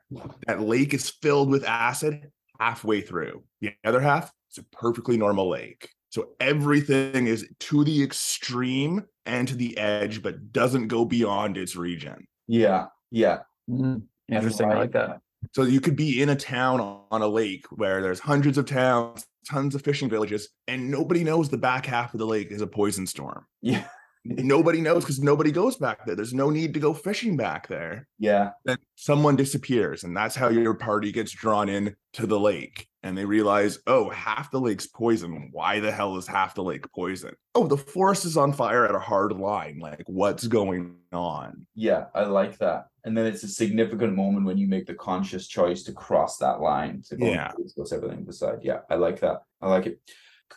That 0.47 0.61
lake 0.61 0.93
is 0.93 1.09
filled 1.09 1.49
with 1.49 1.65
acid 1.65 2.31
halfway 2.61 3.01
through. 3.01 3.43
The 3.59 3.73
other 3.83 3.99
half 3.99 4.31
is 4.49 4.59
a 4.59 4.63
perfectly 4.63 5.17
normal 5.17 5.49
lake. 5.49 5.89
So 6.11 6.29
everything 6.39 7.27
is 7.27 7.45
to 7.59 7.83
the 7.83 8.03
extreme 8.03 9.03
and 9.25 9.49
to 9.49 9.55
the 9.55 9.77
edge, 9.77 10.21
but 10.23 10.53
doesn't 10.53 10.87
go 10.87 11.03
beyond 11.03 11.57
its 11.57 11.75
region. 11.75 12.25
yeah, 12.47 12.85
yeah, 13.11 13.39
Mhm. 13.69 14.03
Interesting. 14.29 14.71
I 14.71 14.75
like 14.75 14.91
that. 14.93 15.19
So 15.53 15.63
you 15.63 15.81
could 15.81 15.95
be 15.95 16.21
in 16.21 16.29
a 16.29 16.35
town 16.35 16.79
on 17.11 17.21
a 17.21 17.27
lake 17.27 17.65
where 17.71 18.01
there's 18.01 18.19
hundreds 18.19 18.57
of 18.57 18.65
towns, 18.65 19.25
tons 19.47 19.75
of 19.75 19.81
fishing 19.81 20.09
villages, 20.09 20.49
and 20.67 20.89
nobody 20.89 21.23
knows 21.23 21.49
the 21.49 21.57
back 21.57 21.85
half 21.85 22.13
of 22.13 22.19
the 22.19 22.25
lake 22.25 22.51
is 22.51 22.61
a 22.61 22.67
poison 22.67 23.07
storm. 23.07 23.45
yeah, 23.61 23.87
Nobody 24.25 24.81
knows 24.81 25.03
because 25.03 25.21
nobody 25.21 25.51
goes 25.51 25.75
back 25.75 26.03
there. 26.05 26.15
There's 26.15 26.33
no 26.33 26.49
need 26.49 26.73
to 26.73 26.79
go 26.79 26.93
fishing 26.93 27.37
back 27.37 27.67
there. 27.67 28.07
yeah, 28.17 28.51
then 28.65 28.77
someone 28.95 29.35
disappears 29.35 30.03
and 30.03 30.17
that's 30.17 30.35
how 30.35 30.49
your 30.49 30.73
party 30.73 31.11
gets 31.11 31.31
drawn 31.31 31.69
in 31.69 31.95
to 32.13 32.25
the 32.25 32.39
lake 32.39 32.87
and 33.03 33.15
they 33.17 33.25
realize 33.25 33.77
oh 33.87 34.09
half 34.09 34.49
the 34.51 34.59
lake's 34.59 34.87
poison 34.87 35.49
why 35.51 35.79
the 35.79 35.91
hell 35.91 36.15
is 36.17 36.25
half 36.25 36.55
the 36.55 36.63
lake 36.63 36.89
poison 36.93 37.33
oh 37.53 37.67
the 37.67 37.77
forest 37.77 38.23
is 38.25 38.37
on 38.37 38.53
fire 38.53 38.85
at 38.87 38.95
a 38.95 38.99
hard 38.99 39.33
line 39.33 39.77
like 39.79 40.01
what's 40.07 40.47
going 40.47 40.95
on 41.11 41.67
yeah. 41.75 42.05
I 42.15 42.23
like 42.23 42.57
that. 42.59 42.87
And 43.03 43.15
then 43.15 43.25
it's 43.27 43.43
a 43.43 43.47
significant 43.47 44.15
moment 44.15 44.45
when 44.45 44.57
you 44.57 44.67
make 44.67 44.85
the 44.87 44.93
conscious 44.95 45.47
choice 45.47 45.83
to 45.83 45.91
cross 45.93 46.37
that 46.37 46.61
line 46.61 47.03
to 47.09 47.17
go 47.17 47.25
Yeah. 47.27 47.51
and 47.55 47.93
everything 47.93 48.23
beside. 48.23 48.59
Yeah, 48.63 48.79
I 48.89 48.95
like 48.95 49.19
that. 49.19 49.43
I 49.61 49.69
like 49.69 49.85
it. 49.85 49.99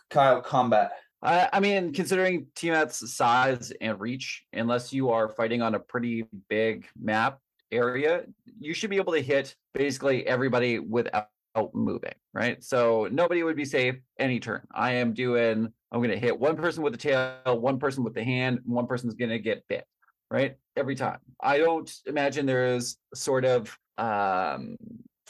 Kyle, 0.08 0.40
combat. 0.40 0.92
I, 1.22 1.48
I 1.52 1.60
mean, 1.60 1.92
considering 1.92 2.46
Tiamat's 2.54 3.14
size 3.14 3.72
and 3.80 4.00
reach, 4.00 4.44
unless 4.52 4.92
you 4.92 5.10
are 5.10 5.28
fighting 5.28 5.62
on 5.62 5.74
a 5.74 5.80
pretty 5.80 6.26
big 6.48 6.86
map 7.01 7.40
area, 7.72 8.24
you 8.59 8.74
should 8.74 8.90
be 8.90 8.97
able 8.97 9.12
to 9.12 9.20
hit 9.20 9.55
basically 9.74 10.26
everybody 10.26 10.78
without 10.78 11.28
moving, 11.72 12.14
right? 12.32 12.62
So 12.62 13.09
nobody 13.10 13.43
would 13.43 13.56
be 13.56 13.64
safe 13.64 13.97
any 14.18 14.38
turn. 14.38 14.62
I 14.72 14.93
am 14.93 15.12
doing, 15.12 15.72
I'm 15.90 16.01
going 16.01 16.10
to 16.10 16.18
hit 16.18 16.38
one 16.38 16.56
person 16.56 16.82
with 16.82 16.93
the 16.93 16.98
tail, 16.98 17.40
one 17.47 17.78
person 17.78 18.05
with 18.05 18.14
the 18.14 18.24
hand, 18.24 18.60
and 18.64 18.74
one 18.74 18.86
person's 18.86 19.14
going 19.14 19.30
to 19.30 19.38
get 19.38 19.66
bit, 19.68 19.84
right? 20.30 20.56
Every 20.76 20.94
time. 20.94 21.18
I 21.40 21.59
don't 21.59 21.93
imagine 22.06 22.47
there 22.47 22.74
is 22.74 22.97
sort 23.14 23.44
of 23.44 23.76
um, 23.98 24.76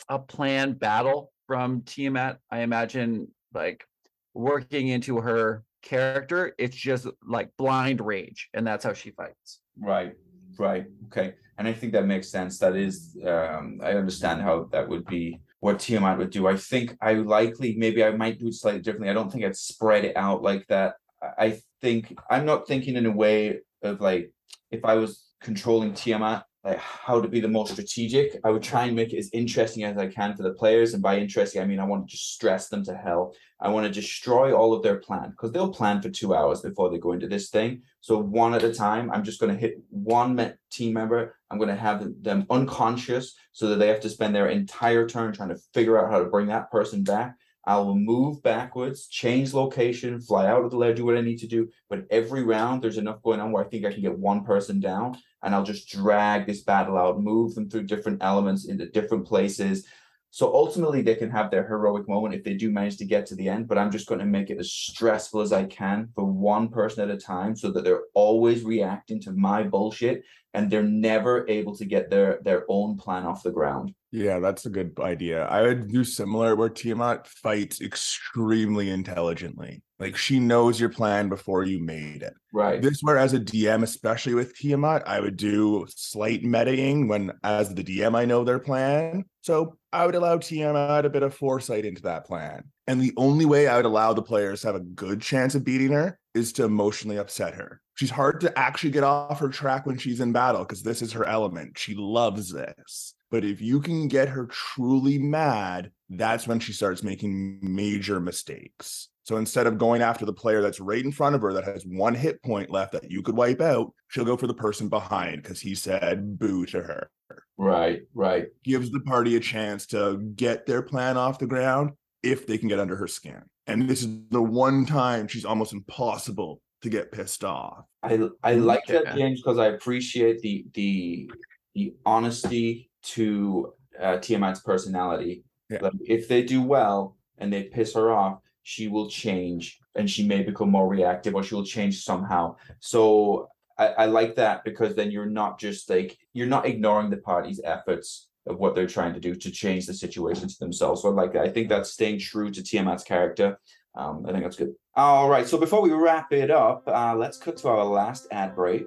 a 0.09 0.19
planned 0.19 0.79
battle 0.79 1.33
from 1.47 1.81
Tiamat. 1.83 2.39
I 2.51 2.61
imagine 2.61 3.29
like 3.55 3.87
working 4.35 4.89
into 4.89 5.21
her 5.21 5.65
character, 5.83 6.55
it's 6.59 6.77
just 6.77 7.07
like 7.27 7.51
blind 7.57 8.01
rage, 8.01 8.49
and 8.55 8.67
that's 8.67 8.85
how 8.85 8.93
she 8.93 9.11
fights. 9.11 9.61
Right, 9.79 10.15
right, 10.59 10.87
okay. 11.07 11.35
And 11.59 11.67
I 11.67 11.73
think 11.73 11.93
that 11.93 12.07
makes 12.07 12.29
sense. 12.29 12.59
That 12.59 12.77
is, 12.77 13.17
um, 13.27 13.81
I 13.83 13.93
understand 13.95 14.43
how 14.43 14.69
that 14.73 14.89
would 14.89 15.07
be 15.07 15.41
what 15.61 15.81
Tiamat 15.81 16.19
would 16.19 16.31
do. 16.31 16.47
I 16.47 16.57
think 16.57 16.97
I 17.03 17.15
likely, 17.15 17.75
maybe 17.77 18.05
I 18.05 18.13
might 18.13 18.39
do 18.39 18.47
it 18.47 18.55
slightly 18.55 18.81
differently. 18.81 19.11
I 19.11 19.15
don't 19.15 19.31
think 19.31 19.45
I'd 19.45 19.57
spread 19.57 20.05
it 20.05 20.17
out 20.17 20.43
like 20.43 20.67
that. 20.69 20.95
I- 21.37 21.61
think 21.81 22.17
I'm 22.31 22.45
not 22.45 22.67
thinking 22.67 22.97
in 22.97 23.07
a 23.07 23.11
way 23.11 23.61
of 23.83 24.01
like 24.01 24.33
if 24.71 24.85
I 24.85 24.95
was 24.95 25.25
controlling 25.41 25.95
Tiamat, 25.95 26.45
like 26.65 26.79
how 26.79 27.21
to 27.21 27.29
be 27.29 27.41
the 27.41 27.49
most 27.49 27.73
strategic. 27.73 28.39
I 28.45 28.51
would 28.51 28.63
try 28.63 28.85
and 28.85 28.97
make 28.97 29.13
it 29.13 29.19
as 29.19 29.31
interesting 29.33 29.85
as 29.85 29.97
I 29.97 30.09
can 30.09 30.37
for 30.37 30.43
the 30.43 30.53
players. 30.53 30.93
And 30.93 31.03
by 31.03 31.19
interesting, 31.19 31.63
I 31.63 31.65
mean 31.65 31.79
I 31.79 31.85
want 31.85 32.07
to 32.07 32.11
just 32.11 32.33
stress 32.33 32.69
them 32.69 32.85
to 32.85 32.95
hell. 32.95 33.35
I 33.61 33.69
want 33.69 33.87
to 33.87 33.93
destroy 33.93 34.53
all 34.53 34.73
of 34.73 34.83
their 34.83 34.99
plan 34.99 35.31
because 35.31 35.53
they'll 35.53 35.73
plan 35.73 36.03
for 36.03 36.11
two 36.11 36.35
hours 36.35 36.61
before 36.61 36.91
they 36.91 36.99
go 36.99 37.13
into 37.13 37.29
this 37.29 37.51
thing. 37.51 37.83
So 38.01 38.19
one 38.19 38.55
at 38.55 38.65
a 38.65 38.75
time, 38.75 39.11
I'm 39.11 39.25
just 39.25 39.41
going 39.41 39.53
to 39.53 39.61
hit 39.61 39.81
one 39.91 40.55
team 40.71 40.93
member. 40.93 41.37
I'm 41.51 41.59
going 41.59 41.69
to 41.69 41.77
have 41.77 42.07
them 42.23 42.47
unconscious 42.51 43.35
so 43.53 43.69
that 43.69 43.77
they 43.77 43.89
have 43.89 44.01
to 44.01 44.11
spend 44.11 44.35
their 44.35 44.49
entire 44.49 45.09
turn 45.09 45.33
trying 45.33 45.49
to 45.51 45.59
figure 45.75 45.99
out 45.99 46.11
how 46.11 46.19
to 46.19 46.31
bring 46.31 46.49
that 46.49 46.71
person 46.71 47.03
back. 47.03 47.35
I 47.69 47.77
will 47.77 47.97
move 47.97 48.43
backwards, 48.43 49.09
change 49.09 49.53
location, 49.53 50.21
fly 50.23 50.47
out 50.47 50.65
of 50.65 50.71
the 50.71 50.79
lair, 50.79 50.95
do 50.95 51.05
what 51.05 51.19
I 51.19 51.21
need 51.21 51.39
to 51.41 51.47
do. 51.47 51.69
But 51.91 52.07
every 52.11 52.43
round, 52.43 52.81
there's 52.81 52.97
enough 52.97 53.23
going 53.23 53.41
on 53.41 53.53
where 53.53 53.63
I 53.63 53.69
think 53.69 53.85
I 53.85 53.93
can 53.93 54.01
get 54.01 54.19
one 54.19 54.43
person 54.43 54.81
down, 54.81 55.19
and 55.43 55.55
I'll 55.55 55.65
just 55.65 55.89
drag 55.89 56.47
this 56.47 56.63
battle 56.63 56.99
out, 56.99 57.23
move 57.23 57.55
them 57.55 57.69
through 57.71 57.85
different 57.85 58.23
elements 58.23 58.67
into 58.67 58.89
different 58.89 59.27
places. 59.27 59.87
So 60.31 60.53
ultimately, 60.53 61.01
they 61.01 61.15
can 61.15 61.31
have 61.31 61.51
their 61.51 61.67
heroic 61.67 62.07
moment 62.07 62.35
if 62.35 62.45
they 62.45 62.55
do 62.55 62.71
manage 62.71 62.99
to 62.99 63.07
get 63.07 63.25
to 63.27 63.35
the 63.35 63.49
end. 63.49 63.67
But 63.67 63.79
I'm 63.79 63.91
just 63.91 64.07
going 64.07 64.21
to 64.21 64.27
make 64.27 64.51
it 64.51 64.59
as 64.59 64.71
stressful 64.71 65.41
as 65.41 65.53
I 65.55 65.65
can 65.65 66.11
for 66.15 66.25
one 66.25 66.69
person 66.69 67.03
at 67.09 67.15
a 67.15 67.19
time, 67.19 67.57
so 67.57 67.71
that 67.71 67.83
they're 67.83 68.05
always 68.15 68.63
reacting 68.63 69.21
to 69.23 69.33
my 69.33 69.63
bullshit, 69.63 70.23
and 70.53 70.71
they're 70.71 70.83
never 70.83 71.49
able 71.49 71.75
to 71.77 71.87
get 71.87 72.11
their 72.11 72.41
their 72.43 72.67
own 72.69 72.99
plan 72.99 73.25
off 73.25 73.43
the 73.43 73.51
ground. 73.51 73.95
Yeah, 74.11 74.39
that's 74.39 74.67
a 74.67 74.71
good 74.71 74.99
idea. 75.01 75.47
I 75.47 75.63
would 75.63 75.91
do 75.91 76.05
similar 76.05 76.57
where 76.57 76.69
Tiamat 76.69 77.27
fights 77.27 77.81
extremely 77.81 78.91
intelligently. 78.91 79.83
Like 79.99 80.17
she 80.17 80.39
knows 80.39 80.79
your 80.79 80.91
plan 80.91 81.29
before 81.29 81.65
you 81.65 81.81
made 81.81 82.23
it. 82.23 82.35
Right. 82.53 82.81
This 82.81 83.01
where 83.03 83.19
as 83.19 83.35
a 83.35 83.41
DM, 83.41 83.83
especially 83.83 84.35
with 84.35 84.57
Tiamat, 84.57 85.03
I 85.07 85.21
would 85.21 85.37
do 85.37 85.87
slight 85.89 86.45
metaing 86.45 87.09
when 87.09 87.33
as 87.43 87.75
the 87.75 87.83
DM 87.83 88.17
I 88.17 88.25
know 88.25 88.45
their 88.45 88.61
plan. 88.61 89.25
So 89.43 89.77
I 89.93 90.07
would 90.07 90.15
allow 90.15 90.39
Tiamat 90.39 91.05
a 91.05 91.11
bit 91.11 91.23
of 91.23 91.35
foresight 91.35 91.85
into 91.85 92.03
that 92.03 92.27
plan. 92.27 92.65
And 92.87 93.01
the 93.01 93.13
only 93.17 93.45
way 93.45 93.67
I 93.67 93.77
would 93.77 93.87
allow 93.87 94.13
the 94.13 94.23
players 94.23 94.61
to 94.61 94.69
have 94.69 94.77
a 94.77 94.81
good 94.81 95.21
chance 95.21 95.55
of 95.55 95.65
beating 95.65 95.93
her 95.93 96.19
is 96.35 96.53
to 96.55 96.65
emotionally 96.65 97.19
upset 97.19 97.55
her. 97.55 97.81
She's 97.95 98.11
hard 98.11 98.41
to 98.43 98.57
actually 98.57 98.91
get 98.91 99.03
off 99.03 99.41
her 99.41 99.49
track 99.49 99.85
when 99.85 99.99
she's 99.99 100.21
in 100.21 100.33
battle 100.33 100.63
because 100.63 100.85
this 100.85 101.03
is 101.03 101.13
her 101.13 101.25
element. 101.25 101.77
She 101.77 101.95
loves 101.97 102.53
this. 102.53 103.15
But 103.31 103.45
if 103.45 103.61
you 103.61 103.81
can 103.81 104.09
get 104.09 104.29
her 104.29 104.47
truly 104.47 105.19
mad, 105.19 105.91
that's 106.09 106.47
when 106.47 106.61
she 106.61 106.73
starts 106.73 107.03
making 107.03 107.59
major 107.61 108.21
mistakes. 108.21 109.09
So 109.29 109.37
instead 109.37 109.67
of 109.67 109.77
going 109.77 110.01
after 110.01 110.25
the 110.25 110.33
player 110.33 110.63
that's 110.63 110.81
right 110.81 111.05
in 111.05 111.13
front 111.13 111.35
of 111.35 111.43
her 111.43 111.53
that 111.53 111.65
has 111.65 111.85
one 111.85 112.15
hit 112.15 112.43
point 112.43 112.71
left 112.71 112.93
that 112.93 113.11
you 113.11 113.21
could 113.21 113.37
wipe 113.37 113.61
out, 113.61 113.93
she'll 114.09 114.25
go 114.25 114.39
for 114.39 114.47
the 114.47 114.55
person 114.55 114.89
behind 114.89 115.43
because 115.43 115.61
he 115.61 115.75
said 115.75 116.39
boo 116.39 116.65
to 116.65 116.81
her. 116.81 117.11
Right, 117.59 118.01
right. 118.15 118.47
Gives 118.65 118.91
the 118.91 119.01
party 119.01 119.37
a 119.37 119.41
chance 119.41 119.85
to 119.89 120.17
get 120.35 120.65
their 120.65 120.81
plan 120.81 121.19
off 121.19 121.39
the 121.39 121.47
ground 121.47 121.91
if 122.23 122.47
they 122.47 122.57
can 122.57 122.69
get 122.71 122.81
under 122.81 122.97
her 122.97 123.07
skin. 123.07 123.43
And 123.67 123.87
this 123.87 124.01
is 124.01 124.09
the 124.31 124.41
one 124.41 124.87
time 124.87 125.29
she's 125.29 125.45
almost 125.45 125.75
impossible 125.75 126.63
to 126.81 126.89
get 126.89 127.13
pissed 127.13 127.45
off. 127.45 127.85
I 128.03 128.31
I 128.43 128.55
like 128.55 128.87
that, 128.87 129.15
James, 129.15 129.43
because 129.43 129.59
I 129.59 129.67
appreciate 129.67 130.41
the 130.41 130.65
the 130.73 131.31
the 131.75 131.95
honesty 132.07 132.89
to 133.03 133.75
uh, 134.01 134.17
Tiamat's 134.17 134.61
personality. 134.61 135.45
Yeah. 135.69 135.81
Like 135.83 135.93
if 136.01 136.29
they 136.29 136.45
do 136.45 136.63
well 136.63 137.19
and 137.37 137.53
they 137.53 137.65
piss 137.65 137.93
her 137.93 138.11
off, 138.11 138.39
she 138.69 138.87
will 138.87 139.09
change 139.09 139.79
and 139.95 140.11
she 140.11 140.29
may 140.29 140.43
become 140.43 140.71
more 140.71 140.87
reactive 140.87 141.35
or 141.35 141.43
she 141.43 141.55
will 141.55 141.65
change 141.65 142.05
somehow. 142.05 142.55
So 142.81 143.49
I, 143.79 143.87
I 143.87 144.05
like 144.05 144.35
that 144.35 144.63
because 144.63 144.95
then 144.95 145.11
you're 145.11 145.25
not 145.25 145.59
just 145.59 145.89
like 145.89 146.19
you're 146.35 146.47
not 146.47 146.67
ignoring 146.67 147.09
the 147.09 147.17
party's 147.17 147.63
efforts 147.65 148.29
of 148.47 148.59
what 148.59 148.75
they're 148.75 148.87
trying 148.87 149.15
to 149.15 149.21
do 149.21 149.35
to 149.35 149.51
change 149.51 149.87
the 149.87 149.95
situation 149.95 150.49
to 150.49 150.59
themselves. 150.61 151.01
So 151.01 151.09
I 151.09 151.13
like 151.13 151.33
that. 151.33 151.45
I 151.45 151.49
think 151.49 151.71
that's 151.71 151.93
staying 151.93 152.19
true 152.19 152.51
to 152.51 152.61
Tiamat's 152.61 153.05
character. 153.05 153.59
Um, 153.95 154.27
I 154.29 154.33
think 154.33 154.45
that's 154.45 154.57
good. 154.57 154.75
All 154.95 155.31
right. 155.31 155.47
So 155.47 155.57
before 155.57 155.81
we 155.81 155.93
wrap 155.93 156.31
it 156.35 156.51
up, 156.51 156.83
uh, 156.87 157.17
let's 157.17 157.39
cut 157.39 157.57
to 157.59 157.69
our 157.69 157.87
last 157.87 158.27
ad 158.33 158.55
break. 158.55 158.87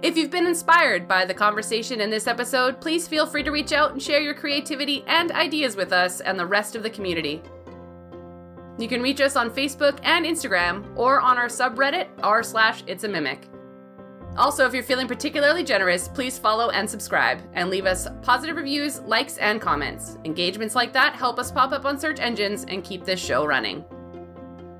If 0.00 0.16
you've 0.16 0.30
been 0.30 0.46
inspired 0.46 1.08
by 1.08 1.24
the 1.24 1.34
conversation 1.34 2.00
in 2.00 2.08
this 2.08 2.28
episode, 2.28 2.80
please 2.80 3.08
feel 3.08 3.26
free 3.26 3.42
to 3.42 3.50
reach 3.50 3.72
out 3.72 3.90
and 3.90 4.00
share 4.00 4.20
your 4.20 4.34
creativity 4.34 5.02
and 5.08 5.32
ideas 5.32 5.74
with 5.74 5.92
us 5.92 6.20
and 6.20 6.38
the 6.38 6.46
rest 6.46 6.76
of 6.76 6.84
the 6.84 6.90
community. 6.90 7.42
You 8.78 8.88
can 8.88 9.02
reach 9.02 9.20
us 9.20 9.36
on 9.36 9.50
Facebook 9.50 9.98
and 10.02 10.26
Instagram 10.26 10.84
or 10.96 11.20
on 11.20 11.38
our 11.38 11.48
subreddit 11.48 12.08
r 12.22 12.42
slash 12.42 12.84
it's 12.86 13.04
a 13.04 13.08
mimic. 13.08 13.48
Also, 14.36 14.66
if 14.66 14.74
you're 14.74 14.82
feeling 14.82 15.08
particularly 15.08 15.64
generous, 15.64 16.08
please 16.08 16.38
follow 16.38 16.68
and 16.70 16.88
subscribe 16.88 17.40
and 17.54 17.70
leave 17.70 17.86
us 17.86 18.06
positive 18.20 18.56
reviews, 18.56 19.00
likes, 19.00 19.38
and 19.38 19.62
comments. 19.62 20.18
Engagements 20.24 20.74
like 20.74 20.92
that 20.92 21.14
help 21.14 21.38
us 21.38 21.50
pop 21.50 21.72
up 21.72 21.86
on 21.86 21.98
search 21.98 22.20
engines 22.20 22.64
and 22.68 22.84
keep 22.84 23.04
this 23.04 23.24
show 23.24 23.46
running. 23.46 23.82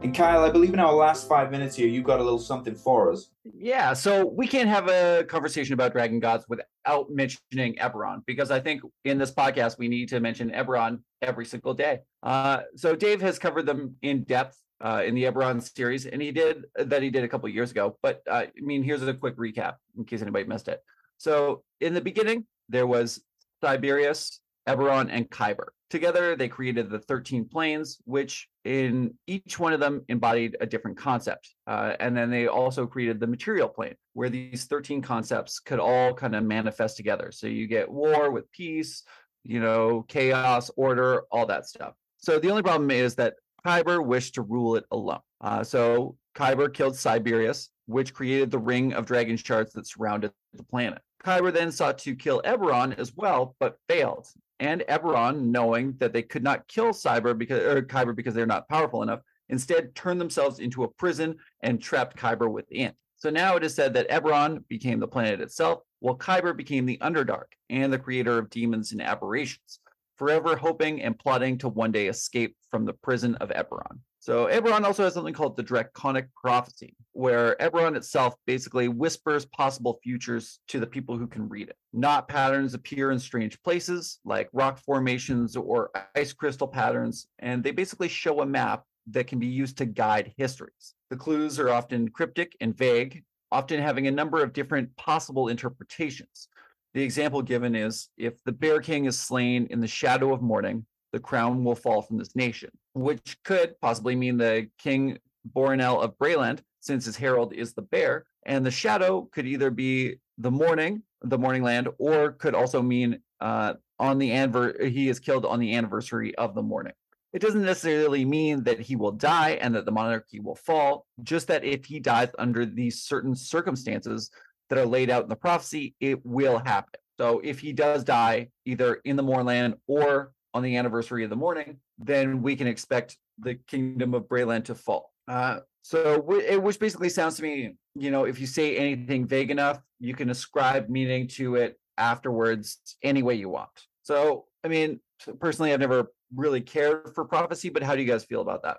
And 0.06 0.14
Kyle, 0.14 0.44
I 0.44 0.50
believe 0.50 0.72
in 0.72 0.78
our 0.78 0.92
last 0.92 1.26
five 1.28 1.50
minutes 1.50 1.74
here, 1.74 1.88
you 1.88 2.00
got 2.00 2.20
a 2.20 2.22
little 2.22 2.38
something 2.38 2.76
for 2.76 3.10
us. 3.10 3.30
Yeah, 3.42 3.92
so 3.92 4.24
we 4.24 4.46
can't 4.46 4.68
have 4.68 4.86
a 4.88 5.24
conversation 5.24 5.74
about 5.74 5.90
Dragon 5.90 6.20
Gods 6.20 6.46
without 6.48 7.10
mentioning 7.10 7.74
Eberron, 7.74 8.24
because 8.24 8.52
I 8.52 8.60
think 8.60 8.82
in 9.04 9.18
this 9.18 9.32
podcast 9.32 9.80
we 9.80 9.88
need 9.88 10.08
to 10.10 10.20
mention 10.20 10.50
Eberron 10.50 11.00
every 11.22 11.44
single 11.44 11.74
day. 11.74 12.02
Uh, 12.22 12.60
so 12.76 12.94
Dave 12.94 13.20
has 13.20 13.36
covered 13.40 13.66
them 13.66 13.96
in 14.02 14.22
depth 14.22 14.56
uh, 14.80 15.02
in 15.04 15.16
the 15.16 15.24
Eberron 15.24 15.60
series, 15.60 16.06
and 16.06 16.22
he 16.22 16.30
did 16.30 16.66
that 16.76 17.02
he 17.02 17.10
did 17.10 17.24
a 17.24 17.28
couple 17.28 17.48
years 17.48 17.72
ago. 17.72 17.98
But 18.00 18.22
uh, 18.30 18.44
I 18.46 18.50
mean, 18.60 18.84
here's 18.84 19.02
a 19.02 19.12
quick 19.12 19.36
recap 19.36 19.74
in 19.98 20.04
case 20.04 20.22
anybody 20.22 20.44
missed 20.44 20.68
it. 20.68 20.84
So 21.18 21.64
in 21.80 21.94
the 21.94 22.00
beginning, 22.00 22.46
there 22.68 22.86
was 22.86 23.24
Tiberius, 23.60 24.40
Eberron, 24.68 25.08
and 25.10 25.28
Khyber. 25.28 25.72
Together, 25.88 26.34
they 26.34 26.48
created 26.48 26.90
the 26.90 26.98
13 26.98 27.44
planes, 27.44 27.98
which 28.04 28.48
in 28.64 29.14
each 29.28 29.58
one 29.58 29.72
of 29.72 29.78
them 29.78 30.04
embodied 30.08 30.56
a 30.60 30.66
different 30.66 30.96
concept. 30.96 31.54
Uh, 31.66 31.94
and 32.00 32.16
then 32.16 32.28
they 32.28 32.48
also 32.48 32.86
created 32.86 33.20
the 33.20 33.26
material 33.26 33.68
plane, 33.68 33.94
where 34.12 34.28
these 34.28 34.64
13 34.64 35.00
concepts 35.00 35.60
could 35.60 35.78
all 35.78 36.12
kind 36.12 36.34
of 36.34 36.42
manifest 36.42 36.96
together. 36.96 37.30
So 37.30 37.46
you 37.46 37.68
get 37.68 37.88
war 37.88 38.32
with 38.32 38.50
peace, 38.50 39.04
you 39.44 39.60
know, 39.60 40.04
chaos, 40.08 40.70
order, 40.76 41.22
all 41.30 41.46
that 41.46 41.66
stuff. 41.66 41.94
So 42.18 42.40
the 42.40 42.50
only 42.50 42.62
problem 42.62 42.90
is 42.90 43.14
that 43.16 43.34
Khyber 43.64 44.02
wished 44.02 44.34
to 44.34 44.42
rule 44.42 44.76
it 44.76 44.84
alone. 44.90 45.20
Uh, 45.40 45.62
so 45.62 46.16
Khyber 46.34 46.68
killed 46.68 46.94
Siberys, 46.94 47.68
which 47.86 48.12
created 48.12 48.50
the 48.50 48.58
ring 48.58 48.92
of 48.92 49.06
dragon 49.06 49.36
shards 49.36 49.72
that 49.74 49.86
surrounded 49.86 50.32
the 50.54 50.64
planet. 50.64 51.00
Khyber 51.22 51.52
then 51.52 51.72
sought 51.72 51.98
to 51.98 52.14
kill 52.14 52.42
Eberron 52.42 52.98
as 52.98 53.14
well, 53.16 53.54
but 53.58 53.78
failed 53.88 54.26
and 54.60 54.82
Eberron, 54.88 55.42
knowing 55.42 55.94
that 55.98 56.12
they 56.12 56.22
could 56.22 56.42
not 56.42 56.66
kill 56.68 56.92
Cyber 56.92 57.36
because 57.36 57.62
or 57.62 57.82
Khyber 57.82 58.14
because 58.14 58.34
they're 58.34 58.46
not 58.46 58.68
powerful 58.68 59.02
enough, 59.02 59.20
instead 59.48 59.94
turned 59.94 60.20
themselves 60.20 60.58
into 60.58 60.84
a 60.84 60.88
prison 60.88 61.36
and 61.60 61.80
trapped 61.80 62.16
Khyber 62.16 62.48
within. 62.48 62.92
So 63.16 63.30
now 63.30 63.56
it 63.56 63.64
is 63.64 63.74
said 63.74 63.94
that 63.94 64.08
Eberron 64.10 64.66
became 64.68 65.00
the 65.00 65.08
planet 65.08 65.40
itself, 65.40 65.80
while 66.00 66.16
Khyber 66.16 66.52
became 66.52 66.84
the 66.86 66.98
Underdark 66.98 67.52
and 67.70 67.92
the 67.92 67.98
creator 67.98 68.38
of 68.38 68.50
demons 68.50 68.92
and 68.92 69.00
aberrations, 69.00 69.80
forever 70.16 70.56
hoping 70.56 71.02
and 71.02 71.18
plotting 71.18 71.58
to 71.58 71.68
one 71.68 71.92
day 71.92 72.08
escape 72.08 72.56
from 72.70 72.84
the 72.84 72.92
prison 72.92 73.34
of 73.36 73.50
Eberron. 73.50 74.00
So 74.27 74.48
Eberron 74.48 74.82
also 74.82 75.05
has 75.05 75.15
something 75.15 75.32
called 75.32 75.55
the 75.55 75.62
Draconic 75.62 76.35
Prophecy, 76.35 76.97
where 77.12 77.55
Eberron 77.61 77.94
itself 77.94 78.35
basically 78.44 78.89
whispers 78.89 79.44
possible 79.44 80.01
futures 80.03 80.59
to 80.66 80.81
the 80.81 80.86
people 80.89 81.16
who 81.16 81.28
can 81.28 81.48
read 81.48 81.69
it. 81.69 81.77
Knot 81.93 82.27
patterns 82.27 82.74
appear 82.74 83.12
in 83.12 83.20
strange 83.20 83.62
places, 83.62 84.19
like 84.24 84.48
rock 84.53 84.81
formations 84.81 85.55
or 85.55 85.93
ice 86.16 86.32
crystal 86.32 86.66
patterns, 86.66 87.28
and 87.39 87.62
they 87.62 87.70
basically 87.70 88.09
show 88.09 88.40
a 88.40 88.47
map 88.47 88.82
that 89.12 89.28
can 89.28 89.39
be 89.39 89.47
used 89.47 89.78
to 89.78 89.86
guide 89.86 90.35
histories. 90.36 90.94
The 91.11 91.16
clues 91.16 91.61
are 91.61 91.70
often 91.70 92.09
cryptic 92.09 92.57
and 92.61 92.77
vague, 92.77 93.23
often 93.53 93.81
having 93.81 94.09
a 94.09 94.11
number 94.11 94.43
of 94.43 94.53
different 94.53 94.97
possible 94.97 95.47
interpretations. 95.47 96.48
The 96.94 97.03
example 97.05 97.43
given 97.43 97.77
is 97.77 98.09
if 98.16 98.43
the 98.43 98.51
Bear 98.51 98.81
King 98.81 99.05
is 99.05 99.16
slain 99.16 99.69
in 99.70 99.81
the 99.81 99.86
shadow 99.86 100.35
of 100.35 100.43
morning, 100.43 100.85
the 101.12 101.20
crown 101.20 101.64
will 101.64 101.74
fall 101.74 102.02
from 102.02 102.18
this 102.18 102.36
nation, 102.36 102.70
which 102.94 103.38
could 103.44 103.80
possibly 103.80 104.16
mean 104.16 104.36
the 104.36 104.68
King 104.78 105.18
Boranel 105.54 106.02
of 106.02 106.18
Breland, 106.18 106.60
since 106.80 107.04
his 107.04 107.16
herald 107.16 107.52
is 107.52 107.74
the 107.74 107.82
bear. 107.82 108.26
And 108.44 108.64
the 108.64 108.70
shadow 108.70 109.28
could 109.32 109.46
either 109.46 109.70
be 109.70 110.16
the 110.38 110.50
morning, 110.50 111.02
the 111.22 111.38
Mournland, 111.38 111.88
or 111.98 112.32
could 112.32 112.54
also 112.54 112.80
mean 112.82 113.18
uh, 113.40 113.74
on 113.98 114.18
the 114.18 114.30
anver- 114.30 114.88
he 114.88 115.08
is 115.08 115.18
killed 115.18 115.44
on 115.44 115.58
the 115.58 115.74
anniversary 115.74 116.34
of 116.36 116.54
the 116.54 116.62
morning. 116.62 116.92
It 117.32 117.40
doesn't 117.40 117.64
necessarily 117.64 118.24
mean 118.24 118.62
that 118.64 118.80
he 118.80 118.96
will 118.96 119.12
die 119.12 119.58
and 119.60 119.74
that 119.74 119.84
the 119.84 119.92
monarchy 119.92 120.40
will 120.40 120.54
fall, 120.54 121.06
just 121.22 121.48
that 121.48 121.64
if 121.64 121.84
he 121.84 122.00
dies 122.00 122.28
under 122.38 122.64
these 122.64 123.02
certain 123.02 123.34
circumstances 123.34 124.30
that 124.70 124.78
are 124.78 124.86
laid 124.86 125.10
out 125.10 125.24
in 125.24 125.28
the 125.28 125.36
prophecy, 125.36 125.94
it 126.00 126.24
will 126.24 126.58
happen. 126.58 127.00
So 127.18 127.40
if 127.42 127.58
he 127.58 127.72
does 127.72 128.04
die 128.04 128.48
either 128.64 129.00
in 129.04 129.16
the 129.16 129.22
moorland 129.22 129.74
or 129.86 130.32
on 130.56 130.62
the 130.62 130.76
anniversary 130.76 131.22
of 131.22 131.28
the 131.28 131.36
morning, 131.36 131.76
then 131.98 132.40
we 132.40 132.56
can 132.56 132.66
expect 132.66 133.18
the 133.38 133.56
kingdom 133.66 134.14
of 134.14 134.22
Breland 134.22 134.64
to 134.64 134.74
fall. 134.74 135.12
Uh, 135.28 135.58
so, 135.82 136.20
which 136.20 136.80
basically 136.80 137.10
sounds 137.10 137.36
to 137.36 137.42
me, 137.42 137.74
you 137.94 138.10
know, 138.10 138.24
if 138.24 138.40
you 138.40 138.46
say 138.46 138.76
anything 138.76 139.26
vague 139.26 139.50
enough, 139.50 139.78
you 140.00 140.14
can 140.14 140.30
ascribe 140.30 140.88
meaning 140.88 141.28
to 141.28 141.56
it 141.56 141.78
afterwards 141.98 142.96
any 143.02 143.22
way 143.22 143.34
you 143.34 143.50
want. 143.50 143.68
So, 144.02 144.46
I 144.64 144.68
mean, 144.68 145.00
personally, 145.38 145.74
I've 145.74 145.80
never 145.80 146.10
really 146.34 146.62
cared 146.62 147.14
for 147.14 147.26
prophecy, 147.26 147.68
but 147.68 147.82
how 147.82 147.94
do 147.94 148.00
you 148.00 148.08
guys 148.08 148.24
feel 148.24 148.40
about 148.40 148.62
that? 148.62 148.78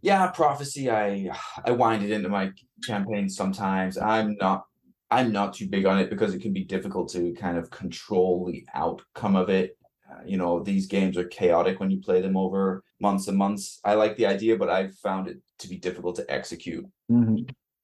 Yeah, 0.00 0.26
prophecy. 0.28 0.90
I 0.90 1.30
I 1.64 1.72
wind 1.72 2.02
it 2.02 2.10
into 2.10 2.30
my 2.30 2.52
campaigns 2.86 3.36
sometimes. 3.36 3.98
I'm 3.98 4.34
not 4.40 4.64
I'm 5.10 5.30
not 5.30 5.52
too 5.52 5.68
big 5.68 5.84
on 5.84 5.98
it 5.98 6.08
because 6.08 6.34
it 6.34 6.40
can 6.40 6.54
be 6.54 6.64
difficult 6.64 7.12
to 7.12 7.34
kind 7.34 7.58
of 7.58 7.70
control 7.70 8.46
the 8.46 8.66
outcome 8.74 9.36
of 9.36 9.50
it. 9.50 9.76
You 10.24 10.36
know, 10.36 10.60
these 10.60 10.86
games 10.86 11.16
are 11.16 11.24
chaotic 11.24 11.80
when 11.80 11.90
you 11.90 12.00
play 12.00 12.20
them 12.20 12.36
over 12.36 12.82
months 13.00 13.28
and 13.28 13.36
months. 13.36 13.80
I 13.84 13.94
like 13.94 14.16
the 14.16 14.26
idea, 14.26 14.56
but 14.56 14.70
I've 14.70 14.94
found 14.96 15.28
it 15.28 15.38
to 15.60 15.68
be 15.68 15.76
difficult 15.76 16.16
to 16.16 16.30
execute. 16.30 16.86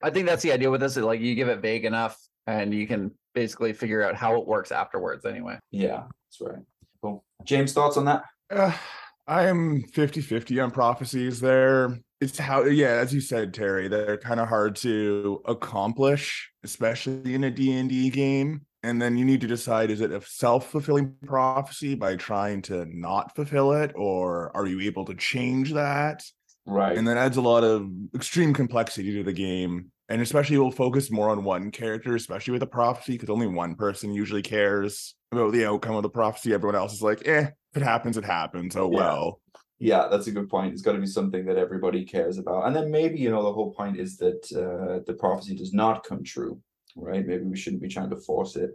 I 0.01 0.09
think 0.09 0.27
that's 0.27 0.43
the 0.43 0.53
idea 0.53 0.71
with 0.71 0.81
this. 0.81 0.97
Is 0.97 1.03
like 1.03 1.19
you 1.19 1.35
give 1.35 1.49
it 1.49 1.61
vague 1.61 1.85
enough, 1.85 2.17
and 2.47 2.73
you 2.73 2.87
can 2.87 3.11
basically 3.33 3.73
figure 3.73 4.03
out 4.03 4.15
how 4.15 4.35
it 4.39 4.47
works 4.47 4.71
afterwards. 4.71 5.25
Anyway. 5.25 5.57
Yeah, 5.71 6.03
that's 6.27 6.41
right. 6.41 6.63
Cool. 7.01 7.23
James, 7.43 7.73
thoughts 7.73 7.97
on 7.97 8.05
that? 8.05 8.23
Uh, 8.49 8.73
I'm 9.27 9.83
50 9.83 10.21
50 10.21 10.59
on 10.59 10.71
prophecies 10.71 11.39
there. 11.39 11.99
It's 12.19 12.37
how, 12.37 12.65
yeah, 12.65 12.93
as 12.93 13.13
you 13.13 13.21
said, 13.21 13.53
Terry, 13.53 13.87
they're 13.87 14.17
kind 14.17 14.39
of 14.39 14.49
hard 14.49 14.75
to 14.77 15.41
accomplish, 15.45 16.51
especially 16.63 17.33
in 17.33 17.45
a 17.45 17.51
D&D 17.51 18.09
game. 18.09 18.65
And 18.81 19.01
then 19.01 19.17
you 19.17 19.25
need 19.25 19.41
to 19.41 19.47
decide 19.47 19.91
is 19.91 20.01
it 20.01 20.11
a 20.11 20.21
self-fulfilling 20.21 21.15
prophecy 21.25 21.95
by 21.95 22.15
trying 22.15 22.61
to 22.63 22.85
not 22.85 23.35
fulfill 23.35 23.73
it, 23.73 23.91
or 23.95 24.55
are 24.55 24.65
you 24.65 24.79
able 24.81 25.05
to 25.05 25.15
change 25.15 25.73
that? 25.73 26.23
Right. 26.65 26.97
And 26.97 27.07
that 27.07 27.17
adds 27.17 27.37
a 27.37 27.41
lot 27.41 27.63
of 27.63 27.89
extreme 28.15 28.53
complexity 28.53 29.13
to 29.15 29.23
the 29.23 29.33
game. 29.33 29.91
And 30.07 30.21
especially 30.21 30.57
we'll 30.57 30.71
focus 30.71 31.11
more 31.11 31.29
on 31.29 31.43
one 31.43 31.71
character, 31.71 32.15
especially 32.15 32.53
with 32.53 32.63
a 32.63 32.67
prophecy, 32.67 33.13
because 33.13 33.29
only 33.29 33.47
one 33.47 33.75
person 33.75 34.13
usually 34.13 34.41
cares 34.41 35.15
about 35.31 35.51
the 35.51 35.65
outcome 35.65 35.95
of 35.95 36.03
the 36.03 36.09
prophecy. 36.09 36.53
Everyone 36.53 36.75
else 36.75 36.93
is 36.93 37.01
like, 37.01 37.27
eh, 37.27 37.49
if 37.73 37.81
it 37.81 37.83
happens, 37.83 38.17
it 38.17 38.25
happens. 38.25 38.75
Oh 38.75 38.89
Yeah. 38.89 38.97
well. 38.97 39.41
Yeah, 39.81 40.07
that's 40.09 40.27
a 40.27 40.31
good 40.31 40.49
point. 40.49 40.73
It's 40.73 40.81
got 40.81 40.93
to 40.93 40.99
be 40.99 41.07
something 41.07 41.45
that 41.45 41.57
everybody 41.57 42.03
cares 42.03 42.37
about. 42.37 42.67
And 42.67 42.75
then 42.75 42.91
maybe, 42.91 43.17
you 43.19 43.29
know, 43.29 43.43
the 43.43 43.53
whole 43.53 43.71
point 43.71 43.97
is 43.97 44.17
that 44.17 44.51
uh, 44.51 45.03
the 45.05 45.13
prophecy 45.13 45.55
does 45.55 45.73
not 45.73 46.03
come 46.03 46.23
true, 46.23 46.59
right? 47.01 47.25
Maybe 47.25 47.43
we 47.43 47.57
shouldn't 47.57 47.81
be 47.81 47.87
trying 47.87 48.09
to 48.09 48.17
force 48.17 48.55
it. 48.55 48.71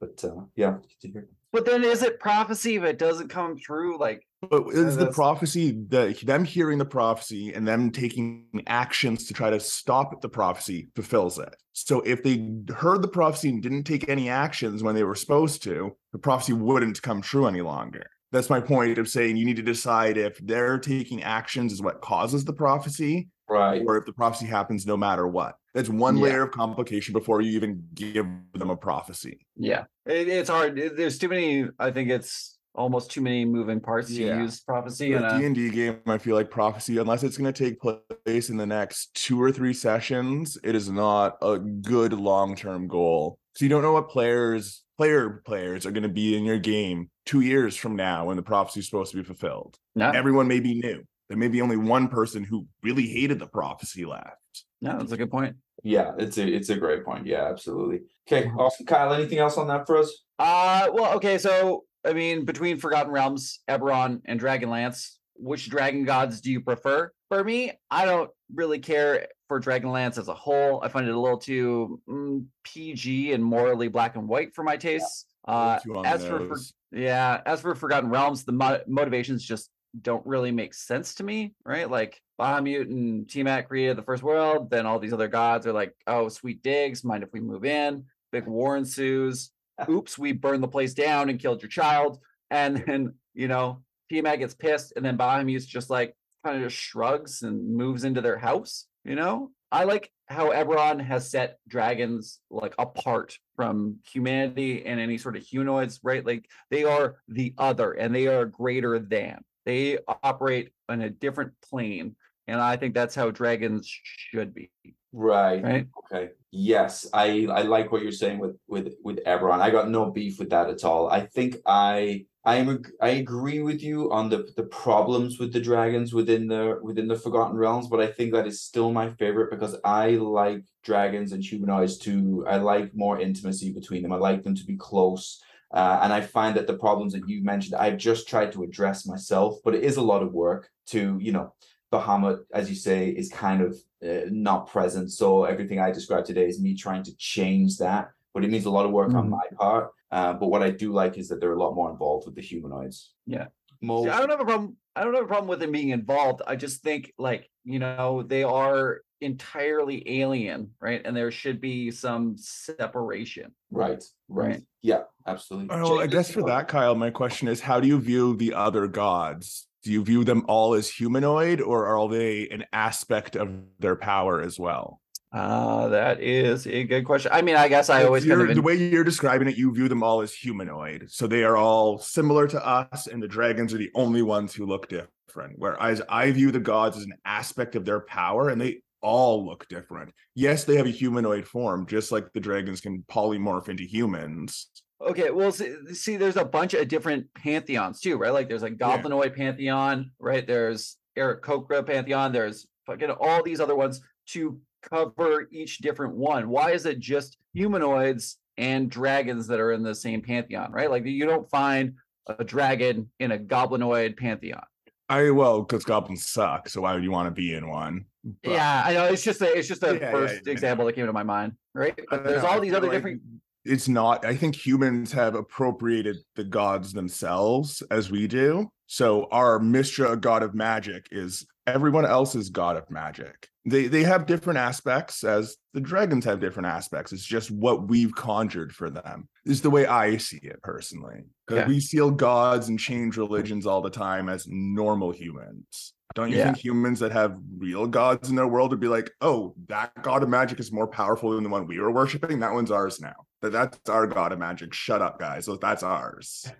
But 0.00 0.22
uh, 0.24 0.42
yeah, 0.56 0.72
good 0.72 1.00
to 1.02 1.08
hear. 1.08 1.28
But 1.50 1.64
then, 1.64 1.82
is 1.82 2.02
it 2.02 2.20
prophecy 2.20 2.76
if 2.76 2.84
it 2.84 2.98
doesn't 2.98 3.28
come 3.28 3.56
true? 3.58 3.98
Like, 3.98 4.22
But 4.50 4.68
is 4.68 4.96
the 4.96 5.10
prophecy 5.10 5.78
that 5.88 6.20
them 6.26 6.44
hearing 6.44 6.76
the 6.76 6.84
prophecy 6.84 7.54
and 7.54 7.66
them 7.66 7.90
taking 7.90 8.44
actions 8.66 9.26
to 9.26 9.34
try 9.34 9.48
to 9.50 9.58
stop 9.58 10.20
the 10.20 10.28
prophecy 10.28 10.88
fulfills 10.94 11.38
it? 11.38 11.54
So 11.72 12.00
if 12.02 12.22
they 12.22 12.50
heard 12.74 13.00
the 13.02 13.08
prophecy 13.08 13.48
and 13.48 13.62
didn't 13.62 13.84
take 13.84 14.08
any 14.08 14.28
actions 14.28 14.82
when 14.82 14.94
they 14.94 15.04
were 15.04 15.14
supposed 15.14 15.62
to, 15.62 15.96
the 16.12 16.18
prophecy 16.18 16.52
wouldn't 16.52 17.00
come 17.00 17.22
true 17.22 17.46
any 17.46 17.62
longer. 17.62 18.04
That's 18.30 18.50
my 18.50 18.60
point 18.60 18.98
of 18.98 19.08
saying 19.08 19.36
you 19.38 19.46
need 19.46 19.56
to 19.56 19.62
decide 19.62 20.18
if 20.18 20.36
they're 20.38 20.78
taking 20.78 21.22
actions 21.22 21.72
is 21.72 21.80
what 21.80 22.02
causes 22.02 22.44
the 22.44 22.52
prophecy, 22.52 23.28
Right. 23.48 23.82
or 23.86 23.96
if 23.96 24.04
the 24.04 24.12
prophecy 24.12 24.44
happens 24.44 24.86
no 24.86 24.98
matter 24.98 25.26
what. 25.26 25.54
That's 25.78 25.88
one 25.88 26.16
Yeah. 26.16 26.22
layer 26.24 26.42
of 26.42 26.50
complication 26.50 27.12
before 27.12 27.40
you 27.40 27.52
even 27.52 27.84
give 27.94 28.26
them 28.52 28.70
a 28.70 28.76
prophecy. 28.76 29.38
yeah, 29.56 29.84
it, 30.06 30.26
it's 30.28 30.50
hard. 30.50 30.76
It- 30.76 30.96
there's 30.96 31.18
too 31.18 31.28
many. 31.28 31.68
I 31.78 31.92
think 31.92 32.10
it's 32.10 32.58
almost 32.74 33.12
too 33.12 33.20
many 33.20 33.44
moving 33.44 33.78
parts 33.80 34.10
Yeah. 34.10 34.34
to 34.36 34.42
use 34.42 34.58
prophecy. 34.60 35.12
In 35.12 35.22
And 35.22 35.36
a 35.36 35.38
D&D 35.38 35.70
game, 35.70 35.98
I 36.06 36.18
feel 36.18 36.34
like 36.34 36.50
prophecy, 36.50 36.98
unless 36.98 37.22
it's 37.22 37.36
going 37.38 37.52
to 37.52 37.64
take 37.64 37.80
place 37.80 38.50
in 38.50 38.56
the 38.56 38.66
next 38.66 39.14
two 39.14 39.40
or 39.40 39.52
three 39.52 39.72
sessions, 39.72 40.58
it 40.64 40.74
is 40.74 40.90
not 40.90 41.36
a 41.42 41.58
good 41.60 42.12
long-term 42.12 42.88
goal. 42.88 43.38
So 43.54 43.64
you 43.64 43.68
don't 43.68 43.82
know 43.82 43.92
what 43.92 44.08
players, 44.08 44.82
player 44.96 45.42
players 45.46 45.86
are 45.86 45.92
going 45.92 46.02
to 46.02 46.08
be 46.08 46.36
in 46.36 46.42
your 46.44 46.58
game 46.58 47.08
two 47.24 47.40
years 47.40 47.76
from 47.76 47.94
now 47.94 48.26
when 48.26 48.36
the 48.36 48.42
prophecy 48.42 48.80
is 48.80 48.86
supposed 48.86 49.12
to 49.12 49.16
be 49.18 49.22
fulfilled. 49.22 49.76
no, 49.94 50.10
Everyone 50.10 50.48
may 50.48 50.58
be 50.58 50.74
new. 50.74 51.04
There 51.28 51.38
may 51.38 51.48
be 51.48 51.60
only 51.62 51.76
one 51.76 52.08
person 52.08 52.42
who 52.42 52.66
really 52.82 53.06
hated 53.06 53.38
the 53.38 53.46
prophecy 53.46 54.04
left. 54.04 54.36
No, 54.80 54.98
that's 54.98 55.12
a 55.12 55.16
good 55.16 55.30
point. 55.30 55.56
Yeah, 55.82 56.12
it's 56.18 56.38
a 56.38 56.46
it's 56.46 56.70
a 56.70 56.76
great 56.76 57.04
point. 57.04 57.26
Yeah, 57.26 57.48
absolutely. 57.48 58.00
Okay, 58.26 58.50
awesome. 58.58 58.86
Kyle, 58.86 59.12
anything 59.12 59.38
else 59.38 59.56
on 59.56 59.68
that 59.68 59.86
for 59.86 59.98
us? 59.98 60.12
Uh, 60.38 60.88
well, 60.92 61.14
okay. 61.16 61.38
So, 61.38 61.84
I 62.04 62.12
mean, 62.12 62.44
between 62.44 62.78
Forgotten 62.78 63.12
Realms, 63.12 63.60
Eberron, 63.68 64.20
and 64.24 64.40
Dragonlance, 64.40 65.16
which 65.36 65.70
dragon 65.70 66.04
gods 66.04 66.40
do 66.40 66.50
you 66.50 66.60
prefer? 66.60 67.12
For 67.28 67.44
me, 67.44 67.72
I 67.90 68.04
don't 68.04 68.30
really 68.54 68.78
care 68.78 69.28
for 69.46 69.60
Dragonlance 69.60 70.18
as 70.18 70.28
a 70.28 70.34
whole. 70.34 70.80
I 70.82 70.88
find 70.88 71.08
it 71.08 71.14
a 71.14 71.20
little 71.20 71.38
too 71.38 72.00
mm, 72.08 72.44
PG 72.64 73.32
and 73.32 73.44
morally 73.44 73.88
black 73.88 74.16
and 74.16 74.28
white 74.28 74.54
for 74.54 74.62
my 74.62 74.76
tastes. 74.76 75.26
Uh, 75.46 75.78
Too 75.78 75.96
on 75.96 76.02
the 76.02 76.08
as 76.08 76.26
for, 76.26 76.46
for 76.46 76.58
yeah, 76.92 77.40
as 77.46 77.60
for 77.60 77.74
Forgotten 77.74 78.10
Realms, 78.10 78.44
the 78.44 78.52
mo- 78.52 78.80
motivations 78.86 79.44
just 79.44 79.70
don't 80.02 80.24
really 80.26 80.52
make 80.52 80.74
sense 80.74 81.14
to 81.16 81.24
me, 81.24 81.54
right? 81.64 81.90
Like 81.90 82.20
Bahamut 82.38 82.82
and 82.82 83.28
Tiamat 83.28 83.68
created 83.68 83.96
the 83.96 84.02
first 84.02 84.22
world, 84.22 84.70
then 84.70 84.86
all 84.86 84.98
these 84.98 85.12
other 85.12 85.28
gods 85.28 85.66
are 85.66 85.72
like, 85.72 85.94
oh, 86.06 86.28
sweet 86.28 86.62
digs, 86.62 87.04
mind 87.04 87.22
if 87.22 87.32
we 87.32 87.40
move 87.40 87.64
in? 87.64 88.04
Big 88.30 88.46
war 88.46 88.76
ensues. 88.76 89.50
Oops, 89.88 90.18
we 90.18 90.32
burned 90.32 90.62
the 90.62 90.68
place 90.68 90.94
down 90.94 91.28
and 91.28 91.40
killed 91.40 91.62
your 91.62 91.68
child. 91.68 92.18
And 92.50 92.82
then, 92.86 93.14
you 93.34 93.48
know, 93.48 93.82
Tiamat 94.10 94.38
gets 94.38 94.54
pissed, 94.54 94.92
and 94.96 95.04
then 95.04 95.18
Bahamut's 95.18 95.66
just 95.66 95.90
like 95.90 96.14
kind 96.44 96.56
of 96.56 96.70
just 96.70 96.80
shrugs 96.80 97.42
and 97.42 97.76
moves 97.76 98.04
into 98.04 98.20
their 98.20 98.38
house, 98.38 98.86
you 99.04 99.14
know? 99.14 99.50
I 99.70 99.84
like 99.84 100.10
how 100.26 100.50
Eberron 100.50 101.00
has 101.04 101.30
set 101.30 101.58
dragons 101.68 102.40
like 102.50 102.74
apart 102.78 103.38
from 103.56 103.96
humanity 104.10 104.86
and 104.86 104.98
any 104.98 105.18
sort 105.18 105.36
of 105.36 105.42
humanoids, 105.42 106.00
right? 106.02 106.24
Like 106.24 106.48
they 106.70 106.84
are 106.84 107.16
the 107.28 107.54
other 107.58 107.92
and 107.92 108.14
they 108.14 108.28
are 108.28 108.46
greater 108.46 108.98
than. 108.98 109.42
They 109.66 109.98
operate 110.22 110.70
on 110.88 111.02
a 111.02 111.10
different 111.10 111.52
plane. 111.68 112.16
And 112.48 112.60
I 112.60 112.76
think 112.76 112.94
that's 112.94 113.14
how 113.14 113.30
dragons 113.30 113.86
should 114.04 114.54
be, 114.54 114.70
Right. 115.12 115.62
right? 115.62 115.86
Okay. 116.10 116.30
Yes, 116.50 117.06
I 117.12 117.46
I 117.50 117.62
like 117.62 117.92
what 117.92 118.02
you're 118.02 118.10
saying 118.10 118.38
with 118.38 118.56
with 118.66 118.94
with 119.04 119.22
Eberron. 119.26 119.60
I 119.60 119.70
got 119.70 119.90
no 119.90 120.10
beef 120.10 120.38
with 120.38 120.48
that 120.50 120.70
at 120.70 120.82
all. 120.82 121.10
I 121.10 121.26
think 121.26 121.56
I 121.66 122.24
I'm 122.46 122.82
I 123.02 123.10
agree 123.10 123.60
with 123.60 123.82
you 123.82 124.10
on 124.10 124.30
the 124.30 124.48
the 124.56 124.62
problems 124.62 125.38
with 125.38 125.52
the 125.52 125.60
dragons 125.60 126.14
within 126.14 126.48
the 126.48 126.78
within 126.82 127.06
the 127.06 127.18
Forgotten 127.18 127.58
Realms, 127.58 127.88
but 127.88 128.00
I 128.00 128.06
think 128.06 128.32
that 128.32 128.46
is 128.46 128.62
still 128.62 128.90
my 128.90 129.10
favorite 129.10 129.50
because 129.50 129.76
I 129.84 130.12
like 130.12 130.62
dragons 130.82 131.32
and 131.32 131.44
humanoids 131.44 131.98
too. 131.98 132.46
I 132.48 132.56
like 132.56 132.94
more 132.94 133.20
intimacy 133.20 133.70
between 133.74 134.02
them. 134.02 134.12
I 134.12 134.16
like 134.16 134.42
them 134.42 134.54
to 134.54 134.64
be 134.64 134.76
close. 134.76 135.42
Uh, 135.70 136.00
and 136.02 136.14
I 136.14 136.22
find 136.22 136.56
that 136.56 136.66
the 136.66 136.78
problems 136.78 137.12
that 137.12 137.28
you 137.28 137.44
mentioned, 137.44 137.74
I've 137.74 137.98
just 137.98 138.26
tried 138.26 138.52
to 138.52 138.62
address 138.62 139.06
myself, 139.06 139.58
but 139.62 139.74
it 139.74 139.84
is 139.84 139.98
a 139.98 140.02
lot 140.02 140.22
of 140.22 140.32
work 140.32 140.70
to, 140.86 141.18
you 141.20 141.30
know, 141.30 141.52
Bahamut, 141.92 142.40
as 142.52 142.68
you 142.68 142.76
say, 142.76 143.08
is 143.08 143.28
kind 143.30 143.62
of 143.62 143.76
uh, 144.04 144.26
not 144.30 144.66
present. 144.68 145.10
So 145.10 145.44
everything 145.44 145.80
I 145.80 145.90
described 145.90 146.26
today 146.26 146.46
is 146.46 146.60
me 146.60 146.74
trying 146.74 147.02
to 147.04 147.16
change 147.16 147.78
that, 147.78 148.10
but 148.34 148.44
it 148.44 148.50
means 148.50 148.66
a 148.66 148.70
lot 148.70 148.84
of 148.84 148.92
work 148.92 149.14
on 149.14 149.26
Mhm. 149.26 149.30
my 149.30 149.46
part. 149.58 149.90
Uh, 150.10 150.32
but 150.34 150.48
what 150.48 150.62
I 150.62 150.70
do 150.70 150.92
like 150.92 151.18
is 151.18 151.28
that 151.28 151.40
they're 151.40 151.52
a 151.52 151.58
lot 151.58 151.74
more 151.74 151.90
involved 151.90 152.26
with 152.26 152.34
the 152.34 152.40
humanoids. 152.42 153.14
Yeah. 153.26 153.48
Mo, 153.80 154.04
See, 154.04 154.10
I 154.10 154.18
don't 154.20 154.30
have 154.30 154.40
a 154.40 154.44
problem. 154.44 154.76
I 154.96 155.04
don't 155.04 155.14
have 155.14 155.24
a 155.24 155.28
problem 155.28 155.48
with 155.48 155.60
them 155.60 155.70
being 155.72 155.90
involved. 155.90 156.42
I 156.46 156.56
just 156.56 156.82
think 156.82 157.12
like, 157.18 157.48
you 157.64 157.78
know, 157.78 158.22
they 158.22 158.42
are 158.42 159.02
entirely 159.20 160.02
alien, 160.20 160.72
right? 160.80 161.00
And 161.04 161.16
there 161.16 161.30
should 161.30 161.60
be 161.60 161.90
some 161.92 162.36
separation. 162.36 163.54
right, 163.70 164.02
right, 164.28 164.46
Right. 164.48 164.62
yeah, 164.82 165.02
absolutely. 165.26 165.68
Oh, 165.76 165.98
I 166.00 166.06
guess 166.08 166.30
for 166.32 166.42
that, 166.44 166.66
Kyle, 166.68 166.94
my 166.96 167.10
question 167.10 167.46
is 167.48 167.60
how 167.60 167.78
do 167.80 167.86
you 167.86 168.00
view 168.00 168.34
the 168.36 168.54
other 168.54 168.88
gods? 168.88 169.67
Do 169.88 169.94
you 169.94 170.04
view 170.04 170.22
them 170.22 170.44
all 170.48 170.74
as 170.74 170.90
humanoid 170.90 171.62
or 171.62 171.86
are 171.86 172.08
they 172.10 172.46
an 172.48 172.66
aspect 172.74 173.36
of 173.36 173.48
their 173.78 173.96
power 173.96 174.42
as 174.42 174.58
well? 174.58 175.00
Uh, 175.32 175.88
that 175.88 176.20
is 176.20 176.66
a 176.66 176.84
good 176.84 177.06
question. 177.06 177.30
I 177.32 177.40
mean, 177.40 177.56
I 177.56 177.68
guess 177.68 177.88
I 177.88 178.04
always 178.04 178.26
kind 178.26 178.50
of 178.50 178.54
the 178.54 178.60
way 178.60 178.74
you're 178.74 179.02
describing 179.02 179.48
it, 179.48 179.56
you 179.56 179.72
view 179.72 179.88
them 179.88 180.02
all 180.02 180.20
as 180.20 180.34
humanoid. 180.34 181.06
So 181.10 181.26
they 181.26 181.42
are 181.42 181.56
all 181.56 181.98
similar 181.98 182.46
to 182.48 182.62
us, 182.62 183.06
and 183.06 183.22
the 183.22 183.28
dragons 183.28 183.72
are 183.72 183.78
the 183.78 183.90
only 183.94 184.20
ones 184.20 184.54
who 184.54 184.66
look 184.66 184.90
different. 184.90 185.54
Whereas 185.56 186.02
I 186.06 186.32
view 186.32 186.50
the 186.50 186.60
gods 186.60 186.98
as 186.98 187.04
an 187.04 187.14
aspect 187.24 187.74
of 187.74 187.86
their 187.86 188.00
power, 188.00 188.50
and 188.50 188.60
they 188.60 188.82
all 189.00 189.46
look 189.46 189.66
different. 189.68 190.12
Yes, 190.34 190.64
they 190.64 190.76
have 190.76 190.84
a 190.84 190.90
humanoid 190.90 191.48
form, 191.48 191.86
just 191.86 192.12
like 192.12 192.30
the 192.34 192.40
dragons 192.40 192.82
can 192.82 193.06
polymorph 193.10 193.70
into 193.70 193.84
humans. 193.84 194.68
Okay, 195.00 195.30
well, 195.30 195.52
see, 195.52 195.76
see, 195.92 196.16
there's 196.16 196.36
a 196.36 196.44
bunch 196.44 196.74
of 196.74 196.88
different 196.88 197.32
pantheons 197.34 198.00
too, 198.00 198.16
right? 198.16 198.32
Like 198.32 198.48
there's 198.48 198.64
a 198.64 198.70
Goblinoid 198.70 199.36
pantheon, 199.36 200.10
right? 200.18 200.44
There's 200.46 200.96
Eric 201.16 201.42
Kokra 201.42 201.86
pantheon. 201.86 202.32
There's 202.32 202.66
fucking 202.86 203.10
all 203.10 203.42
these 203.42 203.60
other 203.60 203.76
ones 203.76 204.00
to 204.30 204.60
cover 204.82 205.48
each 205.52 205.78
different 205.78 206.14
one. 206.14 206.48
Why 206.48 206.72
is 206.72 206.84
it 206.84 206.98
just 206.98 207.36
humanoids 207.54 208.38
and 208.56 208.90
dragons 208.90 209.46
that 209.46 209.60
are 209.60 209.72
in 209.72 209.82
the 209.84 209.94
same 209.94 210.20
pantheon, 210.20 210.72
right? 210.72 210.90
Like 210.90 211.04
you 211.04 211.26
don't 211.26 211.48
find 211.48 211.94
a 212.26 212.42
dragon 212.42 213.08
in 213.20 213.32
a 213.32 213.38
Goblinoid 213.38 214.16
pantheon. 214.16 214.62
I 215.08 215.30
well, 215.30 215.62
because 215.62 215.84
goblins 215.84 216.26
suck, 216.26 216.68
so 216.68 216.82
why 216.82 216.92
would 216.92 217.02
you 217.02 217.10
want 217.10 217.28
to 217.28 217.30
be 217.30 217.54
in 217.54 217.68
one? 217.68 218.04
But- 218.42 218.52
yeah, 218.52 218.82
I 218.84 218.92
know. 218.92 219.04
It's 219.04 219.22
just 219.22 219.40
a, 219.40 219.56
it's 219.56 219.66
just 219.68 219.82
a 219.82 219.94
Yeah, 219.94 220.00
yeah, 220.00 220.10
first 220.10 220.42
yeah. 220.44 220.52
example 220.52 220.84
that 220.84 220.92
came 220.94 221.06
to 221.06 221.12
my 221.14 221.22
mind, 221.22 221.52
right? 221.74 221.98
But 222.10 222.24
there's 222.24 222.42
know, 222.42 222.48
all 222.48 222.60
these 222.60 222.74
other 222.74 222.88
like 222.88 222.96
different 222.96 223.22
it's 223.64 223.88
not 223.88 224.24
i 224.24 224.34
think 224.34 224.54
humans 224.54 225.12
have 225.12 225.34
appropriated 225.34 226.16
the 226.36 226.44
gods 226.44 226.92
themselves 226.92 227.82
as 227.90 228.10
we 228.10 228.26
do. 228.26 228.68
So 228.90 229.28
our 229.30 229.58
Mystra 229.58 230.18
god 230.18 230.42
of 230.42 230.54
magic 230.54 231.08
is 231.10 231.46
everyone 231.66 232.06
else's 232.06 232.48
god 232.48 232.76
of 232.76 232.90
magic. 232.90 233.48
They 233.66 233.86
they 233.86 234.02
have 234.04 234.24
different 234.24 234.58
aspects 234.58 235.24
as 235.24 235.56
the 235.74 235.80
dragons 235.80 236.24
have 236.24 236.40
different 236.40 236.68
aspects. 236.68 237.12
It's 237.12 237.22
just 237.24 237.50
what 237.50 237.86
we've 237.88 238.14
conjured 238.14 238.74
for 238.74 238.88
them 238.88 239.28
is 239.44 239.60
the 239.60 239.68
way 239.70 239.86
i 239.86 240.16
see 240.16 240.40
it 240.42 240.62
personally. 240.62 241.24
Because 241.46 241.62
Okay. 241.64 241.68
we 241.68 241.80
seal 241.80 242.10
gods 242.10 242.68
and 242.70 242.78
change 242.78 243.18
religions 243.18 243.66
all 243.66 243.82
the 243.82 243.90
time 243.90 244.28
as 244.30 244.46
normal 244.48 245.10
humans 245.10 245.92
don't 246.14 246.30
you 246.30 246.38
Yeah. 246.38 246.44
think 246.46 246.58
humans 246.64 247.00
that 247.00 247.12
have 247.12 247.38
real 247.58 247.86
gods 247.86 248.30
in 248.30 248.36
their 248.36 248.48
world 248.48 248.70
would 248.70 248.80
be 248.80 248.88
like, 248.88 249.10
oh, 249.20 249.54
that 249.68 249.92
god 250.02 250.22
of 250.22 250.28
magic 250.28 250.58
is 250.60 250.72
more 250.72 250.86
powerful 250.86 251.30
than 251.32 251.44
the 251.44 251.50
one 251.50 251.66
we 251.66 251.78
were 251.78 251.90
worshiping? 251.92 252.40
That 252.40 252.52
one's 252.52 252.70
ours 252.70 253.00
now. 253.00 253.14
That 253.42 253.52
that's 253.52 253.88
our 253.88 254.06
god 254.06 254.32
of 254.32 254.38
magic. 254.38 254.72
Shut 254.74 255.02
up, 255.02 255.18
guys. 255.18 255.44
So 255.44 255.56
that's 255.56 255.82
ours. 255.82 256.50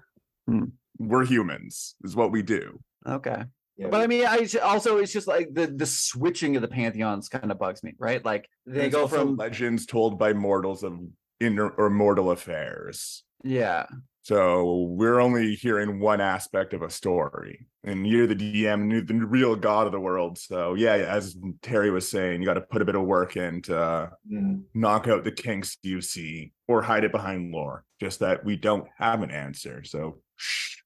Hmm. 0.47 0.65
We're 0.99 1.25
humans, 1.25 1.95
is 2.05 2.16
what 2.16 2.33
we 2.33 2.43
do. 2.43 2.81
Okay. 3.07 3.45
Yeah, 3.77 3.89
But 3.89 4.01
I 4.01 4.07
mean, 4.09 4.27
I 4.27 4.47
also 4.62 4.99
it's 4.99 5.12
just 5.12 5.29
like 5.29 5.55
the 5.55 5.69
the 5.69 5.87
switching 5.87 6.57
of 6.57 6.62
the 6.62 6.69
pantheons 6.69 7.29
kind 7.29 7.51
of 7.53 7.59
bugs 7.59 7.83
me, 7.85 7.95
right? 7.99 8.25
Like 8.25 8.49
they 8.66 8.87
It's 8.87 8.95
go 8.95 9.07
from 9.07 9.37
legends 9.37 9.87
told 9.87 10.19
by 10.19 10.33
mortals 10.33 10.83
of 10.83 10.99
inner 11.41 11.69
or 11.70 11.89
mortal 11.89 12.33
affairs. 12.33 13.23
yeah, 13.45 13.87
So 14.29 14.83
we're 14.91 15.21
only 15.21 15.55
hearing 15.55 16.01
one 16.01 16.21
aspect 16.21 16.75
of 16.75 16.83
a 16.83 16.91
story, 16.91 17.67
and 17.83 18.07
you're 18.07 18.27
the 18.27 18.35
DM, 18.35 18.93
you're 18.93 19.01
the 19.01 19.15
real 19.15 19.57
god 19.57 19.87
of 19.87 19.93
the 19.93 20.01
world. 20.01 20.37
So 20.37 20.75
yeah, 20.75 20.97
as 20.97 21.35
Terry 21.63 21.91
was 21.91 22.07
saying, 22.11 22.43
you 22.43 22.47
got 22.47 22.53
to 22.53 22.61
put 22.61 22.83
a 22.83 22.85
bit 22.85 22.95
of 22.95 23.07
work 23.07 23.39
in 23.39 23.63
to 23.63 23.81
uh, 23.81 24.11
mm, 24.31 24.65
knock 24.75 25.09
out 25.09 25.25
the 25.25 25.33
kinks 25.33 25.79
you 25.83 26.03
see 26.03 26.53
or 26.67 26.83
hide 26.83 27.05
it 27.05 27.11
behind 27.11 27.53
lore. 27.53 27.87
Just 28.03 28.19
that 28.19 28.45
we 28.45 28.55
don't 28.55 28.87
have 28.99 29.23
an 29.23 29.31
answer. 29.31 29.83
So 29.83 30.19
shh, 30.37 30.77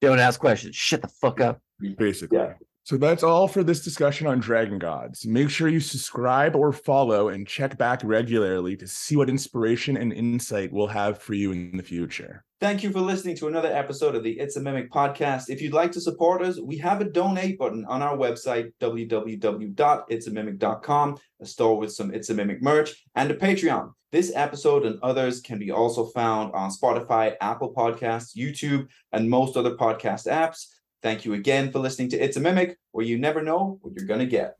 don't 0.00 0.18
ask 0.18 0.40
questions. 0.40 0.74
Shut 0.74 1.02
the 1.02 1.08
fuck 1.08 1.38
up. 1.42 1.60
basically. 1.98 2.38
Yeah. 2.38 2.54
So 2.84 2.96
that's 2.96 3.22
all 3.22 3.46
for 3.46 3.62
this 3.62 3.84
discussion 3.84 4.26
on 4.26 4.40
Dragon 4.40 4.78
Gods. 4.78 5.26
Make 5.26 5.50
sure 5.50 5.68
you 5.68 5.80
subscribe 5.80 6.56
or 6.56 6.72
follow 6.72 7.28
and 7.28 7.46
check 7.46 7.76
back 7.76 8.00
regularly 8.02 8.74
to 8.78 8.86
see 8.86 9.16
what 9.16 9.28
inspiration 9.28 9.98
and 9.98 10.14
insight 10.14 10.72
we'll 10.72 10.86
have 10.86 11.18
for 11.18 11.34
you 11.34 11.52
in 11.52 11.76
the 11.76 11.82
future. 11.82 12.42
Thank 12.60 12.82
you 12.82 12.92
for 12.92 13.00
listening 13.00 13.36
to 13.36 13.48
another 13.48 13.74
episode 13.74 14.14
of 14.14 14.22
the 14.22 14.38
It's 14.38 14.56
a 14.56 14.60
Mimic 14.60 14.90
podcast. 14.90 15.48
If 15.48 15.62
you'd 15.62 15.72
like 15.72 15.92
to 15.92 16.00
support 16.00 16.42
us, 16.42 16.60
we 16.60 16.76
have 16.76 17.00
a 17.00 17.06
donate 17.06 17.58
button 17.58 17.86
on 17.86 18.02
our 18.02 18.18
website, 18.18 18.70
www.itsamimic.com, 18.82 21.18
a 21.40 21.46
store 21.46 21.78
with 21.78 21.90
some 21.90 22.12
It's 22.12 22.28
a 22.28 22.34
Mimic 22.34 22.60
merch, 22.60 23.02
and 23.14 23.30
a 23.30 23.34
Patreon. 23.34 23.94
This 24.12 24.30
episode 24.34 24.84
and 24.84 24.98
others 25.02 25.40
can 25.40 25.58
be 25.58 25.70
also 25.70 26.04
found 26.04 26.52
on 26.52 26.70
Spotify, 26.70 27.34
Apple 27.40 27.72
Podcasts, 27.72 28.36
YouTube, 28.36 28.88
and 29.12 29.30
most 29.30 29.56
other 29.56 29.76
podcast 29.76 30.26
apps. 30.26 30.66
Thank 31.02 31.24
you 31.24 31.32
again 31.32 31.72
for 31.72 31.78
listening 31.78 32.10
to 32.10 32.22
It's 32.22 32.36
a 32.36 32.40
Mimic, 32.40 32.76
where 32.92 33.06
you 33.06 33.18
never 33.18 33.40
know 33.40 33.78
what 33.80 33.94
you're 33.94 34.04
going 34.04 34.20
to 34.20 34.26
get. 34.26 34.58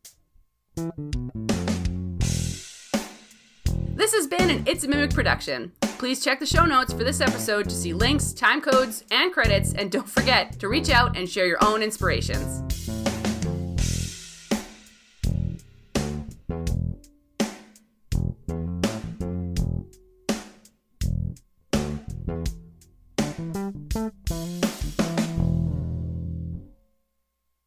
This 3.95 4.15
has 4.15 4.27
been 4.27 4.49
an 4.49 4.63
It's 4.67 4.85
a 4.85 4.89
Mimic 4.89 5.11
production. 5.11 5.73
Please 6.01 6.25
check 6.25 6.41
the 6.41 6.47
show 6.47 6.65
notes 6.65 6.95
for 6.95 7.05
this 7.05 7.21
episode 7.21 7.69
to 7.69 7.75
see 7.75 7.93
links, 7.93 8.33
time 8.33 8.63
codes, 8.63 9.05
and 9.11 9.31
credits, 9.35 9.75
and 9.75 9.93
don't 9.93 10.09
forget 10.09 10.59
to 10.59 10.67
reach 10.67 10.89
out 10.89 11.15
and 11.15 11.29
share 11.29 11.47
your 11.47 11.63
own 11.63 11.83
inspirations. 11.83 12.63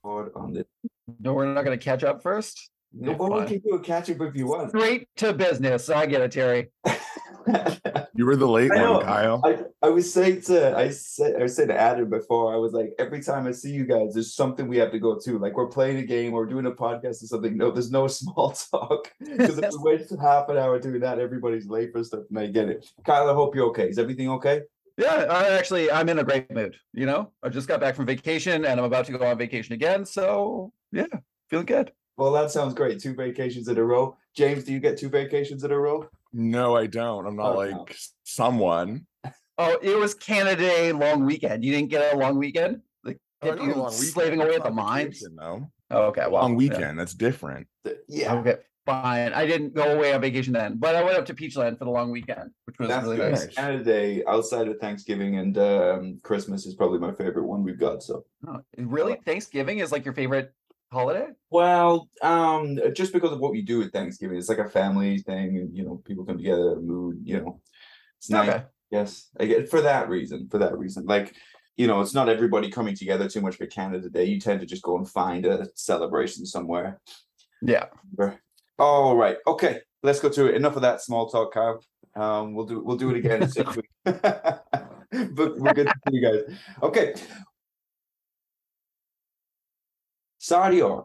Forward 0.02 0.32
On 0.36 0.54
the 0.54 0.66
No, 1.20 1.34
we're 1.34 1.54
not 1.54 1.64
going 1.64 1.78
to 1.78 1.86
catch 1.86 2.04
up 2.04 2.24
first. 2.24 2.72
no, 2.92 3.12
we 3.12 3.46
can 3.46 3.60
do 3.60 3.76
a 3.76 3.80
catch 3.80 4.10
up 4.10 4.22
if 4.22 4.36
you 4.36 4.48
want. 4.48 4.70
Straight 4.70 5.08
to 5.18 5.34
business. 5.34 5.92
I 5.92 6.08
get 6.08 6.22
it, 6.22 6.32
Terry. 6.32 6.72
You 8.16 8.26
were 8.28 8.36
the 8.36 8.48
late 8.48 8.72
I 8.72 8.78
know. 8.78 8.94
one, 8.94 9.02
Kyle. 9.02 9.42
I, 9.44 9.64
I 9.82 9.90
was 9.90 10.14
saying 10.14 10.42
to 10.44 10.78
I 10.78 10.90
said 10.90 11.42
I 11.42 11.48
said 11.48 11.70
to 11.70 11.76
Adam 11.80 12.10
before 12.12 12.54
I 12.54 12.58
was 12.58 12.72
like 12.72 12.92
every 13.00 13.24
time 13.24 13.48
I 13.48 13.52
see 13.52 13.72
you 13.72 13.86
guys 13.86 14.14
there's 14.14 14.36
something 14.36 14.68
we 14.68 14.78
have 14.78 14.92
to 14.92 15.00
go 15.00 15.18
to 15.20 15.40
like 15.40 15.56
we're 15.58 15.68
playing 15.68 15.98
a 15.98 16.04
game 16.04 16.34
or 16.36 16.46
doing 16.46 16.68
a 16.68 16.72
podcast 16.72 17.24
or 17.24 17.28
something 17.28 17.58
no 17.58 17.72
there's 17.72 17.90
no 17.92 18.08
small 18.22 18.52
talk 18.52 19.12
because 19.20 19.58
if 19.58 19.72
we 19.72 19.78
wait 19.98 20.08
half 20.22 20.48
an 20.50 20.58
hour 20.60 20.78
doing 20.80 21.00
that 21.02 21.18
everybody's 21.20 21.68
late 21.68 21.92
for 21.92 22.04
stuff 22.04 22.24
and 22.30 22.38
I 22.38 22.48
get 22.48 22.70
it 22.70 22.86
Kyle 23.04 23.28
I 23.30 23.34
hope 23.34 23.56
you're 23.56 23.68
okay 23.70 23.90
is 23.90 23.98
everything 23.98 24.30
okay 24.30 24.62
Yeah, 24.98 25.26
I 25.28 25.50
actually 25.58 25.92
I'm 25.92 26.08
in 26.10 26.20
a 26.20 26.24
great 26.24 26.52
mood. 26.52 26.76
You 26.94 27.08
know, 27.08 27.32
I 27.42 27.50
just 27.50 27.68
got 27.68 27.80
back 27.82 27.96
from 27.96 28.06
vacation 28.06 28.64
and 28.66 28.80
I'm 28.80 28.86
about 28.86 29.06
to 29.08 29.12
go 29.18 29.26
on 29.26 29.38
vacation 29.40 29.74
again. 29.74 30.06
So 30.06 30.72
yeah, 30.92 31.08
feeling 31.50 31.66
good. 31.66 31.92
well 32.18 32.32
that 32.34 32.52
sounds 32.52 32.76
great 32.76 33.00
two 33.02 33.16
vacations 33.16 33.68
in 33.68 33.78
a 33.80 33.84
row 33.84 34.16
James 34.36 34.64
do 34.66 34.72
you 34.72 34.80
get 34.80 35.00
two 35.00 35.10
vacations 35.10 35.64
in 35.64 35.72
a 35.72 35.80
row 35.80 36.08
No, 36.34 36.76
I 36.76 36.88
don't. 36.88 37.26
I'm 37.28 37.36
not 37.36 37.54
Oh, 37.54 37.58
like 37.58 37.72
no. 37.72 37.86
someone. 38.24 39.06
Oh, 39.58 39.78
it 39.82 39.96
was 39.98 40.16
Canada 40.16 40.62
Day 40.64 40.92
long 40.92 41.26
weekend. 41.26 41.64
You 41.64 41.72
didn't 41.72 41.90
get 41.90 42.14
a 42.14 42.18
long 42.18 42.38
weekend? 42.38 42.82
Like 43.04 43.20
Oh, 43.44 43.48
I 43.48 43.50
kept 43.50 43.60
got 43.60 43.68
a 43.68 43.70
you 43.72 43.76
long 43.76 43.92
slaving 43.92 44.40
weekend. 44.40 44.42
away 44.42 44.56
It's 44.58 44.66
at 44.66 44.70
the 44.70 44.76
not 44.76 44.86
mines. 44.86 45.06
vacation, 45.20 45.36
though. 45.36 45.72
Oh, 45.92 46.02
okay, 46.08 46.22
well, 46.22 46.42
long 46.42 46.52
yeah. 46.54 46.58
weekend. 46.58 47.00
That's 47.00 47.14
different. 47.14 47.68
Th- 47.86 47.98
yeah 48.08 48.34
Okay, 48.36 48.56
fine. 48.88 49.32
I 49.32 49.46
didn't 49.46 49.76
go 49.76 49.96
away 49.96 50.12
on 50.14 50.22
vacation 50.22 50.54
then, 50.54 50.78
but 50.78 50.96
I 50.96 51.04
went 51.04 51.18
up 51.18 51.26
to 51.28 51.36
Peachland 51.36 51.78
for 51.78 51.86
the 51.86 51.92
long 51.92 52.10
weekend, 52.10 52.50
which 52.66 52.80
was 52.80 52.90
that's 52.90 53.04
really 53.04 53.18
good 53.18 53.32
nice. 53.34 53.46
nice. 53.46 53.56
Canada 53.56 53.84
Day 53.84 54.24
outside 54.28 54.68
of 54.68 54.80
Thanksgiving 54.80 55.38
and 55.38 55.56
um, 55.60 56.20
Christmas 56.24 56.66
is 56.66 56.74
probably 56.74 56.98
my 56.98 57.12
favorite 57.12 57.46
one 57.46 57.62
we've 57.64 57.80
got 57.80 58.02
so 58.02 58.26
Oh, 58.48 58.58
really, 58.78 59.18
Thanksgiving 59.24 59.80
is 59.80 59.92
like 59.92 60.04
your 60.04 60.16
favorite 60.16 60.52
holiday? 60.94 61.28
Well, 61.50 62.10
um, 62.22 62.80
just 62.94 63.14
because 63.14 63.32
of 63.32 63.40
what 63.40 63.52
we 63.52 63.62
do 63.62 63.82
at 63.84 63.92
Thanksgiving, 63.92 64.38
it's 64.38 64.50
like 64.50 64.60
a 64.60 64.70
family 64.70 65.20
thing, 65.20 65.58
and 65.58 65.76
you 65.76 65.84
know, 65.84 66.02
people 66.06 66.26
come 66.26 66.38
together, 66.38 66.80
mood, 66.80 67.22
you 67.24 67.42
know, 67.42 67.60
it's 68.18 68.30
nice. 68.30 68.50
Okay. 68.50 68.64
Yes, 68.92 69.30
I 69.40 69.46
get 69.46 69.70
for 69.70 69.82
that 69.82 70.08
reason. 70.08 70.48
For 70.50 70.60
that 70.60 70.78
reason, 70.78 71.06
like 71.06 71.36
you 71.76 71.88
know, 71.88 72.00
it's 72.02 72.14
not 72.14 72.30
everybody 72.30 72.70
coming 72.70 72.96
together 72.96 73.28
too 73.28 73.42
much 73.42 73.56
for 73.56 73.66
Canada 73.66 74.10
Day. 74.10 74.26
You 74.26 74.40
tend 74.40 74.60
to 74.62 74.66
just 74.66 74.84
go 74.84 74.98
and 74.98 75.10
find 75.10 75.46
a 75.46 75.68
celebration 75.76 76.46
somewhere. 76.46 77.02
Yeah. 77.62 77.86
All 78.78 79.16
right, 79.16 79.38
okay, 79.48 79.80
let's 80.04 80.20
go 80.20 80.30
to 80.30 80.48
it. 80.48 80.56
Enough 80.56 80.76
of 80.76 80.84
that 80.84 81.02
small 81.02 81.28
talk, 81.28 81.54
Kyle. 81.54 81.84
Um, 82.16 82.54
we'll 82.54 82.66
do 82.66 82.84
we'll 82.84 82.98
do 82.98 83.10
it 83.10 83.18
again. 83.18 83.50
but 84.06 85.60
we're 85.60 85.74
good 85.74 85.88
to 85.88 85.94
see 86.08 86.18
you 86.18 86.22
guys. 86.22 86.58
Okay. 86.82 87.16
Sardior. 90.44 91.02